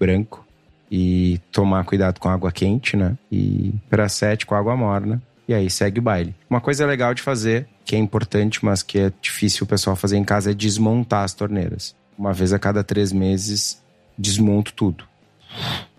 branco 0.00 0.44
e 0.92 1.40
tomar 1.50 1.84
cuidado 1.84 2.20
com 2.20 2.28
água 2.28 2.52
quente, 2.52 2.98
né? 2.98 3.16
E 3.30 3.72
peracético, 3.88 4.54
água 4.54 4.76
morna. 4.76 5.22
E 5.48 5.54
aí 5.54 5.70
segue 5.70 5.98
o 5.98 6.02
baile. 6.02 6.34
Uma 6.50 6.60
coisa 6.60 6.84
legal 6.84 7.14
de 7.14 7.22
fazer, 7.22 7.66
que 7.84 7.96
é 7.96 7.98
importante, 7.98 8.62
mas 8.62 8.82
que 8.82 8.98
é 8.98 9.12
difícil 9.22 9.64
o 9.64 9.66
pessoal 9.66 9.96
fazer 9.96 10.18
em 10.18 10.24
casa, 10.24 10.50
é 10.50 10.54
desmontar 10.54 11.24
as 11.24 11.32
torneiras 11.32 11.96
uma 12.16 12.32
vez 12.32 12.52
a 12.52 12.58
cada 12.58 12.84
três 12.84 13.12
meses, 13.12 13.82
desmonto 14.16 14.72
tudo. 14.72 15.04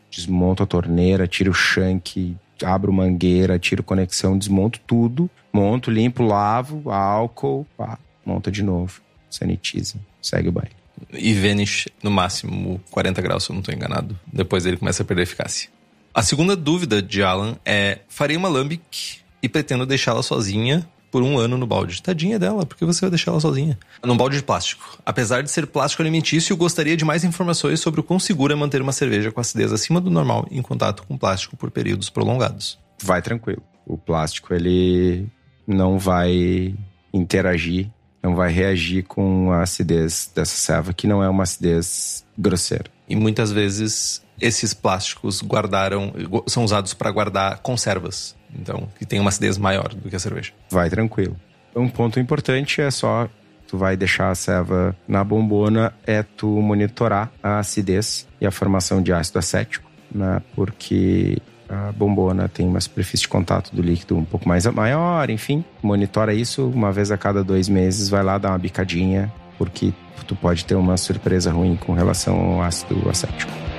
Desmonto 0.10 0.64
a 0.64 0.66
torneira, 0.66 1.28
tiro 1.28 1.52
o 1.52 1.54
shank, 1.54 2.38
abro 2.64 2.94
mangueira, 2.94 3.58
tiro 3.60 3.84
conexão, 3.84 4.38
desmonto 4.38 4.80
tudo, 4.86 5.30
monto, 5.52 5.90
limpo, 5.90 6.24
lavo, 6.24 6.90
álcool, 6.92 7.66
pá, 7.76 7.98
monta 8.26 8.52
de 8.52 8.64
novo, 8.64 9.02
sanitiza, 9.30 9.96
segue 10.22 10.50
o 10.50 10.52
baile. 10.52 10.83
E 11.12 11.34
Vanish, 11.34 11.88
no 12.02 12.12
máximo 12.12 12.82
40 12.92 13.22
graus, 13.22 13.44
se 13.44 13.52
eu 13.52 13.54
não 13.54 13.62
estou 13.62 13.74
enganado. 13.74 14.20
Depois 14.32 14.66
ele 14.66 14.78
começa 14.78 15.04
a 15.04 15.06
perder 15.06 15.24
eficácia. 15.24 15.70
A 16.14 16.22
segunda 16.22 16.56
dúvida 16.56 17.02
de 17.02 17.24
Alan 17.24 17.58
é: 17.66 18.00
farei 18.08 18.38
uma 18.38 18.50
lambic 18.50 19.20
e 19.42 19.50
pretendo 19.50 19.86
deixá-la 19.86 20.24
sozinha 20.24 20.88
por 21.14 21.22
um 21.22 21.38
ano 21.38 21.60
no 21.60 21.68
balde. 21.68 22.02
Tadinha 22.02 22.40
dela, 22.40 22.66
porque 22.66 22.84
você 22.84 23.02
vai 23.02 23.12
deixar 23.12 23.30
ela 23.30 23.40
sozinha? 23.40 23.78
Num 24.04 24.18
balde 24.18 24.38
de 24.38 24.44
plástico. 24.44 24.98
Apesar 25.06 25.44
de 25.44 25.52
ser 25.52 25.68
plástico 25.68 26.02
alimentício, 26.02 26.58
gostaria 26.58 26.98
de 26.98 27.06
mais 27.06 27.24
informações 27.24 27.80
sobre 27.80 28.00
o 28.00 28.04
quão 28.04 28.18
seguro 28.18 28.52
é 28.52 28.56
manter 28.56 28.82
uma 28.82 28.92
cerveja 28.92 29.32
com 29.32 29.40
acidez 29.40 29.72
acima 29.72 30.02
do 30.02 30.10
normal 30.10 30.48
em 30.50 30.62
contato 30.64 31.04
com 31.04 31.16
plástico 31.16 31.56
por 31.56 31.70
períodos 31.70 32.10
prolongados. 32.10 32.80
Vai 33.00 33.22
tranquilo. 33.22 33.62
O 33.86 33.96
plástico, 33.96 34.56
ele 34.56 35.28
não 35.68 36.00
vai 36.00 36.74
interagir, 37.14 37.92
não 38.24 38.36
vai 38.36 38.52
reagir 38.52 39.04
com 39.04 39.52
a 39.52 39.62
acidez 39.62 40.32
dessa 40.34 40.56
serva, 40.56 40.94
que 40.94 41.06
não 41.06 41.22
é 41.22 41.28
uma 41.28 41.44
acidez 41.44 42.26
grosseira. 42.38 42.86
E 43.08 43.16
muitas 43.16 43.52
vezes 43.52 44.24
esses 44.40 44.74
plásticos 44.74 45.42
guardaram 45.42 46.14
são 46.48 46.64
usados 46.64 46.94
para 46.94 47.12
guardar 47.12 47.60
conservas. 47.60 48.36
Então, 48.56 48.88
que 48.98 49.06
tem 49.06 49.20
uma 49.20 49.30
acidez 49.30 49.58
maior 49.58 49.90
do 49.90 50.10
que 50.10 50.16
a 50.16 50.20
cerveja. 50.20 50.54
Vai 50.70 50.90
tranquilo. 50.90 51.36
Um 51.76 51.90
ponto 51.90 52.20
importante 52.20 52.82
é 52.82 52.90
só 52.90 53.28
tu 53.68 53.78
vai 53.78 53.98
deixar 53.98 54.30
a 54.30 54.36
ceva 54.36 54.96
na 55.08 55.24
bombona 55.24 55.94
é 56.06 56.22
tu 56.22 56.48
monitorar 56.48 57.32
a 57.42 57.60
acidez 57.60 58.28
e 58.40 58.46
a 58.46 58.52
formação 58.52 59.02
de 59.02 59.12
ácido 59.12 59.40
acético, 59.40 59.90
né? 60.14 60.42
Porque 60.56 61.42
a 61.74 61.92
bombona 61.92 62.48
tem 62.48 62.68
uma 62.68 62.80
superfície 62.80 63.24
de 63.24 63.28
contato 63.28 63.76
do 63.76 63.82
líquido 63.82 64.16
um 64.16 64.26
pouco 64.26 64.48
mais 64.48 64.66
maior, 64.68 65.30
enfim. 65.30 65.64
Monitora 65.82 66.34
isso 66.34 66.68
uma 66.68 66.92
vez 66.92 67.12
a 67.12 67.18
cada 67.18 67.44
dois 67.44 67.68
meses, 67.68 68.10
vai 68.10 68.24
lá 68.24 68.38
dar 68.38 68.50
uma 68.50 68.58
bicadinha, 68.58 69.32
porque 69.58 69.94
tu 70.28 70.36
pode 70.36 70.66
ter 70.66 70.76
uma 70.76 70.98
surpresa 70.98 71.52
ruim 71.52 71.76
com 71.76 71.94
relação 71.94 72.36
ao 72.40 72.62
ácido 72.62 73.10
acético. 73.10 73.73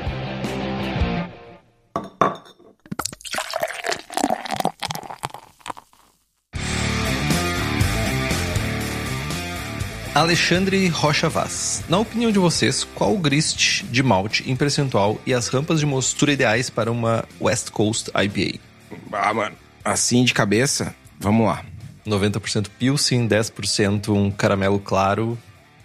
Alexandre 10.14 10.86
Rocha 10.86 11.28
Vaz. 11.28 11.82
Na 11.88 11.98
opinião 11.98 12.30
de 12.30 12.38
vocês, 12.38 12.84
qual 12.84 13.12
o 13.12 13.18
grist 13.18 13.82
de 13.82 14.00
malte 14.00 14.48
em 14.48 14.54
percentual 14.54 15.20
e 15.26 15.34
as 15.34 15.48
rampas 15.48 15.80
de 15.80 15.86
mostura 15.86 16.32
ideais 16.32 16.70
para 16.70 16.92
uma 16.92 17.24
West 17.40 17.70
Coast 17.70 18.12
IPA? 18.14 18.60
Ah, 19.12 19.34
mano, 19.34 19.56
assim 19.84 20.22
de 20.22 20.32
cabeça, 20.32 20.94
vamos 21.18 21.48
lá. 21.48 21.64
90% 22.06 22.68
Pilsen, 22.78 23.26
10% 23.26 24.10
um 24.14 24.30
caramelo 24.30 24.78
claro. 24.78 25.36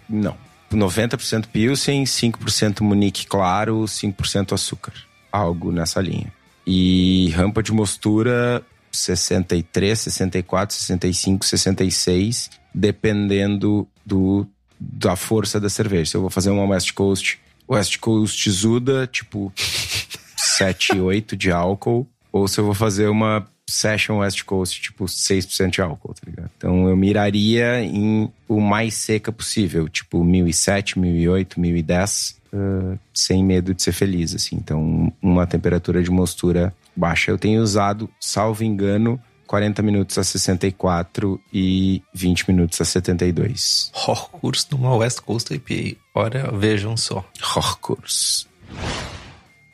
Não. 0.08 0.36
90% 0.72 1.46
Pilsen, 1.48 2.04
5% 2.04 2.82
Munique 2.82 3.26
claro, 3.26 3.80
5% 3.80 4.52
açúcar. 4.52 4.92
algo 5.32 5.72
nessa 5.72 6.00
linha. 6.00 6.32
E 6.64 7.30
rampa 7.30 7.64
de 7.64 7.72
mostura 7.72 8.64
63, 8.92 9.98
64, 9.98 10.76
65, 10.76 11.44
66, 11.44 12.50
dependendo 12.72 13.88
do, 14.10 14.44
da 14.78 15.14
força 15.14 15.60
da 15.60 15.68
cerveja. 15.68 16.10
Se 16.10 16.16
eu 16.16 16.20
vou 16.20 16.30
fazer 16.30 16.50
uma 16.50 16.64
West 16.64 16.92
Coast, 16.92 17.38
West 17.68 17.98
Coast 17.98 18.50
Zuda, 18.50 19.06
tipo 19.06 19.52
7, 20.36 20.98
8 20.98 21.36
de 21.36 21.52
álcool, 21.52 22.06
ou 22.32 22.48
se 22.48 22.58
eu 22.58 22.64
vou 22.64 22.74
fazer 22.74 23.08
uma 23.08 23.46
Session 23.68 24.18
West 24.18 24.42
Coast, 24.42 24.82
tipo 24.82 25.04
6% 25.04 25.70
de 25.70 25.80
álcool, 25.80 26.12
tá 26.12 26.22
ligado? 26.26 26.50
Então 26.56 26.88
eu 26.88 26.96
miraria 26.96 27.80
em 27.82 28.28
o 28.48 28.60
mais 28.60 28.94
seca 28.94 29.30
possível, 29.30 29.88
tipo 29.88 30.24
1007, 30.24 30.98
1008, 30.98 31.60
1010, 31.60 32.36
uh, 32.52 32.98
sem 33.14 33.44
medo 33.44 33.72
de 33.72 33.82
ser 33.82 33.92
feliz, 33.92 34.34
assim. 34.34 34.56
Então 34.56 35.12
uma 35.22 35.46
temperatura 35.46 36.02
de 36.02 36.10
mostura 36.10 36.74
baixa. 36.96 37.30
Eu 37.30 37.38
tenho 37.38 37.62
usado, 37.62 38.10
salvo 38.18 38.64
engano, 38.64 39.20
40 39.50 39.82
minutos 39.82 40.16
a 40.16 40.22
64 40.22 41.40
e 41.52 42.00
20 42.14 42.48
minutos 42.52 42.80
a 42.80 42.84
72. 42.84 43.90
Horcurs 43.92 44.64
numa 44.70 44.94
West 44.94 45.18
Coast 45.22 45.52
IPA. 45.52 45.98
Olha, 46.14 46.52
vejam 46.52 46.96
só. 46.96 47.28
Horcurs. 47.56 48.46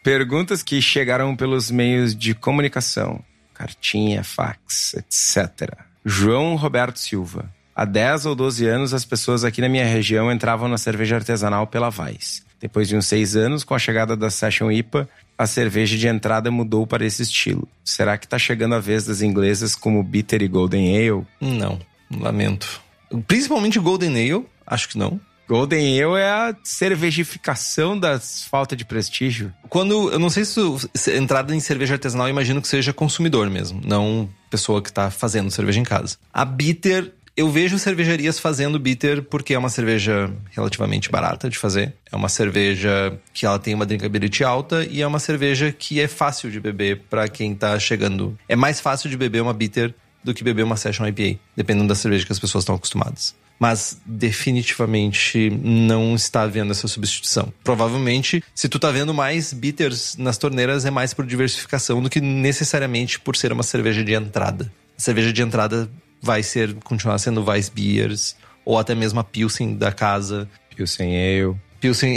Perguntas 0.03 0.63
que 0.63 0.81
chegaram 0.81 1.37
pelos 1.37 1.71
meios 1.71 2.17
de 2.17 2.35
comunicação 2.35 3.23
cartinha, 3.53 4.25
fax, 4.25 4.95
etc. 4.95 5.71
João 6.03 6.57
Roberto 6.57 6.99
Silva. 6.99 7.53
Há 7.75 7.85
10 7.85 8.25
ou 8.25 8.35
12 8.35 8.67
anos, 8.67 8.95
as 8.95 9.05
pessoas 9.05 9.45
aqui 9.45 9.61
na 9.61 9.69
minha 9.69 9.85
região 9.85 10.33
entravam 10.33 10.69
na 10.69 10.79
cerveja 10.79 11.17
artesanal 11.17 11.67
pela 11.67 11.91
Vaz. 11.91 12.43
Depois 12.59 12.89
de 12.89 12.97
uns 12.97 13.05
seis 13.05 13.37
anos, 13.37 13.63
com 13.63 13.75
a 13.75 13.79
chegada 13.79 14.17
da 14.17 14.31
Session 14.31 14.71
IPA, 14.71 15.07
a 15.39 15.47
cerveja 15.47 15.97
de 15.97 16.09
entrada 16.09 16.51
mudou 16.51 16.87
para 16.87 17.05
esse 17.05 17.23
estilo. 17.23 17.69
Será 17.85 18.17
que 18.17 18.27
está 18.27 18.39
chegando 18.39 18.75
a 18.75 18.81
vez 18.81 19.05
das 19.05 19.21
inglesas 19.21 19.75
como 19.75 20.03
Bitter 20.03 20.43
e 20.43 20.49
Golden 20.49 20.97
Ale? 20.97 21.27
Não, 21.41 21.79
lamento. 22.11 22.81
Principalmente 23.27 23.79
Golden 23.79 24.11
Ale, 24.11 24.47
acho 24.67 24.89
que 24.89 24.99
não. 24.99 25.21
Golden 25.49 26.03
Ale 26.03 26.21
é 26.21 26.29
a 26.29 26.57
cervejificação 26.65 27.99
da 27.99 28.19
falta 28.19 28.75
de 28.75 28.85
prestígio. 28.85 29.55
Quando, 29.69 30.11
eu 30.11 30.19
não 30.19 30.29
sei 30.29 30.45
se, 30.45 30.61
se 30.93 31.17
entrada 31.17 31.55
em 31.55 31.61
cerveja 31.61 31.95
artesanal, 31.95 32.27
eu 32.27 32.33
imagino 32.33 32.61
que 32.61 32.67
seja 32.67 32.93
consumidor 32.93 33.49
mesmo, 33.49 33.81
não 33.85 34.29
pessoa 34.51 34.83
que 34.83 34.89
está 34.89 35.11
fazendo 35.11 35.51
cerveja 35.51 35.79
em 35.79 35.85
casa. 35.85 36.17
A 36.33 36.45
bitter, 36.45 37.13
eu 37.37 37.51
vejo 37.51 37.79
cervejarias 37.79 38.39
fazendo 38.39 38.79
bitter 38.79 39.23
porque 39.23 39.53
é 39.53 39.59
uma 39.59 39.69
cerveja 39.69 40.33
relativamente 40.53 41.11
barata 41.11 41.51
de 41.51 41.59
fazer. 41.59 41.93
É 42.11 42.17
uma 42.17 42.31
cerveja 42.31 43.19
que 43.35 43.45
ela 43.45 43.59
tem 43.59 43.75
uma 43.75 43.85
drinkability 43.85 44.43
alta 44.43 44.87
e 44.91 45.03
é 45.03 45.07
uma 45.07 45.19
cerveja 45.19 45.71
que 45.71 46.01
é 46.01 46.09
fácil 46.09 46.51
de 46.51 46.59
beber 46.59 47.03
para 47.11 47.29
quem 47.29 47.53
está 47.53 47.79
chegando. 47.79 48.39
É 48.49 48.57
mais 48.57 48.81
fácil 48.81 49.11
de 49.11 49.17
beber 49.19 49.43
uma 49.43 49.53
bitter 49.53 49.95
do 50.25 50.33
que 50.33 50.43
beber 50.43 50.63
uma 50.63 50.77
session 50.77 51.07
IPA, 51.07 51.39
dependendo 51.55 51.89
da 51.89 51.95
cerveja 51.95 52.25
que 52.25 52.33
as 52.33 52.39
pessoas 52.39 52.63
estão 52.63 52.75
acostumadas 52.75 53.35
mas 53.59 53.99
definitivamente 54.05 55.51
não 55.63 56.15
está 56.15 56.43
havendo 56.43 56.73
essa 56.73 56.87
substituição. 56.87 57.51
Provavelmente, 57.65 58.45
se 58.55 58.69
tu 58.69 58.79
tá 58.79 58.91
vendo 58.91 59.15
mais 59.15 59.53
bitters 59.53 60.15
nas 60.19 60.37
torneiras, 60.37 60.85
é 60.85 60.91
mais 60.91 61.15
por 61.15 61.25
diversificação 61.25 62.03
do 62.03 62.11
que 62.11 62.21
necessariamente 62.21 63.19
por 63.19 63.35
ser 63.35 63.53
uma 63.53 63.63
cerveja 63.63 64.05
de 64.05 64.13
entrada. 64.13 64.71
A 64.99 65.01
cerveja 65.01 65.33
de 65.33 65.41
entrada 65.41 65.89
vai 66.21 66.43
ser 66.43 66.75
continuar 66.85 67.19
sendo 67.19 67.45
Weiss 67.45 67.69
Beers 67.69 68.37
ou 68.65 68.79
até 68.79 68.95
mesmo 68.95 69.21
a 69.21 69.25
Pilsen 69.25 69.77
da 69.77 69.93
casa. 69.93 70.49
Pilsen 70.75 71.15
Ale. 71.17 71.57
Pilsen. 71.81 72.17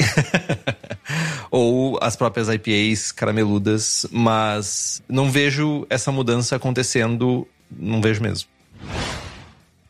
ou 1.51 1.99
as 2.01 2.15
próprias 2.15 2.47
IPAs 2.49 3.11
carameludas, 3.11 4.05
mas 4.11 5.03
não 5.07 5.29
vejo 5.29 5.85
essa 5.89 6.11
mudança 6.11 6.55
acontecendo, 6.55 7.47
não 7.71 8.01
vejo 8.01 8.21
mesmo. 8.21 8.49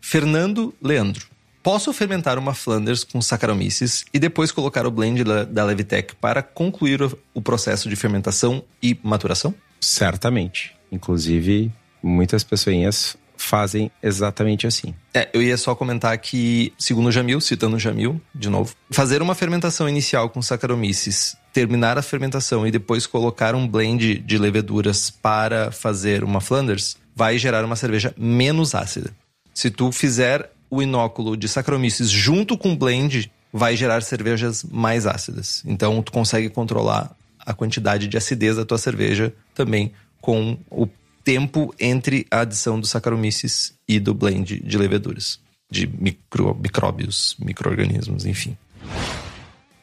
Fernando 0.02 0.74
Leandro. 0.82 1.28
Posso 1.62 1.92
fermentar 1.92 2.40
uma 2.40 2.54
Flanders 2.54 3.04
com 3.04 3.22
Saccharomyces 3.22 4.06
e 4.14 4.18
depois 4.18 4.52
colocar 4.52 4.88
o 4.88 4.92
blend 4.92 5.24
da 5.50 5.66
Levitec 5.66 6.16
para 6.16 6.42
concluir 6.42 7.02
o 7.34 7.42
processo 7.42 7.90
de 7.90 7.96
fermentação 7.98 8.64
e 8.82 8.98
maturação? 9.04 9.54
Certamente. 9.80 10.74
Inclusive, 10.90 11.72
muitas 12.02 12.44
pessoinhas 12.44 13.18
fazem 13.40 13.90
exatamente 14.04 14.68
assim. 14.68 14.94
É, 15.14 15.30
eu 15.34 15.42
ia 15.42 15.58
só 15.58 15.74
comentar 15.74 16.16
que, 16.18 16.74
segundo 16.78 17.12
Jamil, 17.12 17.40
citando 17.40 17.80
Jamil, 17.80 18.22
de 18.36 18.50
novo, 18.50 18.76
fazer 18.92 19.22
uma 19.22 19.34
fermentação 19.34 19.88
inicial 19.88 20.30
com 20.30 20.42
Saccharomyces, 20.42 21.38
terminar 21.54 21.98
a 21.98 22.02
fermentação 22.02 22.68
e 22.68 22.72
depois 22.72 23.08
colocar 23.08 23.56
um 23.56 23.68
blend 23.68 24.20
de 24.20 24.38
leveduras 24.38 25.10
para 25.10 25.72
fazer 25.72 26.24
uma 26.24 26.42
Flanders, 26.42 26.98
vai 27.16 27.38
gerar 27.38 27.64
uma 27.64 27.78
cerveja 27.78 28.14
menos 28.18 28.76
ácida. 28.76 29.12
Se 29.54 29.72
tu 29.72 29.92
fizer 29.92 30.52
o 30.70 30.82
inóculo 30.82 31.36
de 31.36 31.48
Saccharomyces 31.48 32.10
junto 32.10 32.58
com 32.58 32.74
o 32.74 32.78
blend 32.78 33.32
vai 33.52 33.76
gerar 33.76 34.04
cervejas 34.04 34.64
mais 34.64 35.08
ácidas. 35.08 35.64
Então 35.66 36.04
tu 36.04 36.12
consegue 36.12 36.50
controlar 36.50 37.16
a 37.40 37.54
quantidade 37.54 38.08
de 38.08 38.18
acidez 38.18 38.58
da 38.58 38.66
tua 38.66 38.78
cerveja 38.78 39.34
também 39.56 39.92
com 40.22 40.58
o 40.70 40.88
tempo 41.24 41.74
entre 41.80 42.26
a 42.32 42.42
adição 42.42 42.80
do 42.80 42.88
Saccharomyces 42.88 43.74
e 43.88 44.00
do 44.00 44.14
blend 44.14 44.60
de 44.60 44.78
leveduras, 44.78 45.40
de 45.70 45.88
micro, 45.88 46.56
micróbios, 46.56 47.36
microorganismos, 47.40 48.26
enfim. 48.26 48.58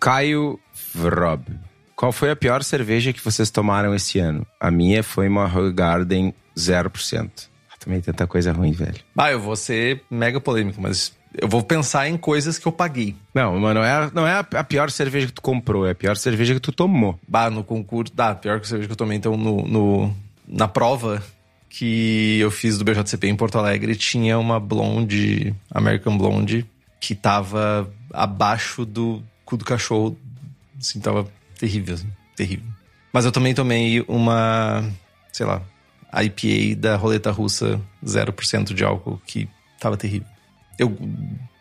Caio 0.01 0.59
Vrob. 0.95 1.45
Qual 1.95 2.12
foi 2.12 2.30
a 2.30 2.37
pior 2.37 2.62
cerveja 2.62 3.12
que 3.12 3.24
vocês 3.24 3.51
tomaram 3.51 3.95
esse 3.95 4.18
ano? 4.18 4.47
A 4.61 4.70
minha 4.70 5.03
foi 5.03 5.28
uma 5.28 5.47
Rogue 5.47 5.72
Garden 5.72 6.34
0%. 6.57 7.30
Também 7.78 8.01
tanta 8.01 8.26
coisa 8.26 8.53
ruim, 8.53 8.72
velho. 8.72 8.97
Ah, 9.16 9.30
eu 9.30 9.39
vou 9.39 9.55
ser 9.55 10.03
mega 10.11 10.41
polêmico, 10.41 10.82
mas 10.82 11.12
eu 11.41 11.49
vou 11.49 11.62
pensar 11.62 12.09
em 12.09 12.16
coisas 12.16 12.59
que 12.59 12.66
eu 12.66 12.72
paguei. 12.72 13.14
Não, 13.32 13.61
mas 13.61 13.74
não 13.74 13.84
é, 13.84 14.11
não 14.12 14.26
é 14.26 14.45
a 14.53 14.64
pior 14.64 14.91
cerveja 14.91 15.28
que 15.28 15.32
tu 15.34 15.43
comprou, 15.43 15.87
é 15.87 15.93
a 15.93 15.95
pior 15.95 16.16
cerveja 16.16 16.55
que 16.55 16.61
tu 16.61 16.72
tomou. 16.72 17.18
Bah, 17.28 17.49
no 17.49 17.62
concurso. 17.62 18.12
Tá, 18.12 18.34
pior 18.34 18.59
que 18.59 18.66
a 18.66 18.68
cerveja 18.68 18.89
que 18.89 18.93
eu 18.93 18.97
tomei, 18.97 19.16
então, 19.16 19.37
no, 19.37 19.62
no, 19.62 20.14
na 20.47 20.68
prova 20.68 21.22
que 21.68 22.38
eu 22.40 22.51
fiz 22.51 22.78
do 22.78 22.84
BJCP 22.84 23.28
em 23.28 23.36
Porto 23.36 23.59
Alegre, 23.59 23.94
tinha 23.97 24.38
uma 24.38 24.59
blonde, 24.59 25.55
American 25.70 26.16
Blonde, 26.16 26.64
que 27.01 27.14
tava 27.14 27.92
abaixo 28.12 28.84
do 28.84 29.22
cu 29.44 29.57
do 29.57 29.64
cachorro. 29.64 30.16
Assim, 30.78 31.01
tava 31.01 31.26
terrível, 31.59 31.94
assim, 31.94 32.11
terrível. 32.34 32.66
Mas 33.12 33.24
eu 33.24 33.32
também 33.32 33.55
tomei 33.55 34.05
uma, 34.09 34.84
sei 35.32 35.47
lá, 35.47 35.62
IPA 36.12 36.80
da 36.80 36.97
roleta 36.97 37.30
russa 37.30 37.80
0% 38.05 38.72
de 38.72 38.84
álcool, 38.84 39.20
que 39.26 39.49
tava 39.80 39.97
terrível. 39.97 40.28
Eu 40.78 40.97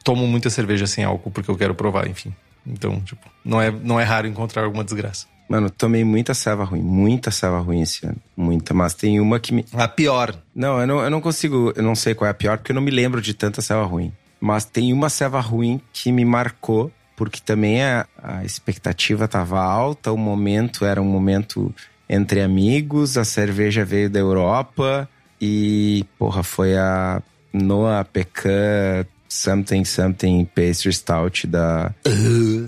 tomo 0.04 0.28
muita 0.28 0.50
cerveja 0.50 0.88
sem 0.88 1.04
álcool 1.04 1.32
porque 1.32 1.50
eu 1.50 1.58
quero 1.58 1.76
provar, 1.76 2.08
enfim. 2.08 2.34
Então, 2.66 3.00
tipo, 3.02 3.30
não 3.44 3.62
é, 3.62 3.72
não 3.72 4.00
é 4.00 4.04
raro 4.04 4.28
encontrar 4.28 4.64
alguma 4.64 4.84
desgraça. 4.84 5.28
Mano, 5.48 5.70
tomei 5.70 6.04
muita 6.04 6.34
ceva 6.34 6.64
ruim, 6.64 6.82
muita 6.82 7.30
ceva 7.30 7.60
ruim 7.60 7.82
esse 7.82 8.06
ano. 8.06 8.18
Muita, 8.36 8.74
mas 8.74 8.94
tem 8.94 9.20
uma 9.20 9.40
que 9.40 9.54
me. 9.54 9.66
A 9.74 9.88
pior. 9.88 10.36
Não, 10.56 10.80
eu 10.82 10.88
não, 10.88 11.00
eu 11.02 11.10
não 11.10 11.22
consigo, 11.22 11.72
eu 11.76 11.84
não 11.84 11.96
sei 11.96 12.16
qual 12.16 12.28
é 12.28 12.32
a 12.32 12.34
pior, 12.34 12.58
porque 12.58 12.72
eu 12.72 12.76
não 12.76 12.82
me 12.82 12.92
lembro 12.92 13.22
de 13.22 13.34
tanta 13.34 13.62
ceva 13.62 13.84
ruim. 13.84 14.12
Mas 14.40 14.66
tem 14.66 14.92
uma 14.92 15.10
ceva 15.10 15.40
ruim 15.40 15.80
que 15.94 16.12
me 16.12 16.26
marcou, 16.26 16.92
porque 17.16 17.40
também 17.40 17.84
a, 17.84 18.08
a 18.22 18.44
expectativa 18.44 19.28
tava 19.28 19.62
alta, 19.62 20.12
o 20.12 20.18
momento 20.18 20.84
era 20.84 21.02
um 21.02 21.06
momento 21.06 21.74
entre 22.10 22.42
amigos, 22.42 23.18
a 23.18 23.24
cerveja 23.24 23.86
veio 23.86 24.10
da 24.10 24.20
Europa 24.20 25.10
e, 25.42 26.06
porra, 26.18 26.44
foi 26.44 26.76
a 26.78 27.22
Noah 27.54 28.04
Pecan 28.06 29.06
Something 29.36 29.84
Something 29.84 30.46
Pastry 30.46 30.94
Stout 30.94 31.48
da. 31.48 31.94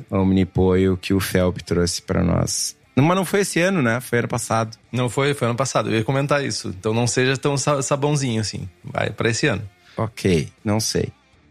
Omnipoio 0.10 0.98
que 0.98 1.14
o 1.14 1.20
Felp 1.20 1.60
trouxe 1.60 2.02
para 2.02 2.24
nós. 2.24 2.76
Mas 2.96 3.16
não 3.16 3.24
foi 3.24 3.42
esse 3.42 3.60
ano, 3.60 3.82
né? 3.82 4.02
Foi 4.02 4.20
ano 4.20 4.28
passado. 4.28 4.78
Não 4.92 5.08
foi, 5.08 5.34
foi 5.34 5.48
ano 5.48 5.56
passado. 5.56 5.90
Eu 5.90 5.98
ia 5.98 6.04
comentar 6.04 6.44
isso. 6.44 6.70
Então 6.70 6.94
não 6.94 7.06
seja 7.06 7.38
tão 7.38 7.56
sabãozinho 7.58 8.42
assim. 8.42 8.68
Vai 8.84 9.12
para 9.12 9.30
esse 9.30 9.46
ano. 9.48 9.62
Ok, 9.96 10.50
não 10.64 10.80
sei. 10.80 11.10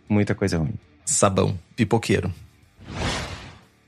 Muita 0.08 0.34
coisa 0.34 0.58
ruim. 0.58 0.74
Sabão, 1.04 1.58
pipoqueiro. 1.76 2.32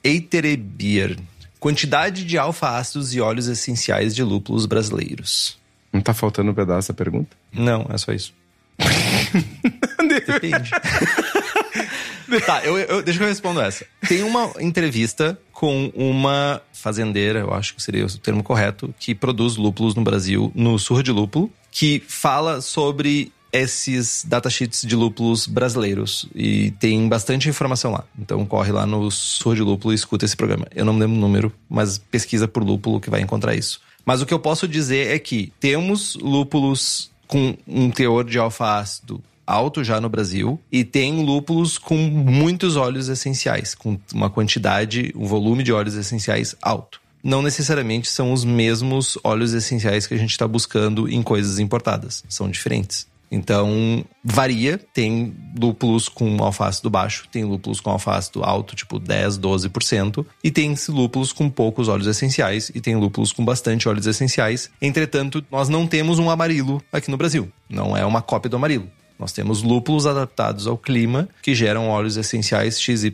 Eiterebier 0.02 1.16
Quantidade 1.60 2.24
de 2.24 2.38
alfa-ácidos 2.38 3.12
e 3.14 3.20
óleos 3.20 3.48
essenciais 3.48 4.14
de 4.14 4.22
lúpulos 4.22 4.64
brasileiros. 4.64 5.58
Não 5.92 6.00
tá 6.00 6.14
faltando 6.14 6.52
um 6.52 6.54
pedaço 6.54 6.92
da 6.92 6.94
pergunta? 6.94 7.36
Não, 7.52 7.84
é 7.90 7.98
só 7.98 8.12
isso. 8.12 8.32
Depende. 10.08 10.70
tá, 12.46 12.64
eu, 12.64 12.78
eu, 12.78 13.02
deixa 13.02 13.18
que 13.18 13.24
eu 13.24 13.28
respondo 13.28 13.60
essa. 13.60 13.86
Tem 14.06 14.22
uma 14.22 14.50
entrevista 14.60 15.38
com 15.52 15.90
uma 15.94 16.62
fazendeira, 16.72 17.40
eu 17.40 17.52
acho 17.52 17.74
que 17.74 17.82
seria 17.82 18.06
o 18.06 18.18
termo 18.18 18.42
correto, 18.42 18.94
que 18.98 19.14
produz 19.14 19.56
lúpulos 19.56 19.94
no 19.94 20.02
Brasil, 20.02 20.52
no 20.54 20.78
Surra 20.78 21.02
de 21.02 21.12
Lúpulo, 21.12 21.50
que 21.70 22.02
fala 22.06 22.60
sobre 22.60 23.32
esses 23.52 24.24
datasheets 24.26 24.82
de 24.82 24.94
lúpulos 24.94 25.46
brasileiros. 25.46 26.28
E 26.34 26.70
tem 26.72 27.08
bastante 27.08 27.48
informação 27.48 27.92
lá. 27.92 28.04
Então 28.18 28.44
corre 28.44 28.72
lá 28.72 28.86
no 28.86 29.10
Sur 29.10 29.56
de 29.56 29.62
Lúpulo 29.62 29.92
e 29.92 29.96
escuta 29.96 30.24
esse 30.24 30.36
programa. 30.36 30.66
Eu 30.74 30.84
não 30.84 30.92
me 30.92 31.00
lembro 31.00 31.16
o 31.16 31.20
número, 31.20 31.52
mas 31.68 31.98
pesquisa 31.98 32.46
por 32.46 32.62
lúpulo 32.62 33.00
que 33.00 33.10
vai 33.10 33.20
encontrar 33.20 33.54
isso. 33.54 33.80
Mas 34.04 34.22
o 34.22 34.26
que 34.26 34.32
eu 34.32 34.38
posso 34.38 34.66
dizer 34.66 35.14
é 35.14 35.18
que 35.18 35.52
temos 35.60 36.14
lúpulos 36.16 37.10
com 37.28 37.56
um 37.68 37.90
teor 37.90 38.24
de 38.24 38.38
alfa-ácido 38.38 39.22
alto 39.46 39.82
já 39.82 39.98
no 39.98 40.10
Brasil 40.10 40.60
e 40.70 40.84
tem 40.84 41.24
lúpulos 41.24 41.78
com 41.78 41.96
muitos 41.96 42.76
óleos 42.76 43.08
essenciais, 43.08 43.74
com 43.74 43.98
uma 44.12 44.28
quantidade, 44.28 45.12
um 45.16 45.26
volume 45.26 45.62
de 45.62 45.72
óleos 45.72 45.94
essenciais 45.94 46.54
alto. 46.60 47.00
Não 47.24 47.40
necessariamente 47.40 48.10
são 48.10 48.32
os 48.32 48.44
mesmos 48.44 49.16
óleos 49.24 49.54
essenciais 49.54 50.06
que 50.06 50.14
a 50.14 50.18
gente 50.18 50.30
está 50.30 50.46
buscando 50.46 51.08
em 51.08 51.22
coisas 51.22 51.58
importadas, 51.58 52.24
são 52.28 52.50
diferentes. 52.50 53.06
Então, 53.30 54.04
varia. 54.24 54.78
Tem 54.78 55.34
lúpulos 55.60 56.08
com 56.08 56.42
alfácido 56.42 56.88
baixo, 56.88 57.28
tem 57.30 57.44
lúpulos 57.44 57.80
com 57.80 57.90
alfácido 57.90 58.42
alto, 58.42 58.74
tipo 58.74 58.98
10, 58.98 59.38
12%, 59.38 60.24
e 60.42 60.50
tem 60.50 60.74
lúpulos 60.88 61.32
com 61.32 61.50
poucos 61.50 61.88
óleos 61.88 62.06
essenciais, 62.06 62.70
e 62.74 62.80
tem 62.80 62.96
lúpulos 62.96 63.32
com 63.32 63.44
bastante 63.44 63.88
óleos 63.88 64.06
essenciais. 64.06 64.70
Entretanto, 64.80 65.44
nós 65.50 65.68
não 65.68 65.86
temos 65.86 66.18
um 66.18 66.30
amarilo 66.30 66.82
aqui 66.92 67.10
no 67.10 67.16
Brasil. 67.16 67.50
Não 67.68 67.96
é 67.96 68.04
uma 68.04 68.22
cópia 68.22 68.48
do 68.48 68.56
amarilo. 68.56 68.88
Nós 69.18 69.32
temos 69.32 69.62
lúpulos 69.62 70.06
adaptados 70.06 70.66
ao 70.66 70.78
clima 70.78 71.28
que 71.42 71.54
geram 71.54 71.88
óleos 71.88 72.16
essenciais 72.16 72.80
XYZ, 72.80 73.12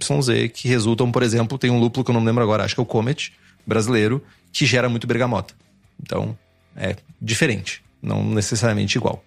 que 0.52 0.68
resultam, 0.68 1.10
por 1.10 1.22
exemplo, 1.22 1.56
tem 1.56 1.70
um 1.70 1.80
lúpulo 1.80 2.04
que 2.04 2.10
eu 2.10 2.14
não 2.14 2.22
lembro 2.22 2.42
agora, 2.42 2.62
acho 2.62 2.74
que 2.74 2.80
é 2.80 2.82
o 2.82 2.86
Comet 2.86 3.32
brasileiro, 3.66 4.22
que 4.52 4.66
gera 4.66 4.88
muito 4.88 5.06
bergamota. 5.06 5.54
Então, 6.02 6.36
é 6.76 6.96
diferente, 7.20 7.82
não 8.02 8.22
necessariamente 8.22 8.98
igual. 8.98 9.24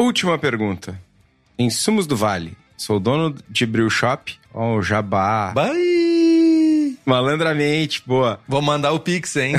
Última 0.00 0.38
pergunta. 0.38 0.98
Insumos 1.58 2.06
do 2.06 2.16
Vale. 2.16 2.56
Sou 2.74 2.98
dono 2.98 3.36
de 3.50 3.66
Brew 3.66 3.90
Shop. 3.90 4.34
Ó, 4.54 4.76
oh, 4.76 4.82
jabá. 4.82 5.52
Bye! 5.52 6.96
Malandramente, 7.04 8.02
boa. 8.06 8.40
Vou 8.48 8.62
mandar 8.62 8.92
o 8.92 9.00
Pix, 9.00 9.36
hein? 9.36 9.56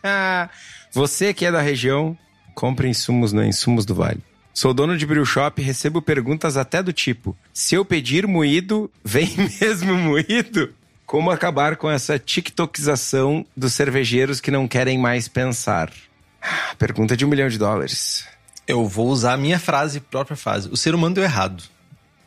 Você 0.92 1.32
que 1.32 1.46
é 1.46 1.50
da 1.50 1.62
região, 1.62 2.14
compre 2.54 2.86
insumos 2.86 3.32
no 3.32 3.42
Insumos 3.42 3.86
do 3.86 3.94
Vale. 3.94 4.20
Sou 4.52 4.74
dono 4.74 4.94
de 4.94 5.06
Brew 5.06 5.24
Shop 5.24 5.58
e 5.58 5.64
recebo 5.64 6.02
perguntas 6.02 6.58
até 6.58 6.82
do 6.82 6.92
tipo: 6.92 7.34
se 7.50 7.74
eu 7.74 7.82
pedir 7.82 8.26
moído, 8.26 8.90
vem 9.02 9.34
mesmo 9.58 9.94
moído? 9.94 10.74
Como 11.06 11.30
acabar 11.30 11.76
com 11.76 11.90
essa 11.90 12.18
tiktokização 12.18 13.46
dos 13.56 13.72
cervejeiros 13.72 14.38
que 14.38 14.50
não 14.50 14.68
querem 14.68 14.98
mais 14.98 15.28
pensar? 15.28 15.90
Pergunta 16.78 17.16
de 17.16 17.24
um 17.24 17.28
milhão 17.28 17.48
de 17.48 17.56
dólares. 17.56 18.33
Eu 18.66 18.86
vou 18.86 19.08
usar 19.08 19.34
a 19.34 19.36
minha 19.36 19.58
frase, 19.58 20.00
própria 20.00 20.36
frase. 20.36 20.68
O 20.70 20.76
ser 20.76 20.94
humano 20.94 21.14
deu 21.14 21.24
errado. 21.24 21.62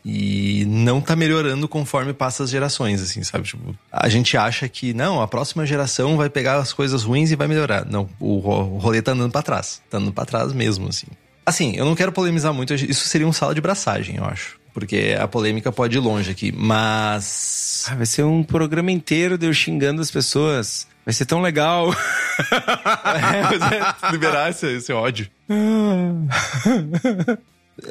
E 0.09 0.63
não 0.65 1.01
tá 1.01 1.17
melhorando 1.17 1.67
conforme 1.67 2.13
passa 2.13 2.43
as 2.43 2.49
gerações, 2.49 3.01
assim, 3.01 3.23
sabe? 3.23 3.43
Tipo, 3.43 3.75
a 3.91 4.07
gente 4.07 4.37
acha 4.37 4.69
que, 4.69 4.93
não, 4.93 5.21
a 5.21 5.27
próxima 5.27 5.65
geração 5.65 6.15
vai 6.15 6.29
pegar 6.29 6.55
as 6.55 6.71
coisas 6.71 7.03
ruins 7.03 7.29
e 7.29 7.35
vai 7.35 7.45
melhorar. 7.45 7.85
Não, 7.85 8.07
o, 8.17 8.37
rolê 8.77 9.01
tá 9.01 9.11
andando 9.11 9.31
pra 9.33 9.41
trás. 9.41 9.81
Tá 9.89 9.97
andando 9.97 10.13
pra 10.13 10.23
trás 10.23 10.53
mesmo, 10.53 10.87
assim. 10.87 11.07
Assim, 11.45 11.75
eu 11.75 11.83
não 11.83 11.93
quero 11.93 12.13
polemizar 12.13 12.53
muito, 12.53 12.73
isso 12.73 13.07
seria 13.07 13.27
um 13.27 13.33
sala 13.33 13.53
de 13.53 13.59
braçagem, 13.59 14.15
eu 14.15 14.23
acho. 14.23 14.57
Porque 14.73 15.17
a 15.19 15.27
polêmica 15.27 15.71
pode 15.71 15.97
ir 15.97 15.99
longe 15.99 16.31
aqui, 16.31 16.53
mas. 16.55 17.85
Ah, 17.89 17.95
vai 17.95 18.05
ser 18.05 18.23
um 18.23 18.43
programa 18.43 18.91
inteiro 18.91 19.37
de 19.37 19.47
eu 19.47 19.53
xingando 19.53 20.01
as 20.01 20.11
pessoas. 20.11 20.87
Vai 21.07 21.13
ser 21.13 21.25
tão 21.25 21.41
legal. 21.41 21.93
é, 24.03 24.11
liberar 24.11 24.49
esse, 24.49 24.67
esse 24.75 24.91
ódio. 24.91 25.29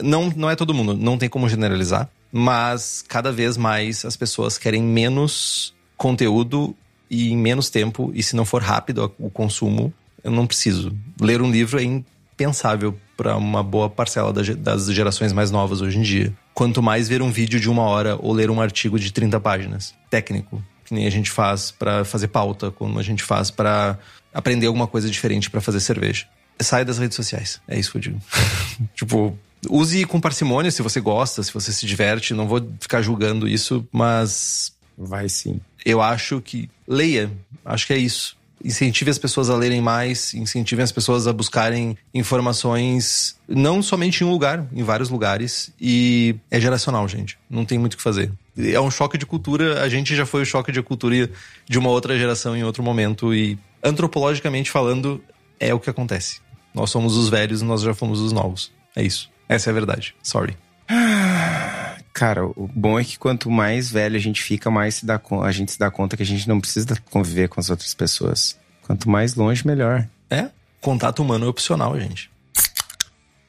não, 0.02 0.28
não 0.36 0.50
é 0.50 0.54
todo 0.54 0.74
mundo, 0.74 0.92
não 0.92 1.16
tem 1.16 1.26
como 1.26 1.48
generalizar, 1.48 2.10
mas 2.30 3.02
cada 3.08 3.32
vez 3.32 3.56
mais 3.56 4.04
as 4.04 4.18
pessoas 4.18 4.58
querem 4.58 4.82
menos 4.82 5.74
conteúdo 5.96 6.76
e 7.10 7.32
em 7.32 7.38
menos 7.38 7.70
tempo, 7.70 8.12
e 8.14 8.22
se 8.22 8.36
não 8.36 8.44
for 8.44 8.60
rápido 8.60 9.10
o 9.18 9.30
consumo, 9.30 9.90
eu 10.22 10.30
não 10.30 10.46
preciso. 10.46 10.94
Ler 11.18 11.40
um 11.40 11.50
livro 11.50 11.80
é 11.80 11.84
impensável 11.84 12.94
para 13.16 13.34
uma 13.34 13.62
boa 13.62 13.88
parcela 13.88 14.30
das 14.30 14.92
gerações 14.92 15.32
mais 15.32 15.50
novas 15.50 15.80
hoje 15.80 15.96
em 15.96 16.02
dia. 16.02 16.34
Quanto 16.52 16.82
mais 16.82 17.08
ver 17.08 17.22
um 17.22 17.32
vídeo 17.32 17.58
de 17.58 17.70
uma 17.70 17.84
hora 17.84 18.18
ou 18.20 18.34
ler 18.34 18.50
um 18.50 18.60
artigo 18.60 18.98
de 18.98 19.10
30 19.10 19.40
páginas, 19.40 19.94
técnico 20.10 20.62
que 20.86 20.94
nem 20.94 21.06
a 21.06 21.10
gente 21.10 21.30
faz 21.30 21.70
para 21.70 22.04
fazer 22.04 22.28
pauta, 22.28 22.70
como 22.70 22.98
a 22.98 23.02
gente 23.02 23.22
faz 23.22 23.50
para 23.50 23.98
aprender 24.32 24.66
alguma 24.66 24.86
coisa 24.86 25.10
diferente 25.10 25.50
para 25.50 25.60
fazer 25.60 25.80
cerveja. 25.80 26.26
Sai 26.60 26.84
das 26.84 26.98
redes 26.98 27.16
sociais. 27.16 27.60
É 27.68 27.78
isso 27.78 27.90
que 27.90 27.98
eu 27.98 28.02
digo. 28.02 28.20
tipo, 28.94 29.38
use 29.68 30.04
com 30.06 30.20
parcimônia 30.20 30.70
se 30.70 30.82
você 30.82 31.00
gosta, 31.00 31.42
se 31.42 31.52
você 31.52 31.72
se 31.72 31.84
diverte. 31.84 32.32
Não 32.32 32.48
vou 32.48 32.66
ficar 32.80 33.02
julgando 33.02 33.46
isso, 33.46 33.86
mas. 33.92 34.72
Vai 34.96 35.28
sim. 35.28 35.60
Eu 35.84 36.00
acho 36.00 36.40
que. 36.40 36.70
Leia. 36.88 37.30
Acho 37.64 37.86
que 37.86 37.92
é 37.92 37.98
isso 37.98 38.36
incentive 38.64 39.10
as 39.10 39.18
pessoas 39.18 39.50
a 39.50 39.56
lerem 39.56 39.80
mais, 39.80 40.34
incentive 40.34 40.82
as 40.82 40.90
pessoas 40.90 41.26
a 41.26 41.32
buscarem 41.32 41.96
informações 42.12 43.36
não 43.48 43.82
somente 43.82 44.22
em 44.22 44.26
um 44.26 44.30
lugar, 44.30 44.66
em 44.72 44.82
vários 44.82 45.08
lugares. 45.08 45.70
E 45.80 46.34
é 46.50 46.58
geracional, 46.58 47.06
gente. 47.06 47.38
Não 47.48 47.64
tem 47.64 47.78
muito 47.78 47.94
o 47.94 47.96
que 47.96 48.02
fazer. 48.02 48.30
É 48.56 48.80
um 48.80 48.90
choque 48.90 49.18
de 49.18 49.26
cultura. 49.26 49.82
A 49.82 49.88
gente 49.88 50.14
já 50.14 50.24
foi 50.24 50.42
o 50.42 50.46
choque 50.46 50.72
de 50.72 50.82
cultura 50.82 51.30
de 51.68 51.78
uma 51.78 51.90
outra 51.90 52.18
geração 52.18 52.56
em 52.56 52.64
outro 52.64 52.82
momento. 52.82 53.34
E 53.34 53.58
antropologicamente 53.82 54.70
falando, 54.70 55.22
é 55.60 55.74
o 55.74 55.80
que 55.80 55.90
acontece. 55.90 56.40
Nós 56.74 56.90
somos 56.90 57.16
os 57.16 57.28
velhos 57.28 57.62
e 57.62 57.64
nós 57.64 57.82
já 57.82 57.94
fomos 57.94 58.20
os 58.20 58.32
novos. 58.32 58.72
É 58.94 59.02
isso. 59.02 59.30
Essa 59.48 59.68
é 59.68 59.72
a 59.72 59.74
verdade. 59.74 60.14
Sorry. 60.22 60.56
Cara, 62.12 62.46
o 62.46 62.68
bom 62.74 62.98
é 62.98 63.04
que 63.04 63.18
quanto 63.18 63.50
mais 63.50 63.90
velho 63.90 64.16
a 64.16 64.20
gente 64.20 64.42
fica, 64.42 64.70
mais 64.70 64.96
se 64.96 65.06
dá, 65.06 65.20
a 65.42 65.52
gente 65.52 65.72
se 65.72 65.78
dá 65.78 65.90
conta 65.90 66.16
que 66.16 66.22
a 66.22 66.26
gente 66.26 66.48
não 66.48 66.58
precisa 66.58 66.86
conviver 67.10 67.48
com 67.48 67.60
as 67.60 67.68
outras 67.68 67.92
pessoas. 67.92 68.58
Quanto 68.82 69.10
mais 69.10 69.34
longe, 69.34 69.66
melhor. 69.66 70.08
É, 70.30 70.48
contato 70.80 71.20
humano 71.20 71.44
é 71.44 71.48
opcional, 71.48 71.98
gente. 72.00 72.30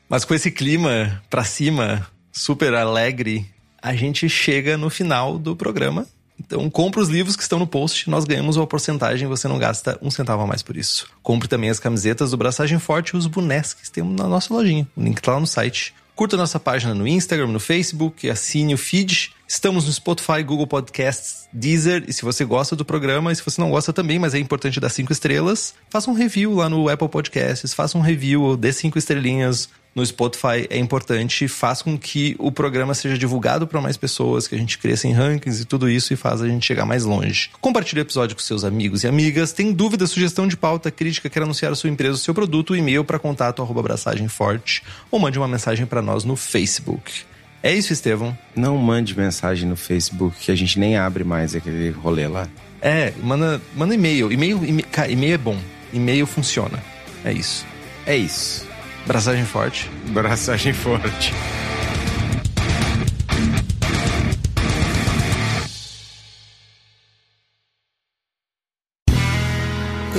Mas 0.09 0.25
com 0.25 0.34
esse 0.34 0.51
clima 0.51 1.21
pra 1.29 1.43
cima, 1.43 2.05
super 2.31 2.73
alegre, 2.73 3.49
a 3.88 3.95
gente 3.95 4.27
chega 4.30 4.77
no 4.77 4.89
final 4.89 5.38
do 5.39 5.55
programa. 5.55 6.05
Então, 6.39 6.69
compre 6.69 7.01
os 7.01 7.09
livros 7.09 7.35
que 7.35 7.41
estão 7.41 7.57
no 7.57 7.65
post, 7.65 8.09
nós 8.09 8.23
ganhamos 8.23 8.57
uma 8.57 8.68
porcentagem, 8.68 9.27
você 9.27 9.47
não 9.47 9.57
gasta 9.57 9.97
um 10.01 10.11
centavo 10.11 10.43
a 10.43 10.47
mais 10.47 10.61
por 10.61 10.77
isso. 10.77 11.07
Compre 11.23 11.47
também 11.47 11.69
as 11.69 11.80
camisetas 11.80 12.31
do 12.31 12.38
Braçagem 12.38 12.77
Forte 12.77 13.09
e 13.09 13.18
os 13.18 13.26
bonés 13.26 13.73
que 13.73 13.89
tem 13.89 14.03
na 14.03 14.27
nossa 14.27 14.53
lojinha. 14.53 14.88
O 14.95 15.01
link 15.01 15.19
tá 15.19 15.34
lá 15.34 15.39
no 15.39 15.47
site 15.47 15.95
Curta 16.18 16.35
nossa 16.35 16.59
página 16.59 16.95
no 16.95 17.07
Instagram, 17.07 17.45
no 17.45 17.59
Facebook, 17.59 18.27
assine 18.27 18.73
o 18.73 18.77
feed. 18.77 19.35
Estamos 19.47 19.85
no 19.85 19.93
Spotify, 19.93 20.41
Google 20.41 20.65
Podcasts, 20.65 21.47
Deezer. 21.53 22.05
E 22.07 22.11
se 22.11 22.23
você 22.23 22.43
gosta 22.43 22.76
do 22.76 22.84
programa, 22.84 23.31
e 23.31 23.35
se 23.35 23.45
você 23.45 23.61
não 23.61 23.69
gosta 23.69 23.93
também, 23.93 24.18
mas 24.18 24.34
é 24.34 24.39
importante 24.39 24.80
dar 24.80 24.89
cinco 24.89 25.14
estrelas, 25.14 25.76
faça 25.91 26.09
um 26.09 26.15
review 26.15 26.55
lá 26.55 26.68
no 26.68 26.89
Apple 26.89 27.07
Podcasts, 27.07 27.72
faça 27.72 27.99
um 27.99 28.01
review, 28.01 28.57
dê 28.57 28.73
cinco 28.73 28.97
estrelinhas 28.97 29.69
no 29.97 30.05
Spotify 30.05 30.67
é 30.69 30.77
importante, 30.77 31.47
faz 31.47 31.81
com 31.81 31.97
que 31.97 32.35
o 32.37 32.51
programa 32.51 32.93
seja 32.93 33.17
divulgado 33.17 33.65
para 33.65 33.81
mais 33.81 33.97
pessoas, 33.97 34.47
que 34.47 34.53
a 34.53 34.57
gente 34.57 34.77
cresça 34.77 35.07
em 35.07 35.11
rankings 35.11 35.63
e 35.63 35.65
tudo 35.65 35.89
isso 35.89 36.13
e 36.13 36.15
faz 36.15 36.39
a 36.39 36.47
gente 36.47 36.63
chegar 36.63 36.85
mais 36.85 37.03
longe. 37.03 37.49
Compartilhe 37.59 38.01
o 38.01 38.03
episódio 38.03 38.35
com 38.35 38.41
seus 38.43 38.63
amigos 38.63 39.03
e 39.03 39.07
amigas. 39.07 39.51
Tem 39.53 39.73
dúvida, 39.73 40.05
sugestão 40.05 40.47
de 40.47 40.55
pauta, 40.55 40.91
crítica, 40.91 41.31
quer 41.31 41.41
anunciar 41.41 41.71
a 41.71 41.75
sua 41.75 41.89
empresa, 41.89 42.13
o 42.13 42.17
seu 42.17 42.31
produto, 42.31 42.75
e-mail 42.75 43.03
para 43.03 43.17
contato 43.17 43.59
arroba 43.59 43.79
abraçagem 43.79 44.27
forte 44.27 44.83
ou 45.09 45.19
mande 45.19 45.39
uma 45.39 45.47
mensagem 45.47 45.87
para 45.87 45.99
nós 45.99 46.23
no 46.23 46.35
Facebook. 46.35 47.23
É 47.63 47.73
isso, 47.73 47.91
Estevão. 47.91 48.37
Não 48.55 48.77
mande 48.77 49.17
mensagem 49.17 49.67
no 49.67 49.75
Facebook, 49.75 50.37
que 50.37 50.51
a 50.51 50.55
gente 50.55 50.77
nem 50.77 50.95
abre 50.95 51.23
mais 51.23 51.55
aquele 51.55 51.89
rolê 51.89 52.27
lá. 52.27 52.47
É, 52.79 53.13
manda, 53.23 53.59
manda 53.75 53.95
e-mail. 53.95 54.31
E-mail, 54.31 54.61
e-mail 55.09 55.33
é 55.33 55.37
bom. 55.39 55.57
E-mail 55.91 56.27
funciona. 56.27 56.77
É 57.25 57.33
isso. 57.33 57.65
É 58.05 58.15
isso. 58.15 58.66
Braçagem 59.07 59.45
forte. 59.45 59.89
Braçagem 60.09 60.73
forte. 60.73 61.34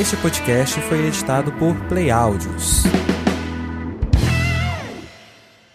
Este 0.00 0.16
podcast 0.16 0.80
foi 0.80 1.06
editado 1.06 1.52
por 1.52 1.74
Play 1.88 2.10
Áudios. 2.10 2.84